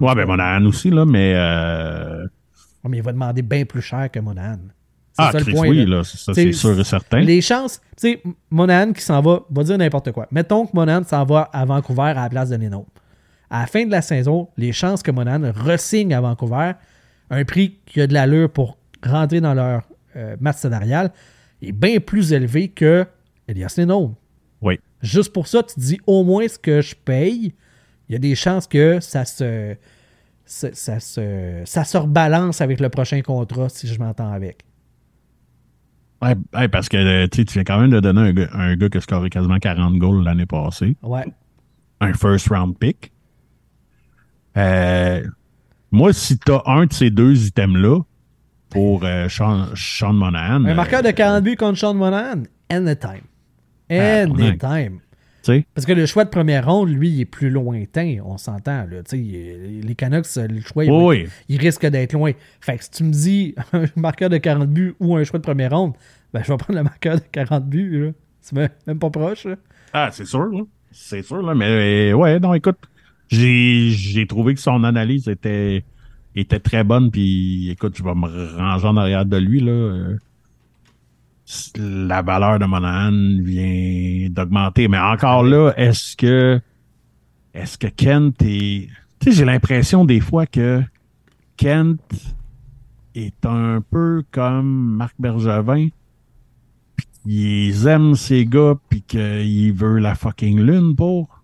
Ouais, 0.00 0.14
ben 0.14 0.26
Monahan 0.26 0.64
aussi, 0.64 0.90
là, 0.90 1.04
mais. 1.04 1.34
Euh... 1.36 2.26
Ouais, 2.88 2.90
mais 2.90 2.96
il 2.98 3.02
va 3.02 3.12
demander 3.12 3.42
bien 3.42 3.64
plus 3.64 3.82
cher 3.82 4.10
que 4.10 4.20
Monahan. 4.20 4.58
Ah, 5.16 5.30
ça 5.32 5.40
Chris, 5.40 5.50
le 5.50 5.56
point. 5.56 5.68
oui, 5.68 5.84
là. 5.84 6.04
ça, 6.04 6.32
c'est 6.32 6.52
sûr 6.52 6.78
et 6.78 6.84
certain. 6.84 7.20
Les 7.20 7.40
chances, 7.40 7.80
tu 7.96 8.12
sais, 8.12 8.22
Monahan 8.50 8.92
qui 8.92 9.02
s'en 9.02 9.20
va, 9.20 9.42
va 9.50 9.64
dire 9.64 9.76
n'importe 9.76 10.12
quoi. 10.12 10.28
Mettons 10.30 10.66
que 10.66 10.70
Monahan 10.74 11.02
s'en 11.04 11.24
va 11.24 11.50
à 11.52 11.64
Vancouver 11.64 12.02
à 12.02 12.14
la 12.14 12.28
place 12.28 12.50
de 12.50 12.56
Leno. 12.56 12.86
À 13.50 13.62
la 13.62 13.66
fin 13.66 13.84
de 13.84 13.90
la 13.90 14.02
saison, 14.02 14.48
les 14.56 14.72
chances 14.72 15.02
que 15.02 15.10
Monahan 15.10 15.50
ressigne 15.54 16.14
à 16.14 16.20
Vancouver, 16.20 16.72
un 17.30 17.44
prix 17.44 17.78
qui 17.84 18.00
a 18.00 18.06
de 18.06 18.14
l'allure 18.14 18.50
pour 18.50 18.78
rentrer 19.04 19.40
dans 19.40 19.54
leur 19.54 19.82
euh, 20.16 20.36
masse 20.40 20.60
salariale, 20.60 21.12
est 21.62 21.72
bien 21.72 21.98
plus 21.98 22.32
élevé 22.32 22.68
que 22.68 23.04
Elias 23.48 23.74
Leno. 23.76 24.14
Oui. 24.60 24.78
Juste 25.02 25.32
pour 25.32 25.48
ça, 25.48 25.62
tu 25.62 25.74
te 25.74 25.80
dis 25.80 26.00
au 26.06 26.22
moins 26.22 26.46
ce 26.46 26.58
que 26.58 26.80
je 26.80 26.94
paye, 26.94 27.54
il 28.08 28.12
y 28.12 28.16
a 28.16 28.18
des 28.18 28.34
chances 28.34 28.66
que 28.66 29.00
ça 29.00 29.24
se, 29.24 29.74
ça, 30.48 30.70
ça 30.72 30.98
se, 30.98 31.62
ça 31.66 31.84
se 31.84 31.98
rebalance 31.98 32.62
avec 32.62 32.80
le 32.80 32.88
prochain 32.88 33.20
contrat 33.20 33.68
si 33.68 33.86
je 33.86 33.98
m'entends 33.98 34.32
avec. 34.32 34.64
Ouais, 36.22 36.34
ouais, 36.54 36.68
parce 36.68 36.88
que 36.88 36.96
euh, 36.96 37.28
tu 37.28 37.44
viens 37.44 37.64
quand 37.64 37.78
même 37.78 37.90
de 37.90 38.00
donner 38.00 38.20
un 38.20 38.32
gars, 38.32 38.48
un 38.54 38.74
gars 38.74 38.88
qui 38.88 38.98
a 38.98 39.00
scoré 39.00 39.30
quasiment 39.30 39.58
40 39.58 39.98
goals 39.98 40.24
l'année 40.24 40.46
passée. 40.46 40.96
Ouais. 41.02 41.26
Un 42.00 42.14
first 42.14 42.48
round 42.48 42.76
pick. 42.78 43.12
Euh, 44.56 45.22
moi, 45.92 46.12
si 46.12 46.38
tu 46.38 46.50
as 46.50 46.62
un 46.66 46.86
de 46.86 46.92
ces 46.92 47.10
deux 47.10 47.46
items-là 47.46 48.00
pour 48.70 49.04
euh, 49.04 49.28
Sean, 49.28 49.66
Sean 49.74 50.14
Monahan. 50.14 50.64
Un 50.64 50.74
marqueur 50.74 51.02
de 51.02 51.10
40 51.10 51.44
buts 51.44 51.56
contre 51.56 51.78
Sean 51.78 51.94
Monahan, 51.94 52.42
anytime. 52.70 53.22
Ben, 53.88 54.30
Anytime. 54.32 55.00
Parce 55.74 55.86
que 55.86 55.92
le 55.92 56.06
choix 56.06 56.24
de 56.24 56.30
première 56.30 56.66
ronde, 56.66 56.90
lui, 56.90 57.08
il 57.10 57.20
est 57.20 57.24
plus 57.24 57.50
lointain, 57.50 58.18
on 58.24 58.36
s'entend. 58.38 58.86
Les 59.12 59.94
Canucks, 59.96 60.26
le 60.36 60.60
choix, 60.60 60.84
il, 60.84 60.90
Oui, 60.90 61.26
risque 61.48 61.86
d'être 61.86 62.12
loin. 62.12 62.32
Fait 62.60 62.78
que 62.78 62.84
si 62.84 62.90
tu 62.90 63.04
me 63.04 63.12
dis 63.12 63.54
un 63.72 63.84
marqueur 63.96 64.30
de 64.30 64.38
40 64.38 64.68
buts 64.68 64.94
ou 65.00 65.16
un 65.16 65.24
choix 65.24 65.38
de 65.38 65.44
première 65.44 65.70
ronde, 65.76 65.94
ben, 66.32 66.42
je 66.44 66.52
vais 66.52 66.56
prendre 66.58 66.78
le 66.78 66.84
marqueur 66.84 67.16
de 67.16 67.22
40 67.32 67.66
buts. 67.68 68.12
C'est 68.40 68.70
même- 68.86 68.98
pas 68.98 69.10
proche. 69.10 69.44
là. 69.44 69.56
Ah, 69.92 70.10
c'est 70.12 70.24
sûr, 70.24 70.46
là. 70.46 70.60
C'est 70.90 71.22
sûr, 71.22 71.42
là. 71.42 71.54
Mais 71.54 72.10
euh, 72.10 72.14
ouais, 72.14 72.38
non, 72.40 72.54
écoute, 72.54 72.78
j'ai 73.28 73.90
j'ai 73.90 74.26
trouvé 74.26 74.54
que 74.54 74.60
son 74.60 74.84
analyse 74.84 75.28
était, 75.28 75.84
était 76.34 76.60
très 76.60 76.84
bonne. 76.84 77.10
Puis 77.10 77.70
écoute, 77.70 77.94
je 77.96 78.02
vais 78.02 78.14
me 78.14 78.56
ranger 78.56 78.86
en 78.86 78.96
arrière 78.96 79.24
de 79.26 79.36
lui, 79.36 79.60
là. 79.60 80.16
La 81.76 82.22
valeur 82.22 82.58
de 82.58 82.66
Monahan 82.66 83.42
vient 83.42 84.28
d'augmenter. 84.30 84.88
Mais 84.88 84.98
encore 84.98 85.42
là, 85.42 85.72
est-ce 85.76 86.16
que 86.16 86.60
est-ce 87.54 87.78
que 87.78 87.86
Kent 87.86 88.42
est. 88.42 88.88
Tu 89.20 89.30
sais, 89.30 89.32
j'ai 89.32 89.44
l'impression 89.44 90.04
des 90.04 90.20
fois 90.20 90.46
que 90.46 90.82
Kent 91.56 92.00
est 93.14 93.44
un 93.46 93.82
peu 93.90 94.22
comme 94.30 94.96
Marc 94.96 95.14
Bergevin 95.18 95.88
ils 97.30 97.86
aiment 97.86 98.14
ces 98.14 98.46
gars 98.46 98.74
puis 98.88 99.02
qu'ils 99.02 99.72
veulent 99.74 100.00
la 100.00 100.14
fucking 100.14 100.60
lune 100.60 100.94
pour. 100.96 101.42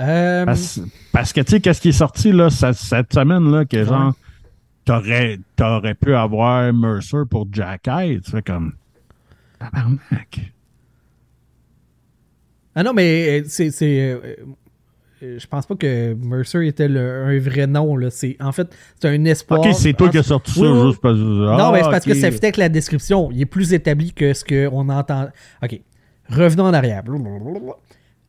Euh, 0.00 0.44
Parce, 0.44 0.80
parce 1.12 1.32
que 1.32 1.40
tu 1.40 1.52
sais, 1.52 1.60
qu'est-ce 1.60 1.80
qui 1.80 1.88
est 1.88 1.92
sorti 1.92 2.30
là 2.30 2.50
cette 2.50 3.12
semaine 3.12 3.50
là 3.50 3.64
que 3.64 3.76
Ouais. 3.78 3.84
genre 3.84 4.12
t'aurais 4.84 5.38
t'aurais 5.56 5.94
pu 5.94 6.14
avoir 6.14 6.72
Mercer 6.72 7.22
pour 7.30 7.46
Jack 7.52 7.88
Eye, 7.88 8.20
tu 8.20 8.30
fais 8.30 8.42
comme 8.42 8.74
tabarnak. 9.58 10.52
Ah 12.74 12.82
non, 12.82 12.92
mais 12.92 13.40
euh, 13.40 13.44
c'est. 13.46 13.70
c'est, 13.70 14.00
euh, 14.12 14.18
euh, 15.22 15.38
je 15.38 15.46
pense 15.46 15.64
pas 15.64 15.76
que 15.76 16.14
Mercer 16.14 16.66
était 16.66 16.88
le- 16.88 17.24
un 17.24 17.38
vrai 17.38 17.66
nom. 17.68 17.96
Là. 17.96 18.10
C'est, 18.10 18.36
en 18.40 18.50
fait, 18.52 18.68
c'est 19.00 19.08
un 19.08 19.24
espoir. 19.26 19.60
Ok, 19.60 19.68
c'est 19.72 19.92
toi 19.92 20.08
En- 20.08 20.10
qui 20.10 20.18
as 20.18 20.22
sorti 20.24 20.60
Oui, 20.60 20.66
ça 20.66 20.72
oui. 20.72 20.88
juste 20.90 21.00
parce 21.00 21.16
que. 21.16 21.22
Non, 21.22 21.48
Ah, 21.56 21.70
mais 21.72 21.82
c'est 21.84 21.90
parce 21.90 22.04
que 22.04 22.14
ça 22.14 22.30
fit 22.32 22.38
avec 22.42 22.56
la 22.56 22.68
description. 22.68 23.30
Il 23.30 23.40
est 23.40 23.46
plus 23.46 23.72
établi 23.72 24.12
que 24.12 24.34
ce 24.34 24.44
qu'on 24.44 24.88
entend. 24.88 25.28
OK. 25.62 25.80
Revenons 26.28 26.64
en 26.64 26.74
arrière. 26.74 27.02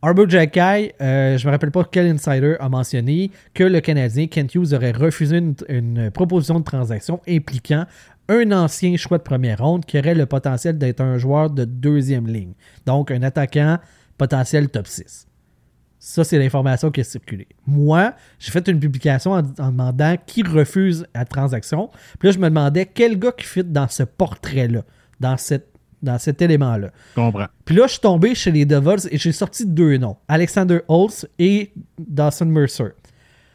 Arbo 0.02 0.28
Jacky, 0.30 0.92
euh, 1.02 1.38
je 1.38 1.48
me 1.48 1.52
rappelle 1.52 1.72
pas 1.72 1.84
quel 1.84 2.08
insider 2.08 2.56
a 2.60 2.70
mentionné 2.70 3.32
que 3.54 3.64
le 3.64 3.82
Canadien 3.82 4.28
Kent 4.28 4.54
Hughes 4.54 4.74
aurait 4.74 4.92
refusé 4.92 5.38
une, 5.38 6.12
proposition 6.12 6.60
de 6.60 6.64
transaction 6.64 7.22
impliquant 7.28 7.86
un 8.28 8.52
ancien 8.52 8.98
choix 8.98 9.18
de 9.18 9.24
première 9.24 9.60
ronde 9.60 9.86
qui 9.86 9.98
aurait 9.98 10.16
le 10.16 10.26
potentiel 10.26 10.78
d'être 10.78 11.02
un 11.02 11.18
joueur 11.18 11.50
de 11.50 11.66
deuxième 11.66 12.28
ligne. 12.28 12.54
Donc, 12.86 13.12
un 13.12 13.24
attaquant 13.24 13.78
potentiel 14.18 14.70
top 14.70 14.88
6. 14.88 15.28
Ça, 15.98 16.24
c'est 16.24 16.38
l'information 16.38 16.92
qui 16.92 17.02
a 17.02 17.04
circulé. 17.04 17.48
Moi, 17.66 18.14
j'ai 18.38 18.52
fait 18.52 18.68
une 18.68 18.80
publication 18.80 19.32
en, 19.32 19.40
en 19.40 19.72
demandant 19.72 20.16
qui 20.26 20.44
refuse 20.44 21.08
la 21.16 21.26
transaction. 21.26 21.90
Puis 22.20 22.30
là, 22.30 22.32
je 22.32 22.40
me 22.40 22.50
demandais 22.50 22.86
quel 22.86 23.18
gars 23.18 23.32
qui 23.32 23.46
fit 23.46 23.64
dans 23.64 23.88
ce 23.88 24.04
portrait-là, 24.04 24.84
dans, 25.20 25.38
cette, 25.38 25.75
dans 26.06 26.18
cet 26.18 26.42
élément-là. 26.42 26.92
Je 27.12 27.22
comprends. 27.22 27.48
Puis 27.66 27.76
là, 27.76 27.88
je 27.88 27.92
suis 27.94 28.00
tombé 28.02 28.34
chez 28.36 28.52
les 28.52 28.66
Devils 28.66 29.08
et 29.12 29.18
j'ai 29.18 29.32
sorti 29.34 29.66
deux 29.66 29.98
noms, 29.98 30.16
Alexander 30.30 30.80
Holtz 30.88 31.28
et 31.38 31.72
Dawson 32.00 32.46
Mercer. 32.46 32.94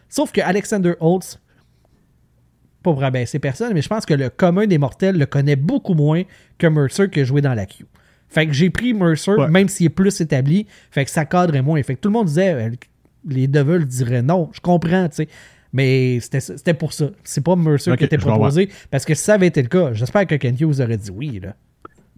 Sauf 0.08 0.32
que 0.32 0.40
Alexander 0.42 0.94
Holtz, 1.00 1.38
pas 2.82 2.92
pour 2.92 3.04
abaisser 3.04 3.38
personne, 3.38 3.72
mais 3.74 3.82
je 3.82 3.88
pense 3.88 4.06
que 4.06 4.14
le 4.14 4.30
commun 4.30 4.66
des 4.66 4.78
mortels 4.78 5.16
le 5.18 5.26
connaît 5.26 5.56
beaucoup 5.56 5.94
moins 5.94 6.22
que 6.58 6.66
Mercer 6.66 7.08
qui 7.10 7.20
a 7.20 7.24
joué 7.24 7.40
dans 7.42 7.54
la 7.54 7.66
queue. 7.66 7.86
Fait 8.28 8.46
que 8.46 8.52
j'ai 8.52 8.70
pris 8.70 8.94
Mercer, 8.94 9.32
Ouais. 9.32 9.48
même 9.48 9.68
s'il 9.68 9.86
est 9.86 9.90
plus 9.90 10.20
établi, 10.20 10.66
fait 10.90 11.04
que 11.04 11.10
ça 11.10 11.24
cadrait 11.24 11.62
moins. 11.62 11.82
Fait 11.82 11.94
que 11.96 12.00
tout 12.00 12.08
le 12.08 12.12
monde 12.14 12.26
disait, 12.26 12.54
euh, 12.54 12.70
les 13.28 13.48
Devils 13.48 13.86
diraient 13.86 14.22
non. 14.22 14.48
Je 14.52 14.60
comprends, 14.60 15.08
tu 15.08 15.16
sais. 15.16 15.28
Mais 15.72 16.18
c'était 16.20 16.74
pour 16.74 16.92
ça. 16.92 17.10
C'est 17.22 17.44
pas 17.44 17.54
Mercer 17.54 17.96
qui 17.96 18.04
était 18.04 18.18
proposé. 18.18 18.70
Parce 18.90 19.04
que 19.04 19.14
si 19.14 19.22
ça 19.24 19.34
avait 19.34 19.46
été 19.48 19.62
le 19.62 19.68
cas, 19.68 19.92
j'espère 19.92 20.26
que 20.26 20.34
Ken 20.36 20.56
Hughes 20.58 20.80
aurait 20.80 20.96
dit 20.96 21.10
oui. 21.10 21.38
Là. 21.40 21.54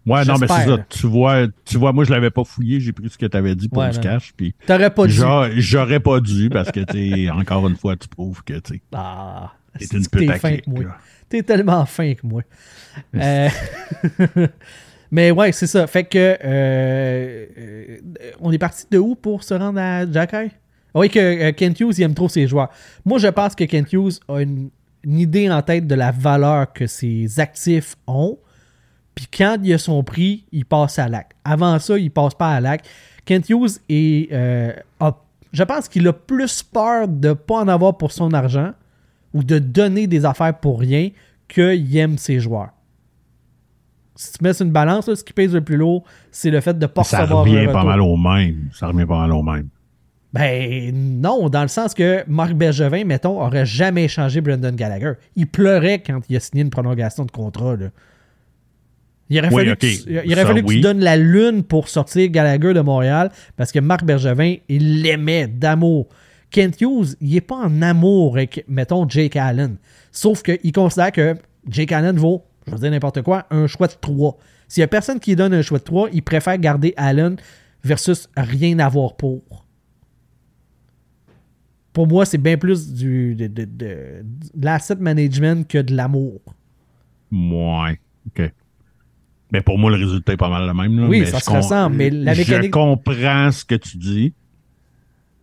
Ouais, 0.05 0.25
non, 0.25 0.35
mais 0.41 0.49
c'est 0.49 0.65
ça. 0.67 0.79
Tu 0.89 1.07
vois, 1.07 1.47
tu 1.65 1.79
vois, 1.79 1.93
moi 1.93 2.05
je 2.05 2.11
l'avais 2.11 2.31
pas 2.31 2.43
fouillé, 2.45 2.81
j'ai 2.81 2.93
pris 2.93 3.09
ce 3.09 3.17
que 3.17 3.27
tu 3.27 3.37
avais 3.37 3.55
dit 3.55 3.69
pour 3.69 3.83
Ouais, 3.83 3.91
du 3.91 3.97
non. 3.99 4.03
cash, 4.03 4.33
puis 4.37 4.55
T'aurais 4.67 4.93
pas 4.93 5.07
j'a- 5.07 5.51
j'aurais 5.57 6.01
pas 6.01 6.19
dû 6.21 6.49
parce 6.51 6.71
que 6.73 6.81
tu 6.81 7.31
encore 7.31 7.69
une 7.69 7.77
fois 7.77 7.95
tu 7.97 8.09
prouves 8.09 8.43
que 8.43 8.59
tu 8.59 8.83
Ah, 8.93 9.53
une 9.81 10.07
pute 10.09 10.11
t'es 10.27 10.31
à 10.31 10.39
fin 10.39 10.51
kick, 10.57 10.65
que 10.65 10.71
moi. 10.71 10.83
là. 10.85 10.97
T'es 11.29 11.43
tellement 11.43 11.87
fin 11.87 12.15
que 12.15 12.27
moi. 12.27 12.43
Euh, 13.15 13.49
Mais 15.11 15.31
ouais, 15.31 15.53
c'est 15.53 15.67
ça. 15.67 15.87
Fait 15.87 16.05
que 16.05 16.19
euh, 16.19 17.47
euh, 17.59 17.97
on 18.41 18.51
est 18.51 18.59
parti 18.59 18.85
de 18.91 18.99
où 18.99 19.15
pour 19.15 19.43
se 19.45 19.53
rendre 19.55 19.79
à 19.79 20.11
Jacky? 20.11 20.37
Ah 20.95 20.99
Oui, 20.99 21.11
que 21.11 21.19
euh, 21.19 21.53
Kent 21.53 21.81
Hughes, 21.81 21.95
il 21.99 22.03
aime 22.03 22.15
trop 22.15 22.29
ses 22.29 22.47
joueurs. 22.47 22.71
Moi, 23.05 23.19
je 23.19 23.29
pense 23.29 23.55
que 23.55 23.65
Kent 23.65 23.93
Hughes 23.93 24.21
a 24.29 24.41
une, 24.41 24.71
une 25.05 25.19
idée 25.19 25.51
en 25.51 25.61
tête 25.63 25.87
de 25.87 25.95
la 25.95 26.11
valeur 26.13 26.73
que 26.73 26.87
ses 26.87 27.39
actifs 27.41 27.95
ont. 28.07 28.39
Puis 29.15 29.27
quand 29.27 29.59
il 29.63 29.73
a 29.75 29.79
son 29.79 30.03
prix, 30.03 30.45
il 30.53 30.65
passe 30.65 30.99
à 30.99 31.09
l'acte. 31.09 31.33
Avant 31.45 31.79
ça, 31.79 31.99
il 31.99 32.11
passe 32.11 32.35
pas 32.35 32.51
à 32.55 32.61
l'acte. 32.61 32.87
Kent 33.25 33.49
Hughes 33.51 33.79
est, 33.89 34.33
euh, 34.33 34.73
a- 35.01 35.17
je 35.53 35.63
pense 35.65 35.89
qu'il 35.89 36.07
a 36.09 36.13
plus 36.13 36.63
peur 36.63 37.09
de 37.09 37.29
ne 37.29 37.33
pas 37.35 37.57
en 37.61 37.69
avoir 37.69 37.97
pour 37.99 38.11
son 38.13 38.33
argent 38.33 38.73
ou 39.35 39.43
de 39.45 39.59
donner 39.59 40.07
des 40.07 40.25
affaires 40.25 40.59
pour 40.59 40.81
rien 40.81 41.11
qu'il 41.49 41.97
aime 41.97 42.17
ses 42.19 42.41
joueurs. 42.41 42.71
Si 44.15 44.33
tu 44.33 44.45
mets 44.45 44.53
sur 44.53 44.67
une 44.67 44.73
balance, 44.73 45.09
là, 45.09 45.17
ce 45.17 45.25
qui 45.25 45.33
pèse 45.33 45.55
le 45.55 45.63
plus 45.63 45.77
lourd, 45.77 46.05
c'est 46.31 46.51
le 46.51 46.61
fait 46.61 46.75
de 46.75 46.83
ne 46.83 46.87
pas 46.87 47.03
Ça 47.05 47.21
recevoir 47.21 47.41
un 47.47 47.51
revient 47.51 47.67
pas 47.73 47.85
mal 47.85 48.01
au 48.01 48.17
même. 48.17 48.69
Ça 48.75 48.87
revient 48.89 49.07
pas 49.07 49.19
mal 49.19 49.33
au 49.33 49.43
même. 49.43 49.69
Ben 50.33 50.93
non, 51.21 51.49
dans 51.51 51.63
le 51.63 51.69
sens 51.69 51.93
que 51.93 52.25
Marc 52.27 52.53
Bergevin, 52.55 53.05
mettons, 53.05 53.43
aurait 53.43 53.67
jamais 53.67 54.05
échangé 54.05 54.41
Brendan 54.41 54.75
Gallagher. 54.75 55.13
Il 55.37 55.47
pleurait 55.47 56.03
quand 56.03 56.21
il 56.29 56.37
a 56.37 56.41
signé 56.41 56.63
une 56.63 56.71
prolongation 56.71 57.25
de 57.27 57.31
contrat. 57.31 57.77
là. 57.77 57.87
Il 59.33 59.39
aurait 59.39 59.49
Oui, 59.49 59.65
fallu, 59.65 59.77
que, 59.77 59.87
tu- 59.87 60.11
il 60.27 60.33
aurait 60.33 60.43
Ça, 60.43 60.47
fallu 60.47 60.63
que 60.63 60.69
oui. 60.69 60.75
tu 60.77 60.81
donnes 60.83 61.01
la 61.01 61.17
lune 61.17 61.63
pour 61.63 61.89
sortir 61.89 62.29
Gallagher 62.29 62.75
de 62.75 62.81
Montréal 62.81 63.31
parce 63.57 63.73
que 63.73 63.79
Marc 63.79 64.05
Bergevin, 64.05 64.57
il 64.69 65.01
l'aimait 65.01 65.47
d'amour. 65.47 66.09
Kent 66.51 66.83
Hughes, 66.83 67.17
il 67.21 67.33
n'est 67.33 67.41
pas 67.41 67.57
en 67.57 67.81
amour 67.81 68.35
avec, 68.37 68.63
mettons, 68.69 69.09
Jake 69.09 69.37
Allen. 69.37 69.77
Sauf 70.11 70.43
qu'il 70.43 70.71
considère 70.73 71.13
que 71.13 71.35
Jake 71.67 71.93
Allen 71.93 72.17
vaut, 72.19 72.45
je 72.67 72.73
veux 72.73 72.79
dire 72.79 72.91
n'importe 72.91 73.23
quoi, 73.23 73.47
un 73.51 73.67
choix 73.67 73.87
de 73.87 73.95
3. 73.99 74.37
S'il 74.69 74.83
n'y 74.83 74.85
a 74.85 74.89
personne 74.89 75.19
qui 75.19 75.31
lui 75.31 75.37
donne 75.37 75.55
un 75.55 75.63
choix 75.63 75.79
de 75.79 75.85
3, 75.85 76.11
il 76.13 76.23
préfère 76.23 76.59
garder 76.59 76.93
Allen 76.99 77.37
versus 77.83 78.29
rien 78.37 78.79
avoir 78.81 79.17
pour. 79.17 79.41
Pour 81.95 82.07
moi, 82.07 82.25
c'est 82.25 82.39
bien 82.39 82.57
plus 82.57 82.93
du, 82.93 83.35
de, 83.35 83.47
de- 83.47 83.65
de- 83.65 84.25
de 84.55 84.65
l'asset 84.65 84.97
management 84.97 85.67
que 85.69 85.79
de 85.79 85.95
l'amour. 85.95 86.41
Ouais. 87.31 87.99
OK. 88.27 88.53
Mais 89.53 89.61
pour 89.61 89.79
moi, 89.79 89.91
le 89.91 89.99
résultat 90.03 90.33
est 90.33 90.37
pas 90.39 90.49
mal 90.49 90.67
le 90.67 90.73
même. 90.75 90.99
là. 90.99 91.07
Oui, 91.09 91.21
Mais 91.21 91.27
ça 91.27 91.39
se 91.41 91.51
ressemble, 91.51 91.97
mais 91.97 92.11
la 92.11 92.35
mécanique- 92.35 92.65
Je 92.65 92.71
comprends 92.71 93.53
ce 93.53 93.65
que 93.65 93.75
tu 93.75 93.99
dis, 93.99 94.33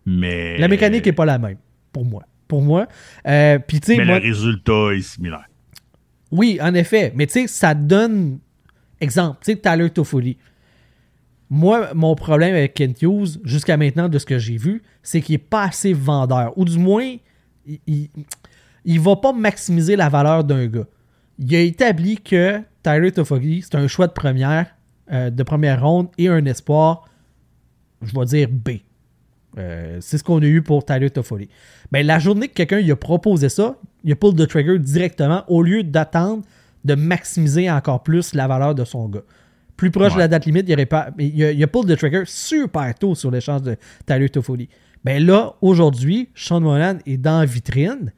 mais... 0.04 0.58
La 0.58 0.68
mécanique 0.68 1.06
n'est 1.06 1.12
pas 1.12 1.24
la 1.24 1.38
même, 1.38 1.58
pour 1.92 2.04
moi. 2.04 2.24
Pour 2.48 2.62
moi. 2.62 2.88
Euh, 3.28 3.58
Puis, 3.60 3.80
Mais 3.88 4.04
moi- 4.04 4.18
le 4.18 4.26
résultat 4.26 4.90
est 4.96 5.02
similaire. 5.02 5.44
Oui, 6.32 6.58
en 6.60 6.74
effet. 6.74 7.12
Mais 7.14 7.26
tu 7.26 7.32
sais, 7.34 7.46
ça 7.46 7.74
donne. 7.74 8.40
Exemple, 9.00 9.38
tu 9.44 9.52
sais, 9.52 9.56
Tyler 9.56 9.88
Toffoli. 9.90 10.36
Moi, 11.48 11.94
mon 11.94 12.14
problème 12.16 12.54
avec 12.54 12.74
Kent 12.74 13.02
Hughes, 13.02 13.40
jusqu'à 13.44 13.76
maintenant, 13.76 14.08
de 14.08 14.18
ce 14.18 14.26
que 14.26 14.38
j'ai 14.38 14.56
vu, 14.56 14.82
c'est 15.02 15.20
qu'il 15.20 15.34
n'est 15.34 15.38
pas 15.38 15.64
assez 15.64 15.92
vendeur. 15.92 16.56
Ou 16.58 16.64
du 16.64 16.78
moins, 16.78 17.16
il 17.86 18.08
ne 18.86 19.00
va 19.00 19.16
pas 19.16 19.32
maximiser 19.32 19.94
la 19.96 20.08
valeur 20.08 20.42
d'un 20.44 20.66
gars. 20.66 20.86
Il 21.38 21.54
a 21.54 21.60
établi 21.60 22.16
que 22.18 22.60
Tyler 22.82 23.12
Toffoli, 23.12 23.62
c'est 23.62 23.74
un 23.74 23.86
choix 23.86 24.06
de 24.06 24.12
première, 24.12 24.66
euh, 25.12 25.30
de 25.30 25.42
première 25.42 25.82
ronde 25.82 26.08
et 26.18 26.28
un 26.28 26.44
espoir, 26.46 27.08
je 28.02 28.18
vais 28.18 28.24
dire 28.26 28.48
B. 28.50 28.70
Euh, 29.58 29.98
c'est 30.00 30.18
ce 30.18 30.24
qu'on 30.24 30.40
a 30.40 30.46
eu 30.46 30.62
pour 30.62 30.84
Tyler 30.84 31.10
Toffoli. 31.10 31.48
Mais 31.92 32.02
la 32.02 32.18
journée 32.18 32.48
que 32.48 32.54
quelqu'un 32.54 32.80
lui 32.80 32.90
a 32.92 32.96
proposé 32.96 33.48
ça, 33.48 33.76
il 34.04 34.12
a 34.12 34.16
pull 34.16 34.34
the 34.34 34.46
trigger 34.46 34.78
directement 34.78 35.44
au 35.48 35.62
lieu 35.62 35.82
d'attendre 35.82 36.44
de 36.84 36.94
maximiser 36.94 37.70
encore 37.70 38.02
plus 38.02 38.32
la 38.34 38.46
valeur 38.46 38.74
de 38.74 38.84
son 38.84 39.08
gars. 39.08 39.24
Plus 39.76 39.90
proche 39.90 40.14
de 40.14 40.18
la 40.18 40.28
date 40.28 40.46
limite, 40.46 40.66
il, 40.68 40.74
aurait 40.74 40.86
pas, 40.86 41.10
il, 41.18 41.44
a, 41.44 41.52
il 41.52 41.62
a 41.62 41.66
pull 41.66 41.86
the 41.86 41.96
trigger 41.96 42.22
super 42.26 42.94
tôt 42.94 43.14
sur 43.14 43.30
l'échange 43.30 43.62
de 43.62 43.76
Tyler 44.06 44.28
Toffoli. 44.28 44.68
Ben 45.04 45.24
là, 45.24 45.54
aujourd'hui, 45.62 46.28
Sean 46.34 46.60
Moran 46.60 46.98
est 47.06 47.16
dans 47.16 47.40
la 47.40 47.46
vitrine. 47.46 48.12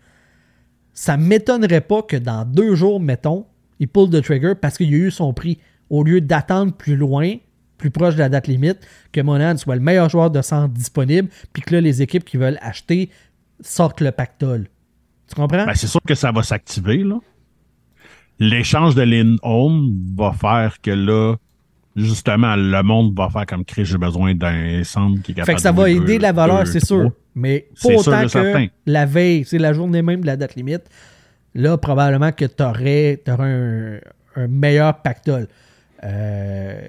Ça 0.92 1.16
m'étonnerait 1.16 1.80
pas 1.80 2.02
que 2.02 2.16
dans 2.16 2.44
deux 2.44 2.74
jours, 2.74 3.00
mettons, 3.00 3.46
il 3.80 3.88
pull 3.88 4.10
the 4.10 4.22
trigger 4.22 4.54
parce 4.60 4.76
qu'il 4.76 4.92
a 4.94 4.96
eu 4.96 5.10
son 5.10 5.32
prix. 5.32 5.58
Au 5.90 6.02
lieu 6.04 6.20
d'attendre 6.20 6.72
plus 6.72 6.96
loin, 6.96 7.34
plus 7.78 7.90
proche 7.90 8.14
de 8.14 8.20
la 8.20 8.28
date 8.28 8.46
limite, 8.46 8.78
que 9.12 9.20
Monan 9.20 9.56
soit 9.56 9.74
le 9.74 9.80
meilleur 9.82 10.08
joueur 10.08 10.30
de 10.30 10.40
centre 10.40 10.72
disponible, 10.72 11.28
puis 11.52 11.62
que 11.62 11.74
là, 11.74 11.80
les 11.80 12.00
équipes 12.00 12.24
qui 12.24 12.36
veulent 12.36 12.58
acheter 12.62 13.10
sortent 13.60 14.00
le 14.00 14.10
pactole. 14.12 14.68
Tu 15.28 15.34
comprends? 15.34 15.66
Ben, 15.66 15.74
c'est 15.74 15.86
sûr 15.86 16.00
que 16.06 16.14
ça 16.14 16.30
va 16.32 16.42
s'activer, 16.42 16.98
là. 16.98 17.18
L'échange 18.38 18.94
de 18.94 19.02
Lindholm 19.02 19.92
va 20.16 20.32
faire 20.32 20.80
que 20.80 20.90
là, 20.90 21.36
justement, 21.94 22.56
le 22.56 22.82
monde 22.82 23.14
va 23.16 23.28
faire 23.28 23.46
comme 23.46 23.64
Chris, 23.64 23.84
j'ai 23.84 23.98
besoin 23.98 24.34
d'un 24.34 24.82
centre 24.84 25.20
qui 25.22 25.32
est 25.32 25.34
capable 25.34 25.46
fait 25.46 25.54
que 25.56 25.60
ça 25.60 25.72
de 25.72 25.76
va 25.76 25.90
aider 25.90 26.16
deux- 26.16 26.22
la 26.22 26.32
valeur, 26.32 26.66
c'est 26.66 26.84
sûr. 26.84 27.12
Mais 27.34 27.68
pas 27.82 27.88
sûr 27.90 27.98
autant 27.98 28.20
et 28.20 28.24
que 28.24 28.28
certain. 28.30 28.66
la 28.86 29.06
veille, 29.06 29.44
c'est 29.44 29.58
la 29.58 29.72
journée 29.72 30.02
même 30.02 30.20
de 30.22 30.26
la 30.26 30.36
date 30.36 30.54
limite. 30.54 30.82
Là, 31.54 31.76
probablement 31.76 32.32
que 32.32 32.44
tu 32.44 32.62
aurais, 32.62 33.22
un, 33.26 33.98
un 34.36 34.46
meilleur 34.48 35.02
pactole. 35.02 35.48
Euh, 36.04 36.86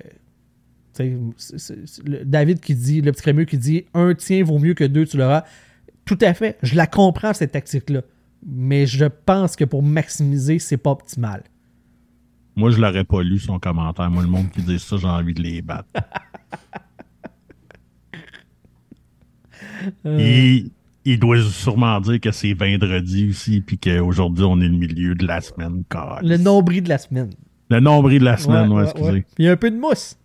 le- 1.00 2.24
David 2.24 2.60
qui 2.60 2.76
dit, 2.76 3.02
le 3.02 3.12
petit 3.12 3.22
crémeux 3.24 3.46
qui 3.46 3.58
dit 3.58 3.86
un 3.94 4.14
tien 4.14 4.44
vaut 4.44 4.60
mieux 4.60 4.74
que 4.74 4.84
deux, 4.84 5.06
tu 5.06 5.18
l'auras. 5.18 5.44
Tout 6.06 6.18
à 6.22 6.34
fait. 6.34 6.58
Je 6.64 6.76
la 6.76 6.88
comprends, 6.88 7.34
cette 7.34 7.52
tactique-là. 7.52 8.02
Mais 8.46 8.86
je 8.86 9.06
pense 9.06 9.56
que 9.56 9.64
pour 9.64 9.84
maximiser, 9.84 10.60
c'est 10.60 10.78
pas 10.78 10.92
optimal. 10.92 11.44
Moi, 12.56 12.70
je 12.72 12.80
l'aurais 12.80 13.04
pas 13.06 13.24
lu, 13.24 13.40
son 13.40 13.58
commentaire. 13.60 14.10
Moi, 14.12 14.22
le 14.24 14.30
monde 14.30 14.50
qui 14.52 14.62
dit 14.62 14.80
ça, 14.80 14.98
j'ai 14.98 15.08
envie 15.08 15.34
de 15.34 15.42
les 15.42 15.62
battre. 15.62 15.88
Euh. 20.06 20.18
il, 20.20 20.72
il 21.06 21.20
doit 21.20 21.42
sûrement 21.42 22.00
dire 22.02 22.20
que 22.22 22.32
c'est 22.32 22.54
vendredi 22.54 23.30
aussi, 23.30 23.62
puis 23.62 23.78
qu'aujourd'hui, 23.78 24.46
on 24.46 24.60
est 24.62 24.68
le 24.68 24.78
milieu 24.78 25.16
de 25.16 25.26
la 25.26 25.42
semaine. 25.42 25.84
Le 26.22 26.38
nombril 26.38 26.84
de 26.84 26.90
la 26.90 26.98
semaine. 26.98 27.30
Le 27.70 27.80
nombril 27.80 28.20
de 28.20 28.26
la 28.26 28.38
semaine, 28.38 28.70
ouais, 28.70 28.76
Ouais, 28.76 28.82
ouais, 28.84 28.90
excusez. 28.90 29.12
ouais. 29.12 29.26
Il 29.40 29.46
y 29.46 29.50
a 29.50 29.52
un 29.54 29.58
peu 29.58 29.72
de 29.72 29.78
mousse. 29.78 30.18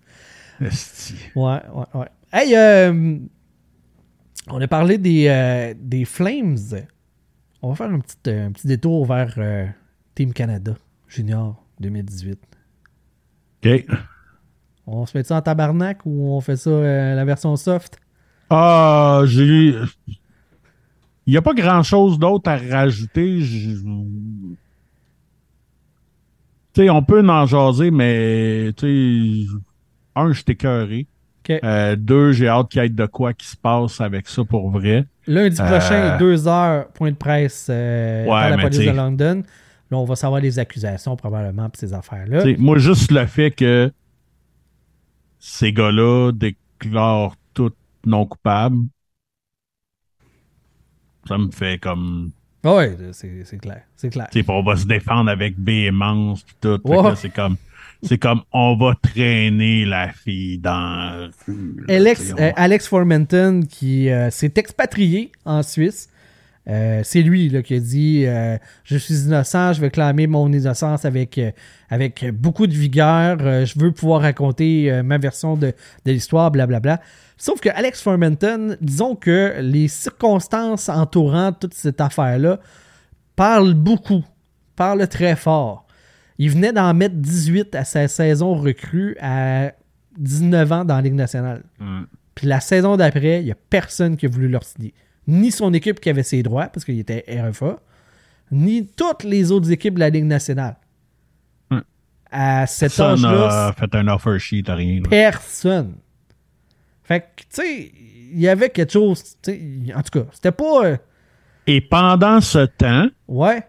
Esti. 0.61 1.15
Ouais, 1.37 1.61
ouais, 1.73 1.85
ouais. 1.95 2.07
Hey, 2.33 2.55
euh, 2.57 3.17
on 4.51 4.61
a 4.61 4.69
parlé 4.69 4.99
des, 4.99 5.27
euh, 5.29 5.75
des 5.79 6.05
Flames. 6.05 6.57
On 7.63 7.71
va 7.71 7.75
faire 7.77 7.91
un 7.91 8.01
petit, 8.01 8.17
euh, 8.29 8.47
un 8.49 8.53
petit 8.53 8.67
détour 8.67 9.07
vers 9.07 9.35
euh, 9.39 9.67
Team 10.15 10.33
Canada 10.33 10.75
Junior 11.07 11.65
2018. 11.81 12.39
OK. 13.65 13.87
On 14.87 15.07
se 15.07 15.17
met 15.17 15.25
ça 15.25 15.37
en 15.37 15.43
tabarnak 15.43 16.01
ou 16.05 16.33
on 16.33 16.41
fait 16.41 16.57
ça 16.57 16.71
la 16.71 17.25
version 17.25 17.55
soft? 17.57 17.99
Ah, 18.51 19.23
j'ai. 19.27 19.75
Il 21.29 21.33
n'y 21.33 21.37
a 21.37 21.43
pas 21.43 21.53
grand-chose 21.53 22.19
d'autre 22.19 22.49
à 22.51 22.57
rajouter. 22.57 23.41
Je- 23.43 23.77
Tu 26.73 26.83
sais, 26.85 26.91
on 26.91 27.03
peut 27.03 27.27
en 27.29 27.45
jaser, 27.45 27.91
mais 27.91 28.73
tu 28.77 29.47
sais, 29.47 29.57
un, 30.17 30.33
je 30.33 30.43
t'ai 30.43 30.53
écœuré. 30.53 31.07
Ok. 31.49 31.59
Euh, 31.63 31.97
deux, 31.97 32.33
j'ai 32.33 32.49
hâte 32.49 32.71
qu'il 32.71 32.83
y 32.83 32.87
ait 32.87 32.89
de 32.89 33.05
quoi 33.07 33.35
qui 33.35 33.47
se 33.47 33.57
passe 33.57 34.01
avec 34.01 34.27
ça 34.27 34.43
pour 34.45 34.71
vrai. 34.71 35.05
Lundi 35.27 35.61
Euh, 35.61 35.67
prochain, 35.69 36.17
deux 36.19 36.49
heures, 36.49 36.89
point 36.89 37.11
de 37.11 37.17
presse 37.17 37.67
euh, 37.71 38.25
Ouais, 38.25 38.31
par 38.31 38.51
la 38.51 38.59
police 38.59 38.79
t'sais- 38.79 38.91
de 38.91 38.97
London. 38.97 39.43
Là, 39.91 39.97
on 39.99 40.05
va 40.05 40.17
savoir 40.17 40.41
les 40.41 40.59
accusations 40.59 41.15
probablement 41.17 41.69
pour 41.69 41.79
ces 41.79 41.93
affaires-là. 41.93 42.43
Moi, 42.59 42.79
juste 42.79 43.11
le 43.13 43.27
fait 43.27 43.51
que 43.51 43.93
ces 45.39 45.73
gars-là 45.75 46.33
déclarent 46.33 47.35
tout 47.53 47.73
non 48.07 48.25
coupables, 48.27 48.79
ça 51.29 51.39
me 51.39 51.51
fait 51.51 51.79
comme. 51.79 52.31
Ah 52.65 52.75
ouais, 52.75 52.97
c'est 53.13 53.61
clair. 53.61 53.83
C'est 53.97 54.11
clair. 54.11 54.29
On 54.49 54.63
va 54.63 54.77
se 54.77 54.87
défendre 54.87 55.31
avec 55.31 55.55
véhémence 55.59 56.43
pis 56.43 56.55
tout. 56.61 56.81
Ouais. 56.85 57.15
c'est 57.17 57.33
comme. 57.33 57.57
C'est 58.03 58.19
comme 58.19 58.43
on 58.53 58.77
va 58.77 58.95
traîner 59.03 59.85
la 59.85 60.09
fille 60.11 60.59
dans 60.59 61.31
Alex, 61.89 62.33
euh, 62.39 62.53
Alex 62.55 62.87
Formenton 62.87 63.63
qui 63.69 64.09
euh, 64.09 64.31
s'est 64.31 64.53
expatrié 64.55 65.33
en 65.45 65.65
Suisse. 65.65 66.09
Euh, 66.69 67.01
c'est 67.03 67.23
lui 67.23 67.49
là, 67.49 67.63
qui 67.63 67.75
a 67.75 67.81
dit 67.81 68.25
euh, 68.27 68.59
Je 68.85 68.97
suis 68.99 69.15
innocent, 69.25 69.73
je 69.73 69.81
vais 69.81 69.91
clamer 69.91 70.27
mon 70.27 70.53
innocence 70.53 71.05
avec, 71.05 71.39
euh, 71.39 71.51
avec 71.89 72.27
beaucoup 72.33 72.67
de 72.67 72.75
vigueur, 72.75 73.39
je 73.39 73.79
veux 73.79 73.93
pouvoir 73.93 74.23
raconter 74.23 75.01
ma 75.03 75.19
version 75.19 75.57
de, 75.57 75.73
de 76.05 76.13
l'histoire, 76.13 76.51
blablabla. 76.51 77.01
Sauf 77.39 77.61
que 77.61 77.69
Alex 77.69 78.03
Formenton, 78.03 78.77
disons 78.81 79.15
que 79.15 79.55
les 79.61 79.87
circonstances 79.89 80.89
entourant 80.89 81.53
toute 81.53 81.73
cette 81.75 82.01
affaire-là 82.01 82.59
parlent 83.37 83.75
beaucoup, 83.75 84.25
parlent 84.75 85.07
très 85.07 85.37
fort. 85.37 85.87
Il 86.39 86.51
venait 86.51 86.73
d'en 86.73 86.93
mettre 86.95 87.15
18 87.15 87.75
à 87.77 87.85
sa 87.85 88.09
saison 88.09 88.55
recrue 88.55 89.17
à 89.21 89.73
19 90.19 90.73
ans 90.73 90.85
dans 90.85 90.97
la 90.97 91.03
Ligue 91.03 91.15
nationale. 91.15 91.63
Puis 92.35 92.47
la 92.49 92.61
saison 92.61 92.97
d'après, 92.97 93.41
il 93.41 93.45
n'y 93.47 93.53
a 93.53 93.57
personne 93.71 94.17
qui 94.17 94.27
a 94.27 94.29
voulu 94.29 94.49
leur 94.49 94.65
signer. 94.65 94.93
Ni 95.29 95.51
son 95.53 95.73
équipe 95.75 96.01
qui 96.01 96.11
avait 96.11 96.23
ses 96.25 96.43
droits, 96.43 96.67
parce 96.67 96.85
qu'il 96.85 96.99
était 96.99 97.25
RFA, 97.29 97.79
ni 98.51 98.87
toutes 98.87 99.25
les 99.25 99.53
autres 99.53 99.71
équipes 99.71 99.95
de 99.95 100.01
la 100.01 100.11
Ligue 100.11 100.25
nationale. 100.25 100.77
À 102.31 102.67
cet 102.67 102.95
Personne 102.95 103.25
âge-là, 103.25 103.67
n'a 103.69 103.73
fait 103.73 103.95
un 103.97 104.07
offer 104.09 104.39
sheet, 104.39 104.65
rien. 104.69 105.01
là. 105.01 105.09
personne. 105.09 105.95
Fait 107.09 107.21
que, 107.21 107.43
tu 107.43 107.47
sais, 107.51 107.93
il 108.33 108.39
y 108.39 108.47
avait 108.49 108.69
quelque 108.71 108.93
chose. 108.93 109.23
tu 109.43 109.51
sais, 109.53 109.95
En 109.95 110.03
tout 110.03 110.21
cas, 110.21 110.27
c'était 110.33 110.53
pas. 110.53 110.85
euh, 110.85 110.97
Et 111.67 111.81
pendant 111.81 112.41
ce 112.43 112.67
temps, 112.67 113.07
ouais. 113.27 113.63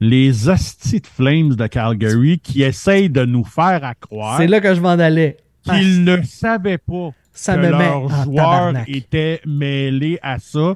les 0.00 0.48
hosties 0.48 1.00
de 1.00 1.06
Flames 1.06 1.54
de 1.54 1.66
Calgary 1.66 2.38
qui 2.38 2.62
essayent 2.62 3.10
de 3.10 3.24
nous 3.24 3.44
faire 3.44 3.84
à 3.84 3.94
croire 3.94 4.38
C'est 4.38 4.46
là 4.46 4.60
que 4.60 4.74
je 4.74 4.80
m'en 4.80 4.88
allais. 4.90 5.36
qu'ils 5.62 6.02
ne 6.04 6.22
savaient 6.22 6.78
pas 6.78 7.10
Ça 7.32 7.56
que 7.56 7.60
me 7.60 7.70
leurs 7.70 8.08
joueurs 8.24 8.74
étaient 8.86 9.40
mêlés 9.46 10.18
à 10.22 10.38
ça. 10.38 10.74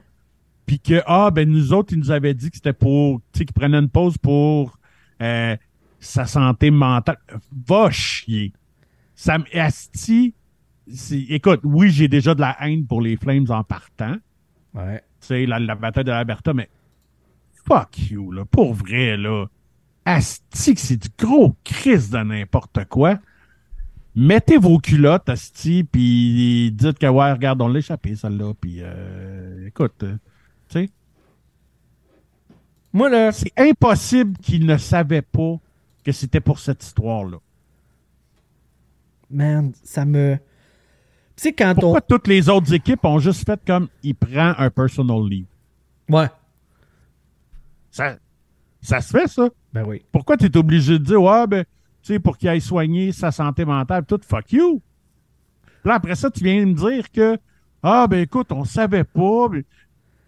Puis 0.66 0.78
que, 0.80 1.02
ah, 1.06 1.30
ben 1.30 1.48
nous 1.48 1.72
autres, 1.72 1.94
ils 1.94 1.98
nous 1.98 2.10
avaient 2.10 2.34
dit 2.34 2.50
que 2.50 2.56
c'était 2.56 2.74
pour, 2.74 3.20
tu 3.32 3.38
sais, 3.38 3.44
qu'ils 3.46 3.54
prenaient 3.54 3.78
une 3.78 3.88
pause 3.88 4.18
pour 4.18 4.78
euh, 5.22 5.56
sa 5.98 6.26
santé 6.26 6.70
mentale. 6.70 7.16
Va 7.66 7.90
chier. 7.90 8.52
Ça 9.14 9.38
me, 9.38 9.44
écoute, 11.30 11.60
oui, 11.64 11.90
j'ai 11.90 12.08
déjà 12.08 12.34
de 12.34 12.40
la 12.40 12.56
haine 12.60 12.86
pour 12.86 13.00
les 13.00 13.16
Flames 13.16 13.46
en 13.50 13.64
partant. 13.64 14.16
Ouais. 14.74 15.02
Tu 15.20 15.28
sais, 15.28 15.46
la, 15.46 15.58
la 15.58 15.74
bataille 15.74 16.04
de 16.04 16.10
l'Alberta, 16.10 16.54
mais 16.54 16.68
fuck 17.66 17.98
you, 18.10 18.32
là, 18.32 18.44
pour 18.44 18.74
vrai, 18.74 19.16
là. 19.16 19.46
Asti, 20.04 20.74
que 20.74 20.80
c'est 20.80 20.96
du 20.96 21.08
gros 21.18 21.54
crise 21.64 22.10
de 22.10 22.18
n'importe 22.18 22.84
quoi. 22.86 23.18
Mettez 24.14 24.56
vos 24.58 24.78
culottes, 24.78 25.28
Asti, 25.28 25.84
puis 25.84 26.72
dites 26.72 26.98
que, 26.98 27.06
ouais, 27.06 27.32
regarde, 27.32 27.60
on 27.62 27.68
l'a 27.68 27.78
échappé, 27.80 28.16
celle-là, 28.16 28.54
puis 28.60 28.78
euh, 28.80 29.66
écoute, 29.68 30.02
euh, 30.02 30.16
tu 30.68 30.80
sais, 30.80 30.90
Moi, 32.92 33.10
là, 33.10 33.32
c'est 33.32 33.52
impossible 33.56 34.36
qu'ils 34.38 34.66
ne 34.66 34.76
savaient 34.78 35.22
pas 35.22 35.56
que 36.04 36.12
c'était 36.12 36.40
pour 36.40 36.58
cette 36.58 36.82
histoire-là. 36.82 37.38
man, 39.30 39.72
ça 39.84 40.04
me. 40.04 40.38
Sais, 41.38 41.52
quand 41.52 41.72
Pourquoi 41.74 42.00
toutes 42.00 42.26
les 42.26 42.48
autres 42.48 42.74
équipes 42.74 43.04
ont 43.04 43.20
juste 43.20 43.46
fait 43.46 43.60
comme, 43.64 43.86
il 44.02 44.14
prend 44.16 44.54
un 44.58 44.70
personal 44.70 45.22
leave? 45.22 45.46
Ouais. 46.08 46.26
Ça, 47.92 48.16
ça 48.80 49.00
se 49.00 49.16
fait, 49.16 49.28
ça? 49.28 49.48
Ben 49.72 49.84
oui. 49.86 50.02
Pourquoi 50.10 50.36
tu 50.36 50.46
es 50.46 50.56
obligé 50.56 50.98
de 50.98 51.04
dire, 51.04 51.22
ouais, 51.22 51.46
ben, 51.46 51.64
tu 52.02 52.14
sais, 52.14 52.18
pour 52.18 52.36
qu'il 52.36 52.48
aille 52.48 52.60
soigner 52.60 53.12
sa 53.12 53.30
santé 53.30 53.64
mentale, 53.64 54.04
tout, 54.04 54.18
fuck 54.26 54.50
you. 54.50 54.82
Puis 55.64 55.88
là, 55.88 55.94
après 55.94 56.16
ça, 56.16 56.28
tu 56.28 56.42
viens 56.42 56.66
me 56.66 56.74
dire 56.74 57.08
que, 57.12 57.38
ah, 57.84 58.08
ben, 58.08 58.18
écoute, 58.20 58.50
on 58.50 58.64
savait 58.64 59.04
pas. 59.04 59.48
mais- 59.48 59.64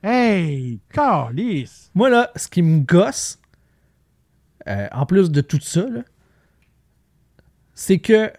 Hey, 0.03 0.79
calice. 0.93 1.91
Moi, 1.93 2.09
là, 2.09 2.31
ce 2.37 2.47
qui 2.47 2.63
me 2.63 2.81
gosse, 2.85 3.37
euh, 4.69 4.87
en 4.93 5.07
plus 5.07 5.29
de 5.33 5.41
tout 5.41 5.59
ça, 5.61 5.89
là, 5.89 6.03
c'est 7.75 7.99
que 7.99 8.31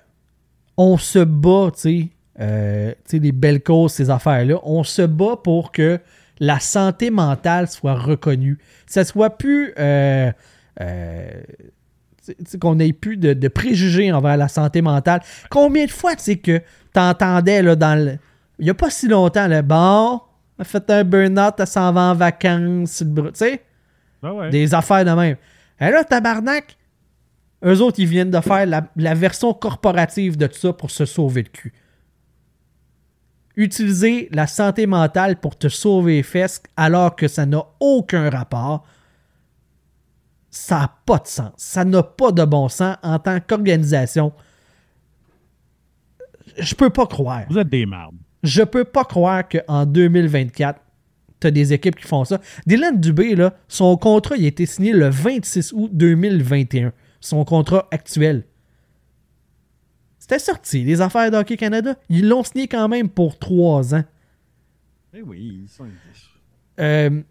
on 0.78 0.98
se 0.98 1.20
bat, 1.20 1.70
tu 1.74 1.80
sais, 1.82 2.10
euh, 2.42 2.92
tu 2.92 3.12
sais, 3.12 3.20
des 3.20 3.32
belles 3.32 3.62
causes, 3.62 3.94
ces 3.94 4.10
affaires-là, 4.10 4.56
on 4.64 4.84
se 4.84 5.04
bat 5.04 5.38
pour 5.44 5.72
que 5.72 6.00
la 6.40 6.60
santé 6.60 7.12
mentale 7.12 7.68
soit 7.68 7.94
reconnue. 7.94 8.58
Que 8.88 8.94
ça 8.94 9.04
soit 9.06 9.38
plus... 9.38 9.74
euh, 9.78 10.32
euh, 10.82 11.42
qu'on 12.60 12.80
ait 12.80 12.94
plus 12.94 13.18
de, 13.18 13.34
de 13.34 13.48
préjugés 13.48 14.12
envers 14.12 14.38
la 14.38 14.48
santé 14.48 14.82
mentale. 14.82 15.22
Combien 15.50 15.86
de 15.86 15.92
fois, 15.92 16.16
tu 16.16 16.24
sais, 16.24 16.36
que 16.38 16.62
t'entendais, 16.94 17.62
là, 17.62 17.76
dans 17.76 17.96
le... 17.96 18.18
Il 18.60 18.66
n'y 18.66 18.70
a 18.70 18.76
pas 18.76 18.92
si 18.92 19.08
longtemps, 19.08 19.48
là, 19.48 19.64
bon, 19.64 20.22
a 20.60 20.64
fait 20.64 20.88
un 20.92 21.04
burn-out, 21.04 21.56
elle 21.58 21.68
s'en 21.68 21.92
va 21.92 22.02
en 22.02 22.14
vacances, 22.14 23.02
le 23.02 23.24
tu 23.24 23.30
sais, 23.34 23.62
Ah 24.22 24.34
ouais. 24.34 24.50
des 24.52 24.74
affaires 24.76 25.04
de 25.04 25.12
même. 25.12 25.36
Et 25.80 25.90
là, 25.90 26.04
tabarnak, 26.04 26.78
eux 27.66 27.82
autres, 27.82 28.00
ils 28.00 28.06
viennent 28.08 28.30
de 28.30 28.40
faire 28.40 28.68
la, 28.68 28.88
la 28.96 29.14
version 29.16 29.52
corporative 29.54 30.38
de 30.38 30.46
tout 30.46 30.60
ça 30.60 30.74
pour 30.74 30.92
se 30.92 31.06
sauver 31.06 31.42
le 31.42 31.50
cul. 31.50 31.74
Utiliser 33.56 34.30
la 34.32 34.48
santé 34.48 34.88
mentale 34.88 35.40
pour 35.40 35.58
te 35.58 35.68
sauver 35.68 36.18
les 36.18 36.24
fesses 36.24 36.62
alors 36.78 37.16
que 37.16 37.28
ça 37.28 37.46
n'a 37.46 37.66
aucun 37.80 38.30
rapport, 38.30 38.86
ça 40.50 40.80
n'a 40.80 40.96
pas 41.06 41.18
de 41.18 41.28
sens. 41.28 41.52
Ça 41.58 41.86
n'a 41.86 42.04
pas 42.04 42.32
de 42.32 42.44
bon 42.46 42.70
sens 42.70 42.98
en 43.04 43.20
tant 43.20 43.40
qu'organisation. 43.40 44.34
Je 46.58 46.76
peux 46.76 46.90
pas 46.90 47.08
croire. 47.08 47.44
Vous 47.50 47.58
êtes 47.58 47.70
des 47.70 47.86
mardes. 47.86 48.16
Je 48.44 48.64
peux 48.64 48.84
pas 48.84 49.06
croire 49.06 49.44
qu'en 49.48 49.86
2024, 49.86 50.80
t'as 51.40 51.52
des 51.52 51.74
équipes 51.74 51.96
qui 51.96 52.08
font 52.08 52.26
ça. 52.26 52.42
Dylan 52.66 53.00
Dubé, 53.00 53.36
là, 53.36 53.54
son 53.68 53.96
contrat 53.98 54.36
il 54.36 54.46
a 54.46 54.48
été 54.48 54.66
signé 54.66 54.94
le 54.94 55.10
26 55.10 55.74
août 55.74 55.90
2021. 55.94 56.92
Son 57.20 57.46
contrat 57.46 57.88
actuel. 57.92 58.46
C'était 60.32 60.46
sorti, 60.46 60.84
les 60.86 61.02
affaires 61.02 61.30
d'Hockey 61.30 61.58
Canada. 61.58 61.94
Ils 62.08 62.26
l'ont 62.30 62.42
signé 62.42 62.66
quand 62.66 62.88
même 62.88 63.10
pour 63.10 63.38
trois 63.38 63.94
ans. 63.94 64.04
Eh 65.14 65.22
oui, 65.22 65.64
ils 65.64 65.68
sont. 65.68 65.84
Euh, 66.80 67.22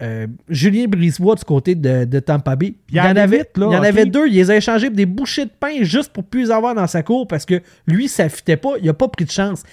euh, 0.00 0.28
Julien 0.48 0.86
Brisebois 0.86 1.34
du 1.34 1.42
côté 1.42 1.74
de, 1.74 2.04
de 2.04 2.20
Tampa 2.20 2.54
Bay. 2.54 2.76
il 2.88 2.94
y 2.94 3.00
en 3.00 3.16
avait 3.16 3.38
vite, 3.38 3.58
là, 3.58 3.66
il 3.68 3.74
y 3.74 3.76
en 3.76 3.82
avait 3.82 4.06
deux. 4.06 4.28
Il 4.28 4.34
les 4.34 4.48
a 4.52 4.56
échangés 4.56 4.86
pour 4.86 4.96
des 4.96 5.06
bouchées 5.06 5.46
de 5.46 5.50
pain 5.50 5.82
juste 5.82 6.12
pour 6.12 6.22
plus 6.22 6.52
avoir 6.52 6.76
dans 6.76 6.86
sa 6.86 7.02
cour 7.02 7.26
parce 7.26 7.44
que 7.44 7.60
lui, 7.88 8.06
ça 8.06 8.28
fitait 8.28 8.56
pas. 8.56 8.74
Il 8.80 8.88
a 8.88 8.94
pas 8.94 9.08
pris 9.08 9.24
de 9.24 9.32
chance. 9.32 9.64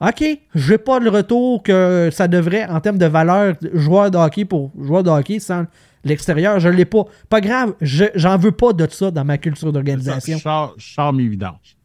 OK, 0.00 0.24
je 0.54 0.72
n'ai 0.72 0.78
pas 0.78 1.00
le 1.00 1.10
retour 1.10 1.62
que 1.62 2.08
ça 2.12 2.28
devrait 2.28 2.66
en 2.68 2.80
termes 2.80 2.98
de 2.98 3.06
valeur 3.06 3.54
joueur 3.74 4.10
de 4.10 4.16
hockey 4.18 4.44
pour 4.44 4.72
joueur 4.80 5.02
de 5.02 5.10
hockey 5.10 5.40
sans 5.40 5.64
l'extérieur. 6.04 6.60
Je 6.60 6.68
l'ai 6.68 6.84
pas. 6.84 7.04
Pas 7.28 7.40
grave, 7.40 7.74
je- 7.80 8.04
j'en 8.14 8.36
veux 8.38 8.52
pas 8.52 8.72
de 8.72 8.86
ça 8.88 9.10
dans 9.10 9.24
ma 9.24 9.38
culture 9.38 9.72
d'organisation. 9.72 10.38
Je 10.38 10.42
sors- 10.42 11.12
mes 11.12 11.26
vidanges. 11.26 11.76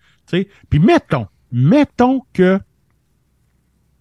Puis 0.69 0.79
mettons, 0.79 1.27
mettons 1.51 2.21
que 2.33 2.59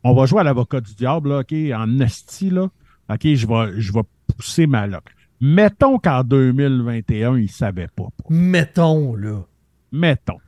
on 0.05 0.15
va 0.15 0.27
jouer 0.27 0.41
à 0.41 0.45
l'avocat 0.45 0.81
du 0.81 0.95
diable, 0.95 1.29
là, 1.31 1.39
OK, 1.41 1.55
en 1.75 2.01
esti, 2.01 2.51
là. 2.51 2.69
OK, 3.09 3.21
je 3.35 3.47
vais, 3.47 3.81
je 3.81 3.93
vais 3.93 4.03
pousser 4.37 4.67
ma 4.67 4.87
loc. 4.87 5.05
Mettons 5.41 5.99
qu'en 5.99 6.23
2021, 6.25 7.37
ils 7.37 7.43
ne 7.45 7.49
savaient 7.49 7.89
pas. 7.95 8.09
Mettons, 8.29 9.15
là. 9.15 9.43
Mettons. 9.91 10.39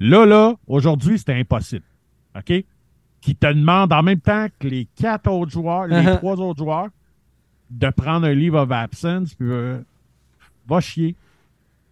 Là, 0.00 0.26
là, 0.26 0.54
aujourd'hui, 0.66 1.18
c'était 1.18 1.34
impossible. 1.34 1.84
OK? 2.36 2.64
Qui 3.22 3.34
te 3.36 3.46
demande 3.50 3.90
en 3.92 4.02
même 4.02 4.20
temps 4.20 4.48
que 4.58 4.68
les 4.68 4.84
quatre 4.94 5.30
autres 5.30 5.50
joueurs, 5.52 5.86
les 5.86 5.96
Uh-huh. 5.96 6.16
trois 6.18 6.38
autres 6.40 6.58
joueurs, 6.58 6.88
de 7.70 7.88
prendre 7.88 8.26
un 8.26 8.34
leave 8.34 8.54
of 8.54 8.70
absence, 8.70 9.32
puis 9.34 9.48
euh, 9.50 9.78
va 10.68 10.80
chier. 10.80 11.14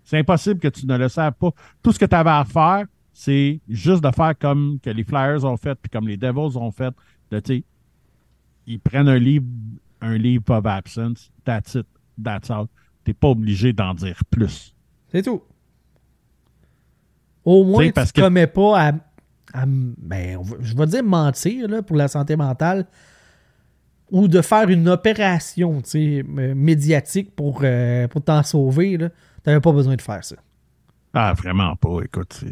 C'est 0.04 0.18
impossible 0.18 0.60
que 0.60 0.68
tu 0.68 0.86
ne 0.86 0.98
le 0.98 1.08
saches 1.08 1.32
pas. 1.34 1.50
Tout 1.82 1.92
ce 1.92 1.98
que 1.98 2.04
tu 2.04 2.14
avais 2.14 2.30
à 2.30 2.44
faire, 2.44 2.84
c'est 3.14 3.60
juste 3.68 4.02
de 4.04 4.10
faire 4.10 4.36
comme 4.38 4.78
que 4.82 4.90
les 4.90 5.04
Flyers 5.04 5.44
ont 5.44 5.56
fait, 5.56 5.76
puis 5.80 5.88
comme 5.88 6.06
les 6.08 6.16
Devils 6.18 6.56
ont 6.58 6.70
fait. 6.72 6.92
De, 7.30 7.38
tu 7.40 7.58
sais, 7.58 7.64
ils 8.66 8.80
prennent 8.80 9.08
un 9.08 9.18
leave, 9.18 9.44
un 10.00 10.18
leave 10.18 10.42
of 10.48 10.66
absence. 10.66 11.30
That's 11.44 11.74
it. 11.76 11.86
That's 12.22 12.50
all. 12.50 12.66
T'es 13.04 13.14
pas 13.14 13.28
obligé 13.28 13.72
d'en 13.72 13.94
dire 13.94 14.20
plus. 14.30 14.74
C'est 15.12 15.22
tout. 15.22 15.42
Au 17.44 17.64
moins, 17.64 17.90
T'sais, 17.90 17.92
tu 17.92 18.00
ne 18.00 18.12
que- 18.12 18.20
commets 18.20 18.46
pas 18.46 18.88
à, 18.88 18.92
à- 19.52 19.64
ben, 19.66 20.40
je 20.60 20.76
vais 20.76 20.86
dire 20.86 21.04
mentir 21.04 21.68
là, 21.68 21.82
pour 21.82 21.96
la 21.96 22.08
santé 22.08 22.36
mentale 22.36 22.86
ou 24.10 24.26
de 24.28 24.42
faire 24.42 24.68
une 24.68 24.88
opération 24.88 25.80
médiatique 26.34 27.34
pour, 27.36 27.60
euh, 27.62 28.08
pour 28.08 28.22
t'en 28.24 28.42
sauver. 28.42 28.98
Tu 28.98 29.08
n'avais 29.46 29.60
pas 29.60 29.72
besoin 29.72 29.94
de 29.96 30.02
faire 30.02 30.24
ça. 30.24 30.36
Ah, 31.14 31.34
vraiment 31.34 31.76
pas. 31.76 32.00
Écoute, 32.04 32.44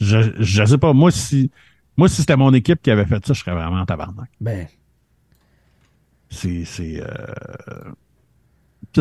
je, 0.00 0.18
je 0.38 0.64
sais 0.64 0.78
pas. 0.78 0.92
Moi, 0.92 1.10
si, 1.10 1.50
moi, 1.96 2.08
si 2.08 2.16
c'était 2.16 2.36
mon 2.36 2.52
équipe 2.54 2.82
qui 2.82 2.90
avait 2.90 3.04
fait 3.06 3.24
ça, 3.26 3.32
je 3.34 3.40
serais 3.40 3.54
vraiment 3.54 3.80
en 3.80 3.86
tabarnak. 3.86 4.30
Ben, 4.40 4.68
C'est, 6.30 6.64
c'est, 6.64 7.00
euh, 7.02 7.94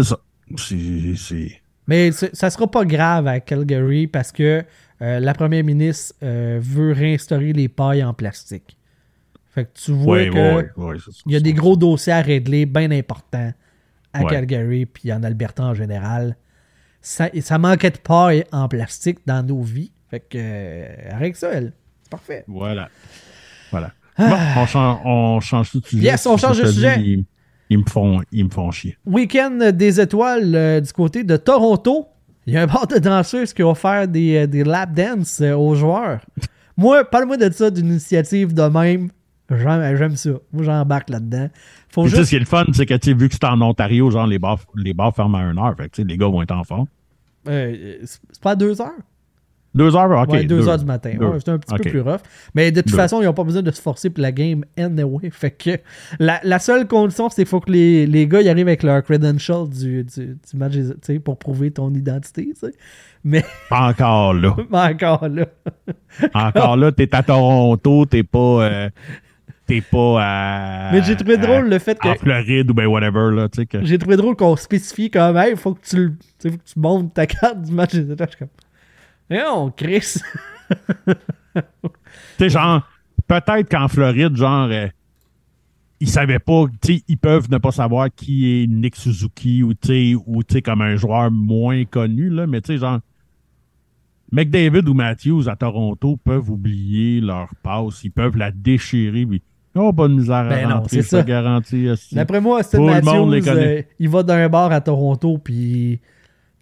ça. 0.03 0.17
C'est, 0.57 1.61
mais 1.87 2.11
ça 2.11 2.49
sera 2.49 2.67
pas 2.69 2.85
grave 2.85 3.27
à 3.27 3.39
Calgary 3.39 4.07
parce 4.07 4.31
que 4.31 4.63
euh, 5.01 5.19
la 5.19 5.33
première 5.33 5.63
ministre 5.63 6.15
euh, 6.23 6.59
veut 6.61 6.91
réinstaurer 6.91 7.53
les 7.53 7.67
pailles 7.67 8.03
en 8.03 8.13
plastique. 8.13 8.77
Fait 9.53 9.65
que 9.65 9.69
tu 9.73 9.91
vois 9.91 10.17
ouais, 10.17 10.29
que 10.29 10.35
ouais, 10.35 10.53
ouais, 10.53 10.69
ouais, 10.75 10.95
c'est 11.03 11.11
ça. 11.11 11.21
Il 11.25 11.31
y 11.31 11.35
a 11.35 11.39
des 11.39 11.53
gros 11.53 11.77
dossiers 11.77 12.13
à 12.13 12.21
régler 12.21 12.65
bien 12.65 12.91
importants 12.91 13.53
à. 14.13 14.23
Calgary 14.25 14.85
puis 14.85 15.13
en 15.13 15.23
Alberta 15.23 15.63
en 15.63 15.73
général. 15.73 16.35
Ça, 17.01 17.29
ça 17.41 17.57
manquait 17.57 17.91
de 17.91 17.97
paille 17.97 18.43
en 18.51 18.67
plastique 18.67 19.19
dans 19.25 19.45
nos 19.45 19.61
vies. 19.61 19.91
Fait 20.09 20.19
que, 20.19 20.37
euh, 20.37 21.09
avec 21.11 21.35
ça, 21.35 21.51
elle. 21.53 21.73
C'est 22.03 22.09
parfait. 22.09 22.43
Voilà. 22.47 22.89
Voilà. 23.71 23.93
Bon, 24.17 24.37
on 24.57 24.65
change, 24.65 24.99
on 25.05 25.39
change 25.39 25.71
tout 25.71 25.79
de 25.79 25.85
suite. 25.85 25.99
Ah. 26.03 26.11
Yes, 26.11 26.25
on 26.25 26.37
change 26.37 26.59
de 26.59 26.67
sujet. 26.67 27.23
Ils 27.69 27.79
me 27.79 27.83
font, 27.89 28.21
ils 28.31 28.45
me 28.45 28.49
font 28.49 28.71
chier. 28.71 28.97
Week-end 29.05 29.71
des 29.73 29.99
étoiles 29.99 30.55
euh, 30.55 30.79
du 30.81 30.91
côté 30.93 31.23
de 31.23 31.37
Toronto. 31.37 32.07
Il 32.45 32.53
y 32.53 32.57
a 32.57 32.61
un 32.61 32.67
bar 32.67 32.87
de 32.87 32.97
danseuses 32.97 33.53
qui 33.53 33.61
a 33.61 33.67
offert 33.67 34.07
des, 34.07 34.37
euh, 34.37 34.47
des 34.47 34.63
lap 34.63 34.93
dance 34.93 35.41
euh, 35.41 35.53
aux 35.53 35.75
joueurs. 35.75 36.21
Moi, 36.77 37.03
parle-moi 37.03 37.37
de 37.37 37.51
ça, 37.51 37.69
d'une 37.69 37.87
initiative 37.87 38.53
de 38.53 38.61
même. 38.63 39.09
J'aime 39.49 39.95
j'aime 39.97 40.15
ça. 40.15 40.29
Moi, 40.53 40.63
j'embarque 40.63 41.09
là-dedans. 41.09 41.49
Faut 41.89 42.07
juste. 42.07 42.23
ce 42.25 42.29
qui 42.29 42.35
est 42.35 42.39
le 42.39 42.45
fun, 42.45 42.65
c'est 42.73 42.85
que, 42.85 42.93
tu 42.95 43.13
vu 43.15 43.29
que 43.29 43.35
c'est 43.35 43.45
en 43.45 43.61
Ontario, 43.61 44.11
genre, 44.11 44.27
les 44.27 44.39
bars, 44.39 44.59
les 44.75 44.93
bars 44.93 45.15
ferment 45.15 45.37
à 45.37 45.41
une 45.41 45.57
heure. 45.57 45.75
Fait 45.77 45.89
que, 45.89 46.01
les 46.01 46.17
gars 46.17 46.27
vont 46.27 46.41
être 46.41 46.51
en 46.51 46.63
forme. 46.63 46.87
euh, 47.47 47.97
c'est 48.03 48.19
c'est 48.31 48.41
pas 48.41 48.51
à 48.51 48.55
deux 48.55 48.79
heures? 48.81 48.91
Deux 49.77 49.95
heures, 49.95 50.09
ok. 50.23 50.31
ouais, 50.33 50.43
2 50.43 50.47
deux. 50.57 50.67
heures 50.69 50.77
du 50.77 50.85
matin. 50.85 51.11
Ouais, 51.19 51.37
c'est 51.39 51.49
un 51.51 51.57
petit 51.59 51.75
peu 51.75 51.89
plus 51.89 52.01
rough. 52.01 52.19
Mais 52.55 52.71
de 52.71 52.81
toute 52.81 52.91
Deux. 52.91 52.97
façon, 52.97 53.21
ils 53.21 53.25
n'ont 53.25 53.33
pas 53.33 53.43
besoin 53.43 53.61
de 53.61 53.71
se 53.71 53.81
forcer 53.81 54.09
pour 54.09 54.21
la 54.21 54.31
game 54.31 54.63
anyway. 54.77 55.29
Fait 55.31 55.51
que 55.51 55.77
la, 56.19 56.39
la 56.43 56.59
seule 56.59 56.87
condition, 56.87 57.29
c'est 57.29 57.43
qu'il 57.43 57.45
faut 57.47 57.59
que 57.59 57.71
les, 57.71 58.05
les 58.07 58.27
gars 58.27 58.41
ils 58.41 58.49
arrivent 58.49 58.67
avec 58.67 58.83
leur 58.83 59.03
credential 59.03 59.69
du, 59.69 60.03
du, 60.03 60.25
du 60.27 60.57
match 60.57 60.73
tu 60.73 60.83
sais, 61.01 61.19
pour 61.19 61.37
prouver 61.37 61.71
ton 61.71 61.93
identité. 61.93 62.53
Mais, 63.23 63.43
Pas 63.69 63.87
encore 63.89 64.33
là. 64.33 64.55
mais 64.71 64.77
encore 64.77 65.27
là. 65.29 65.45
Encore 66.33 66.77
là, 66.77 66.91
t'es 66.91 67.13
à 67.15 67.21
Toronto, 67.23 68.05
t'es 68.05 68.23
pas. 68.23 68.39
euh, 68.39 68.89
t'es 69.65 69.81
pas 69.81 70.17
à. 70.21 70.91
Mais 70.93 71.03
j'ai 71.03 71.15
trouvé 71.15 71.33
à- 71.35 71.37
drôle 71.37 71.69
le 71.69 71.77
fait 71.79 71.99
que. 71.99 72.07
En 72.07 72.15
Floride 72.15 72.71
ou 72.71 72.73
ben 72.73 72.87
whatever, 72.87 73.35
là, 73.35 73.49
tu 73.49 73.61
sais. 73.61 73.65
Que... 73.65 73.83
J'ai 73.85 73.97
trouvé 73.97 74.15
drôle 74.17 74.35
qu'on 74.35 74.55
spécifie 74.55 75.11
comme, 75.11 75.35
hey, 75.37 75.55
faut 75.55 75.73
que 75.73 75.81
tu, 75.85 76.13
faut 76.41 76.49
que 76.49 76.55
tu 76.63 76.79
montes 76.79 77.13
ta 77.13 77.27
carte 77.27 77.61
du 77.61 77.71
match 77.73 77.93
des 77.93 78.11
États. 78.11 78.25
Je 78.39 78.45
comme, 79.29 79.37
non, 79.43 79.71
Chris. 79.75 80.15
Tu 82.37 82.43
sais, 82.43 82.49
genre, 82.49 82.87
peut-être 83.27 83.67
qu'en 83.69 83.87
Floride, 83.87 84.35
genre, 84.35 84.69
euh, 84.69 84.87
ils 85.99 86.07
savaient 86.09 86.37
pas, 86.37 86.65
tu 86.81 86.97
sais, 86.97 87.03
ils 87.07 87.17
peuvent 87.17 87.49
ne 87.49 87.57
pas 87.57 87.71
savoir 87.71 88.09
qui 88.15 88.61
est 88.61 88.67
Nick 88.67 88.95
Suzuki 88.95 89.63
ou, 89.63 89.73
tu 89.73 89.87
sais, 89.87 90.15
ou, 90.15 90.43
comme 90.63 90.81
un 90.81 90.95
joueur 90.95 91.31
moins 91.31 91.83
connu, 91.85 92.29
là, 92.29 92.45
mais 92.45 92.61
tu 92.61 92.73
sais, 92.73 92.77
genre, 92.77 92.99
McDavid 94.31 94.87
ou 94.87 94.93
Matthews 94.93 95.49
à 95.49 95.55
Toronto 95.55 96.17
peuvent 96.17 96.51
oublier 96.51 97.21
leur 97.21 97.49
passe, 97.63 98.03
ils 98.03 98.11
peuvent 98.11 98.37
la 98.37 98.51
déchirer, 98.51 99.25
puis 99.25 99.41
pas 99.73 100.07
de 100.07 100.13
misère 100.13 100.35
à 100.35 100.49
Ben 100.49 100.69
non, 100.69 100.75
rentrer, 100.77 100.97
te 100.97 101.03
ça. 101.03 101.23
garantis. 101.23 101.85
esti. 101.85 102.15
D'après 102.15 102.41
moi, 102.41 102.59
Austin 102.59 102.83
Matthews, 102.83 103.47
euh, 103.47 103.81
il 103.99 104.09
va 104.09 104.23
d'un 104.23 104.49
bar 104.49 104.71
à 104.71 104.81
Toronto, 104.81 105.37
puis 105.37 105.99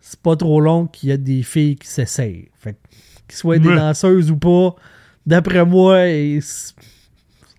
c'est 0.08 0.20
pas 0.20 0.36
trop 0.36 0.62
long 0.62 0.86
qu'il 0.86 1.10
y 1.10 1.12
a 1.12 1.18
des 1.18 1.42
filles 1.42 1.76
qui 1.78 1.88
s'essayent. 1.88 2.50
Fait 2.60 2.78
qu'ils 3.28 3.36
soient 3.38 3.58
des 3.58 3.70
danseuses 3.76 4.30
ou 4.30 4.38
pas, 4.38 4.76
d'après 5.26 5.66
moi, 5.66 6.08
et 6.08 6.40
c'est 6.42 6.76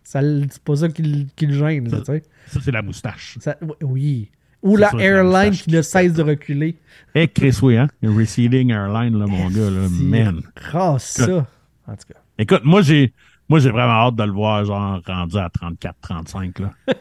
ça 0.04 0.20
pas 0.64 0.76
ça 0.76 0.88
qui, 0.88 1.02
le- 1.02 1.26
qui 1.34 1.46
le 1.46 1.54
gêne. 1.54 1.90
là, 1.90 2.04
sais. 2.04 2.22
Ça, 2.46 2.60
c'est 2.62 2.70
la 2.70 2.82
moustache. 2.82 3.36
Ça- 3.40 3.56
oui. 3.82 4.30
Ou 4.62 4.76
la 4.76 4.90
ça, 4.90 4.98
airline 4.98 5.50
qui 5.52 5.70
ne 5.70 5.82
cesse 5.82 6.12
de 6.12 6.22
reculer. 6.22 6.76
Et 7.16 7.26
Chris, 7.26 7.58
oui, 7.62 7.76
hein? 7.76 7.88
Le 8.00 8.10
Receding 8.12 8.70
Airline, 8.70 9.18
là, 9.18 9.26
mon 9.26 9.48
gars, 9.50 9.68
là, 9.68 9.88
man. 9.90 10.40
Ah, 10.72 10.96
ça. 11.00 11.48
En 11.88 11.96
tout 11.96 12.06
cas. 12.12 12.20
Écoute, 12.38 12.62
moi, 12.64 12.80
j'ai 12.82 13.12
moi 13.48 13.58
j'ai 13.58 13.70
vraiment 13.70 14.06
hâte 14.06 14.14
de 14.16 14.22
le 14.22 14.32
voir, 14.32 14.64
genre, 14.64 15.00
rendu 15.04 15.36
à 15.36 15.48
34-35, 15.48 16.60
là. 16.62 16.72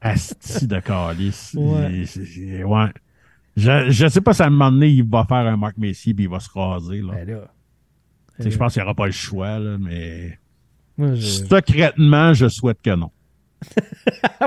Asti 0.00 0.66
de 0.66 0.80
calice. 0.80 1.54
Ouais. 1.54 2.04
Ouais. 2.64 2.88
Je, 3.56 3.90
je 3.90 4.08
sais 4.08 4.20
pas 4.20 4.32
si 4.32 4.42
à 4.42 4.46
un 4.46 4.50
moment 4.50 4.72
donné, 4.72 4.88
il 4.88 5.04
va 5.04 5.24
faire 5.24 5.38
un 5.46 5.56
Marc 5.56 5.76
Messier 5.78 6.12
puis 6.14 6.24
il 6.24 6.30
va 6.30 6.40
se 6.40 6.50
raser, 6.52 7.00
là. 7.02 7.14
Ben 7.14 7.28
là. 7.28 7.40
Tu 8.36 8.42
sais, 8.44 8.50
Je 8.50 8.58
pense 8.58 8.72
qu'il 8.72 8.82
n'y 8.82 8.84
aura 8.84 8.94
pas 8.94 9.06
le 9.06 9.12
choix, 9.12 9.58
là, 9.60 9.76
mais 9.78 10.38
Moi, 10.98 11.14
je- 11.14 11.20
secrètement, 11.44 12.34
je 12.34 12.48
souhaite 12.48 12.82
que 12.82 12.94
non. 12.94 13.10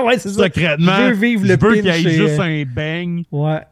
Ouais, 0.04 0.18
c'est 0.18 0.28
ça. 0.28 0.44
Secrètement, 0.44 0.92
Je 0.96 1.02
veux 1.04 1.12
vivre 1.14 1.42
je 1.46 1.52
le 1.54 1.58
veux 1.58 1.74
qu'il 1.76 1.84
y 1.86 1.88
ait 1.88 2.02
et- 2.02 2.10
juste 2.10 2.38
un 2.40 2.64
bang 2.64 3.24
Ouais. 3.32 3.62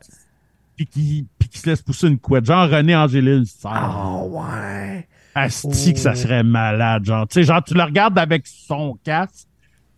puis 0.77 0.87
qu'il 0.87 1.27
qu'il 1.51 1.61
se 1.61 1.71
laisse 1.71 1.83
pousser 1.83 2.09
une 2.09 2.19
couette. 2.19 2.45
Genre 2.45 2.69
René 2.69 2.97
Angélil, 2.97 3.45
ça. 3.47 3.71
Ah 3.73 4.23
ouais. 4.25 5.07
Asti 5.35 5.93
que 5.93 5.99
ça 6.01 6.11
Oh. 6.13 6.17
serait 6.17 6.43
malade, 6.43 7.05
genre. 7.05 7.29
Tu 7.29 7.35
sais, 7.35 7.45
genre, 7.45 7.63
tu 7.63 7.75
le 7.75 7.83
regardes 7.83 8.19
avec 8.19 8.47
son 8.47 8.99
casque, 9.05 9.47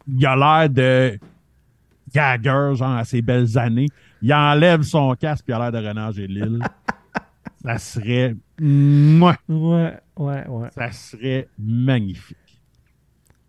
il 0.07 0.25
a 0.27 0.37
l'air 0.37 0.69
de 0.69 1.19
Gagger, 2.13 2.73
genre, 2.75 2.97
à 2.97 3.05
ses 3.05 3.23
belles 3.23 3.57
années. 3.59 3.89
Il 4.23 4.33
enlève 4.35 4.83
son 4.83 5.15
casque, 5.15 5.45
puis 5.45 5.53
il 5.53 5.61
a 5.61 5.71
l'air 5.71 5.81
de 5.83 5.87
René 5.89 6.01
Angélil. 6.01 6.59
ça 7.65 7.79
serait... 7.79 8.35
Mouah! 8.61 9.37
Ouais, 9.49 9.95
ouais, 10.17 10.47
ouais. 10.49 10.69
Ça 10.75 10.91
serait 10.93 11.49
magnifique. 11.59 12.37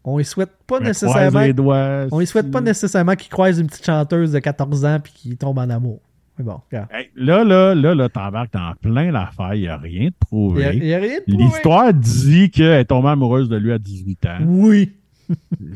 On 0.03 0.17
y 0.19 0.25
souhaite 0.25 0.51
pas 0.65 0.79
nécessairement. 0.79 1.41
les 1.41 1.53
doigts, 1.53 2.07
On 2.11 2.21
y 2.21 2.25
souhaite 2.27 2.49
pas 2.51 2.61
nécessairement 2.61 3.15
qu'il 3.15 3.29
croise 3.29 3.59
une 3.59 3.67
petite 3.67 3.85
chanteuse 3.85 4.31
de 4.31 4.39
14 4.39 4.85
ans 4.85 4.99
puis 5.03 5.11
qu'il 5.13 5.37
tombe 5.37 5.57
en 5.59 5.69
amour. 5.69 5.99
Mais 6.37 6.45
bon, 6.45 6.59
regarde. 6.71 6.87
Hey, 6.91 7.09
là, 7.15 7.43
là, 7.43 7.75
là, 7.75 7.93
là, 7.93 8.07
t'embarques 8.07 8.53
dans 8.53 8.73
plein 8.81 9.11
l'affaire. 9.11 9.53
Il 9.55 9.61
n'y 9.61 9.67
a 9.67 9.75
rien 9.77 10.05
de 10.05 10.05
Il 10.05 10.05
a, 10.05 10.09
il 10.09 10.13
prouvé. 10.13 10.61
y 10.87 10.93
a 10.93 10.99
rien 10.99 11.17
de 11.19 11.23
prouvé. 11.23 11.43
L'histoire 11.43 11.93
dit 11.93 12.49
qu'elle 12.49 12.79
est 12.79 12.85
tombée 12.85 13.09
amoureuse 13.09 13.49
de 13.49 13.57
lui 13.57 13.73
à 13.73 13.77
18 13.77 14.25
ans. 14.25 14.37
Oui. 14.47 14.93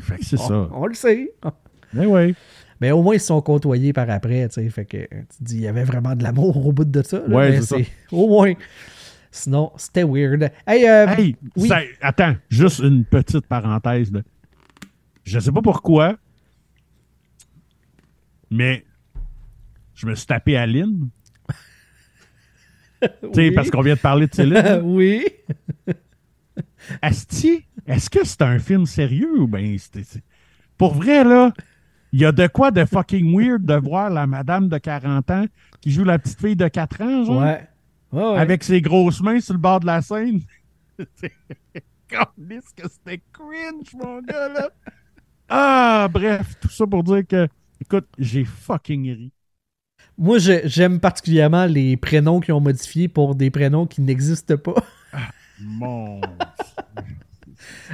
Fait 0.00 0.16
que 0.16 0.24
c'est 0.24 0.36
On, 0.40 0.48
ça. 0.48 0.68
on 0.72 0.86
le 0.86 0.94
sait. 0.94 1.32
Mais 1.92 2.06
oui. 2.06 2.34
Mais 2.84 2.90
au 2.90 3.02
moins, 3.02 3.14
ils 3.14 3.20
se 3.20 3.28
sont 3.28 3.40
côtoyés 3.40 3.94
par 3.94 4.10
après, 4.10 4.46
tu 4.48 4.54
sais. 4.56 4.68
Fait 4.68 4.84
que 4.84 4.98
tu 5.06 5.16
dis, 5.40 5.54
il 5.56 5.62
y 5.62 5.66
avait 5.68 5.84
vraiment 5.84 6.14
de 6.14 6.22
l'amour 6.22 6.66
au 6.66 6.70
bout 6.70 6.84
de 6.84 7.02
ça. 7.02 7.22
là, 7.26 7.34
Ouais, 7.34 7.62
c'est 7.62 7.86
au 8.12 8.28
moins. 8.28 8.52
Sinon, 9.30 9.72
c'était 9.78 10.04
weird. 10.04 10.50
Hey, 10.66 10.86
euh, 10.86 11.06
Hey, 11.16 11.34
oui. 11.56 11.66
ça- 11.68 11.80
attends, 12.02 12.36
juste 12.50 12.80
une 12.80 13.06
petite 13.06 13.46
parenthèse. 13.46 14.12
Là. 14.12 14.20
Je 15.22 15.38
sais 15.38 15.50
pas 15.50 15.62
pourquoi, 15.62 16.18
mais 18.50 18.84
je 19.94 20.06
me 20.06 20.14
suis 20.14 20.26
tapé 20.26 20.58
à 20.58 20.66
Lynn. 20.66 21.08
Tu 23.00 23.08
sais, 23.34 23.50
parce 23.52 23.70
qu'on 23.70 23.80
vient 23.80 23.94
de 23.94 24.00
parler 24.00 24.26
de 24.26 24.34
Céline. 24.34 24.80
oui. 24.84 25.24
Asti, 27.00 27.64
est-ce 27.86 28.10
que 28.10 28.26
c'est 28.26 28.42
un 28.42 28.58
film 28.58 28.84
sérieux 28.84 29.40
ou 29.40 29.46
bien 29.48 29.74
Pour 30.76 30.92
vrai, 30.94 31.24
là, 31.24 31.50
il 32.14 32.20
y 32.20 32.24
a 32.24 32.30
de 32.30 32.46
quoi 32.46 32.70
de 32.70 32.84
fucking 32.84 33.36
weird 33.36 33.64
de 33.64 33.74
voir 33.74 34.08
la 34.08 34.28
madame 34.28 34.68
de 34.68 34.78
40 34.78 35.30
ans 35.32 35.46
qui 35.80 35.90
joue 35.90 36.04
la 36.04 36.16
petite 36.20 36.40
fille 36.40 36.54
de 36.54 36.68
4 36.68 37.02
ans, 37.02 37.24
genre, 37.24 37.42
Ouais. 38.12 38.38
Avec 38.38 38.62
ses 38.62 38.80
grosses 38.80 39.20
mains 39.20 39.40
sur 39.40 39.54
le 39.54 39.58
bord 39.58 39.80
de 39.80 39.86
la 39.86 40.00
scène. 40.00 40.40
Câlisse 42.08 42.72
que 42.76 42.88
c'était 42.88 43.20
cringe, 43.32 43.92
mon 43.94 44.20
gars, 44.22 44.48
là. 44.48 44.70
Ah, 45.48 46.08
bref, 46.08 46.54
tout 46.60 46.68
ça 46.68 46.86
pour 46.86 47.02
dire 47.02 47.26
que, 47.26 47.48
écoute, 47.80 48.06
j'ai 48.16 48.44
fucking 48.44 49.10
ri. 49.10 49.32
Moi, 50.16 50.38
j'aime 50.38 51.00
particulièrement 51.00 51.66
les 51.66 51.96
prénoms 51.96 52.38
qui 52.38 52.52
ont 52.52 52.60
modifiés 52.60 53.08
pour 53.08 53.34
des 53.34 53.50
prénoms 53.50 53.88
qui 53.88 54.00
n'existent 54.02 54.56
pas. 54.56 54.84
Mon. 55.60 56.20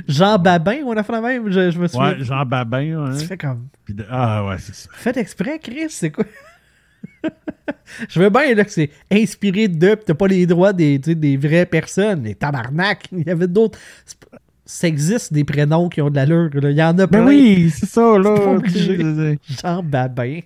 Jean 0.09 0.39
Babin, 0.39 0.77
on 0.87 0.93
a 0.97 1.03
fait 1.03 1.13
la 1.13 1.21
même, 1.21 1.51
je, 1.51 1.71
je 1.71 1.79
me 1.79 1.87
souviens. 1.87 2.11
Ouais, 2.13 2.25
Jean 2.25 2.45
Babin, 2.47 3.07
hein. 3.07 3.17
Tu 3.19 3.27
fais 3.27 3.37
comme. 3.37 3.67
De- 3.89 4.05
Ah, 4.11 4.45
ouais, 4.47 4.57
c'est 4.59 4.75
ça. 4.75 4.89
Faites 4.93 5.17
exprès, 5.17 5.59
Chris, 5.59 5.87
c'est 5.89 6.11
quoi? 6.11 6.25
je 8.09 8.21
veux 8.21 8.31
bien 8.31 8.55
là, 8.55 8.65
que 8.65 8.71
c'est 8.71 8.91
inspiré 9.11 9.69
de, 9.69 9.95
pis 9.95 10.05
t'as 10.07 10.15
pas 10.15 10.27
les 10.29 10.47
droits 10.47 10.73
des, 10.73 10.99
des 10.99 11.37
vraies 11.37 11.67
personnes, 11.67 12.25
les 12.25 12.35
tabarnak. 12.35 13.09
Il 13.13 13.27
y 13.27 13.31
avait 13.31 13.49
d'autres. 13.49 13.79
Ça 14.65 14.87
existe 14.87 15.33
des 15.33 15.43
prénoms 15.45 15.89
qui 15.89 16.01
ont 16.01 16.11
de 16.11 16.15
l'allure. 16.17 16.51
là. 16.55 16.71
Il 16.71 16.77
y 16.77 16.83
en 16.83 16.97
a 16.99 17.07
plein. 17.09 17.21
Ben 17.25 17.29
oui, 17.29 17.71
c'est 17.75 17.87
ça, 17.87 18.01
là. 18.19 18.59
Jean 19.63 19.83
Babin. 19.83 20.41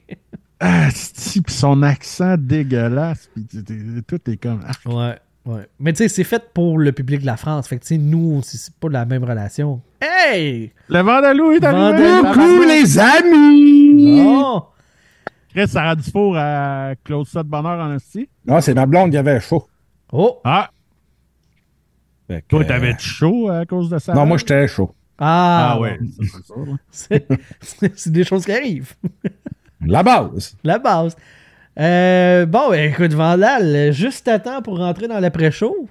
Ah, 0.60 0.88
c'est 0.94 1.42
puis 1.42 1.52
son 1.52 1.82
accent 1.82 2.36
dégueulasse, 2.38 3.28
t- 3.34 3.58
tout 4.06 4.30
est 4.30 4.36
comme. 4.38 4.60
Ouais, 4.86 5.16
ouais. 5.46 5.68
Mais 5.78 5.92
tu 5.92 5.98
sais, 5.98 6.08
c'est 6.08 6.24
fait 6.24 6.50
pour 6.52 6.78
le 6.78 6.92
public 6.92 7.20
de 7.20 7.26
la 7.26 7.36
France. 7.36 7.68
Fait 7.68 7.76
que 7.78 7.82
tu 7.82 7.88
sais, 7.88 7.98
nous, 7.98 8.40
c'est- 8.42 8.56
c'est 8.58 8.74
pas 8.74 8.88
la 8.88 9.04
même 9.04 9.24
relation. 9.24 9.80
Hey! 10.00 10.72
Le 10.88 11.00
Vandalou 11.00 11.52
est 11.52 11.64
arrivé! 11.64 12.06
Vandalou. 12.20 12.32
Coucou, 12.32 12.62
les 12.68 12.98
amis! 12.98 14.22
Non! 14.22 14.64
Chris, 15.54 15.68
Sarah 15.68 15.94
Dufour 15.94 16.36
à 16.36 16.94
close 17.04 17.28
ça 17.28 17.42
de 17.42 17.48
bonheur 17.48 17.78
en 17.78 17.94
esti. 17.94 18.28
Non, 18.46 18.60
c'est 18.60 18.74
ma 18.74 18.86
blonde 18.86 19.10
qui 19.10 19.16
avait 19.16 19.40
chaud. 19.40 19.66
Oh! 20.12 20.40
Ah, 20.44 20.70
Fait 22.26 22.40
que, 22.42 22.46
toi, 22.48 22.64
t'avais 22.64 22.96
chaud 22.98 23.48
à 23.50 23.64
cause 23.66 23.88
de 23.90 23.98
ça? 23.98 24.14
Non, 24.14 24.26
moi, 24.26 24.38
j'étais 24.38 24.66
chaud. 24.66 24.94
Ah, 25.18 25.74
Ah, 25.74 25.80
ouais, 25.80 25.98
ça, 26.40 26.54
ça. 26.90 27.14
c'est 27.94 28.10
des 28.10 28.24
choses 28.24 28.44
qui 28.44 28.52
arrivent. 28.52 28.94
La 29.86 30.02
base. 30.02 30.56
La 30.64 30.78
base. 30.78 31.16
Euh, 31.78 32.46
bon, 32.46 32.70
ben, 32.70 32.92
écoute, 32.92 33.12
Vandal, 33.12 33.92
juste 33.92 34.28
à 34.28 34.38
temps 34.38 34.62
pour 34.62 34.78
rentrer 34.78 35.08
dans 35.08 35.18
l'après-show. 35.20 35.88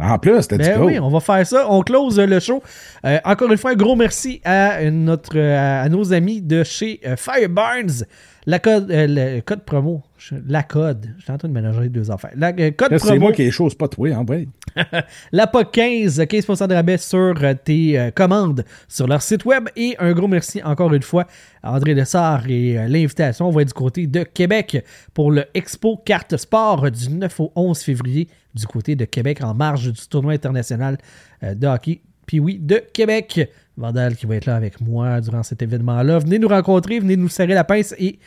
En 0.00 0.18
plus, 0.18 0.42
c'était 0.42 0.58
Ben 0.58 0.78
du 0.78 0.84
oui, 0.84 0.98
on 1.00 1.08
va 1.08 1.18
faire 1.18 1.44
ça. 1.44 1.66
On 1.68 1.82
close 1.82 2.20
le 2.20 2.38
show. 2.38 2.62
Euh, 3.04 3.18
encore 3.24 3.50
une 3.50 3.58
fois, 3.58 3.72
un 3.72 3.74
gros 3.74 3.96
merci 3.96 4.40
à, 4.44 4.88
notre, 4.90 5.36
à 5.36 5.88
nos 5.88 6.12
amis 6.12 6.40
de 6.40 6.62
chez 6.62 7.00
euh, 7.04 7.16
Fireburns. 7.16 8.04
La 8.46 8.58
code, 8.58 8.90
euh, 8.90 9.06
le 9.36 9.40
code 9.42 9.64
promo. 9.64 10.02
Je- 10.16 10.34
La 10.46 10.62
code. 10.62 11.06
J'étais 11.18 11.32
en 11.32 11.38
train 11.38 11.48
de 11.48 11.52
mélanger 11.52 11.88
deux 11.88 12.10
affaires. 12.10 12.30
La 12.36 12.48
euh, 12.58 12.70
code 12.70 12.90
Là, 12.90 12.98
C'est 12.98 13.06
promo. 13.08 13.20
moi 13.20 13.32
qui 13.32 13.42
ai 13.42 13.50
chaud, 13.50 13.68
c'est 13.68 13.76
pas 13.78 13.88
toi, 13.88 14.10
en 14.14 14.24
vrai. 14.24 14.46
La 15.32 15.46
POC 15.46 15.70
15, 15.72 16.20
15% 16.20 16.66
de 16.68 16.74
rabais 16.74 16.96
sur 16.96 17.34
euh, 17.42 17.54
tes 17.62 17.98
euh, 17.98 18.10
commandes 18.10 18.64
sur 18.88 19.06
leur 19.06 19.20
site 19.22 19.44
web. 19.44 19.68
Et 19.76 19.96
un 19.98 20.12
gros 20.12 20.28
merci 20.28 20.62
encore 20.62 20.94
une 20.94 21.02
fois 21.02 21.26
à 21.62 21.72
André 21.74 21.94
Lessard 21.94 22.48
et 22.48 22.74
l'invitation. 22.88 23.48
On 23.48 23.50
va 23.50 23.62
être 23.62 23.68
du 23.68 23.74
côté 23.74 24.06
de 24.06 24.22
Québec 24.22 24.84
pour 25.12 25.30
le 25.30 25.44
Expo 25.54 25.96
Carte 25.98 26.36
Sport 26.36 26.90
du 26.90 27.10
9 27.10 27.40
au 27.40 27.52
11 27.54 27.78
février 27.78 28.28
du 28.54 28.66
côté 28.66 28.96
de 28.96 29.04
Québec 29.04 29.42
en 29.42 29.52
marge 29.54 29.92
du 29.92 30.08
tournoi 30.08 30.32
international 30.32 30.96
de 31.42 31.66
hockey. 31.66 32.00
Puis 32.26 32.40
oui, 32.40 32.58
de 32.60 32.82
Québec. 32.92 33.50
Vandal 33.78 34.16
qui 34.16 34.26
va 34.26 34.36
être 34.36 34.46
là 34.46 34.56
avec 34.56 34.80
moi 34.80 35.20
durant 35.20 35.42
cet 35.42 35.62
événement-là. 35.62 36.18
Venez 36.18 36.38
nous 36.38 36.48
rencontrer, 36.48 36.98
venez 36.98 37.16
nous 37.16 37.28
serrer 37.28 37.54
la 37.54 37.64
pince 37.64 37.94
et 37.98 38.18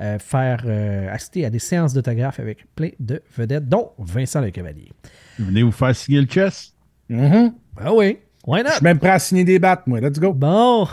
euh, 0.00 0.18
faire 0.18 0.62
euh, 0.64 1.12
assister 1.12 1.44
à 1.44 1.50
des 1.50 1.58
séances 1.58 1.92
d'autographes 1.92 2.38
avec 2.40 2.64
plein 2.74 2.90
de 3.00 3.20
vedettes, 3.36 3.68
dont 3.68 3.90
Vincent 3.98 4.40
Le 4.40 4.50
Cavalier. 4.50 4.90
Venez 5.38 5.62
vous 5.62 5.72
faire 5.72 5.94
signer 5.94 6.20
le 6.20 6.26
chess. 6.28 6.72
Mhm. 7.08 7.52
Ah 7.78 7.92
oui, 7.92 8.18
why 8.46 8.60
Je 8.60 8.64
not? 8.64 8.70
suis 8.76 8.84
même 8.84 8.98
prêt 8.98 9.10
à 9.10 9.18
signer 9.18 9.44
des 9.44 9.58
battes, 9.58 9.86
moi. 9.86 10.00
Let's 10.00 10.18
go. 10.20 10.32
Bon. 10.32 10.86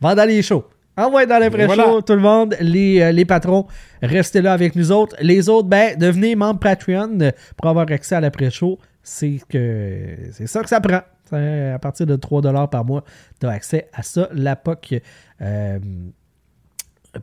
Vendant 0.00 0.24
les 0.24 0.42
shows. 0.42 0.64
Envoyez 0.96 1.26
dans 1.26 1.38
les 1.38 1.50
pré 1.50 1.66
Voilà. 1.66 1.84
shows 1.84 2.00
tout 2.00 2.14
le 2.14 2.20
monde. 2.20 2.56
Les, 2.60 3.00
euh, 3.02 3.12
les 3.12 3.26
patrons, 3.26 3.66
restez 4.02 4.40
là 4.40 4.54
avec 4.54 4.74
nous 4.74 4.90
autres. 4.92 5.14
Les 5.20 5.48
autres, 5.50 5.68
ben, 5.68 5.96
devenez 5.98 6.34
membre 6.34 6.58
Patreon 6.60 7.18
pour 7.56 7.68
avoir 7.68 7.86
accès 7.90 8.14
à 8.14 8.20
l'après-show. 8.20 8.78
C'est 9.02 9.38
que 9.48 10.16
c'est 10.32 10.46
ça 10.46 10.62
que 10.62 10.68
ça 10.70 10.80
prend. 10.80 11.00
À 11.32 11.78
partir 11.78 12.06
de 12.06 12.16
3$ 12.16 12.70
par 12.70 12.84
mois, 12.84 13.04
tu 13.40 13.46
as 13.46 13.50
accès 13.50 13.88
à 13.92 14.02
ça. 14.02 14.28
La 14.32 14.56
POC. 14.56 15.00
euh, 15.40 15.78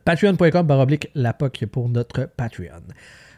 Patreon.com 0.04 0.66
baroblique 0.66 1.08
la 1.14 1.32
POC 1.32 1.66
pour 1.66 1.88
notre 1.88 2.28
Patreon. 2.36 2.82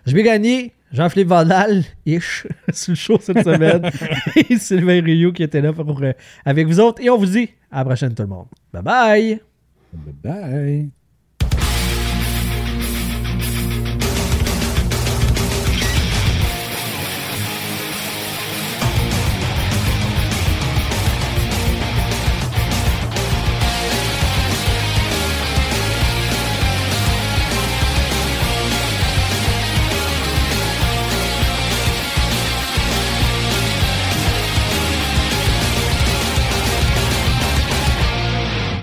Je 0.07 0.15
vais 0.15 0.23
gagner 0.23 0.73
Jean-Philippe 0.93 1.29
Vandal, 1.29 1.83
ish, 2.07 2.47
sur 2.73 2.91
le 2.93 2.97
show 2.97 3.19
cette 3.21 3.43
semaine. 3.43 3.91
et 4.37 4.57
Sylvain 4.57 5.03
Rioux 5.03 5.33
qui 5.33 5.43
était 5.43 5.61
là 5.61 5.73
pour, 5.73 6.03
euh, 6.03 6.13
avec 6.45 6.67
vous 6.67 6.81
autres. 6.81 7.03
Et 7.03 7.11
on 7.11 7.19
vous 7.19 7.27
dit 7.27 7.51
à 7.71 7.79
la 7.79 7.85
prochaine 7.85 8.15
tout 8.15 8.23
le 8.23 8.29
monde. 8.29 8.47
Bye 8.73 8.83
bye! 8.83 9.41
Bye. 10.23 10.91